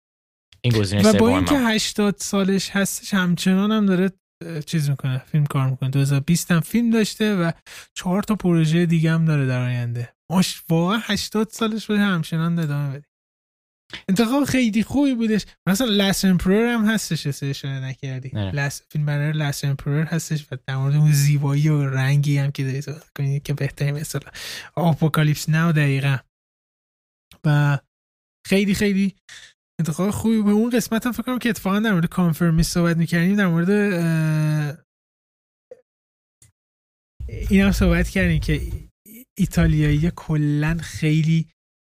این 0.62 0.74
گزینه 0.74 1.10
و 1.10 1.14
با 1.14 1.30
اینکه 1.30 1.58
80 1.58 2.16
سالش 2.18 2.70
هستش 2.70 3.14
همچنان 3.14 3.72
هم 3.72 3.86
داره 3.86 4.12
چیز 4.66 4.90
می‌کنه 4.90 5.18
فیلم 5.18 5.46
کار 5.46 5.70
می‌کنه. 5.70 5.90
2020 5.90 6.52
هم 6.52 6.60
فیلم 6.60 6.90
داشته 6.90 7.36
و 7.36 7.52
چهار 7.94 8.24
تا 8.24 8.36
پروژه 8.36 8.86
دیگه 8.86 9.12
هم 9.12 9.26
داره 9.26 9.46
در 9.46 9.62
آینده. 9.62 10.16
واقعا 10.70 11.00
80 11.04 11.50
سالش 11.50 11.88
بوده 11.88 12.00
همچنان 12.00 12.60
ادامه 12.60 12.98
بده. 12.98 13.08
انتخاب 14.10 14.44
خیلی 14.44 14.84
خوبی 14.84 15.16
بودش. 15.16 15.46
مثلا 15.68 15.88
لاس 15.88 16.26
امپرور 16.26 16.74
هم 16.74 16.86
هستش 16.86 17.44
اشاره 17.44 17.86
نکردی. 17.86 18.30
لاس 18.34 18.82
فیلم 18.92 19.06
برای 19.06 19.32
لاس 19.32 19.64
امپرور 19.64 20.04
هستش 20.04 20.48
و 20.52 20.58
در 20.68 20.76
مورد 20.78 20.96
اون 20.96 21.12
زیبایی 21.12 21.70
و 21.70 21.90
رنگی 21.90 22.38
هم 22.38 22.52
که 22.52 22.64
دارید 22.64 22.86
کنید 23.18 23.44
که 23.44 23.54
بهترین 23.54 23.96
مثلا 23.96 24.32
آپوکالیپس 24.76 25.50
ناو 25.50 25.72
دقیقا. 25.72 26.18
و 27.46 27.80
خیلی 28.48 28.74
خیلی 28.74 29.16
انتخاب 29.80 30.12
خوبی 30.12 30.42
به 30.42 30.52
اون 30.52 30.70
قسمت 30.70 31.06
هم 31.06 31.12
فکر 31.12 31.24
کنم 31.24 31.40
که 31.40 31.50
اتفاقا 31.50 31.80
در 31.80 31.92
مورد 31.94 32.06
کانفرمی 32.06 32.64
صحبت 32.64 32.98
می‌کردیم 32.98 33.36
در 33.36 33.48
مورد 33.48 33.70
این 37.50 37.62
هم 37.62 37.72
صحبت 37.72 38.10
کردیم 38.10 38.40
که 38.40 38.62
ایتالیایی 39.38 40.12
کلا 40.16 40.78
خیلی 40.82 41.50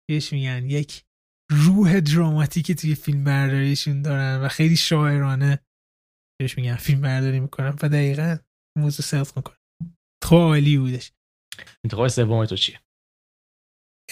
بهش 0.09 0.34
میگن 0.34 0.69
یک 0.69 1.03
روح 1.51 1.99
دراماتیک 1.99 2.71
توی 2.71 2.95
فیلم 2.95 3.23
برداریشون 3.23 4.01
دارن 4.01 4.41
و 4.45 4.47
خیلی 4.47 4.76
شاعرانه 4.76 5.59
بهش 6.39 6.57
میگن 6.57 6.76
فیلم 6.76 7.01
برداری 7.01 7.39
می‌کنن 7.39 7.76
و 7.84 7.89
دقیقا 7.89 8.38
موضوع 8.77 9.05
صدق 9.05 9.38
می‌کنن. 9.38 9.57
خب 10.23 10.35
عالی 10.35 10.77
بودش. 10.77 11.11
انتخاب 11.84 12.07
سوم 12.07 12.45
تو 12.45 12.55
چیه؟ 12.55 12.81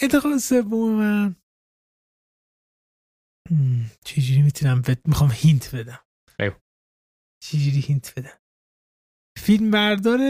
انتخاب 0.02 0.36
سوم 0.36 0.98
من 0.98 1.36
چجوری 4.04 4.42
می‌تونم 4.42 4.82
بد... 4.82 5.08
می‌خوام 5.08 5.30
hint 5.32 5.74
بدم؟ 5.74 6.04
چجوری 7.42 7.80
hint 7.80 8.18
بدم؟ 8.18 8.38
فیلم 9.38 9.70
بردار 9.70 10.20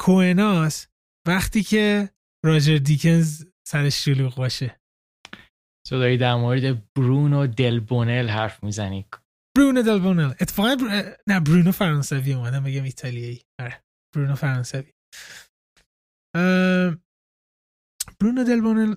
کوئن‌هاس 0.00 0.86
وقتی 1.26 1.62
که 1.62 2.15
راجر 2.46 2.76
دیکنز 2.76 3.46
سرش 3.68 4.04
شلوغ 4.04 4.36
باشه. 4.36 4.80
تو 5.88 5.98
داری 5.98 6.18
در 6.18 6.34
مورد 6.34 6.92
برونو 6.94 7.46
دلبونل 7.46 8.28
حرف 8.28 8.64
می‌زنی. 8.64 9.06
برونو 9.56 9.82
دلبونل 9.82 10.34
اتفاقا 10.40 10.76
بر... 10.76 11.16
نه 11.26 11.40
برونو 11.40 11.72
فرانسوی 11.72 12.32
اومدم 12.32 12.64
بگم 12.64 12.84
ایتالیایی. 12.84 13.42
آره 13.60 13.82
برونو 14.14 14.34
فرانسوی. 14.34 14.92
برونو 18.20 18.44
دلبونل 18.46 18.94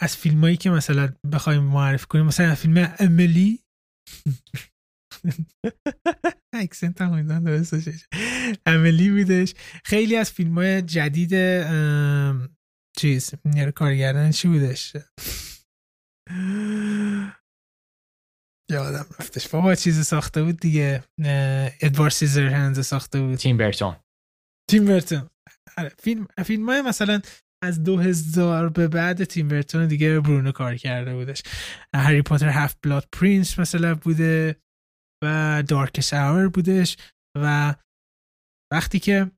از 0.00 0.16
فیلمایی 0.16 0.56
که 0.56 0.70
مثلا 0.70 1.14
بخوایم 1.32 1.62
معرفی 1.62 2.06
کنیم 2.06 2.26
مثلا 2.26 2.54
فیلم 2.54 2.94
املی. 2.98 3.60
اکسنت 6.62 7.00
هم 7.00 7.44
درست 7.44 7.74
املی 8.66 9.10
بودش. 9.10 9.54
خیلی 9.84 10.16
از 10.16 10.30
فیلم 10.30 10.54
های 10.54 10.82
جدید 10.82 11.32
چیز 12.96 13.30
نیرو 13.44 13.70
کارگردان 13.70 14.30
چی 14.30 14.48
بودش؟ 14.48 14.96
یادم 18.70 19.06
رفتش. 19.20 19.48
بابا 19.48 19.74
چیز 19.74 20.06
ساخته 20.06 20.42
بود 20.42 20.60
دیگه. 20.60 21.04
Edward 21.80 22.10
Scissorhands 22.10 22.86
ساخته 22.86 23.20
بود. 23.20 23.34
تیم 23.34 23.56
برتون. 23.56 23.96
تیم 24.70 24.84
برتون. 24.84 25.30
آره، 25.78 25.92
فیلم 25.98 26.26
فیلم 26.44 26.68
های 26.68 26.82
مثلا 26.82 27.20
از 27.64 27.82
2000 27.82 28.68
به 28.68 28.88
بعد 28.88 29.24
تیم 29.24 29.48
برتون 29.48 29.86
دیگه 29.86 30.20
برونو 30.20 30.52
کار 30.52 30.76
کرده 30.76 31.14
بودش. 31.14 31.42
Harry 31.94 32.22
Potter 32.22 32.48
Half-Blood 32.48 33.08
Prince 33.12 33.58
مثلا 33.58 33.94
بوده. 33.94 34.56
و 35.22 35.62
Darkest 35.68 36.00
Hour 36.00 36.48
بودش 36.48 36.96
و 37.36 37.74
وقتی 38.72 38.98
که 38.98 39.30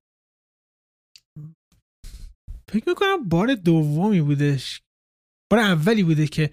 فکر 2.70 2.88
می‌کنم 2.88 3.28
بار 3.28 3.54
دومی 3.54 4.20
بودش 4.20 4.82
بار 5.52 5.60
اولی 5.60 6.02
بوده 6.02 6.26
که 6.26 6.50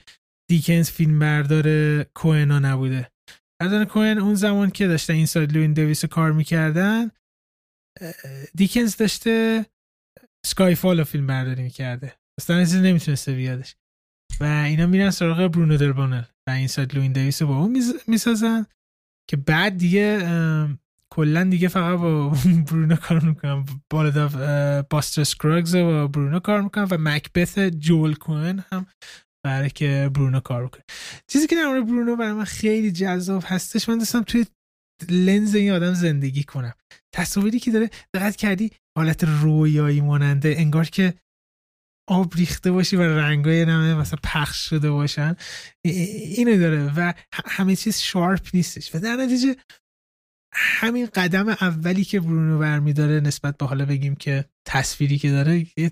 دیکنز 0.49 0.89
فیلم 0.89 1.19
بردار 1.19 2.03
کوئنا 2.03 2.59
نبوده. 2.59 3.11
بردار 3.61 3.85
کوئن 3.85 4.17
اون 4.17 4.35
زمان 4.35 4.69
که 4.69 4.87
داشتن 4.87 5.13
Inside 5.13 5.53
Llewyn 5.53 5.73
Davis 5.73 6.05
کار 6.05 6.31
می‌کردن 6.31 7.11
دیکنز 8.55 8.97
داشته 8.97 9.65
Skyfall 10.45 10.97
رو 10.97 11.03
فیلم 11.03 11.27
برداری 11.27 11.63
می‌کرده. 11.63 12.19
اصلا 12.39 12.59
چیزی 12.59 12.81
نمی‌تونسته 12.81 13.33
بیادش. 13.33 13.75
و 14.39 14.43
اینا 14.43 14.87
میرن 14.87 15.09
سراغ 15.09 15.47
برونو 15.47 15.77
دلبونل 15.77 16.23
و 16.47 16.51
Inside 16.51 16.95
Llewyn 16.95 17.13
Davis 17.13 17.41
رو 17.41 17.47
با 17.47 17.57
اون 17.57 17.83
می‌سازن. 18.07 18.65
که 19.31 19.37
بعد 19.37 19.77
دیگه 19.77 20.27
کلا 21.13 21.43
دیگه 21.43 21.67
فقط 21.67 21.99
با 21.99 22.29
برونو 22.71 22.95
کار 22.95 23.19
می‌کنن. 23.19 23.65
Ballad 23.89 24.83
Buster 24.89 25.23
Scruggs 25.23 25.75
با 25.75 26.07
برونو 26.07 26.39
کار 26.39 26.61
می‌کنن 26.61 26.87
و 26.91 26.97
مکبث 26.99 27.59
جوئل 27.59 28.15
کوئن 28.15 28.63
هم 28.71 28.85
قراره 29.45 29.69
که 29.69 30.11
برونو 30.13 30.39
کار 30.39 30.65
بکنه. 30.65 30.83
چیزی 31.27 31.47
که 31.47 31.55
در 31.55 31.81
برونو 31.81 32.15
برای 32.15 32.33
من 32.33 32.43
خیلی 32.43 32.91
جذاب 32.91 33.43
هستش 33.45 33.89
من 33.89 33.97
دوست 33.97 34.12
دارم 34.12 34.23
توی 34.23 34.45
لنز 35.09 35.55
این 35.55 35.71
آدم 35.71 35.93
زندگی 35.93 36.43
کنم. 36.43 36.73
تصاویری 37.15 37.59
که 37.59 37.71
داره 37.71 37.89
دقت 38.13 38.35
کردی 38.35 38.71
حالت 38.97 39.23
رویایی 39.23 40.01
ماننده 40.01 40.55
انگار 40.57 40.85
که 40.85 41.13
آب 42.11 42.35
ریخته 42.35 42.71
باشی 42.71 42.95
و 42.95 43.01
رنگا 43.01 43.40
یه 43.40 43.65
نمه 43.65 43.95
مثلا 43.95 44.19
پخش 44.23 44.57
شده 44.57 44.91
باشن. 44.91 45.35
اینو 45.83 46.57
داره 46.59 46.93
و 46.97 47.13
همه 47.45 47.75
چیز 47.75 47.97
sharp 47.99 48.47
نیستش. 48.53 48.95
و 48.95 48.99
در 48.99 49.15
نتیجه 49.15 49.55
همین 50.53 51.05
قدم 51.05 51.49
اولی 51.49 52.03
که 52.03 52.19
برونو 52.19 52.59
برمیداره 52.59 53.19
نسبت 53.19 53.57
به 53.57 53.65
حالا 53.65 53.85
بگیم 53.85 54.15
که 54.15 54.45
تصویری 54.65 55.17
که 55.17 55.31
داره 55.31 55.65
یه 55.77 55.91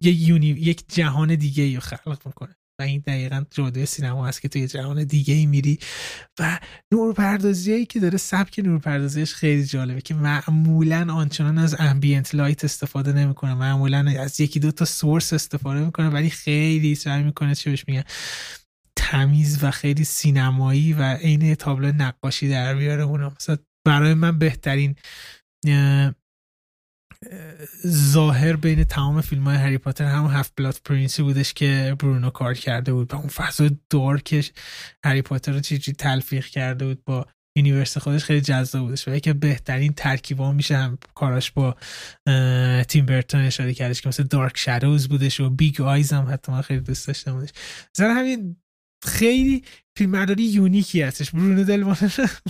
uni... 0.00 0.46
یک 0.46 0.84
جهان 0.88 1.34
دیگه 1.34 1.74
رو 1.74 1.80
خلق 1.80 2.22
می‌کنه. 2.26 2.56
و 2.78 2.82
این 2.82 3.02
دقیقا 3.06 3.44
جادوی 3.50 3.84
سینما 3.84 4.26
هست 4.26 4.42
که 4.42 4.48
توی 4.48 4.66
جهان 4.66 5.04
دیگه 5.04 5.34
ای 5.34 5.46
میری. 5.46 5.78
و 6.40 6.58
نورپردازی 6.92 7.86
که 7.86 8.00
داره 8.00 8.18
سبک 8.18 8.58
نورپردازیش 8.58 9.34
خیلی 9.34 9.64
جالبه 9.64 10.00
که 10.00 10.14
معمولا 10.14 11.12
آنچنان 11.12 11.58
از 11.58 11.76
ambient 11.78 12.34
light 12.34 12.64
استفاده 12.64 13.12
نمی‌کنه 13.12 13.54
معمولا 13.54 14.14
از 14.20 14.40
یکی 14.40 14.60
دو 14.60 14.72
تا 14.72 14.84
source 14.84 15.32
استفاده 15.32 15.80
می‌کنه 15.80 16.08
ولی 16.08 16.30
خیلی 16.30 16.94
سعی 16.94 17.22
می‌کنه 17.22 17.54
چه 17.54 17.70
بهش 17.70 17.84
میگن 17.88 18.04
تمیز 18.96 19.64
و 19.64 19.70
خیلی 19.70 20.04
سینمایی 20.04 20.92
و 20.92 21.02
عین 21.02 21.54
تابلو 21.54 21.92
نقاشی 21.92 22.48
در 22.48 22.74
بیاره 22.74 23.02
اونو 23.02 23.30
مثلا 23.36 23.56
برای 23.86 24.14
من 24.14 24.38
بهترین 24.38 24.94
ظاهر 27.86 28.56
بین 28.56 28.84
تمام 28.84 29.20
فیلم 29.20 29.44
های 29.44 29.56
هری 29.56 29.78
پاتر 29.78 30.04
همون 30.04 30.30
Half-Blood 30.30 30.52
Prince 30.56 30.80
ی 30.84 31.22
بودش 31.22 31.54
که 31.54 31.96
برونو 31.98 32.30
کار 32.30 32.54
کرده 32.54 32.92
بود. 32.92 33.08
با 33.08 33.18
اون 33.18 33.28
فضا 33.28 33.70
dark 33.90 34.31
ش 34.31 34.52
هری 35.04 35.22
پاتر 35.22 35.52
رو 35.52 35.60
چیزی 35.60 35.92
تلفیق 35.92 36.46
کرده 36.46 36.86
بود 36.86 37.04
با 37.04 37.26
universe 37.56 37.98
خودش 37.98 38.24
خیلی 38.24 38.40
جذاب 38.40 38.82
بودش 38.82 39.08
و 39.08 39.14
یکی 39.14 39.32
بهترین 39.32 39.92
ترکیبا 39.92 40.52
میشه 40.52 40.76
هم 40.76 40.98
کاراش 41.14 41.50
با 41.50 41.76
تیم 42.88 43.06
برتون 43.06 43.40
اشاره 43.40 43.74
کردش 43.74 44.00
که 44.00 44.08
مثل 44.08 44.22
Dark 44.22 44.58
Shadows 44.58 45.08
بودش 45.08 45.40
و 45.40 45.50
Big 45.50 45.80
Eyes 45.80 46.12
هم 46.12 46.32
حتی 46.32 46.52
من 46.52 46.60
خیلی 46.62 46.80
دوست 46.80 47.06
داشته 47.06 47.32
بودش. 47.32 47.50
زن 47.92 48.10
همین 48.10 48.56
خیلی 49.04 49.64
فیلمبرداری 49.96 50.42
یونیکی 50.42 51.02
هستش. 51.02 51.30
برونو 51.30 51.64
دل 51.64 51.94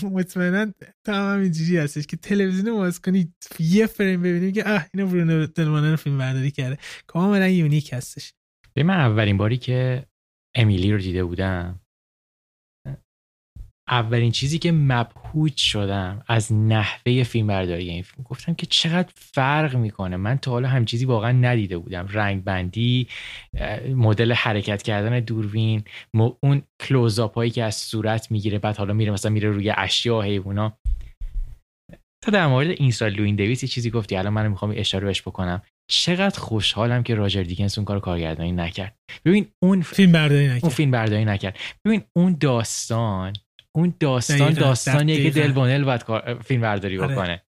مطمئنا 0.03 0.73
تمام 1.05 1.41
اینجوری 1.41 1.77
هستش 1.77 2.07
که 2.07 2.17
تلویزیون 2.17 2.77
باز 2.77 3.01
کنی 3.01 3.35
یه 3.59 3.87
فریم 3.87 4.23
ببینیم 4.23 4.53
که 4.53 4.69
اه 4.69 4.87
اینو 4.95 5.07
برونو 5.07 5.47
دل 5.47 5.97
فیلم 5.97 6.19
برداری 6.19 6.51
کرده. 6.51 6.79
کاملا 7.07 7.49
یونیک 7.49 7.93
هستش. 7.93 8.33
من 8.77 9.01
اولین 9.01 9.37
باری 9.37 9.57
که 9.57 10.07
امیلی 10.55 10.93
رو 10.93 10.99
دیده 10.99 11.25
بودم 11.25 11.81
اولین 13.89 14.33
چیزی 14.33 14.59
که 14.59 14.73
مبهوت 14.73 15.57
شدم 15.57 16.23
از 16.29 16.53
نحوه 16.53 17.23
فیلم 17.23 17.47
برداری 17.47 17.91
این 17.91 18.03
فیلم. 18.03 18.25
گفتم 18.25 18.55
که 18.55 18.67
چقدر 18.67 19.09
فرق 19.17 19.77
می‌کنه. 19.77 20.17
من 20.17 20.39
تا 20.39 20.51
حالا 20.51 20.69
هم 20.69 20.85
چیزی 20.85 21.05
واقعا 21.05 21.33
ندیده 21.33 21.79
بودم. 21.79 22.07
رنگ 22.11 22.45
بندی 22.45 23.09
مدل 23.89 24.33
حرکت 24.33 24.83
کردن 24.83 25.21
دوربین 25.21 25.85
اون 26.41 26.63
کلوزاپ 26.81 27.35
هایی 27.35 27.51
که 27.51 27.65
از 27.65 27.75
صورت 27.75 28.31
می‌گیره 28.31 28.59
بعد 28.59 28.77
حالا 28.77 28.93
میره 28.93 29.13
مثلا 29.13 29.31
میره 29.31 29.51
روی 29.51 29.71
اشیا 29.77 30.17
و 30.17 30.23
حیوونا. 30.23 30.79
تا 32.25 32.31
در 32.33 32.47
مورد 32.47 32.69
اینستا 32.69 33.09
لوین 33.09 33.37
دویس 33.37 33.63
یه 33.63 33.69
چیزی 33.69 33.91
گفتی. 33.91 34.17
الان 34.17 34.33
من 34.33 34.49
می‌خوام 34.49 34.73
اشاره 34.77 35.07
بهش 35.07 35.23
بکنم. 35.23 35.63
چقدر 35.91 36.39
خوشحالم 36.39 37.03
که 37.03 37.15
راجر 37.15 37.43
دیکنز 37.43 37.79
اون 37.79 37.85
کار 37.85 38.01
کارگردانی 38.01 38.53
نکرد. 38.53 38.97
ببین 39.25 39.47
اون 39.63 39.83
فیلم 39.83 40.13
برداری 40.13 40.47
نکرد. 40.47 40.65
اون 40.65 40.73
فیلم 40.73 40.91
برداری 40.91 41.25
نکرد. 41.25 41.59
ببین 41.85 42.03
اون 42.17 42.37
داستان 42.41 43.33
اون 43.77 43.95
داستان 44.01 44.53
داستانیه 44.53 45.23
که 45.23 45.31
دلوانل 45.31 45.85
باید 45.85 46.39
فیلم 46.43 46.61
برداری 46.61 46.99
آره. 46.99 47.15
بکنه. 47.15 47.43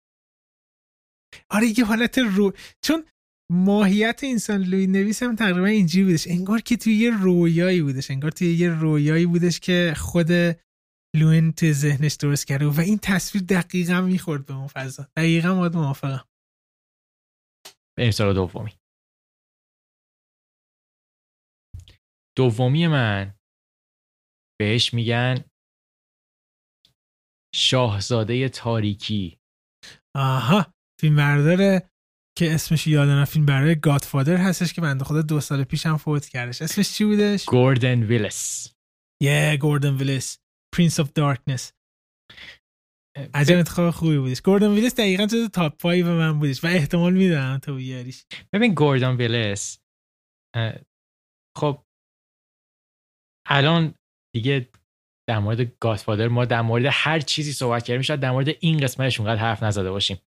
آره 1.50 1.78
یه 1.78 1.84
حالت 1.84 2.18
رو 2.18 2.52
چون 2.84 3.04
ماهیت 3.52 4.20
انسان 4.24 4.62
لوی 4.62 4.86
نویس 4.86 5.22
هم 5.22 5.36
تقریبا 5.36 5.66
اینجوری 5.66 6.04
بودش. 6.04 6.28
انگار 6.28 6.60
که 6.60 6.76
توی 6.76 6.94
یه 6.94 7.10
رویایی 7.10 7.82
بودش. 7.82 8.10
انگار 8.10 8.30
توی 8.30 8.54
یه 8.54 8.68
رویایی 8.68 9.26
بودش 9.26 9.60
که 9.60 9.94
خود 9.96 10.28
لوین 11.16 11.52
توی 11.52 11.72
ذهنش 11.72 12.14
درست 12.14 12.46
کرده 12.46 12.66
و 12.66 12.80
این 12.80 12.98
تصویر 13.02 13.44
دقیقا 13.44 14.00
می‌خورد 14.00 14.46
به 14.46 14.54
اون 14.54 14.66
فضا. 14.66 15.08
دقیقا 15.16 15.54
باید 15.54 15.74
موافقم. 15.74 16.24
بریم 17.98 18.10
سال 18.10 18.34
دومی. 18.34 18.72
دومی 22.36 22.86
من 22.86 23.34
بهش 24.60 24.94
میگن 24.94 25.44
شاهزاده 27.54 28.48
تاریکی. 28.48 29.38
آها 30.16 30.74
فیلم 31.00 31.16
برداره 31.16 31.90
که 32.38 32.54
اسمش 32.54 32.86
یادم 32.86 33.24
فیلم 33.24 33.46
بردار 33.46 33.80
Godfather 33.80 34.36
هستش 34.36 34.72
که 34.72 34.80
بنده 34.80 35.04
خدا 35.04 35.22
دو 35.22 35.40
سال 35.40 35.64
پیش 35.64 35.86
هم 35.86 35.96
فوت 35.96 36.28
کردش. 36.28 36.62
اسمش 36.62 36.92
چی 36.92 37.04
بودش؟ 37.04 37.44
گوردن 37.44 38.02
ویلیس. 38.02 38.72
یه 39.22 39.58
گوردن 39.60 39.96
ویلیس 39.96 40.38
Prince 40.74 41.00
of 41.00 41.12
Darkness 41.12 41.72
عجب 43.34 43.56
انتخاب 43.56 43.90
خوبی 43.90 44.18
بودش. 44.18 44.42
گوردن 44.42 44.70
ویلیس 44.70 44.94
دقیقا 44.94 45.26
تو 45.26 45.48
top 45.48 45.76
5 45.76 46.02
من 46.02 46.38
بودش 46.38 46.64
و 46.64 46.66
احتمال 46.66 47.12
میدم 47.12 47.58
تو 47.58 47.74
بیاریش. 47.74 48.24
ببین 48.52 48.74
گوردن 48.74 49.16
ویلیس 49.16 49.78
خب 51.58 51.84
الان 53.48 53.94
دیگه 54.34 54.68
در 55.28 55.38
مورد 55.38 55.78
گادفادر 55.80 56.28
ما 56.28 56.44
در 56.44 56.60
مورد 56.60 56.84
هر 56.90 57.20
چیزی 57.20 57.52
صحبت 57.52 57.84
کردیم 57.84 58.02
شاید 58.02 58.20
در 58.20 58.30
مورد 58.30 58.48
این 58.60 58.78
قسمتش 58.78 59.20
اونقدر 59.20 59.40
حرف 59.40 59.62
نزده 59.62 59.90
باشیم. 59.90 60.18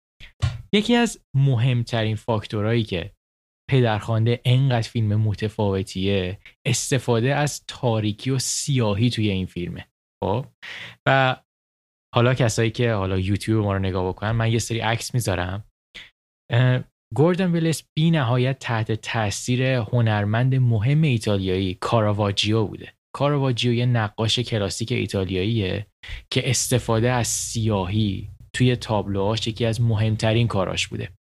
یکی 0.74 0.96
از 0.96 1.20
مهمترین 1.36 2.16
فاکتورهایی 2.16 2.84
که 2.84 3.12
پدرخوانده 3.70 4.42
انقدر 4.46 4.90
فیلم 4.90 5.16
متفاوتیه 5.16 6.40
استفاده 6.66 7.36
از 7.36 7.66
تاریکی 7.68 8.30
و 8.30 8.40
سیاهی 8.40 9.10
توی 9.10 9.30
این 9.30 9.46
فیلمه. 9.46 9.88
خب؟ 10.24 10.46
و 11.08 11.36
حالا 12.16 12.34
کسایی 12.34 12.72
که 12.72 12.94
حالا 12.94 13.20
یوتیوب 13.20 13.64
ما 13.64 13.74
رو 13.74 13.80
نگاه 13.80 14.08
بکنن 14.08 14.32
من 14.32 14.52
یه 14.52 14.60
سری 14.60 14.80
عکس 14.80 15.14
می‌ذارم. 15.14 15.64
گوردن 17.16 17.52
ویلس 17.52 17.84
بی 17.98 18.12
نهایت 18.12 18.60
تحت 18.60 18.92
تاثیر 18.92 19.64
هنرمند 19.64 20.56
مهم 20.56 21.02
ایتالیایی 21.02 21.74
کاراواجیو 21.74 22.66
بوده. 22.66 22.97
کارواجیو 23.18 23.74
یه 23.74 23.86
نقاش 23.86 24.40
کلاسیک 24.40 24.92
ایتالیاییه 24.92 25.88
که 26.32 26.50
استفاده 26.50 27.12
از 27.12 27.28
سیاهی 27.28 28.30
توی 28.56 28.76
تابلوهاش 28.76 29.48
یکی 29.48 29.66
از 29.66 29.82
مهمترین 29.82 30.48
کاراش 30.48 30.88
بوده. 30.88 31.14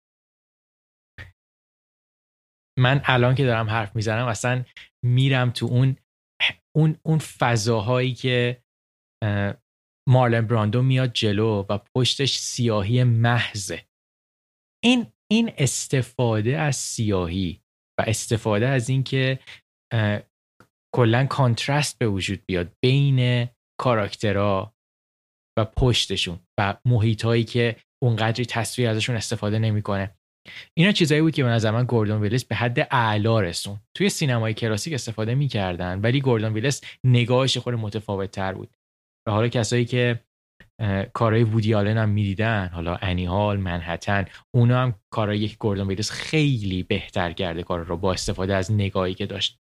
من 2.78 3.00
الان 3.04 3.34
که 3.34 3.44
دارم 3.44 3.70
حرف 3.70 3.96
می‌زنم 3.96 4.26
اصلا 4.26 4.64
میرم 5.04 5.50
تو 5.50 5.66
اون 5.66 5.96
اون 6.76 6.96
اون 7.06 7.18
فضاهایی 7.18 8.14
که 8.14 8.62
مارلن 10.08 10.46
براندو 10.46 10.82
میاد 10.82 11.12
جلو 11.12 11.66
و 11.68 11.78
پشتش 11.96 12.38
سیاهی 12.38 13.04
محضه. 13.04 13.86
این 14.84 15.06
این 15.30 15.52
استفاده 15.58 16.58
از 16.58 16.76
سیاهی 16.76 17.60
و 18.00 18.04
استفاده 18.06 18.68
از 18.68 18.88
اینکه 18.88 19.38
کلا 20.96 21.26
کانترست 21.26 21.98
به 21.98 22.08
وجود 22.08 22.42
بیاد 22.46 22.72
بین 22.84 23.48
کاراکترها 23.80 24.74
و 25.58 25.64
پشتشون 25.64 26.38
و 26.58 26.76
محیط 26.84 27.24
هایی 27.24 27.44
که 27.44 27.76
اونقدری 28.02 28.46
تصویر 28.46 28.88
ازشون 28.88 29.16
استفاده 29.16 29.58
نمی‌کنه. 29.58 30.14
اینا 30.76 30.92
چیزایی 30.92 31.22
بود 31.22 31.34
که 31.34 31.42
به 31.42 31.48
نظر 31.48 31.70
من 31.70 31.84
گوردون 31.84 32.20
ویلس 32.20 32.44
به 32.44 32.54
حد 32.54 32.88
اعلا 32.90 33.40
رسون 33.40 33.80
توی 33.96 34.08
سینمای 34.08 34.54
کلاسیک 34.54 34.94
استفاده 34.94 35.34
می‌کردن 35.34 36.00
ولی 36.00 36.20
گوردون 36.20 36.52
ویلس 36.52 36.84
نگاهش 37.04 37.58
خود 37.58 37.74
متفاوت 37.74 38.30
تر 38.30 38.52
بود. 38.52 38.76
و 39.28 39.30
حالا 39.30 39.48
کسایی 39.48 39.84
که 39.84 40.20
کارهای 41.12 41.42
وودی 41.42 41.74
آلن 41.74 41.98
هم 41.98 42.08
می‌دیدن 42.08 42.70
حالا 42.72 42.96
انیهال 42.96 43.56
منحتن 43.56 44.24
اونا 44.54 44.82
هم 44.82 44.94
کارهای 45.10 45.38
یک 45.38 45.58
گوردون 45.58 45.88
ویلس 45.88 46.10
خیلی 46.10 46.82
بهتر 46.82 47.32
کرده 47.32 47.62
کار 47.62 47.84
رو 47.84 47.96
با 47.96 48.12
استفاده 48.12 48.54
از 48.54 48.72
نگاهی 48.72 49.14
که 49.14 49.26
داشت. 49.26 49.58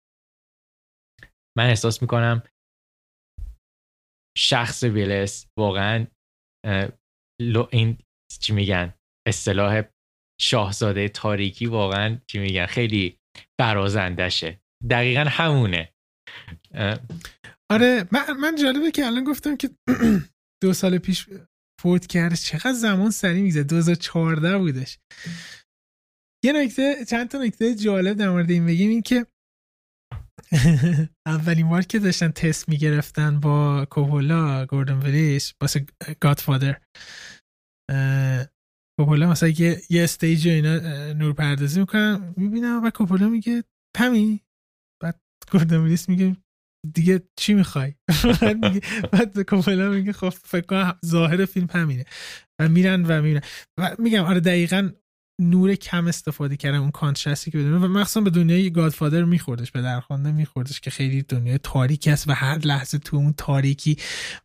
من 1.59 1.69
احساس 1.69 2.01
می‌کنم 2.01 2.43
شخص 4.37 4.83
ویلس 4.83 5.47
واقعا 5.59 6.07
این 7.71 7.97
چی 8.39 8.53
میگن؟ 8.53 8.93
اصطلاح 9.27 9.81
شاهزاده 10.41 11.09
تاریکی 11.09 11.65
واقعا 11.65 12.19
چی 12.27 12.39
میگن؟ 12.39 12.65
خیلی 12.65 13.19
برازندشه. 13.59 14.61
دقیقا 14.89 15.25
همونه. 15.29 15.93
آره 17.71 18.07
من, 18.11 18.33
من 18.41 18.55
جالبه 18.55 18.91
که 18.91 19.05
الان 19.05 19.23
گفتم 19.23 19.57
که 19.57 19.69
دو 20.63 20.73
سال 20.73 20.97
پیش 20.97 21.29
فوت 21.81 22.07
کرد. 22.07 22.35
چقدر 22.35 22.73
زمان 22.73 23.11
سری 23.11 23.41
میگذه 23.41 23.63
2014 23.63 24.57
بودش. 24.57 24.99
یه 26.45 26.53
نکته 26.53 27.05
چند 27.05 27.29
تا 27.29 27.37
نکته 27.37 27.75
جالب 27.75 28.17
در 28.17 28.29
مورد 28.29 28.49
این 28.49 28.65
بگیم. 28.65 28.89
این 28.89 29.01
که 29.01 29.25
اولین 31.27 31.69
بار 31.69 31.81
که 31.81 31.99
داشتن 31.99 32.31
تست 32.31 32.69
می‌گرفتن 32.69 33.39
با 33.39 33.85
کوپولا 33.85 34.65
گوردن 34.65 34.97
ولیس 34.99 35.53
واسه 35.61 35.85
گادفادر. 36.21 36.81
کوپولا 38.99 39.29
مثلا 39.29 39.49
یه, 39.49 39.81
یه 39.89 40.03
استیج 40.03 40.47
اینا 40.47 40.79
نور 41.13 41.33
پردازی 41.33 41.79
می‌کنن 41.79 42.33
می‌بینم 42.37 42.83
و 42.83 42.89
کوپولا 42.89 43.29
میگه 43.29 43.63
پمی 43.97 44.41
بعد 45.03 45.21
گوردن 45.51 45.77
ولیس 45.77 46.09
میگه 46.09 46.37
دیگه 46.93 47.21
چی 47.39 47.53
می‌خوای؟ 47.53 47.93
بعد 49.13 49.41
کوپولا 49.41 49.89
میگه 49.89 50.13
خب 50.13 50.29
فکر 50.29 50.65
کنم 50.65 50.99
ظاهر 51.05 51.45
فیلم 51.45 51.67
همینه. 51.71 52.05
و 52.61 52.69
میرن 52.69 53.05
و 53.05 53.21
میرن. 53.21 53.41
و 53.79 53.95
میگم 53.99 54.23
آره 54.23 54.39
دقیقا 54.39 54.89
نور 55.39 55.75
کم 55.75 56.07
استفاده 56.07 56.57
کردن 56.57 56.77
اون 56.77 56.91
کانترستی 56.91 57.51
که 57.51 57.57
بدونه 57.57 57.77
و 57.77 57.87
مخصوصا 57.87 58.21
به 58.21 58.29
دنیای 58.29 58.71
گادفادر 58.71 59.23
میخوردش 59.23 59.71
به 59.71 59.81
درخوانده 59.81 60.31
میخوردش 60.31 60.79
که 60.79 60.89
خیلی 60.89 61.21
دنیای 61.21 61.57
تاریکی 61.57 62.09
است 62.09 62.27
و 62.27 62.31
هر 62.31 62.57
لحظه 62.57 62.97
تو 62.97 63.17
اون 63.17 63.33
تاریکی 63.37 63.97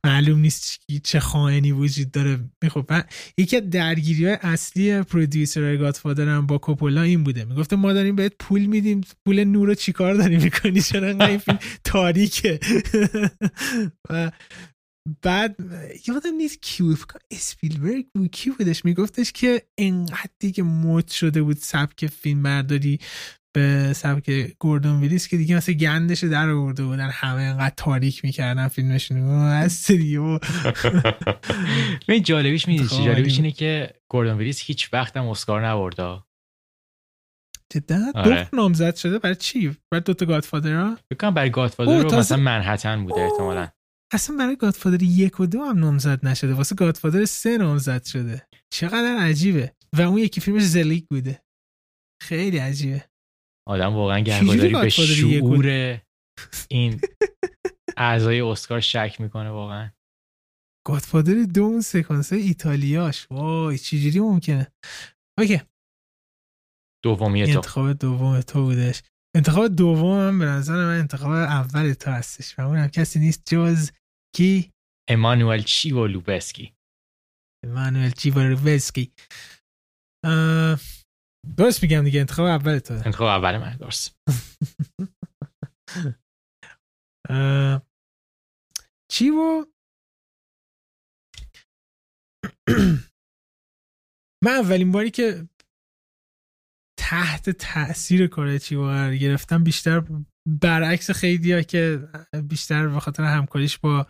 معلوم 0.04 0.38
نیست 0.38 0.80
چه 1.04 1.20
خائنی 1.20 1.72
وجود 1.72 2.10
داره. 2.10 2.38
می‌خورد 2.62 2.86
و 2.88 3.04
یکی 3.38 3.56
از 3.56 3.70
درگیری 3.70 4.24
های 4.24 4.38
اصلی 4.42 5.02
پرودیوسر 5.02 5.76
گادفادر 5.76 6.28
هم 6.28 6.46
با 6.46 6.58
کوپولا 6.58 7.02
این 7.02 7.24
بوده. 7.24 7.44
می‌گفته 7.44 7.76
ما 7.76 7.92
داریم 7.92 8.16
بهت 8.16 8.32
پول 8.38 8.66
میدیم 8.66 9.00
پول 9.24 9.44
نور 9.44 9.68
رو 9.68 9.74
چیکار 9.74 10.14
داری 10.14 10.36
می‌کنی؟ 10.36 10.80
چرا 10.80 11.26
این 11.26 11.38
فیلم 11.38 11.58
تاریکه؟ 11.84 12.60
و 14.10 14.30
بعد 15.22 15.56
یادم 16.08 16.34
نیست 16.36 16.62
کیو 16.62 16.96
اسپیلبرگ 17.30 18.06
بود. 18.14 18.30
کی 18.30 18.50
بودش؟ 18.50 18.84
میگفتش 18.84 19.32
که 19.32 19.62
انقدر 19.78 20.30
دیگه 20.38 20.62
مد 20.62 21.08
شده 21.08 21.42
بود 21.42 21.56
سبک 21.56 22.06
فیلم 22.06 22.42
برداری 22.42 22.98
به 23.54 23.92
سبک 23.92 24.30
گوردون 24.58 25.00
ویلیس 25.00 25.28
که 25.28 25.36
دیگه 25.36 25.56
مثلا 25.56 25.74
گندش 25.74 26.24
در 26.24 26.50
آورده 26.50 26.84
بودن. 26.84 27.10
همه 27.10 27.42
انقدر 27.42 27.74
تاریک 27.76 28.24
می‌کردن 28.24 28.68
فیلمشون 28.68 29.18
از 29.28 29.90
و 29.90 30.38
این 32.12 32.22
جالبیش 32.22 32.68
می‌دید 32.68 32.88
جالبیش 32.88 33.36
اینه 33.36 33.52
که 33.52 33.94
گوردون 34.08 34.38
ویلیس 34.38 34.62
هیچ 34.62 34.92
وقت 34.92 35.16
هم 35.16 35.28
اسکار 35.28 35.66
نبرده 35.66 36.22
جدا؟ 37.70 37.98
آره. 38.14 38.48
دو 38.52 38.56
نامزد 38.56 38.96
شده 38.96 39.18
برای 39.18 39.36
چی؟ 39.36 39.76
برای 39.90 40.02
دوتا 40.02 40.26
گادفادر 40.26 40.76
ها 40.76 40.96
بکنم 41.10 41.34
برای 41.34 41.50
گادفادر 41.50 42.02
رو 42.02 42.18
مثلا 42.18 42.38
منحتن 42.38 43.04
بوده 43.04 43.20
احتمالا. 43.20 43.68
اصلا 44.14 44.36
برای 44.36 44.56
گادفادر 44.56 45.02
یک 45.02 45.40
و 45.40 45.46
دو 45.46 45.64
هم 45.64 45.78
نامزد 45.78 46.26
نشده. 46.26 46.54
واسه 46.54 46.74
گادفادر 46.74 47.24
سه 47.24 47.58
نامزد 47.58 48.04
شده. 48.04 48.48
چقدر 48.72 49.16
عجیبه. 49.18 49.74
و 49.96 50.00
اون 50.00 50.18
یکی 50.18 50.40
فیلمش 50.40 50.62
زلیک 50.62 51.08
بوده. 51.08 51.44
خیلی 52.22 52.58
عجیبه. 52.58 53.10
آدم 53.68 53.94
واقعا 53.94 54.20
گرگاداری 54.20 54.72
به 54.72 54.88
شعور 54.88 56.00
این 56.70 57.00
اعضای 57.96 58.40
اسکار 58.40 58.80
شک 58.80 59.16
می‌کنه 59.20 59.50
واقعا. 59.50 59.90
Godfather 60.86 61.42
دو 61.42 61.62
اون 61.62 61.80
سکانس 61.80 62.32
ایتالیاش. 62.32 63.26
وای 63.30 63.78
چجوری 63.78 64.20
ممکنه؟ 64.20 64.72
okay. 65.38 65.60
دومی 67.04 67.46
تو. 67.46 67.50
انتخاب 67.50 67.92
دوم 67.92 68.40
تو 68.40 68.64
بودش. 68.64 69.02
انتخاب 69.36 69.66
دوم 69.66 70.28
هم 70.28 70.38
به 70.38 70.44
نظر 70.44 70.74
من 70.74 70.98
انتخاب 70.98 71.30
اول 71.32 71.92
تو 71.92 72.10
هستش 72.10 72.58
و 72.58 72.62
اونم 72.62 72.88
کسی 72.88 73.18
نیست 73.18 73.42
جز 73.46 73.90
کی 74.34 74.72
امانوئل 75.10 75.62
چیوو 75.62 76.06
لوبزکی 76.06 76.74
امانوئل 77.64 78.10
چیوو 78.10 78.38
لوبزکی 78.38 79.12
درست 81.56 81.82
میگم 81.82 82.04
دیگه 82.04 82.20
انتخاب 82.20 82.46
اول 82.46 82.78
تو 82.78 82.94
انتخاب 82.94 83.26
اول 83.26 83.58
من 83.58 83.76
درست. 83.76 84.18
چیو 89.12 89.66
من 94.44 94.52
اولین 94.52 94.92
باری 94.92 95.10
که 95.10 95.48
تحت 96.98 97.50
تاثیر 97.50 98.26
کار 98.26 98.58
چی 98.58 98.76
قرار 98.76 99.16
گرفتم 99.16 99.64
بیشتر 99.64 100.00
برعکس 100.48 101.10
خیلی 101.10 101.52
ها 101.52 101.62
که 101.62 102.08
بیشتر 102.48 102.88
به 102.88 103.00
خاطر 103.00 103.22
همکاریش 103.22 103.78
با 103.78 104.06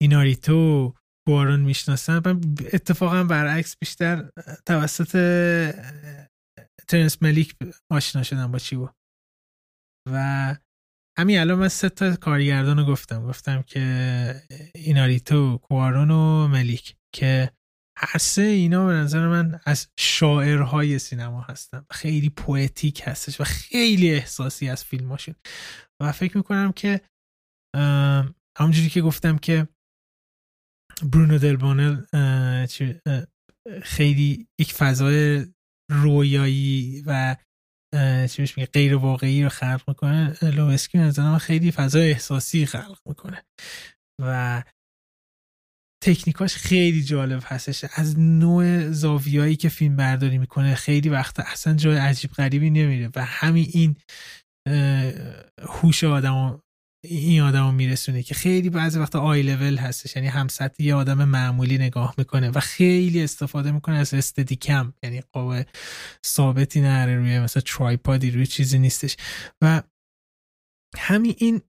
ایناریتو 0.00 0.94
بارون 1.28 1.60
می‌شناسن. 1.60 2.22
من 2.26 2.40
اتفاقا 2.72 3.24
برعکس 3.24 3.76
بیشتر 3.78 4.30
توسط 4.66 5.12
ترنس 6.88 7.22
مالیک 7.22 7.56
آشنا 7.90 8.22
شدم 8.22 8.52
با 8.52 8.58
چیوو 8.58 8.88
و 10.12 10.56
همین 11.18 11.38
الان 11.38 11.58
من 11.58 11.68
سه 11.68 11.88
تا 11.88 12.16
کارگردان 12.16 12.78
رو 12.78 12.84
گفتم. 12.84 13.26
گفتم 13.26 13.62
که 13.62 14.42
ایناریتو 14.74 15.58
کوارون 15.58 16.10
و 16.10 16.48
مالیک 16.48 16.96
که 17.14 17.50
هر 17.98 18.18
سه 18.18 18.42
اینا 18.42 18.86
به 18.86 18.92
نظر 18.92 19.28
من 19.28 19.60
از 19.64 19.88
شاعرهای 19.98 20.98
سینما 20.98 21.40
هستن. 21.40 21.86
خیلی 21.90 22.30
poetic 22.30 23.02
هستش 23.04 23.40
و 23.40 23.44
خیلی 23.44 24.12
احساسی 24.12 24.68
از 24.68 24.84
فیلماشون. 24.84 25.34
و 26.02 26.12
فکر 26.12 26.36
می‌کنم 26.36 26.72
که 26.72 27.00
همونجوری 28.58 28.88
که 28.88 29.00
گفتم 29.00 29.38
که 29.38 29.68
برونو 31.02 31.38
دلبانل 31.38 32.04
خیلی 33.82 34.48
یک 34.60 34.72
فضای 34.72 35.46
رویایی 35.90 37.02
و 37.06 37.36
چی 38.30 38.42
میگه 38.42 38.66
غیر 38.72 38.96
واقعی 38.96 39.42
رو 39.42 39.48
خلق 39.48 39.82
می‌کنه. 39.88 40.36
لوسکی 40.42 40.98
من 40.98 41.38
خیلی 41.38 41.72
فضای 41.72 42.10
احساسی 42.10 42.66
خلق 42.66 42.98
می‌کنه. 43.08 43.44
و 44.22 44.62
تکنیکاش 46.04 46.56
خیلی 46.56 47.02
جالب 47.02 47.42
هستش 47.46 47.84
از 47.94 48.18
نوع 48.18 48.90
زاویایی 48.90 49.56
که 49.56 49.68
فیلم 49.68 49.96
برداری 49.96 50.38
می‌کنه 50.38 50.74
خیلی 50.74 51.08
وقت 51.08 51.40
اصلا 51.40 51.74
جای 51.74 51.96
عجیب 51.96 52.30
غریبی 52.30 52.70
نمیره 52.70 53.10
و 53.16 53.24
همین 53.24 53.66
این 53.72 53.96
هوش 55.68 56.04
آدم 56.04 56.62
این 57.04 57.40
آدم 57.40 57.66
رو 57.66 57.72
میرسونه 57.72 58.22
که 58.22 58.34
خیلی 58.34 58.70
بعضی 58.70 58.98
وقتا 58.98 59.20
آی 59.20 59.42
لول 59.42 59.76
هستش 59.76 60.16
یعنی 60.16 60.28
هم 60.28 60.46
یه 60.78 60.94
آدم 60.94 61.24
معمولی 61.24 61.78
نگاه 61.78 62.14
می‌کنه 62.18 62.50
و 62.50 62.60
خیلی 62.60 63.24
استفاده 63.24 63.72
می‌کنه 63.72 63.96
از 63.96 64.14
استدی 64.14 64.56
کم 64.56 64.92
یعنی 65.02 65.22
قوه 65.32 65.64
ثابتی 66.26 66.80
نره 66.80 67.16
روی 67.16 67.40
مثلا 67.40 67.62
ترایپادی 67.66 68.30
روی 68.30 68.46
چیزی 68.46 68.78
نیستش. 68.78 69.16
و 69.62 69.82
همین 70.96 71.34
این 71.38 71.60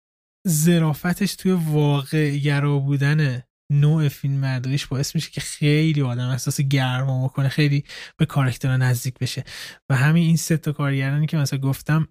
زرافتش 0.47 1.35
توی 1.35 1.51
واقع 1.51 2.37
گرا 2.37 2.79
بودن 2.79 3.43
نوع 3.71 4.09
فیلم 4.09 4.33
مرداریش 4.33 4.85
باعث 4.87 5.15
میشه 5.15 5.31
که 5.31 5.41
خیلی 5.41 6.01
آدم 6.01 6.29
احساس 6.29 6.61
گرما 6.61 7.27
بکنه 7.27 7.49
خیلی 7.49 7.83
به 8.17 8.25
کارکتر 8.25 8.77
نزدیک 8.77 9.19
بشه. 9.19 9.43
و 9.89 9.95
همین 9.95 10.27
این 10.27 10.37
سه 10.37 10.57
تا 10.57 10.71
کارگردانی 10.71 11.27
که 11.27 11.37
مثلا 11.37 11.59
گفتم 11.59 12.07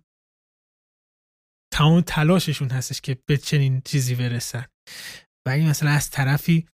تمام 1.73 2.01
تلاششون 2.01 2.71
هستش 2.71 3.01
که 3.01 3.19
به 3.27 3.37
چنین 3.37 3.83
چیزی 3.85 4.15
برسن. 4.15 4.65
و 5.47 5.51
این 5.51 5.69
مثلا 5.69 5.91
از 5.91 6.11
طرفی 6.11 6.69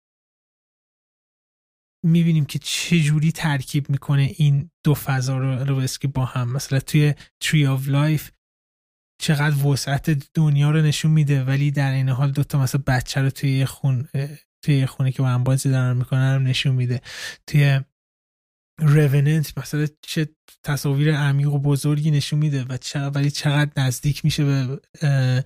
می‌بینیم 2.04 2.44
که 2.44 2.58
چه 2.58 3.00
جوری 3.00 3.32
ترکیب 3.32 3.90
می‌کنه 3.90 4.22
این 4.36 4.70
دو 4.84 4.94
فضا 4.94 5.38
رو 5.38 5.76
اسکی 5.76 6.08
با 6.08 6.24
هم. 6.24 6.52
مثلا 6.52 6.80
توی 6.80 7.14
Tree 7.40 7.66
of 7.66 7.88
Life 7.88 8.30
چقدر 9.20 9.66
وسعت 9.66 10.10
دنیا 10.34 10.70
رو 10.70 10.82
نشون 10.82 11.10
میده 11.10 11.44
ولی 11.44 11.70
در 11.70 11.92
عین 11.92 12.08
حال 12.08 12.30
دوتا 12.30 12.62
مثلا 12.62 12.82
بچه 12.86 13.20
رو 13.20 13.30
توی 13.30 13.64
خون 13.64 14.08
توی 14.64 14.86
خونه 14.86 15.12
که 15.12 15.22
با 15.22 15.28
هم 15.28 15.44
بازی 15.44 15.70
دارن 15.70 15.96
می‌کنن 15.96 16.42
نشون 16.42 16.74
میده. 16.74 17.00
توی 17.46 17.80
روننت 18.80 19.58
مثلا 19.58 19.86
چه 20.02 20.28
تصاویر 20.62 21.16
عمیق 21.16 21.52
و 21.52 21.58
بزرگی 21.58 22.10
نشون 22.10 22.38
میده 22.38 22.64
و 22.68 22.76
چقدر 22.76 23.18
ولی 23.18 23.30
چقدر 23.30 23.70
نزدیک 23.76 24.24
میشه 24.24 24.44
به 24.44 25.44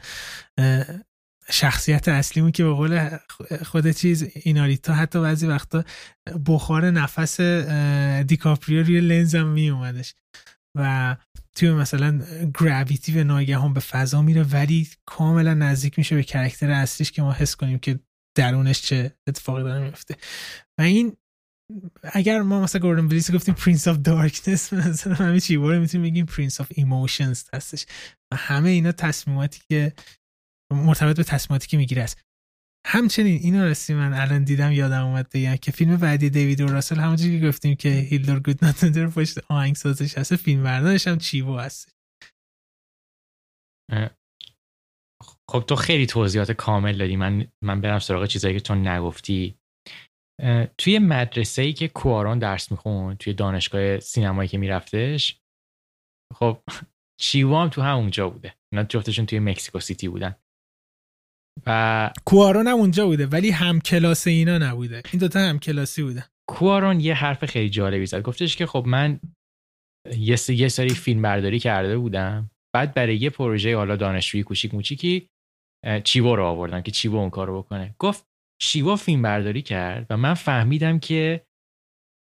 شخصیت 1.50 2.08
اصلیمون 2.08 2.52
که 2.52 2.64
به 2.64 2.72
قول 2.72 3.08
خود 3.64 3.90
چیز 3.90 4.22
ایناریتا. 4.34 4.94
حتی 4.94 5.20
بعضی 5.20 5.46
وقتا 5.46 5.84
بخار 6.46 6.90
نفس 6.90 7.40
دیکاپریو 8.26 8.82
روی 8.82 9.00
لنزم 9.00 9.46
می 9.46 9.70
اومدش 9.70 10.14
و 10.78 11.16
توی 11.56 11.72
مثلا 11.72 12.20
گراویتی 12.60 13.20
و 13.20 13.24
ناگهان 13.24 13.72
به 13.72 13.80
فضا 13.80 14.22
میره 14.22 14.42
ولی 14.42 14.88
کاملا 15.06 15.54
نزدیک 15.54 15.98
میشه 15.98 16.16
به 16.16 16.22
کرکتر 16.22 16.70
اصلیش 16.70 17.12
که 17.12 17.22
ما 17.22 17.32
حس 17.32 17.56
کنیم 17.56 17.78
که 17.78 18.00
درونش 18.34 18.82
چه 18.82 19.16
اتفاقی 19.26 19.62
داره 19.62 19.84
میفته. 19.84 20.16
و 20.78 20.82
این 20.82 21.16
اگر 22.02 22.42
ما 22.42 22.60
مثلا 22.60 22.80
گوردن 22.80 23.06
ویلیس 23.06 23.30
گفتیم 23.30 23.54
پرینس 23.54 23.88
آف 23.88 23.96
دارکنس 23.96 24.72
مثلا 24.72 25.14
همه 25.14 25.40
چی 25.40 25.56
باره 25.56 25.78
می‌تونیم 25.78 26.10
بگیم 26.10 26.26
پرینس 26.26 26.60
آف 26.60 26.72
ایموشنز 26.74 27.44
هستش. 27.54 27.86
و 28.32 28.36
همه 28.36 28.70
اینا 28.70 28.92
تصمیماتی 28.92 29.60
که 29.68 29.92
مرتبط 30.72 31.16
به 31.16 31.24
تصمیماتی 31.24 31.68
که 31.68 31.76
می‌گیره 31.76 32.02
است. 32.02 32.22
همچنین 32.86 33.40
اینو 33.42 33.64
رسی 33.64 33.94
من 33.94 34.14
الان 34.14 34.44
دیدم 34.44 34.72
یادم 34.72 35.06
اومد 35.06 35.28
بگم 35.34 35.56
که 35.56 35.72
فیلم 35.72 35.96
بعدی 35.96 36.30
دیوید 36.30 36.60
و 36.60 36.66
راسل 36.66 36.96
همونجوری 36.96 37.40
که 37.40 37.48
گفتیم 37.48 37.76
که 37.76 37.88
هیلدر 37.88 38.38
گود 38.38 38.64
ناتندر 38.64 39.06
پشت 39.06 39.38
آهنگ 39.48 39.76
سازش 39.76 40.18
هست 40.18 40.36
فیلم 40.36 40.62
بردارش 40.62 41.08
هم 41.08 41.18
چیوو 41.18 41.58
هست. 41.58 41.88
خب 45.52 45.64
تو 45.68 45.76
خیلی 45.76 46.06
توضیحات 46.06 46.52
کامل 46.52 46.98
دادی. 46.98 47.16
من 47.16 47.46
من 47.64 47.80
برم 47.80 47.98
سراغ 47.98 48.26
چیزایی 48.26 48.54
که 48.54 48.60
تو 48.60 48.74
نگفتی. 48.74 49.54
توی 50.78 50.98
مدرسه 50.98 51.62
ای 51.62 51.72
که 51.72 51.88
کوارون 51.88 52.38
درس 52.38 52.70
میخون 52.70 53.16
توی 53.16 53.32
دانشگاه 53.32 54.00
سینمایی 54.00 54.48
که 54.48 54.58
میرفتش 54.58 55.40
خب 56.34 56.58
چیوا 57.20 57.62
هم 57.62 57.68
تو 57.68 57.82
همونجا 57.82 58.28
بوده. 58.30 58.54
اینا 58.72 58.84
جفتشون 58.84 59.26
توی 59.26 59.38
مکسیکو 59.38 59.80
سیتی 59.80 60.08
بودن. 60.08 60.34
و 61.66 62.10
کوارون 62.24 62.66
هم 62.66 62.74
اونجا 62.74 63.06
بوده 63.06 63.26
ولی 63.26 63.50
هم 63.50 63.80
کلاس 63.80 64.26
اینا 64.26 64.58
نبوده. 64.58 65.02
این 65.12 65.20
دوتا 65.20 65.40
هم 65.40 65.58
کلاسی 65.58 66.02
بودن. 66.02 66.24
کوارون 66.50 67.00
یه 67.00 67.14
حرف 67.14 67.44
خیلی 67.44 67.70
جالبی 67.70 68.06
زد. 68.06 68.22
گفتش 68.22 68.56
که 68.56 68.66
خب 68.66 68.84
من 68.86 69.20
یه 70.16 70.36
یه 70.48 70.68
سری 70.68 70.88
فیلم 70.88 71.22
برداری 71.22 71.58
کرده 71.58 71.98
بودم. 71.98 72.50
بعد 72.74 72.94
برای 72.94 73.16
یه 73.16 73.30
پروژه 73.30 73.76
حالا 73.76 73.96
دانشجویی 73.96 74.44
کوچیک 74.44 74.74
موچیکی 74.74 75.28
چیوا 76.04 76.34
رو 76.34 76.44
آوردم 76.44 76.80
که 76.80 76.90
چیوا 76.90 77.20
اون 77.20 77.30
کارو 77.30 77.62
بکنه. 77.62 77.94
گفت 77.98 78.26
چیوا 78.62 78.96
فیلم 78.96 79.22
برداری 79.22 79.62
کرد؟ 79.62 80.06
و 80.10 80.16
من 80.16 80.34
فهمیدم 80.34 80.98
که 80.98 81.46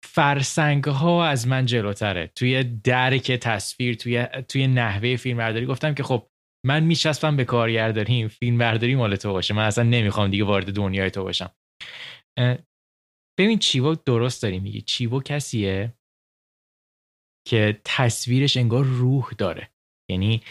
فرسنگ 0.06 0.84
ها 0.84 1.26
از 1.26 1.48
من 1.48 1.66
جلوتره. 1.66 2.28
توی 2.28 2.64
درک 2.64 3.32
تصویر 3.32 3.96
توی 3.96 4.28
توی 4.50 4.68
نحوه 4.68 5.16
فیلم 5.16 5.38
برداری 5.38 5.66
گفتم 5.66 5.94
که 5.94 6.04
خب 6.04 6.30
من 6.66 6.84
میچسبم 6.84 7.38
به 7.38 7.46
کارگردانی 7.46 8.28
فیلم 8.28 8.58
برداری 8.58 8.96
مال 8.96 9.16
تو 9.16 9.32
باشه. 9.34 9.54
من 9.54 9.66
اصلا 9.66 9.84
نمی‌خوام 9.84 10.30
دیگه 10.32 10.44
وارد 10.44 10.74
دنیای 10.74 11.12
تو 11.12 11.24
باشم 11.24 11.52
ببین 13.40 13.60
چیوا 13.60 13.96
درست 13.96 14.44
داری 14.44 14.60
میگی. 14.60 14.82
چیوا 14.82 15.20
کسیه 15.20 15.94
که 17.48 17.82
تصویرش 17.84 18.58
انگار 18.58 18.84
روح 18.86 19.32
داره. 19.38 19.72
یعنی 20.12 20.42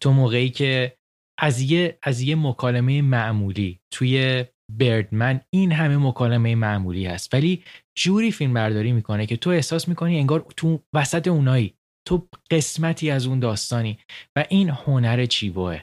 تو 0.00 0.12
موقعی 0.12 0.50
که 0.50 0.98
از 1.38 1.60
یه 1.60 1.98
از 2.02 2.20
یه 2.20 2.36
مکالمه 2.36 3.02
معمولی 3.02 3.80
توی 3.92 4.44
بردمن 4.78 5.40
این 5.50 5.72
همه 5.72 5.96
مکالمه 5.96 6.54
معمولی 6.54 7.06
هست. 7.06 7.34
ولی 7.34 7.64
جوری 7.98 8.32
فیلم 8.32 8.54
برداری 8.54 8.92
می‌کنه 8.92 9.26
که 9.26 9.36
تو 9.36 9.50
احساس 9.50 9.88
می‌کنی 9.88 10.18
انگار 10.18 10.46
تو 10.56 10.80
وسط 10.94 11.28
اونایی. 11.28 11.74
تو 12.08 12.28
قسمتی 12.50 13.10
از 13.10 13.26
اون 13.26 13.40
داستانی. 13.40 13.98
و 14.36 14.44
این 14.48 14.68
هنر 14.68 15.26
چیوه 15.26 15.82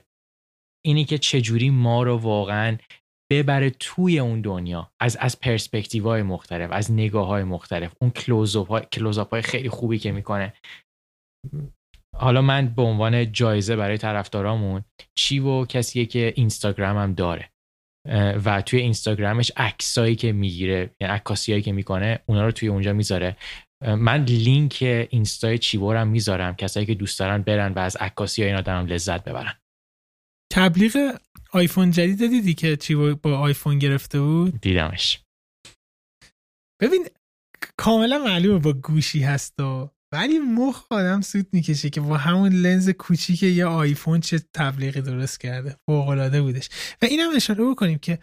اینی 0.85 1.05
که 1.05 1.17
چجوری 1.17 1.69
ما 1.69 2.03
رو 2.03 2.17
واقعا 2.17 2.77
ببره 3.31 3.69
توی 3.69 4.19
اون 4.19 4.41
دنیا. 4.41 4.91
از 5.01 5.17
از 5.17 5.39
پرسپکتیو 5.39 6.03
های 6.03 6.23
مختلف 6.23 6.71
از 6.71 6.91
نگاه 6.91 7.27
های 7.27 7.43
مختلف. 7.43 7.93
اون 8.01 8.11
کلوزاپ 8.11 8.67
های, 8.67 8.83
های 9.31 9.41
خیلی 9.41 9.69
خوبی 9.69 9.99
که 9.99 10.11
می‌کنه. 10.11 10.53
حالا 12.21 12.41
من 12.41 12.67
به 12.67 12.81
عنوان 12.81 13.31
جایزه 13.31 13.75
برای 13.75 13.97
طرفدارامون 13.97 14.83
چیو 15.15 15.65
کسیه 15.65 16.05
که 16.05 16.33
اینستاگرام 16.35 16.97
هم 16.97 17.13
داره. 17.13 17.51
و 18.45 18.61
توی 18.61 18.79
اینستاگرامش 18.79 19.51
عکسایی 19.57 20.15
که 20.15 20.31
می‌گیره 20.31 20.95
یعنی 21.01 21.13
عکاسیایی 21.13 21.61
که 21.61 21.71
می‌کنه 21.71 22.19
اونا 22.25 22.45
رو 22.45 22.51
توی 22.51 22.69
اونجا 22.69 22.93
می‌ذاره. 22.93 23.37
من 23.81 24.23
لینک 24.23 24.77
اینستای 25.09 25.57
چیبور 25.57 25.95
هم 25.95 26.07
می‌ذارم 26.07 26.55
کسایی 26.55 26.85
که 26.85 26.95
دوست 26.95 27.19
دارن 27.19 27.41
برن 27.41 27.73
و 27.73 27.79
از 27.79 27.95
عکاسی 27.95 28.43
اینا 28.43 28.61
دارم 28.61 28.85
لذت 28.85 29.23
ببرن. 29.23 29.53
تبلیغ 30.53 31.19
آیفون 31.51 31.91
جدید 31.91 32.29
دیدی 32.29 32.53
که 32.53 32.75
چیبور 32.75 33.13
با 33.13 33.39
آیفون 33.39 33.79
گرفته 33.79 34.19
بود؟ 34.19 34.61
دیدمش. 34.61 35.19
ببین 36.81 37.07
کاملا 37.77 38.17
معلومه 38.17 38.59
با 38.59 38.73
گوشی 38.73 39.23
هست 39.23 39.59
و 39.59 39.89
ولی 40.13 40.39
مخ 40.39 40.85
آدم 40.89 41.21
سود 41.21 41.47
می‌کشه 41.53 41.89
که 41.89 42.01
با 42.01 42.17
همون 42.17 42.51
لنز 42.53 42.89
کوچیک 42.89 43.43
یه 43.43 43.65
آیفون 43.65 44.19
چه 44.19 44.39
تبلیغی 44.53 45.01
درست 45.01 45.39
کرده. 45.39 45.75
فوقالعاده 45.85 46.41
بودش. 46.41 46.69
و 47.01 47.05
اینم 47.05 47.35
اشاره 47.35 47.65
بکنیم 47.65 47.97
که 47.97 48.19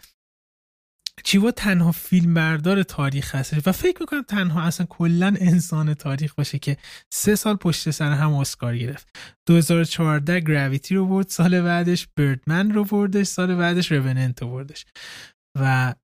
چیوا 1.23 1.51
تنها 1.51 1.91
فیلم 1.91 2.33
بردار 2.33 2.83
تاریخ 2.83 3.35
هستش 3.35 3.67
و 3.67 3.71
فکر 3.71 3.97
می‌کنم 3.99 4.21
تنها 4.21 4.61
اصلا 4.61 4.85
کلا 4.85 5.35
انسان 5.39 5.93
تاریخ 5.93 6.33
باشه 6.35 6.59
که 6.59 6.77
سه 7.13 7.35
سال 7.35 7.55
پشت 7.55 7.91
سر 7.91 8.11
هم 8.11 8.33
اسکار 8.33 8.77
گرفت. 8.77 9.07
2014 9.47 10.39
گراویتی 10.39 10.95
رو 10.95 11.05
برد 11.05 11.27
سال 11.27 11.61
بعدش 11.61 12.07
بردمن 12.17 12.71
رو 12.71 12.83
بردش 12.83 13.27
سال 13.27 13.55
بعدش 13.55 13.91
روننت 13.91 14.41
رو 14.41 14.49
بردش. 14.49 14.85
و 15.59 15.95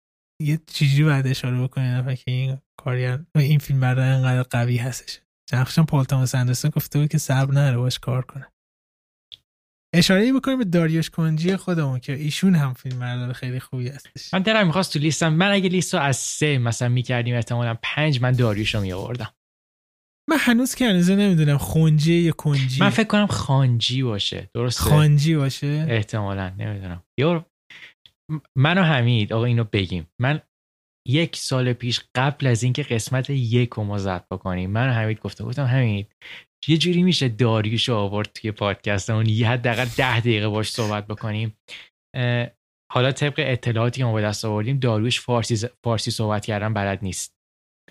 یه 0.41 0.59
چیزی 0.67 1.03
بعد 1.03 1.27
اشاره 1.27 1.63
بکنیم 1.63 2.15
که 2.15 2.31
این 2.31 2.57
کارگر 2.79 3.19
این 3.35 3.59
فیلم 3.59 3.79
بردار 3.79 4.05
انقدر 4.05 4.43
قوی 4.43 4.77
هستش. 4.77 5.24
جخشم 5.49 5.85
پال 5.85 6.03
تاماس 6.03 6.35
اندرسون 6.35 6.71
گفته 6.71 6.99
بود 6.99 7.09
که 7.09 7.17
صبر 7.17 7.53
نره 7.53 7.77
باش 7.77 7.99
کار 7.99 8.25
کنه. 8.25 8.47
اشاره 9.95 10.21
ای 10.21 10.33
بکنیم 10.33 10.57
به 10.57 10.65
داریوش 10.65 11.09
کنجی 11.09 11.55
خودمون 11.55 11.99
که 11.99 12.13
ایشون 12.13 12.55
هم 12.55 12.73
فیلم 12.73 12.99
بردار 12.99 13.33
خیلی 13.33 13.59
خوبی 13.59 13.87
هستش. 13.87 14.33
من 14.33 14.41
دلم 14.41 14.67
می‌خواست 14.67 14.93
تو 14.93 14.99
لیستم 14.99 15.33
من 15.33 15.51
اگه 15.51 15.69
لیست 15.69 15.93
رو 15.93 15.99
از 15.99 16.17
سه 16.17 16.57
مثلا 16.57 16.89
می‌کردیم 16.89 17.35
احتمالا 17.35 17.77
پنج 17.81 18.21
من 18.21 18.31
داریوش 18.31 18.75
رو 18.75 18.81
میآوردم. 18.81 19.33
من 20.29 20.37
هنوز 20.39 20.75
که 20.75 20.89
هنوز 20.89 21.11
نمی‌دونم 21.11 21.57
خونجی 21.57 22.13
یا 22.13 22.31
کنجی. 22.31 22.81
من 22.81 22.89
فکر 22.89 23.07
کنم 23.07 23.27
خانجی 23.27 24.03
باشه. 24.03 24.49
درسته؟ 24.53 24.83
خانجی 24.83 25.35
باشه؟ 25.35 25.85
احتمالا 25.89 26.49
نمی‌دونم. 26.49 27.03
یار 27.19 27.45
منو 28.57 28.83
حمید 28.83 29.33
آقا 29.33 29.45
اینو 29.45 29.63
بگیم. 29.63 30.07
من 30.21 30.41
یک 31.07 31.35
سال 31.35 31.73
پیش 31.73 32.01
قبل 32.15 32.47
از 32.47 32.63
اینکه 32.63 32.83
قسمت 32.83 33.29
یک 33.29 33.69
رو 33.69 33.83
ما 33.83 33.97
زد 33.97 34.27
بکنیم 34.31 34.71
من 34.71 34.89
حمید 34.89 35.19
گفته 35.19 35.43
گفتم 35.43 35.63
حمید 35.63 36.15
یه 36.67 36.77
جوری 36.77 37.03
میشه 37.03 37.29
داریوش 37.29 37.89
آورد 37.89 38.31
توی 38.33 38.51
پادکستمون 38.51 39.25
یه 39.25 39.49
حداقل 39.49 39.85
ده 39.97 40.19
دقیقه 40.19 40.47
باش 40.47 40.71
صحبت 40.71 41.07
بکنیم. 41.07 41.57
حالا 42.91 43.11
طبق 43.11 43.33
اطلاعاتی 43.37 43.97
که 43.97 44.05
ما 44.05 44.13
به 44.13 44.21
دست 44.21 44.45
آوردیم 44.45 44.79
داریوش 44.79 45.21
فارسی, 45.21 45.67
فارسی 45.83 46.11
صحبت 46.11 46.45
کردن 46.45 46.73
بلد 46.73 46.99
نیست. 47.01 47.35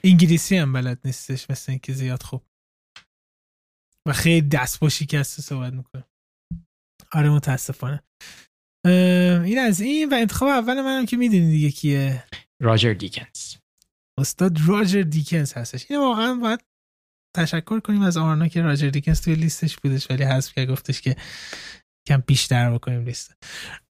انگلیسی 0.04 0.56
هم 0.56 0.72
بلد 0.72 1.00
نیستش 1.04 1.50
مثل 1.50 1.72
اینکه 1.72 1.92
زیاد 1.92 2.22
خوب. 2.22 2.42
و 4.08 4.12
خیلی 4.12 4.48
دست 4.48 4.80
با 4.80 4.88
شکسته 4.88 5.42
صحبت 5.42 5.72
می‌کنه. 5.72 6.04
آره 7.12 7.30
متاسفانه. 7.30 8.02
این 9.44 9.58
از 9.58 9.80
این 9.80 10.08
و 10.08 10.14
انتخاب 10.14 10.48
اول 10.48 10.82
منم 10.82 11.06
که 11.06 11.16
می‌دونی 11.16 11.50
دیگه 11.50 11.70
کیه. 11.70 12.24
راجر 12.64 12.92
دیکنز. 12.92 13.56
استاد 14.20 14.58
راجر 14.66 15.02
دیکنز 15.02 15.52
هستش. 15.52 15.90
این 15.90 16.00
واقعا 16.00 16.34
باید 16.34 16.60
تشکر 17.36 17.80
کنیم 17.80 18.02
از 18.02 18.16
آرنا 18.16 18.48
که 18.48 18.62
راجر 18.62 18.88
دیکنز 18.88 19.20
توی 19.20 19.34
لیستش 19.34 19.76
بودش 19.76 20.10
ولی 20.10 20.24
حذف 20.24 20.52
که 20.52 20.66
گفتش 20.66 21.00
که 21.00 21.16
کم 22.08 22.22
بیشتر 22.26 22.74
بکنیم 22.74 23.04
لیست. 23.04 23.36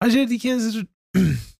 راجر 0.03 0.25
دیکنز 0.25 0.85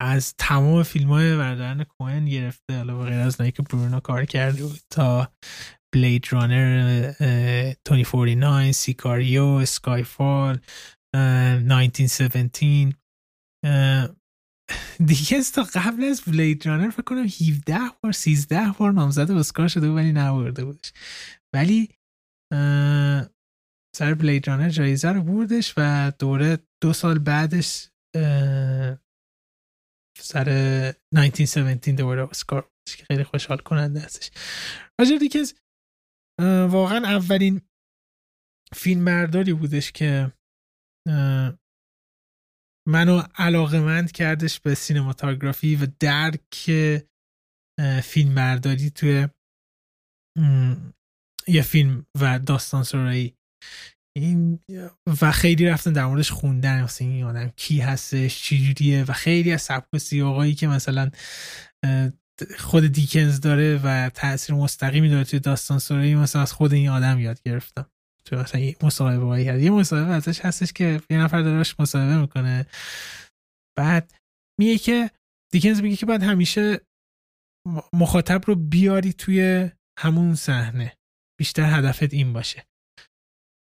از 0.00 0.34
تمام 0.38 0.82
فیلم 0.82 1.08
های 1.08 1.36
بردارن 1.36 1.84
کوهن 1.84 2.24
گرفته 2.24 2.76
حالا 2.76 3.04
غیر 3.04 3.20
از 3.20 3.36
که 3.36 3.62
برونو 3.62 4.00
کار 4.00 4.24
کرده 4.24 4.66
بود 4.66 4.80
تا 4.90 5.32
بلید 5.94 6.32
رانر 6.32 7.12
2049 7.84 8.72
سیکاریو 8.72 9.44
اسکای 9.44 10.02
فال 10.02 10.58
1917 11.14 12.92
دیگه 15.06 15.42
تا 15.54 15.62
قبل 15.74 16.04
از 16.04 16.20
بلید 16.20 16.66
رانر 16.66 16.90
فکر 16.90 17.02
کنم 17.02 17.24
17 17.24 17.78
بار 18.02 18.12
13 18.12 18.72
بار 18.78 18.92
نامزد 18.92 19.30
اسکار 19.30 19.68
شده 19.68 19.88
ولی 19.88 20.12
نبرده 20.12 20.64
بودش. 20.64 20.92
ولی 21.54 21.88
سر 23.96 24.14
بلید 24.14 24.48
رانر 24.48 24.68
جایزه 24.68 25.08
رو 25.08 25.22
بردش 25.22 25.74
و 25.76 26.12
دوره 26.18 26.58
دو 26.82 26.92
سال 26.92 27.18
بعدش 27.18 27.88
سر 30.18 30.48
1917 31.14 31.92
دوره 31.92 32.30
اسکار 32.30 32.70
که 32.96 33.04
خیلی 33.04 33.24
خوشحال 33.24 33.58
کننده 33.58 34.00
هستش. 34.00 34.30
راجر 35.00 35.16
دیکنز 35.16 35.52
واقعا 36.70 37.06
اولین 37.06 37.60
فیلم 38.74 39.04
برداری 39.04 39.52
بودش 39.52 39.92
که 39.92 40.32
منو 42.88 43.22
علاقمند 43.34 44.12
کردش 44.12 44.60
به 44.60 44.74
سینماتوگرافی 44.74 45.76
و 45.76 45.86
درک 46.00 46.70
فیلم 48.02 48.34
برداری 48.34 48.90
توی 48.90 49.28
یه 51.48 51.62
فیلم 51.62 52.06
و 52.20 52.38
داستان 52.38 52.82
سرایی. 52.82 53.34
این 54.16 54.60
و 55.22 55.32
خیلی 55.32 55.66
رفتن 55.66 55.92
در 55.92 56.06
موردش 56.06 56.30
خوندن. 56.30 56.82
مثلا 56.82 57.08
این 57.08 57.24
آدم 57.24 57.48
کی 57.48 57.80
هستش 57.80 58.42
چجوریه 58.42 59.04
و 59.04 59.12
خیلی 59.12 59.52
از 59.52 59.62
سبک 59.62 59.88
و 59.92 59.98
سیاقایی 59.98 60.54
که 60.54 60.66
مثلا 60.66 61.10
خود 62.58 62.86
دیکنز 62.86 63.40
داره 63.40 63.80
و 63.84 64.10
تاثیر 64.10 64.54
مستقیمی 64.54 65.08
داره 65.08 65.24
توی 65.24 65.40
داستان 65.40 65.78
سرایی 65.78 66.14
مثلا 66.14 66.42
از 66.42 66.52
خود 66.52 66.72
این 66.72 66.88
آدم 66.88 67.18
یاد 67.18 67.42
گرفتم. 67.42 67.90
تو 68.28 68.36
مثلا 68.36 68.60
یه 68.60 68.76
مصاحبه 68.82 69.24
هایی 69.24 69.48
هست 69.48 69.62
یه 69.62 69.70
مصاحبه 69.70 70.10
ازش 70.10 70.40
هستش 70.40 70.72
که 70.72 71.00
یه 71.10 71.18
نفر 71.18 71.42
داراش 71.42 71.80
مصاحبه 71.80 72.20
می‌کنه. 72.20 72.66
بعد 73.78 74.12
میگه 74.60 74.78
که 74.78 75.10
دیکنز 75.52 75.80
میگه 75.80 75.96
که 75.96 76.06
بعد 76.06 76.22
همیشه 76.22 76.80
مخاطب 77.92 78.40
رو 78.46 78.54
بیاری 78.54 79.12
توی 79.12 79.70
همون 79.98 80.34
صحنه. 80.34 80.96
بیشتر 81.40 81.78
هدفت 81.78 82.14
این 82.14 82.32
باشه. 82.32 82.66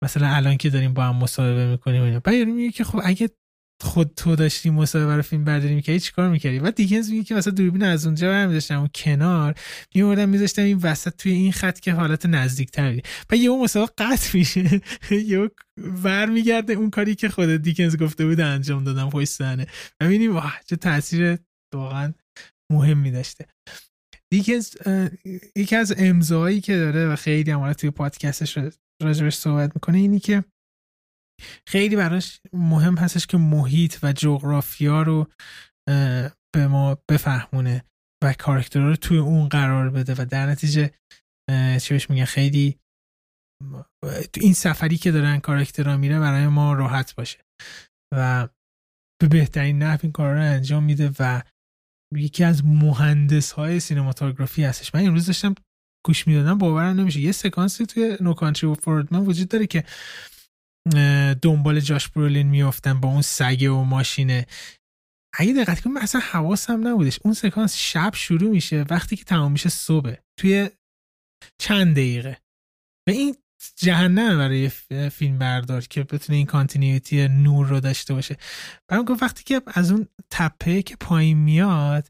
مثلا 0.05 0.29
الان 0.29 0.57
که 0.57 0.71
داریم 0.71 0.95
با 0.95 1.05
هم 1.05 1.17
مصاحبه 1.17 1.71
می‌کنیم 1.71 2.03
اینا. 2.03 2.21
بعد 2.21 2.35
میگه 2.35 2.71
که 2.71 2.85
خب 2.85 3.01
اگه 3.05 3.31
خود 3.81 4.13
تو 4.17 4.37
داشتی 4.37 4.71
مصاحبه 4.71 5.17
رو 5.17 5.23
فیلم 5.23 5.45
برداری 5.45 5.75
می‌کردی 5.75 6.01
چیکار 6.01 6.29
می‌کردی؟ 6.29 6.59
و 6.59 6.71
دیگنز 6.71 7.11
میگه 7.11 7.25
که 7.25 7.35
مثلا 7.35 7.53
دوربین 7.53 7.83
از 7.83 8.07
اونجا 8.07 8.29
برمی 8.29 8.53
داشتم 8.53 8.83
و 8.83 8.89
کنار. 8.95 9.55
میوردم 9.95 10.29
میذاشتم 10.29 10.63
این 10.63 10.79
وسط 10.83 11.17
توی 11.17 11.33
این 11.33 11.53
خط 11.53 11.81
که 11.81 11.93
حالت 11.93 12.27
نزدیکتر 12.27 12.97
و 12.97 13.01
و 13.31 13.37
یهو 13.37 13.63
مسابقه 13.65 13.93
قطع 13.99 14.39
میشه. 14.39 14.81
یهو 15.11 15.49
برمیگرده 16.03 16.73
اون 16.73 16.91
کاری 16.91 17.15
که 17.15 17.29
خود 17.29 17.57
دیکنز 17.57 17.97
گفته 17.97 18.27
بود 18.27 18.41
انجام 18.41 18.85
دادم 18.85 19.11
پشت 19.11 19.29
صحنه. 19.29 19.67
و 20.01 20.05
می‌بینیم 20.05 20.35
واه 20.35 20.61
چه 20.67 20.77
تاثیر 20.77 21.39
واقعا 21.75 22.13
مهمی 22.73 23.11
داشته. 23.11 23.47
دیکنز 24.33 24.77
یکی 25.57 25.77
از 25.77 25.95
امضایی 25.99 26.61
که 26.61 26.77
داره 26.77 27.09
و 27.09 27.17
خیلی 27.17 27.51
هم 27.51 27.73
توی 27.73 27.91
پادکستش 27.91 28.59
راجبش 29.03 29.35
صحبت 29.35 29.71
می‌کنه 29.75 29.99
اینی 29.99 30.21
که 30.21 30.45
خیلی 31.69 31.97
براش 31.97 32.41
مهم 32.53 32.97
هستش 32.97 33.27
که 33.27 33.37
محیط 33.37 33.99
و 34.03 34.13
جغرافیا 34.13 35.03
رو 35.03 35.27
به 36.55 36.67
ما 36.69 36.99
بفهمونه 37.11 37.85
و 38.25 38.33
کارکترها 38.33 38.89
رو 38.89 38.97
توی 38.97 39.19
اون 39.19 39.49
قرار 39.49 39.91
بده 39.91 40.15
و 40.19 40.25
در 40.25 40.47
نتیجه 40.47 40.91
چی 41.81 41.95
بهش 41.95 42.11
میگن 42.11 42.25
خیلی 42.25 42.79
این 44.41 44.53
سفری 44.53 44.97
که 44.97 45.11
دارن 45.11 45.39
کاراکترها 45.39 45.97
میره 45.97 46.21
برای 46.21 46.47
ما 46.47 46.73
راحت 46.73 47.15
باشه 47.15 47.39
و 48.15 48.49
به 49.23 49.29
بهترین 49.29 49.83
نحو 49.83 49.99
این 50.03 50.13
کار 50.13 50.35
رو 50.35 50.41
انجام 50.41 50.85
میده 50.85 51.11
و 51.19 51.43
یکی 52.17 52.45
از 52.45 52.65
مهندس 52.65 53.53
های 53.53 53.81
سینماتوگرافی 53.81 54.65
هستش. 54.65 54.95
من 54.95 55.07
امروز 55.07 55.27
داشتم 55.27 55.55
گوش 56.07 56.27
می‌دادم 56.27 56.59
باورم 56.59 57.01
نمیشه. 57.01 57.21
یه 57.21 57.33
سکانسی 57.33 57.87
توی 57.87 58.17
نو 58.21 58.35
کانتری 58.35 58.77
من 59.11 59.21
وجود 59.21 59.49
داره 59.49 59.67
که 59.67 59.85
دنبال 61.43 61.81
جاش 61.81 62.09
برولین 62.09 62.47
میافتن 62.47 63.01
با 63.01 63.09
اون 63.09 63.23
سگه 63.23 63.71
و 63.71 63.85
ماشینه. 63.85 64.47
اگه 65.39 65.53
دقت 65.53 65.81
کنیم 65.81 65.97
اصلا 65.97 66.21
حواسم 66.21 66.89
نبودش. 66.89 67.19
اون 67.25 67.35
سکانس 67.35 67.77
شب 67.77 68.15
شروع 68.15 68.51
میشه 68.51 68.85
وقتی 68.91 69.17
که 69.17 69.25
تمام 69.25 69.53
میشه 69.53 69.69
صبح 69.69 70.15
توی 70.39 70.71
چند 71.61 71.93
دقیقه. 71.93 72.39
و 73.09 73.11
این 73.11 73.37
جهنم 73.77 74.39
برای 74.39 74.69
فیلم 75.11 75.39
بردار 75.39 75.81
که 75.81 76.03
بتونه 76.03 76.37
این 76.37 76.47
continuity 76.47 77.29
نور 77.29 77.67
رو 77.67 77.81
داشته 77.81 78.15
باشه. 78.15 78.37
برام 78.91 79.05
گفت 79.05 79.23
وقتی 79.23 79.45
که 79.45 79.63
از 79.67 79.91
اون 79.91 80.09
تپه 80.31 80.83
که 80.83 80.97
پایین 80.97 81.39
میاد 81.39 82.09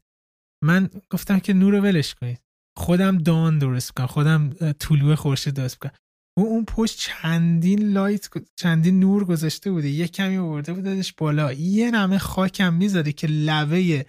من 0.63 0.89
گفتم 1.09 1.39
که 1.39 1.53
نور 1.53 1.73
رو 1.73 1.81
ولش 1.81 2.15
کنید. 2.15 2.39
خودم 2.77 3.17
dawn 3.17 3.59
درست 3.59 3.91
کنم 3.91 4.05
خودم 4.07 4.49
طلوع 4.73 5.15
خورشید 5.15 5.53
درست 5.53 5.77
کنم 5.77 5.91
اون 6.37 6.47
اون 6.47 6.65
پشت 6.65 6.99
چندین 6.99 7.93
light 7.93 8.29
چندین 8.55 8.99
نور 8.99 9.25
گذاشته 9.25 9.71
بوده. 9.71 9.89
یه 9.89 10.07
کمی 10.07 10.37
آورده 10.37 10.73
بودش 10.73 11.13
بالا. 11.13 11.53
یه 11.53 11.91
نمه 11.91 12.17
خاکم 12.17 12.73
می‌ذاره 12.73 13.11
که 13.11 13.27
لبه 13.27 14.05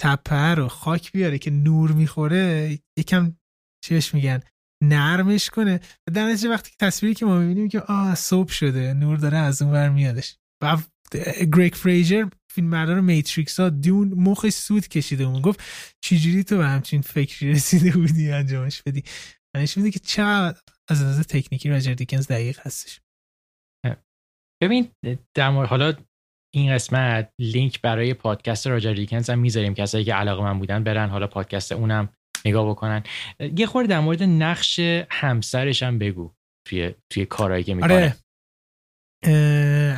تپه 0.00 0.54
رو 0.54 0.68
خاک 0.68 1.12
بیاره 1.12 1.38
که 1.38 1.50
نور 1.50 1.92
می‌خوره. 1.92 2.78
یکم 2.98 3.36
چیش 3.84 4.14
میگن؟ 4.14 4.40
نرمش 4.82 5.50
کنه. 5.50 5.80
در 6.14 6.26
نتیجه 6.26 6.50
وقتی 6.50 6.70
که 6.70 6.76
تصویری 6.80 7.14
که 7.14 7.26
ما 7.26 7.38
می‌بینیم 7.38 7.68
که 7.68 7.80
آه 7.80 8.14
صبح 8.14 8.52
شده. 8.52 8.94
نور 8.94 9.16
داره 9.16 9.38
از 9.38 9.62
اون 9.62 9.72
ور 9.72 9.88
میادش. 9.88 10.36
و 10.62 10.76
گریک 11.56 11.74
فریجر 11.74 12.28
فیلم 12.52 12.74
رو 12.74 13.02
میتریکس 13.02 13.60
ها 13.60 13.68
دون 13.68 14.08
مخش 14.08 14.52
سود 14.52 14.88
کشیده 14.88 15.24
اون 15.24 15.42
گفت 15.42 15.62
چجوری 16.00 16.44
تو 16.44 16.56
به 16.56 16.66
همچین 16.66 17.00
فکری 17.00 17.52
رسیده 17.52 17.90
بودی؟ 17.90 18.32
انجامش 18.32 18.82
بدی. 18.82 19.02
نشون 19.56 19.82
میده 19.82 19.98
که 19.98 20.04
چقدر 20.06 20.58
از 20.88 21.02
نظر 21.02 21.22
تکنیکی 21.22 21.68
راجر 21.68 21.94
دیکنز 21.94 22.28
دقیق 22.28 22.60
هستش. 22.60 23.00
ببین 24.62 24.90
در 25.36 25.50
مورد 25.50 25.68
حالا 25.68 25.94
این 26.54 26.74
قسمت 26.74 27.32
لینک 27.40 27.80
برای 27.80 28.14
پادکست 28.14 28.66
راجر 28.66 28.94
دیکنز 28.94 29.30
هم 29.30 29.38
می‌ذاریم. 29.38 29.74
کسایی 29.74 30.04
که 30.04 30.14
علاقه 30.14 30.42
من 30.42 30.58
بودن 30.58 30.84
برن 30.84 31.08
حالا 31.08 31.26
پادکست 31.26 31.72
اونم 31.72 32.12
نگاه 32.46 32.70
بکنن. 32.70 33.02
یه 33.56 33.66
خورده 33.66 33.88
در 33.88 34.00
مورد 34.00 34.22
نقش 34.22 34.80
همسرش 35.10 35.82
هم 35.82 35.98
بگو 35.98 36.34
توی 36.68 36.94
توی 37.12 37.26
کارهایی 37.26 37.64
که 37.64 37.74
می‌کنه. 37.74 37.94
آره. 37.94 38.16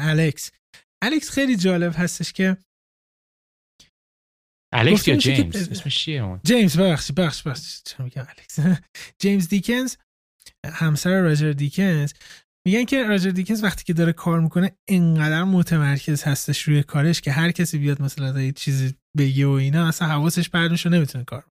الکس. 0.01 0.53
الکس 1.05 1.31
خیلی 1.31 1.57
جالب 1.57 1.93
هستش 1.97 2.33
که 2.33 2.57
الکس 4.75 5.09
یا 5.09 5.17
جیمز؟ 5.17 5.71
اسمش 5.71 5.99
چیه 5.99 6.23
اون؟ 6.23 6.41
جیمز 6.45 6.79
بخش 6.79 7.13
بخش 7.13 7.43
بخش 7.47 7.83
الکس؟ 8.01 8.59
جیمز 9.23 9.49
دیکنز 9.49 9.97
همسر 10.67 11.21
راجر 11.21 11.53
دیکنز 11.53 12.13
میگن 12.67 12.85
که 12.85 13.03
راجر 13.03 13.31
دیکنز 13.31 13.65
وقتی 13.65 13.85
که 13.85 13.93
داره 13.93 14.13
کار 14.13 14.41
می‌کنه 14.41 14.77
انقدر 14.89 15.45
متمرکز 15.45 16.23
هستش 16.23 16.63
روی 16.63 16.83
کارش 16.83 17.21
که 17.21 17.33
هر 17.33 17.51
کسی 17.51 17.79
بیاد 17.79 18.03
مثلا 18.03 18.43
یه 18.43 18.53
چیزی 18.53 18.95
بگه 19.19 19.47
و 19.47 19.51
اینا 19.51 19.89
اصلا 19.89 20.09
حواسش 20.09 20.51
پردوش 20.51 20.87
رو 20.87 20.93
نمی‌تونه 20.93 21.25
کار 21.25 21.47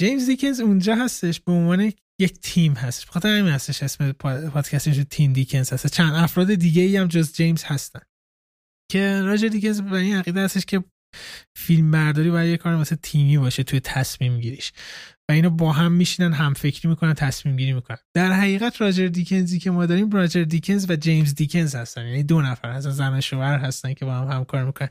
جیمز 0.00 0.26
دیکنز 0.26 0.60
اونجا 0.60 0.94
هستش 0.94 1.40
به 1.40 1.52
عنوان 1.52 1.92
یک 2.20 2.40
تیم 2.40 2.72
هستش. 2.72 3.06
بخاطر 3.06 3.38
همین 3.38 3.52
هستش 3.52 3.82
اسم 3.82 4.12
پادکستش 4.12 5.04
تیم 5.10 5.32
دیکنز 5.32 5.72
هست 5.72 5.86
چند 5.86 6.14
افراد 6.14 6.54
دیگه 6.54 6.82
ای 6.82 6.96
هم 6.96 7.06
جز 7.06 7.32
جیمز 7.32 7.64
هستن. 7.64 8.00
که 8.90 9.22
راجر 9.22 9.48
دیکنز 9.48 9.80
به 9.80 9.96
این 9.96 10.16
عقیده 10.16 10.40
هستش 10.40 10.64
که 10.64 10.84
فیلم 11.56 11.90
برداری 11.90 12.30
باید 12.30 12.50
یه 12.50 12.56
کار 12.56 12.74
واسه 12.74 12.96
تیمی 12.96 13.38
باشه 13.38 13.62
توی 13.62 13.80
تصمیم 13.80 14.40
گیریش. 14.40 14.72
و 15.28 15.32
اینا 15.32 15.50
با 15.50 15.72
هم 15.72 15.92
میشینن 15.92 16.32
هم 16.32 16.54
فکری 16.54 16.88
می‌کنن 16.88 17.14
تصمیم 17.14 17.56
گیری 17.56 17.72
می‌کنن. 17.72 17.98
در 18.14 18.32
حقیقت 18.32 18.80
راجر 18.80 19.06
دیکنزی 19.06 19.58
که 19.58 19.70
ما 19.70 19.86
داریم 19.86 20.10
راجر 20.10 20.44
دیکنز 20.44 20.90
و 20.90 20.96
جیمز 20.96 21.34
دیکنز 21.34 21.74
هستن. 21.74 22.06
یعنی 22.06 22.22
دو 22.22 22.42
نفر 22.42 22.72
هستن 22.72 22.90
زن 22.90 23.20
شوهر 23.20 23.58
هستن 23.58 23.94
که 23.94 24.04
با 24.04 24.14
هم 24.14 24.28
همکار 24.28 24.64
می‌کنن. 24.64 24.88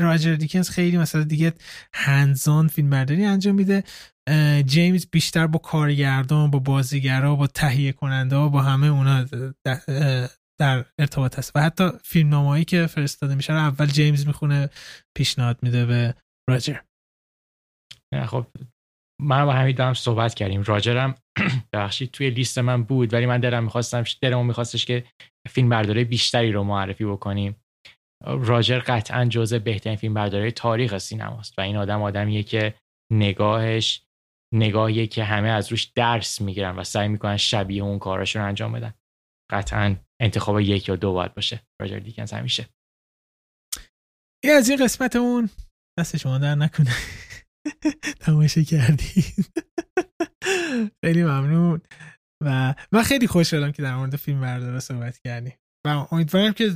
راجر 0.00 0.34
دیکنز 0.34 0.70
خیلی 0.70 0.98
مثلا 0.98 1.24
دیگه 1.24 1.52
هنزان 1.94 2.68
فیلم 2.68 2.90
برداری 2.90 3.24
انجام 3.24 3.54
میده. 3.54 3.84
جیمز 4.66 5.06
بیشتر 5.12 5.46
با 5.46 5.58
کارگردان 5.58 6.50
با 6.50 6.58
بازیگرا 6.58 7.36
با 7.36 7.46
تهیه 7.46 7.92
کننده 7.92 8.36
با 8.36 8.62
همه 8.62 8.86
اونا 8.86 9.26
در 10.62 10.84
ارتباط 10.98 11.38
هست. 11.38 11.52
و 11.54 11.60
حتی 11.60 11.90
فیلم 12.04 12.64
که 12.64 12.86
فرستاده 12.86 13.34
میشه 13.34 13.52
اول 13.52 13.86
جیمز 13.86 14.26
می‌خونه 14.26 14.70
پیشنهاد 15.16 15.58
میده 15.62 15.86
به 15.86 16.14
راجر. 16.50 16.78
خب 18.26 18.46
من 19.22 19.44
با 19.44 19.52
همین 19.52 19.76
دارم 19.76 19.94
صحبت 19.94 20.34
کردیم. 20.34 20.62
راجرم 20.62 21.14
بخشی 21.74 22.06
توی 22.06 22.30
لیست 22.30 22.58
من 22.58 22.82
بود 22.82 23.14
ولی 23.14 23.26
من 23.26 23.40
دلم 23.40 23.64
می‌خواستم 23.64 24.04
دلمون 24.22 24.46
میخواستش 24.46 24.86
که 24.86 25.04
فیلم 25.48 25.68
برداره 25.68 26.04
بیشتری 26.04 26.52
رو 26.52 26.64
معرفی 26.64 27.04
بکنیم. 27.04 27.56
راجر 28.24 28.78
قطعا 28.78 29.24
جزء 29.24 29.58
بهترین 29.58 29.96
فیلم 29.96 30.14
برداره 30.14 30.50
تاریخ 30.50 30.98
سینماست 30.98 31.58
و 31.58 31.60
این 31.60 31.76
آدم 31.76 32.02
آدمیه 32.02 32.42
که 32.42 32.74
نگاهش 33.12 34.02
نگاهیه 34.54 35.06
که 35.06 35.24
همه 35.24 35.48
از 35.48 35.70
روش 35.70 35.84
درس 35.84 36.40
می‌گیرن 36.40 36.76
و 36.76 36.84
سعی 36.84 37.08
می‌کنن 37.08 37.36
شبیه 37.36 37.82
اون 37.82 37.98
کاراشون 37.98 38.42
انجام 38.42 38.72
بدن. 38.72 38.94
قطعا 39.52 39.96
انتخاب 40.22 40.60
یک 40.60 40.88
یا 40.88 40.96
دو 40.96 41.12
باید 41.12 41.34
باشه. 41.34 41.66
راجر 41.80 41.98
دیکنز 41.98 42.32
همیشه. 42.32 42.68
این 44.44 44.52
از 44.52 44.68
این 44.68 44.84
قسمت 44.84 45.16
اون. 45.16 45.50
دست 45.98 46.16
شما 46.16 46.38
در 46.38 46.54
نکنه. 46.54 46.90
تماشا 48.20 48.62
کردید 48.62 49.52
خیلی 51.04 51.22
ممنون. 51.22 51.80
و 52.44 52.74
من 52.92 53.02
خیلی 53.02 53.26
خوشحالم 53.26 53.72
که 53.72 53.82
در 53.82 53.96
مورد 53.96 54.16
فیلم 54.16 54.40
بردار 54.40 54.80
صحبت 54.80 55.18
کردیم. 55.18 55.58
و 55.86 56.06
امیدوارم 56.12 56.52
که 56.52 56.70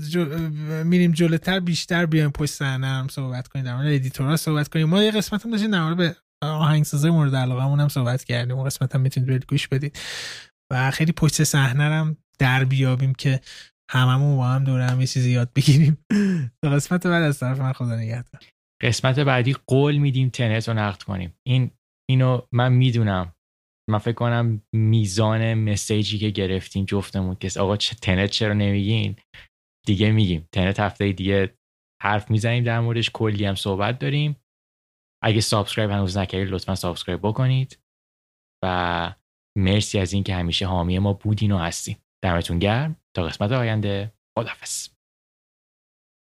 میریم 0.85 1.13
جلوتر 1.13 1.61
بیشتر 1.61 2.07
بیایم 2.07 2.31
پشت 2.31 2.53
صحنه 2.53 2.87
هم 2.87 3.09
صحبت 3.09 3.49
کنیم 3.49 3.65
در 3.65 3.77
مورد 3.77 3.87
ادیتورها 3.87 4.37
صحبت 4.37 4.69
کنیم. 4.69 4.89
ما 4.89 5.03
یه 5.03 5.11
قسمت 5.11 5.45
هم 5.45 5.51
داشتیم 5.51 5.71
در 5.71 5.83
مورد 5.83 6.17
آهنگسازای 6.43 7.11
مورد 7.11 7.35
علاقه 7.35 7.63
هم 7.63 7.89
صحبت 7.89 8.25
کردیم. 8.25 8.57
اون 8.57 8.67
قسمت 8.67 8.95
هم 8.95 9.01
می‌تونید 9.01 9.29
برید 9.29 9.47
گوش 9.47 9.69
بدید. 9.69 9.99
و 10.73 10.91
خیلی 10.91 11.13
پشت 11.13 11.45
صحنه 11.45 11.85
هم 11.85 12.17
در 12.39 12.65
بیابیم 12.65 13.15
که 13.15 13.41
هممون 13.91 14.37
با 14.37 14.47
هم 14.47 14.65
دور 14.65 14.81
هم 14.81 15.01
یه 15.01 15.07
چیزی 15.07 15.31
یاد 15.31 15.53
بگیریم. 15.53 16.05
تا 16.65 16.71
قسمت 16.71 17.07
بعد 17.07 17.23
از 17.23 17.39
طرف 17.39 17.59
من 17.59 17.73
خدا 17.73 17.97
نگهدار. 17.97 18.43
قسمت 18.83 19.19
بعدی 19.19 19.57
قول 19.67 19.97
میدیم 19.97 20.29
Tenet 20.29 20.69
رو 20.69 20.75
نقد 20.75 21.03
کنیم. 21.03 21.35
این 21.47 21.71
اینو 22.11 22.41
من 22.53 22.73
می‌دونم. 22.73 23.33
من 23.91 23.99
فکر 23.99 24.15
کنم 24.15 24.63
میزان 24.75 25.55
message 25.55 26.11
ی 26.11 26.19
که 26.19 26.31
گرفتیم 26.31 26.85
جفتمون 26.85 27.35
که 27.35 27.61
آقا 27.61 27.77
Tenet 27.77 28.31
چرا 28.31 28.55
نمیگین؟ 28.55 29.17
دیگه 29.87 30.13
میگیم. 30.13 30.49
Tenet 30.53 30.81
هفته 30.81 31.13
دیگه 31.13 31.55
حرف 32.03 32.31
می‌زنیم 32.31 32.65
در 32.65 32.81
موردش. 32.81 33.11
کلی 33.15 33.45
هم 33.45 33.55
صحبت 33.55 33.99
داریم. 33.99 34.37
اگه 35.25 35.41
subscribe 35.41 35.91
هنوز 35.91 36.17
نکردید 36.17 36.49
لطفا 36.49 36.75
subscribe 36.75 37.21
بکنید. 37.23 37.79
و 38.65 39.15
مرسی 39.59 39.99
از 39.99 40.13
اینکه 40.13 40.35
همیشه 40.35 40.67
حامی 40.67 40.99
ما 40.99 41.13
بودین 41.13 41.53
و 41.53 41.59
هستیم 41.59 41.97
دمتون 42.23 42.59
گرم. 42.59 42.97
تا 43.15 43.23
قسمت 43.23 43.53
آینده 43.53 44.13
خدافظ 44.39 44.89